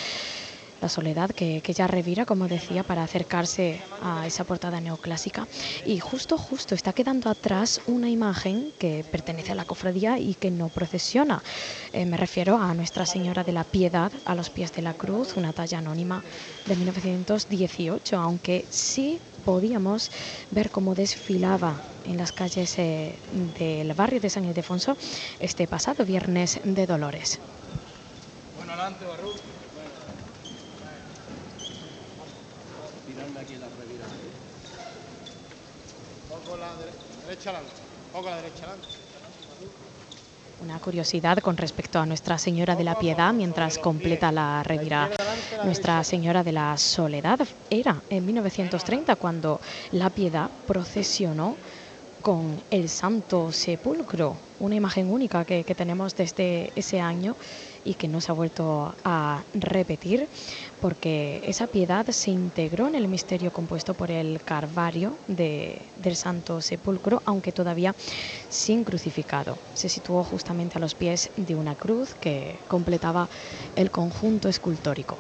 La 0.81 0.89
soledad 0.89 1.31
que, 1.31 1.63
que, 1.63 1.73
ya 1.73 1.87
revira, 1.87 2.27
como 2.27 2.49
decía, 2.49 2.83
para 2.83 3.03
acercarse 3.03 3.81
a 4.03 4.27
esa 4.27 4.45
portada 4.45 4.81
neoclásica. 4.81 5.49
Y 5.87 5.99
justo, 6.01 6.37
justo 6.37 6.75
está 6.75 6.93
quedando 6.93 7.31
atrás 7.31 7.81
una 7.87 8.11
imagen 8.11 8.73
que 8.79 9.05
pertenece 9.11 9.53
a 9.53 9.55
la 9.55 9.65
cofradía 9.65 10.19
y 10.19 10.35
que 10.35 10.51
no 10.51 10.69
procesiona. 10.69 11.43
Eh, 11.93 12.05
me 12.05 12.17
refiero 12.17 12.59
a 12.59 12.75
Nuestra 12.75 13.07
Señora 13.07 13.43
de 13.43 13.53
la 13.53 13.65
Piedad 13.65 14.13
a 14.25 14.35
los 14.35 14.51
pies 14.51 14.73
de 14.73 14.83
la 14.83 14.95
cruz, 14.95 15.37
una 15.37 15.53
talla 15.53 15.79
anónima 15.79 16.23
de 16.67 16.77
1918, 16.77 18.19
aunque 18.19 18.67
sí 18.71 19.19
podíamos 19.45 20.11
ver 20.51 20.71
cómo 20.71 20.95
desfilaba 20.95 21.81
en 22.05 22.17
las 22.17 22.33
calles 22.33 22.79
eh, 22.79 23.15
del 23.59 23.95
barrio 23.95 24.21
de 24.21 24.29
San 24.29 24.45
Ildefonso 24.45 24.97
este 25.41 25.67
pasado 25.67 26.05
viernes 26.05 26.61
de 26.65 26.87
Dolores. 26.87 27.39
Bueno, 28.59 28.73
adelante. 28.73 29.07
aquí 33.41 33.57
la 33.57 33.67
Poco 36.29 36.57
la 36.57 37.16
derecha 37.27 37.51
adelante. 37.51 37.75
Poco 38.13 38.31
la 38.31 38.37
derecha 38.37 38.65
adelante. 38.65 38.89
Una 40.63 40.79
curiosidad 40.79 41.39
con 41.39 41.57
respecto 41.57 41.99
a 41.99 42.07
Nuestra 42.07 42.39
Señora 42.39 42.77
de 42.77 42.85
la 42.85 42.99
Piedad 42.99 43.35
mientras 43.35 43.79
completa 43.79 44.33
la 44.33 44.63
revira 44.63 45.11
Nuestra 45.65 46.03
Señora 46.03 46.43
de 46.43 46.53
la 46.53 46.79
Soledad. 46.79 47.41
Era 47.69 48.01
en 48.09 48.25
1930 48.25 49.17
cuando 49.17 49.61
la 49.93 50.09
Piedad 50.09 50.49
procesionó 50.67 51.57
con 52.23 52.61
el 52.71 52.89
Santo 52.89 53.53
Sepulcro, 53.53 54.37
una 54.59 54.75
imagen 54.75 55.11
única 55.11 55.45
que, 55.45 55.63
que 55.65 55.75
tenemos 55.75 56.17
desde 56.17 56.73
ese 56.75 57.01
año 57.01 57.37
y 57.85 57.95
que 57.95 58.09
no 58.09 58.21
se 58.21 58.33
ha 58.33 58.35
vuelto 58.35 58.95
a 59.05 59.43
repetir 59.55 60.29
porque 60.81 61.41
esa 61.45 61.67
piedad 61.67 62.07
se 62.07 62.31
integró 62.31 62.89
en 62.89 62.95
el 62.95 63.09
misterio 63.09 63.51
compuesto 63.53 63.95
por 63.95 64.11
el 64.11 64.43
Carvario 64.43 65.19
de, 65.27 65.93
del 65.97 66.17
Santo 66.17 66.61
Sepulcro, 66.61 67.23
aunque 67.25 67.53
todavía 67.53 67.95
sin 68.49 68.85
crucificado. 68.85 69.57
Se 69.75 69.89
situó 69.89 70.23
justamente 70.25 70.79
a 70.79 70.81
los 70.81 70.95
pies 70.95 71.31
de 71.37 71.55
una 71.55 71.75
cruz 71.75 72.15
que 72.15 72.59
completaba 72.69 73.29
el 73.75 73.91
conjunto 73.91 74.49
escultórico. 74.49 75.19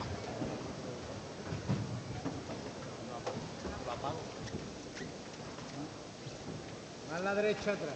A 7.14 7.20
la 7.20 7.34
derecha 7.34 7.72
atrás. 7.72 7.94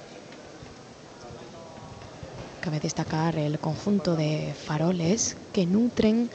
Cabe 2.63 2.81
destacar 2.81 3.37
el 3.37 3.59
conjunto 3.59 4.17
de 4.17 4.55
faroles 4.55 5.37
que 5.53 5.67
nutren 5.67 6.31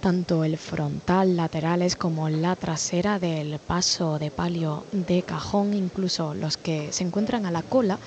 tanto 0.00 0.44
el 0.44 0.58
frontal, 0.58 1.36
laterales 1.36 1.96
como 1.96 2.28
la 2.28 2.56
trasera 2.56 3.18
del 3.18 3.58
paso 3.58 4.18
de 4.18 4.30
palio 4.30 4.84
de 4.92 5.22
cajón, 5.22 5.74
incluso 5.74 6.34
los 6.34 6.56
que 6.56 6.92
se 6.92 7.04
encuentran 7.04 7.46
a 7.46 7.50
la 7.50 7.62
cola 7.62 7.98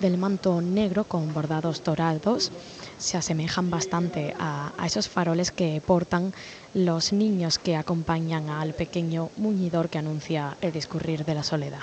del 0.00 0.18
manto 0.18 0.60
negro 0.60 1.04
con 1.04 1.32
bordados 1.32 1.82
dorados, 1.82 2.52
se 2.98 3.16
asemejan 3.16 3.70
bastante 3.70 4.34
a, 4.38 4.72
a, 4.76 4.86
esos 4.86 5.08
faroles 5.08 5.50
que 5.50 5.82
portan 5.84 6.32
los 6.74 7.12
niños 7.12 7.58
que 7.58 7.76
acompañan 7.76 8.48
al 8.50 8.74
pequeño 8.74 9.30
muñidor 9.36 9.88
que 9.88 9.98
anuncia 9.98 10.56
el 10.60 10.72
discurrir 10.72 11.24
de 11.24 11.34
la 11.34 11.42
soledad. 11.42 11.80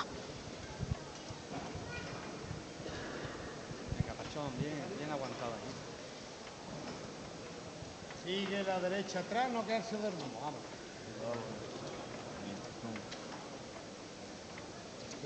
Sigue 8.26 8.48
la 8.66 8.80
derecha 8.80 9.20
atrás, 9.20 9.52
no 9.52 9.66
quedarse 9.66 9.96
dormido. 9.98 10.26
Vamos. 10.42 10.60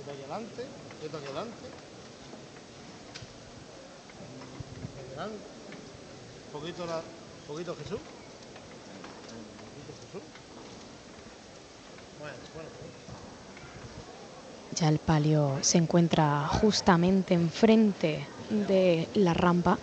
Aquí 0.02 0.10
adelante, 0.10 0.66
aquí 0.98 1.16
adelante. 1.16 1.68
Adelante. 5.10 5.38
Poquito, 6.52 6.86
la, 6.86 7.02
poquito 7.48 7.76
Jesús. 7.76 7.99
Poquito 9.60 9.94
Jesús. 10.06 10.22
Bueno, 12.20 12.36
bueno. 12.53 12.70
Ya 14.76 14.90
el 14.90 14.99
palio 14.99 15.57
se 15.61 15.78
encuentra 15.78 16.48
justamente 16.48 17.34
enfrente 17.34 18.26
de 18.49 19.07
la 19.16 19.34
rampa 19.34 19.78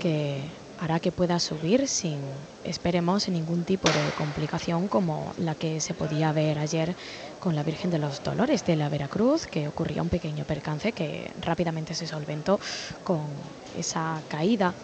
que 0.00 0.42
hará 0.82 0.98
que 0.98 1.12
pueda 1.12 1.38
subir 1.38 1.86
sin, 1.86 2.48
esperemos, 2.64 3.28
ningún 3.28 3.64
tipo 3.64 3.92
de 3.92 4.12
complicación 4.12 4.88
como 4.88 5.32
la 5.36 5.54
que 5.54 5.80
se 5.80 5.94
podía 5.94 6.32
ver 6.32 6.58
ayer 6.58 6.96
con 7.38 7.54
la 7.54 7.62
Virgen 7.62 7.88
de 7.90 8.00
los 8.00 8.20
Dolores 8.24 8.64
de 8.64 8.74
la 8.74 8.88
Veracruz, 8.88 9.46
que 9.46 9.68
ocurría 9.68 10.02
un 10.02 10.10
pequeño 10.10 10.44
percance 10.44 10.92
que 10.92 11.30
rápidamente 11.36 11.94
se 11.94 12.08
solventó 12.08 12.58
con 13.04 13.54
esa 13.72 14.24
caída 14.26 14.76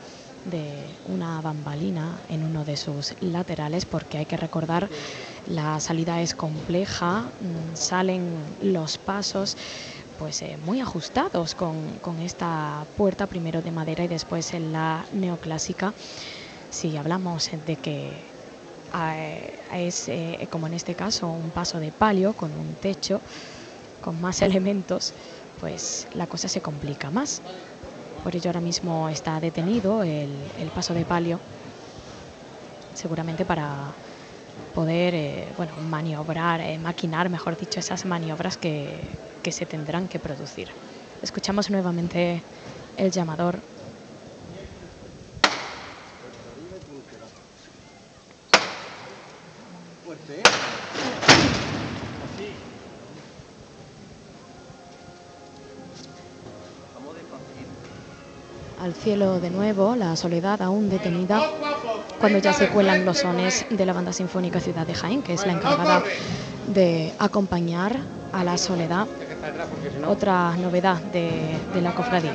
de 0.44 1.00
una 1.02 1.42
bambalina 1.42 2.22
en 2.28 2.44
uno 2.44 2.64
de 2.64 2.76
sus 2.76 3.16
laterales 3.18 3.84
porque 3.84 4.18
hay 4.18 4.26
que 4.26 4.36
recordar 4.36 4.88
la 5.44 5.80
salida 5.80 6.22
es 6.22 6.34
compleja, 6.34 7.32
mm, 7.40 7.74
salen 7.74 8.54
los 8.60 8.98
pasos 8.98 9.56
pues 10.18 10.42
eh, 10.42 10.56
muy 10.58 10.80
ajustados 10.80 11.54
con, 11.54 12.18
esta 12.18 12.86
puerta, 12.96 13.28
primero 13.28 13.62
de 13.62 13.70
madera 13.70 14.04
y 14.04 14.08
después 14.08 14.52
en 14.52 14.72
la 14.72 15.06
neoclásica. 15.12 15.94
Si 16.70 16.96
hablamos 16.96 17.48
de 17.52 17.76
que 17.76 18.24
es, 19.72 20.08
eh, 20.08 20.48
como 20.50 20.66
en 20.66 20.74
este 20.74 20.96
caso, 20.96 21.28
un 21.28 21.52
paso 21.52 21.78
de 21.78 21.92
palio 21.92 22.34
con 22.34 22.50
un 22.50 22.74
techo, 22.74 23.20
con 24.00 24.20
más 24.20 24.42
elementos, 24.48 25.14
pues 25.60 26.08
la 26.12 26.26
cosa 26.26 26.48
se 26.48 26.60
complica 26.60 27.10
más. 27.10 27.40
Por 28.24 28.34
ello 28.34 28.50
ahora 28.50 28.60
mismo 28.60 29.08
está 29.08 29.38
detenido 29.38 30.02
el, 30.02 30.70
paso 30.74 30.94
de 30.94 31.04
palio, 31.04 31.38
seguramente 32.92 33.44
para 33.44 33.94
poder 34.78 35.54
bueno, 35.56 35.74
maniobrar, 35.80 36.60
maquinar, 36.78 37.30
mejor 37.30 37.56
dicho, 37.56 37.80
esas 37.80 38.04
maniobras 38.04 38.56
que, 38.58 39.18
que 39.42 39.52
se 39.52 39.66
tendrán 39.66 40.08
que 40.08 40.20
producir. 40.20 40.68
Escuchamos 41.20 41.70
nuevamente 41.70 42.46
el 42.96 43.10
llamador. 43.10 43.64
Al 58.80 58.94
cielo 58.94 59.40
de 59.40 59.50
nuevo, 59.50 59.96
la 59.96 60.14
soledad 60.14 60.62
aún 60.62 60.88
detenida, 60.88 61.42
cuando 62.20 62.38
ya 62.38 62.52
se 62.52 62.68
cuelan 62.68 63.04
los 63.04 63.18
sones 63.18 63.66
de 63.68 63.84
la 63.84 63.92
Banda 63.92 64.12
Sinfónica 64.12 64.60
Ciudad 64.60 64.86
de 64.86 64.94
Jaén, 64.94 65.22
que 65.22 65.34
es 65.34 65.44
la 65.44 65.52
encargada 65.52 66.02
de 66.68 67.12
acompañar 67.18 67.96
a 68.32 68.44
la 68.44 68.56
soledad 68.56 69.08
otra 70.06 70.56
novedad 70.56 71.00
de, 71.02 71.58
de 71.74 71.82
la 71.82 71.92
cofradía. 71.92 72.34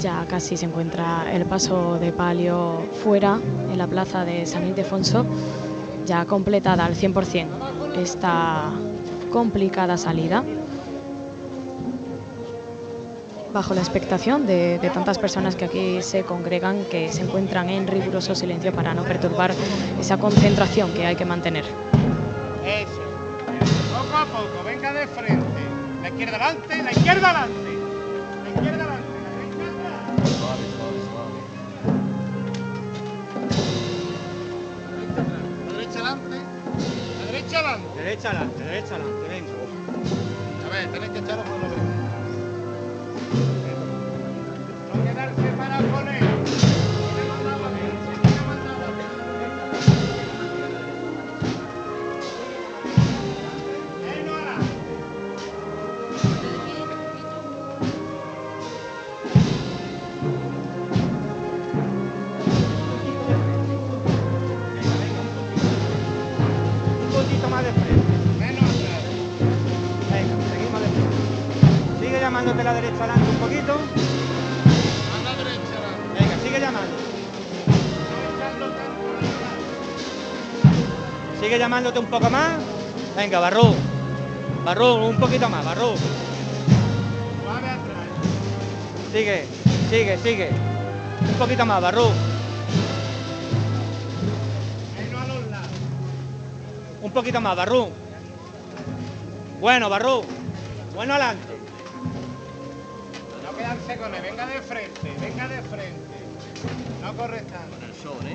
Ya 0.00 0.24
casi 0.26 0.56
se 0.56 0.64
encuentra 0.64 1.30
el 1.30 1.44
paso 1.44 1.98
de 1.98 2.10
palio 2.10 2.80
fuera 3.04 3.38
en 3.70 3.76
la 3.76 3.86
plaza 3.86 4.24
de 4.24 4.46
San 4.46 4.66
Ildefonso, 4.66 5.26
ya 6.06 6.24
completada 6.24 6.86
al 6.86 6.94
100% 6.94 7.46
esta 8.00 8.72
complicada 9.30 9.96
salida 9.98 10.42
bajo 13.52 13.74
la 13.74 13.80
expectación 13.80 14.46
de, 14.46 14.78
tantas 14.94 15.18
personas 15.18 15.56
que 15.56 15.64
aquí 15.66 16.02
se 16.02 16.22
congregan, 16.22 16.84
que 16.84 17.12
se 17.12 17.22
encuentran 17.22 17.68
en 17.68 17.86
riguroso 17.86 18.34
silencio 18.34 18.72
para 18.72 18.94
no 18.94 19.02
perturbar 19.02 19.52
esa 20.00 20.16
concentración 20.18 20.94
que 20.94 21.04
hay 21.04 21.16
que 21.16 21.24
mantener. 21.24 21.64
Eso. 22.64 23.00
Poco 23.92 24.16
a 24.16 24.24
poco, 24.24 24.64
venga 24.64 24.92
de 24.92 25.06
frente. 25.08 25.44
La 26.00 26.08
izquierda 26.08 26.36
adelante, 26.36 26.82
la 26.82 26.92
izquierda 26.92 27.30
adelante. 27.30 27.69
Adelante. 37.60 37.88
La 37.96 38.02
derecha 38.02 38.30
adelante. 38.30 38.64
Derecha 38.64 38.94
adelante, 38.94 39.28
venga. 39.28 39.52
A 40.66 40.72
ver, 40.72 40.92
tenéis 40.92 41.12
que 41.12 41.18
echarlo 41.18 41.44
por 41.44 41.60
lo 41.60 41.68
no 41.68 41.89
llamándote 72.40 72.64
la 72.64 72.72
derecha 72.72 73.04
adelante 73.04 73.30
un 73.30 73.36
poquito. 73.36 73.72
A 73.74 75.22
la 75.24 75.36
derecha 75.36 75.60
Venga, 76.18 76.42
sigue 76.42 76.60
llamando. 76.60 76.96
Sigue 81.38 81.58
llamándote 81.58 81.98
un 81.98 82.06
poco 82.06 82.30
más. 82.30 82.58
Venga, 83.14 83.40
Barrú. 83.40 83.74
Barrú, 84.64 85.06
un 85.06 85.16
poquito 85.18 85.50
más, 85.50 85.64
Barrú. 85.66 85.92
Sigue, 89.12 89.46
sigue, 89.90 90.18
sigue. 90.18 90.50
Un 91.28 91.34
poquito 91.34 91.66
más, 91.66 91.82
Barrú. 91.82 92.06
Un 97.02 97.12
poquito 97.12 97.40
más, 97.42 97.56
Barrú. 97.56 97.90
Bueno, 99.60 99.90
Barrú. 99.90 100.22
Bueno, 100.94 101.14
adelante 101.14 101.49
con 103.78 104.14
él, 104.14 104.22
venga 104.22 104.46
de 104.46 104.60
frente, 104.62 105.12
venga 105.20 105.46
de 105.46 105.62
frente. 105.62 106.16
No 107.02 107.14
corre 107.16 107.40
tanto. 107.42 107.76
Con 107.76 107.84
el 107.84 107.94
sol, 107.94 108.26
¿eh? 108.26 108.34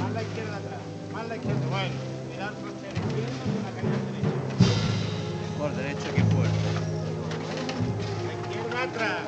Más 0.00 0.12
la 0.12 0.22
izquierda 0.22 0.56
atrás, 0.56 0.80
más 1.12 1.28
la 1.28 1.36
izquierda. 1.36 1.66
Bueno, 1.68 1.94
mirar 2.30 2.52
trasero 2.54 3.06
izquierdo 3.06 3.36
y 3.44 3.58
una 3.58 3.70
caída 3.76 3.98
derecha. 4.08 4.32
Por 5.58 5.70
derecho 5.76 6.14
que 6.14 6.24
fuerte. 6.24 6.58
La 8.26 8.32
izquierda 8.48 8.82
atrás, 8.82 9.20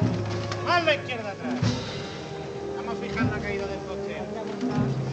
más 0.64 0.84
la 0.84 0.94
izquierda 0.94 1.30
atrás. 1.32 1.54
Vamos 2.76 2.94
a 2.94 2.96
fijar 3.02 3.24
la 3.26 3.38
caída 3.38 3.66
del 3.66 3.80
costero. 3.80 5.09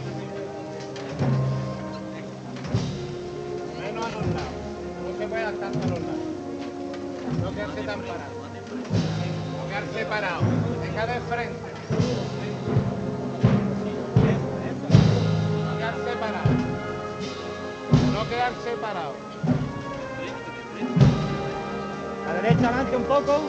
Tanto 5.60 5.88
los 5.88 6.00
lados. 6.00 6.18
No 7.42 7.50
quedarse 7.52 7.82
tan 7.82 8.00
parado. 8.00 8.32
No 9.56 9.68
quedarse 9.68 10.04
parado. 10.06 10.42
Venga 10.80 11.06
de 11.06 11.20
frente. 11.20 11.70
No 15.64 15.76
quedarse 15.78 16.16
parado. 16.20 16.50
No 18.12 18.28
quedarse 18.28 18.70
parado. 18.80 19.14
A 22.28 22.32
la 22.32 22.42
derecha 22.42 22.68
adelante 22.68 22.96
un 22.96 23.04
poco. 23.04 23.40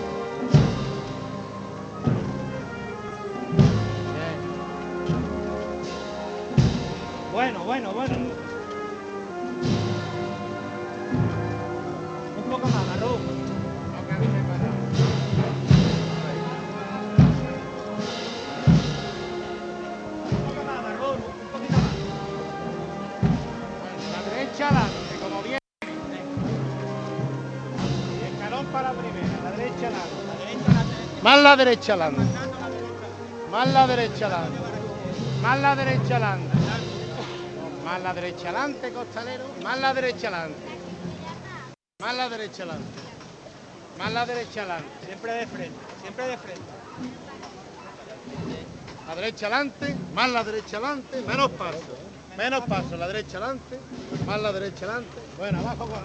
Bueno, 7.33 7.63
bueno, 7.63 7.91
bueno. 7.93 8.38
Más 31.39 31.45
la 31.45 31.55
derecha 31.55 31.93
adelante. 31.93 32.21
Más 33.49 33.67
la 33.71 33.87
derecha 33.87 34.25
adelante. 34.25 34.59
Más 35.41 35.59
la 35.61 35.73
derecha 35.73 36.15
adelante. 36.17 36.57
Más 37.85 38.01
la 38.01 38.13
derecha 38.13 38.49
adelante, 38.49 38.91
costalero. 38.91 39.45
Más 39.63 39.79
la 39.79 39.93
derecha 39.93 40.27
adelante. 40.27 40.59
Más 42.01 42.15
la 42.15 42.29
derecha 42.29 42.63
adelante. 42.63 42.99
Más 43.97 44.11
la 44.11 44.25
derecha 44.25 44.59
adelante. 44.63 44.89
Siempre 45.05 45.31
de 45.31 45.47
frente. 45.47 45.79
Siempre 46.01 46.27
de 46.27 46.37
frente. 46.37 46.61
La 49.07 49.15
derecha 49.15 49.45
adelante. 49.45 49.95
Más 50.13 50.29
la 50.29 50.43
derecha 50.43 50.77
adelante. 50.77 51.21
Menos 51.25 51.51
paso. 51.51 51.79
Menos 52.37 52.65
paso. 52.65 52.97
La 52.97 53.07
derecha 53.07 53.37
adelante. 53.37 53.79
Más 54.27 54.41
la 54.41 54.51
derecha 54.51 54.85
adelante. 54.87 55.19
Bueno, 55.37 55.59
abajo, 55.59 55.83
abajo. 55.83 56.03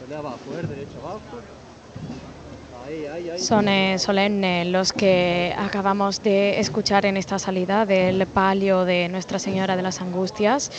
Pelea 0.00 0.18
abajo, 0.20 0.38
el 0.56 0.68
derecho 0.68 0.98
abajo. 1.02 1.55
Son 3.38 3.68
eh, 3.68 3.98
solemnes 3.98 4.66
los 4.68 4.92
que 4.92 5.52
acabamos 5.56 6.22
de 6.22 6.60
escuchar 6.60 7.04
en 7.04 7.16
esta 7.16 7.38
salida 7.38 7.84
del 7.84 8.26
palio 8.26 8.84
de 8.84 9.08
Nuestra 9.08 9.38
Señora 9.38 9.76
de 9.76 9.82
las 9.82 10.00
Angustias. 10.00 10.70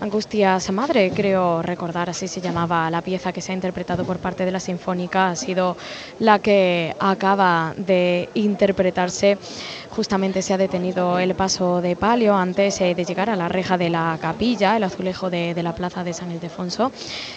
Angustias 0.00 0.70
Madre, 0.72 1.12
creo 1.14 1.62
recordar, 1.62 2.10
así 2.10 2.26
se 2.26 2.40
llamaba 2.40 2.90
la 2.90 3.02
pieza 3.02 3.32
que 3.32 3.40
se 3.40 3.52
ha 3.52 3.54
interpretado 3.54 4.04
por 4.04 4.18
parte 4.18 4.44
de 4.44 4.50
la 4.50 4.58
Sinfónica, 4.58 5.30
ha 5.30 5.36
sido 5.36 5.76
la 6.18 6.40
que 6.40 6.94
acaba 6.98 7.74
de 7.76 8.28
interpretarse 8.34 9.38
Justamente 9.94 10.42
se 10.42 10.52
ha 10.52 10.58
detenido 10.58 11.20
el 11.20 11.36
paso 11.36 11.80
de 11.80 11.94
palio 11.94 12.34
antes 12.34 12.80
eh, 12.80 12.96
de 12.96 13.04
llegar 13.04 13.30
a 13.30 13.36
la 13.36 13.48
reja 13.48 13.78
de 13.78 13.90
la 13.90 14.18
capilla, 14.20 14.76
el 14.76 14.82
azulejo 14.82 15.30
de, 15.30 15.54
la 15.62 15.72
plaza 15.72 16.02
de 16.02 16.12
San 16.12 16.32
Ildefonso. 16.32 16.90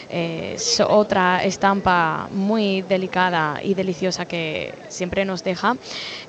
es 0.09 0.79
otra 0.79 1.43
estampa 1.43 2.27
muy 2.31 2.81
delicada 2.81 3.59
y 3.63 3.75
deliciosa 3.75 4.25
que 4.25 4.73
siempre 4.89 5.23
nos 5.23 5.43
deja 5.43 5.77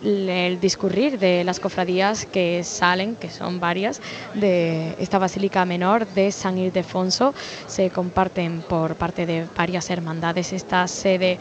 el 0.03 0.61
discurrir 0.61 1.19
de 1.19 1.45
las 1.45 1.61
cofradías 1.61 2.27
que 2.27 2.63
salen, 2.63 3.17
que 3.17 3.31
son 3.31 3.59
varias, 3.59 4.03
de 4.35 4.97
esta 4.99 5.19
basílica 5.19 5.65
menor 5.65 6.07
de 6.09 6.31
San 6.31 6.59
Ildefonso. 6.59 7.33
Se 7.67 7.89
comparten 7.89 8.61
por 8.61 8.97
parte 8.97 9.25
de 9.25 9.47
varias 9.57 9.89
hermandades 9.89 10.53
esta 10.53 10.87
sede 10.89 11.39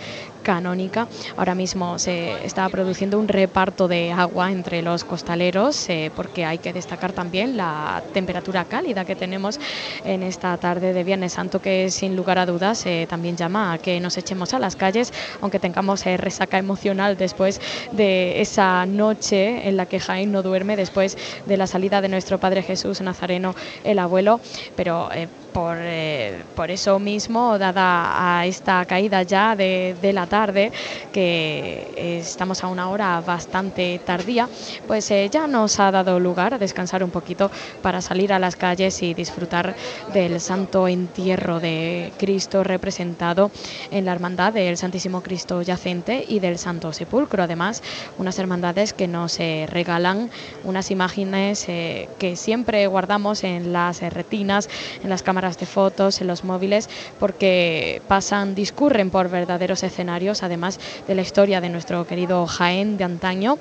canónica. 0.48 1.10
Ahora 1.36 1.56
mismo 1.56 2.00
se 2.00 2.46
está 2.46 2.70
produciendo 2.70 3.20
un 3.20 3.28
reparto 3.28 3.90
de 3.90 4.14
agua 4.14 4.50
entre 4.50 4.82
los 4.82 5.04
costaleros 5.04 5.90
eh, 5.90 6.10
porque 6.16 6.46
hay 6.46 6.58
que 6.58 6.72
destacar 6.72 7.12
también 7.12 7.58
la 7.58 8.02
temperatura 8.14 8.64
cálida 8.64 9.04
que 9.04 9.18
tenemos 9.18 9.60
en 10.06 10.24
esta 10.24 10.56
tarde 10.56 10.94
de 10.94 11.04
Viernes 11.04 11.34
Santo 11.34 11.60
que 11.60 11.92
sin 11.92 12.16
lugar 12.16 12.40
a 12.40 12.46
dudas 12.46 12.86
eh, 12.86 13.08
también 13.10 13.36
llama 13.36 13.74
a 13.74 13.78
que 13.78 14.00
nos 14.00 14.18
echemos 14.18 14.54
a 14.54 14.60
las 14.60 14.78
calles 14.78 15.12
aunque 15.42 15.60
tengamos 15.60 16.06
eh, 16.06 16.16
resaca 16.16 16.58
emocional 16.58 17.18
después 17.18 17.60
de 17.92 18.40
esa 18.40 18.86
noche 18.86 19.68
en 19.68 19.76
la 19.76 19.86
que 19.86 20.00
Jaén 20.00 20.32
no 20.32 20.44
duerme 20.44 20.78
después 20.78 21.18
de 21.46 21.58
la 21.58 21.68
salida 21.68 22.00
de 22.00 22.08
nuestro 22.08 22.38
Padre 22.40 22.64
Jesús 22.64 23.02
Nazareno 23.02 23.54
el 23.84 24.00
abuelo 24.00 24.40
pero 24.78 25.10
por, 25.58 25.78
eh, 25.80 26.44
por, 26.56 26.70
eso 26.70 27.00
mismo, 27.00 27.58
dada 27.58 28.38
a 28.38 28.46
esta 28.46 28.86
caída 28.86 29.24
ya 29.24 29.56
de, 29.56 30.12
la 30.14 30.28
tarde, 30.28 30.72
que 31.12 32.20
estamos 32.20 32.64
a 32.64 32.68
una 32.68 32.90
hora 32.90 33.20
bastante 33.22 34.00
tardía, 34.06 34.48
pues 34.86 35.10
eh, 35.10 35.28
ya 35.32 35.48
nos 35.48 35.80
ha 35.80 35.90
dado 35.90 36.20
lugar 36.20 36.54
a 36.54 36.60
descansar 36.60 37.04
un 37.04 37.10
poquito 37.10 37.50
para 37.82 38.02
salir 38.02 38.34
a 38.34 38.38
las 38.38 38.56
calles 38.56 39.02
y 39.02 39.16
disfrutar 39.16 39.76
del 40.14 40.40
santo 40.40 40.88
entierro 40.88 41.60
de 41.60 42.14
Cristo 42.20 42.64
representado 42.64 43.50
en 43.90 44.06
la 44.06 44.12
hermandad 44.12 44.54
del 44.54 44.78
Santísimo 44.78 45.24
Cristo 45.24 45.64
Yacente 45.64 46.24
y 46.28 46.40
del 46.40 46.60
Santo 46.60 46.94
Sepulcro. 46.94 47.42
Además, 47.42 47.82
unas 48.20 48.38
hermandades 48.38 48.94
que 48.94 49.08
nos 49.08 49.40
eh, 49.40 49.66
regalan 49.68 50.30
unas 50.64 50.92
imágenes 50.92 51.66
que 51.66 52.36
siempre 52.36 52.86
guardamos 52.86 53.44
en 53.44 53.74
las 53.74 54.02
retinas, 54.02 54.70
en 55.02 55.10
las 55.10 55.24
cámaras 55.24 55.47
de 55.56 55.66
fotos, 55.66 56.20
en 56.20 56.28
los 56.28 56.44
móviles, 56.44 56.90
porque 57.18 58.02
pasan, 58.10 58.56
discurren 58.56 59.10
por 59.10 59.30
verdaderos 59.30 59.84
escenarios, 59.84 60.44
además 60.44 60.80
de 61.08 61.16
la 61.16 61.22
historia 61.22 61.62
de 61.62 61.70
nuestro 61.70 62.06
querido 62.06 62.46
Jaén 62.46 62.98
de 62.98 63.06
antaño. 63.06 63.58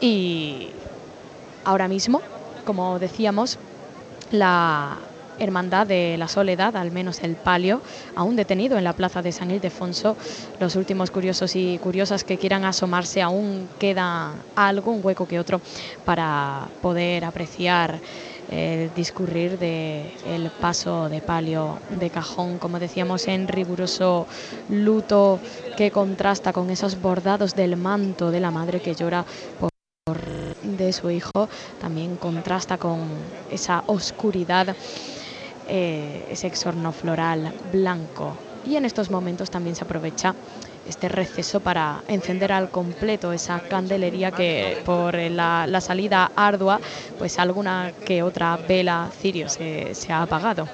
Y 0.00 0.70
ahora 1.64 1.86
mismo, 1.86 2.20
como 2.64 2.98
decíamos, 2.98 3.58
la 4.32 4.98
Hermandad 5.38 5.86
de 5.86 6.16
la 6.18 6.28
Soledad, 6.28 6.76
al 6.76 6.90
menos 6.90 7.22
el 7.22 7.36
palio, 7.36 7.82
aún 8.14 8.36
detenido 8.36 8.78
en 8.78 8.84
la 8.84 8.94
plaza 8.94 9.22
de 9.22 9.32
San 9.32 9.50
Ildefonso. 9.50 10.16
Los 10.60 10.76
últimos 10.76 11.10
curiosos 11.10 11.54
y 11.56 11.78
curiosas 11.78 12.24
que 12.24 12.38
quieran 12.38 12.64
asomarse, 12.64 13.22
aún 13.22 13.68
queda 13.78 14.34
algo, 14.54 14.92
un 14.92 15.04
hueco 15.04 15.28
que 15.28 15.38
otro, 15.38 15.60
para 16.04 16.68
poder 16.80 17.24
apreciar 17.24 18.00
el 18.50 18.94
discurrir 18.94 19.58
del 19.58 20.12
el 20.26 20.50
paso 20.60 21.08
de 21.08 21.20
palio 21.20 21.78
de 21.90 22.10
cajón, 22.10 22.58
como 22.58 22.78
decíamos, 22.78 23.26
en 23.28 23.48
riguroso 23.48 24.26
luto 24.68 25.40
que 25.76 25.90
contrasta 25.90 26.52
con 26.52 26.70
esos 26.70 27.00
bordados 27.00 27.54
del 27.54 27.76
manto 27.76 28.30
de 28.30 28.40
la 28.40 28.50
madre 28.50 28.80
que 28.80 28.94
llora 28.94 29.24
por 29.58 29.70
de 30.62 30.92
su 30.92 31.10
hijo, 31.10 31.48
también 31.80 32.16
contrasta 32.16 32.78
con 32.78 33.08
esa 33.50 33.82
oscuridad, 33.86 34.76
eh, 35.68 36.26
ese 36.30 36.46
exorno 36.46 36.92
floral 36.92 37.52
blanco. 37.72 38.36
Y 38.64 38.76
en 38.76 38.84
estos 38.84 39.10
momentos 39.10 39.50
también 39.50 39.74
se 39.76 39.84
aprovecha 39.84 40.34
este 40.88 41.08
receso 41.08 41.60
para 41.60 42.02
encender 42.08 42.52
al 42.52 42.70
completo 42.70 43.32
esa 43.32 43.60
candelería 43.60 44.30
que 44.30 44.78
por 44.84 45.14
la, 45.14 45.80
salida 45.80 46.30
ardua, 46.36 46.80
pues 47.18 47.38
alguna 47.38 47.92
que 48.04 48.22
otra 48.22 48.58
vela 48.68 49.08
cirio 49.12 49.48
se, 49.48 49.94
ha 50.10 50.22
apagado. 50.22 50.68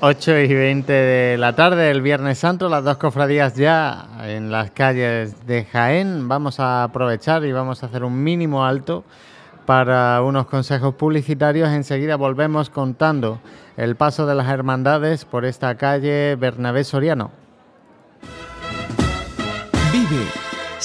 8 0.00 0.38
y 0.40 0.54
20 0.54 0.92
de 0.92 1.38
la 1.38 1.54
tarde, 1.54 1.90
el 1.90 2.02
Viernes 2.02 2.38
Santo, 2.38 2.68
las 2.68 2.84
dos 2.84 2.98
cofradías 2.98 3.54
ya 3.54 4.08
en 4.24 4.52
las 4.52 4.70
calles 4.70 5.46
de 5.46 5.64
Jaén. 5.64 6.28
Vamos 6.28 6.60
a 6.60 6.84
aprovechar 6.84 7.44
y 7.46 7.52
vamos 7.52 7.82
a 7.82 7.86
hacer 7.86 8.04
un 8.04 8.22
mínimo 8.22 8.64
alto 8.64 9.04
para 9.64 10.20
unos 10.22 10.46
consejos 10.46 10.94
publicitarios. 10.94 11.70
Enseguida 11.70 12.16
volvemos 12.16 12.68
contando 12.68 13.40
el 13.78 13.96
paso 13.96 14.26
de 14.26 14.34
las 14.34 14.48
hermandades 14.48 15.24
por 15.24 15.46
esta 15.46 15.74
calle 15.76 16.36
Bernabé 16.36 16.84
Soriano. 16.84 17.45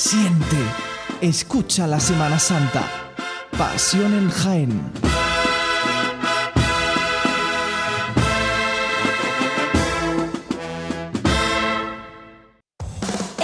Siente, 0.02 0.58
escucha 1.22 1.86
la 1.86 2.00
Semana 2.00 2.40
Santa. 2.40 2.84
Pasión 3.56 4.16
en 4.16 4.32
Jaén. 4.32 4.92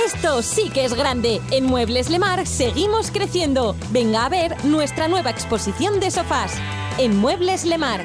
Esto 0.03 0.41
sí 0.41 0.71
que 0.71 0.85
es 0.85 0.95
grande. 0.95 1.41
En 1.51 1.65
Muebles 1.65 2.09
Lemar 2.09 2.47
seguimos 2.47 3.11
creciendo. 3.11 3.75
Venga 3.91 4.25
a 4.25 4.29
ver 4.29 4.65
nuestra 4.65 5.07
nueva 5.07 5.29
exposición 5.29 5.99
de 5.99 6.09
sofás. 6.09 6.53
En 6.97 7.17
Muebles 7.17 7.65
Lemar. 7.65 8.03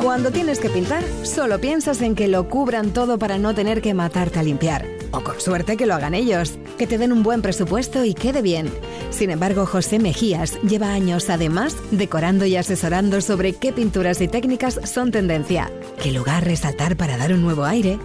Cuando 0.00 0.30
tienes 0.30 0.60
que 0.60 0.70
pintar, 0.70 1.02
solo 1.24 1.60
piensas 1.60 2.00
en 2.02 2.14
que 2.14 2.28
lo 2.28 2.48
cubran 2.48 2.92
todo 2.92 3.18
para 3.18 3.36
no 3.36 3.52
tener 3.52 3.82
que 3.82 3.94
matarte 3.94 4.38
a 4.38 4.44
limpiar. 4.44 4.86
O 5.10 5.22
con 5.22 5.40
suerte 5.40 5.76
que 5.76 5.86
lo 5.86 5.94
hagan 5.94 6.14
ellos, 6.14 6.56
que 6.78 6.86
te 6.86 6.98
den 6.98 7.12
un 7.12 7.24
buen 7.24 7.42
presupuesto 7.42 8.04
y 8.04 8.14
quede 8.14 8.40
bien. 8.40 8.70
Sin 9.10 9.30
embargo, 9.30 9.66
José 9.66 9.98
Mejías 9.98 10.60
lleva 10.62 10.92
años 10.92 11.28
además 11.30 11.76
decorando 11.90 12.46
y 12.46 12.54
asesorando 12.54 13.20
sobre 13.20 13.54
qué 13.54 13.72
pinturas 13.72 14.20
y 14.20 14.28
técnicas 14.28 14.80
son 14.84 15.10
tendencia, 15.10 15.70
qué 16.00 16.12
lugar 16.12 16.44
resaltar 16.44 16.96
para 16.96 17.16
dar 17.16 17.32
un 17.32 17.42
nuevo 17.42 17.64
aire. 17.64 17.98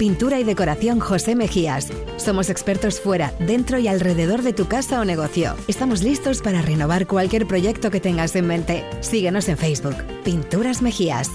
Pintura 0.00 0.40
y 0.40 0.44
decoración 0.44 0.98
José 0.98 1.34
Mejías. 1.36 1.92
Somos 2.16 2.48
expertos 2.48 2.98
fuera, 3.02 3.34
dentro 3.38 3.78
y 3.78 3.86
alrededor 3.86 4.40
de 4.40 4.54
tu 4.54 4.66
casa 4.66 4.98
o 4.98 5.04
negocio. 5.04 5.56
Estamos 5.68 6.02
listos 6.02 6.40
para 6.40 6.62
renovar 6.62 7.06
cualquier 7.06 7.46
proyecto 7.46 7.90
que 7.90 8.00
tengas 8.00 8.34
en 8.34 8.46
mente. 8.46 8.82
Síguenos 9.00 9.50
en 9.50 9.58
Facebook. 9.58 9.96
Pinturas 10.24 10.80
Mejías. 10.80 11.30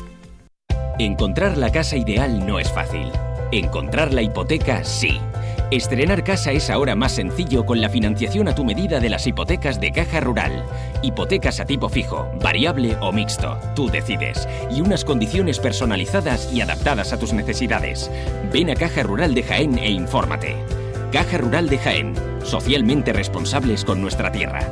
Encontrar 0.98 1.60
la 1.60 1.72
casa 1.72 1.96
ideal 1.96 2.44
no 2.48 2.58
es 2.58 2.72
fácil. 2.72 3.12
Encontrar 3.52 4.12
la 4.12 4.24
hipoteca 4.24 4.84
sí. 4.84 5.20
Estrenar 5.72 6.24
casa 6.24 6.52
es 6.52 6.70
ahora 6.70 6.96
más 6.96 7.14
sencillo 7.14 7.66
con 7.66 7.82
la 7.82 7.90
financiación 7.90 8.48
a 8.48 8.54
tu 8.54 8.64
medida 8.64 9.00
de 9.00 9.10
las 9.10 9.26
hipotecas 9.26 9.80
de 9.82 9.92
Caja 9.92 10.20
Rural. 10.20 10.64
Hipotecas 11.02 11.60
a 11.60 11.66
tipo 11.66 11.90
fijo, 11.90 12.30
variable 12.40 12.96
o 13.02 13.12
mixto, 13.12 13.58
tú 13.76 13.90
decides. 13.90 14.48
Y 14.70 14.82
unas 14.82 15.04
condiciones 15.04 15.60
personalizadas 15.60 16.54
y 16.54 16.62
adaptadas 16.62 17.14
a 17.14 17.20
tus 17.20 17.34
necesidades. 17.34 18.12
Ven 18.54 18.70
a 18.70 18.76
Caja 18.76 19.02
Rural 19.02 19.34
de 19.34 19.42
Jaén 19.42 19.80
e 19.80 19.90
infórmate. 19.90 20.56
Caja 21.12 21.40
Rural 21.40 21.68
de 21.68 21.80
Jaén, 21.80 22.14
socialmente 22.44 23.12
responsables 23.12 23.84
con 23.84 24.02
nuestra 24.02 24.32
tierra. 24.32 24.70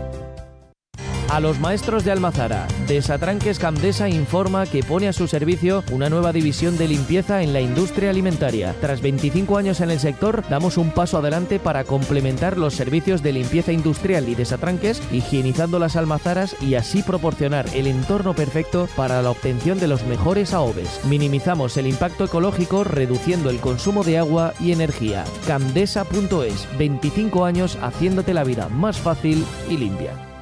A 1.34 1.40
los 1.40 1.60
maestros 1.60 2.06
de 2.06 2.12
Almazara, 2.12 2.68
Desatranques 2.88 3.58
Camdesa 3.58 4.08
informa 4.08 4.68
que 4.68 4.84
pone 4.84 5.08
a 5.08 5.14
su 5.14 5.28
servicio 5.28 5.84
una 5.90 6.08
nueva 6.08 6.32
división 6.32 6.78
de 6.78 6.88
limpieza 6.88 7.42
en 7.42 7.54
la 7.54 7.60
industria 7.60 8.12
alimentaria. 8.12 8.76
Tras 8.80 9.02
25 9.02 9.58
años 9.58 9.82
en 9.82 9.90
el 9.90 10.00
sector, 10.00 10.44
damos 10.48 10.78
un 10.78 10.92
paso 10.92 11.18
adelante 11.18 11.58
para 11.58 11.86
complementar 11.86 12.60
los 12.60 12.76
servicios 12.76 13.24
de 13.24 13.34
limpieza 13.34 13.72
industrial 13.72 14.30
y 14.30 14.36
desatranques, 14.36 15.02
higienizando 15.12 15.80
las 15.80 15.96
almazaras 15.96 16.56
y 16.62 16.76
así 16.76 17.02
proporcionar 17.02 17.66
el 17.74 17.88
entorno 17.88 18.36
perfecto 18.36 18.88
para 18.96 19.24
la 19.24 19.32
obtención 19.32 19.80
de 19.80 19.88
los 19.88 20.04
mejores 20.04 20.54
AOVES. 20.54 21.04
Minimizamos 21.06 21.78
el 21.78 21.88
impacto 21.88 22.26
ecológico 22.26 22.84
reduciendo 22.84 23.50
el 23.50 23.60
consumo 23.60 24.04
de 24.04 24.20
agua 24.20 24.54
y 24.60 24.72
energía. 24.72 25.24
Camdesa.es, 25.48 26.68
25 26.78 27.44
años 27.44 27.80
haciéndote 27.82 28.36
la 28.36 28.44
vida 28.44 28.70
más 28.70 29.00
fácil 29.00 29.44
y 29.68 29.78
limpia. 29.78 30.33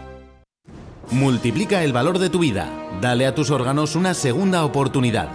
Multiplica 1.12 1.84
el 1.84 1.92
valor 1.92 2.20
de 2.20 2.30
tu 2.30 2.40
vida. 2.40 2.70
Dale 3.02 3.26
a 3.26 3.36
tus 3.36 3.52
órganos 3.52 3.98
una 3.98 4.14
segunda 4.14 4.64
oportunidad. 4.64 5.28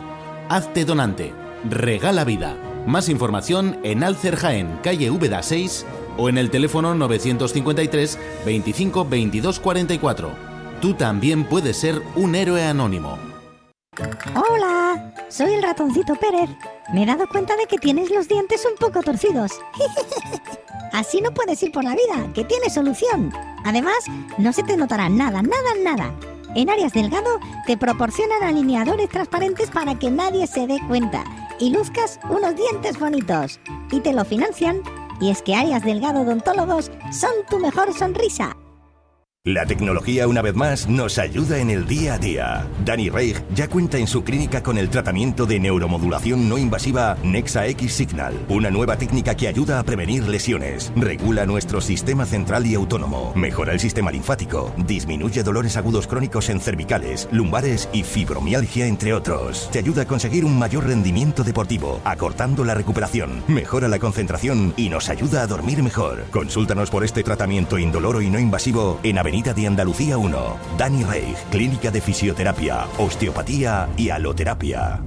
Hazte 0.48 0.86
donante. 0.86 1.34
Regala 1.68 2.24
vida. 2.24 2.56
Más 2.86 3.10
información 3.10 3.78
en 3.82 4.02
Alcer 4.02 4.36
Jaén, 4.36 4.78
calle 4.82 5.10
Úbeda 5.10 5.42
6 5.42 5.84
o 6.16 6.30
en 6.30 6.38
el 6.38 6.48
teléfono 6.48 6.94
953 6.94 8.18
25 8.46 9.04
22 9.04 9.60
44. 9.60 10.30
Tú 10.80 10.94
también 10.94 11.44
puedes 11.44 11.76
ser 11.76 12.00
un 12.14 12.34
héroe 12.36 12.64
anónimo. 12.64 13.25
Hola, 14.34 15.12
soy 15.28 15.54
el 15.54 15.62
ratoncito 15.62 16.14
Pérez. 16.16 16.50
Me 16.92 17.02
he 17.02 17.06
dado 17.06 17.26
cuenta 17.28 17.56
de 17.56 17.66
que 17.66 17.78
tienes 17.78 18.10
los 18.10 18.28
dientes 18.28 18.66
un 18.70 18.76
poco 18.76 19.02
torcidos. 19.02 19.52
Así 20.92 21.20
no 21.20 21.32
puedes 21.32 21.62
ir 21.62 21.72
por 21.72 21.84
la 21.84 21.94
vida, 21.94 22.30
que 22.34 22.44
tiene 22.44 22.68
solución. 22.68 23.32
Además, 23.64 23.96
no 24.38 24.52
se 24.52 24.62
te 24.62 24.76
notará 24.76 25.08
nada, 25.08 25.42
nada, 25.42 25.74
nada. 25.82 26.12
En 26.54 26.70
Arias 26.70 26.92
Delgado 26.92 27.40
te 27.66 27.76
proporcionan 27.76 28.42
alineadores 28.42 29.08
transparentes 29.08 29.70
para 29.70 29.98
que 29.98 30.10
nadie 30.10 30.46
se 30.46 30.66
dé 30.66 30.78
cuenta 30.88 31.24
y 31.58 31.70
luzcas 31.70 32.18
unos 32.28 32.56
dientes 32.56 32.98
bonitos. 32.98 33.60
Y 33.90 34.00
te 34.00 34.12
lo 34.12 34.24
financian. 34.24 34.82
Y 35.20 35.30
es 35.30 35.40
que 35.40 35.54
Arias 35.54 35.82
Delgado 35.82 36.20
Odontólogos 36.20 36.90
son 37.10 37.32
tu 37.48 37.58
mejor 37.58 37.92
sonrisa. 37.94 38.56
La 39.46 39.64
tecnología 39.64 40.26
una 40.26 40.42
vez 40.42 40.56
más 40.56 40.88
nos 40.88 41.18
ayuda 41.18 41.60
en 41.60 41.70
el 41.70 41.86
día 41.86 42.14
a 42.14 42.18
día. 42.18 42.66
Danny 42.84 43.10
Reich 43.10 43.40
ya 43.54 43.68
cuenta 43.68 43.96
en 43.96 44.08
su 44.08 44.24
clínica 44.24 44.60
con 44.60 44.76
el 44.76 44.90
tratamiento 44.90 45.46
de 45.46 45.60
neuromodulación 45.60 46.48
no 46.48 46.58
invasiva 46.58 47.16
Nexa 47.22 47.64
X 47.68 47.92
Signal, 47.92 48.34
una 48.48 48.72
nueva 48.72 48.98
técnica 48.98 49.36
que 49.36 49.46
ayuda 49.46 49.78
a 49.78 49.84
prevenir 49.84 50.26
lesiones, 50.26 50.92
regula 50.96 51.46
nuestro 51.46 51.80
sistema 51.80 52.26
central 52.26 52.66
y 52.66 52.74
autónomo, 52.74 53.32
mejora 53.36 53.72
el 53.72 53.78
sistema 53.78 54.10
linfático, 54.10 54.74
disminuye 54.78 55.44
dolores 55.44 55.76
agudos 55.76 56.08
crónicos 56.08 56.48
en 56.48 56.58
cervicales, 56.58 57.28
lumbares 57.30 57.88
y 57.92 58.02
fibromialgia 58.02 58.88
entre 58.88 59.14
otros. 59.14 59.70
Te 59.70 59.78
ayuda 59.78 60.02
a 60.02 60.06
conseguir 60.08 60.44
un 60.44 60.58
mayor 60.58 60.88
rendimiento 60.88 61.44
deportivo, 61.44 62.00
acortando 62.02 62.64
la 62.64 62.74
recuperación, 62.74 63.44
mejora 63.46 63.86
la 63.86 64.00
concentración 64.00 64.74
y 64.76 64.88
nos 64.88 65.08
ayuda 65.08 65.42
a 65.42 65.46
dormir 65.46 65.84
mejor. 65.84 66.24
Consúltanos 66.32 66.90
por 66.90 67.04
este 67.04 67.22
tratamiento 67.22 67.78
indoloro 67.78 68.20
y 68.20 68.28
no 68.28 68.40
invasivo 68.40 68.98
en 69.04 69.18
Avenida 69.36 69.52
de 69.52 69.66
Andalucía 69.66 70.16
1. 70.16 70.56
Dani 70.78 71.04
Reich, 71.04 71.36
Clínica 71.50 71.90
de 71.90 72.00
Fisioterapia, 72.00 72.86
Osteopatía 72.96 73.86
y 73.98 74.08
Aloterapia. 74.08 75.02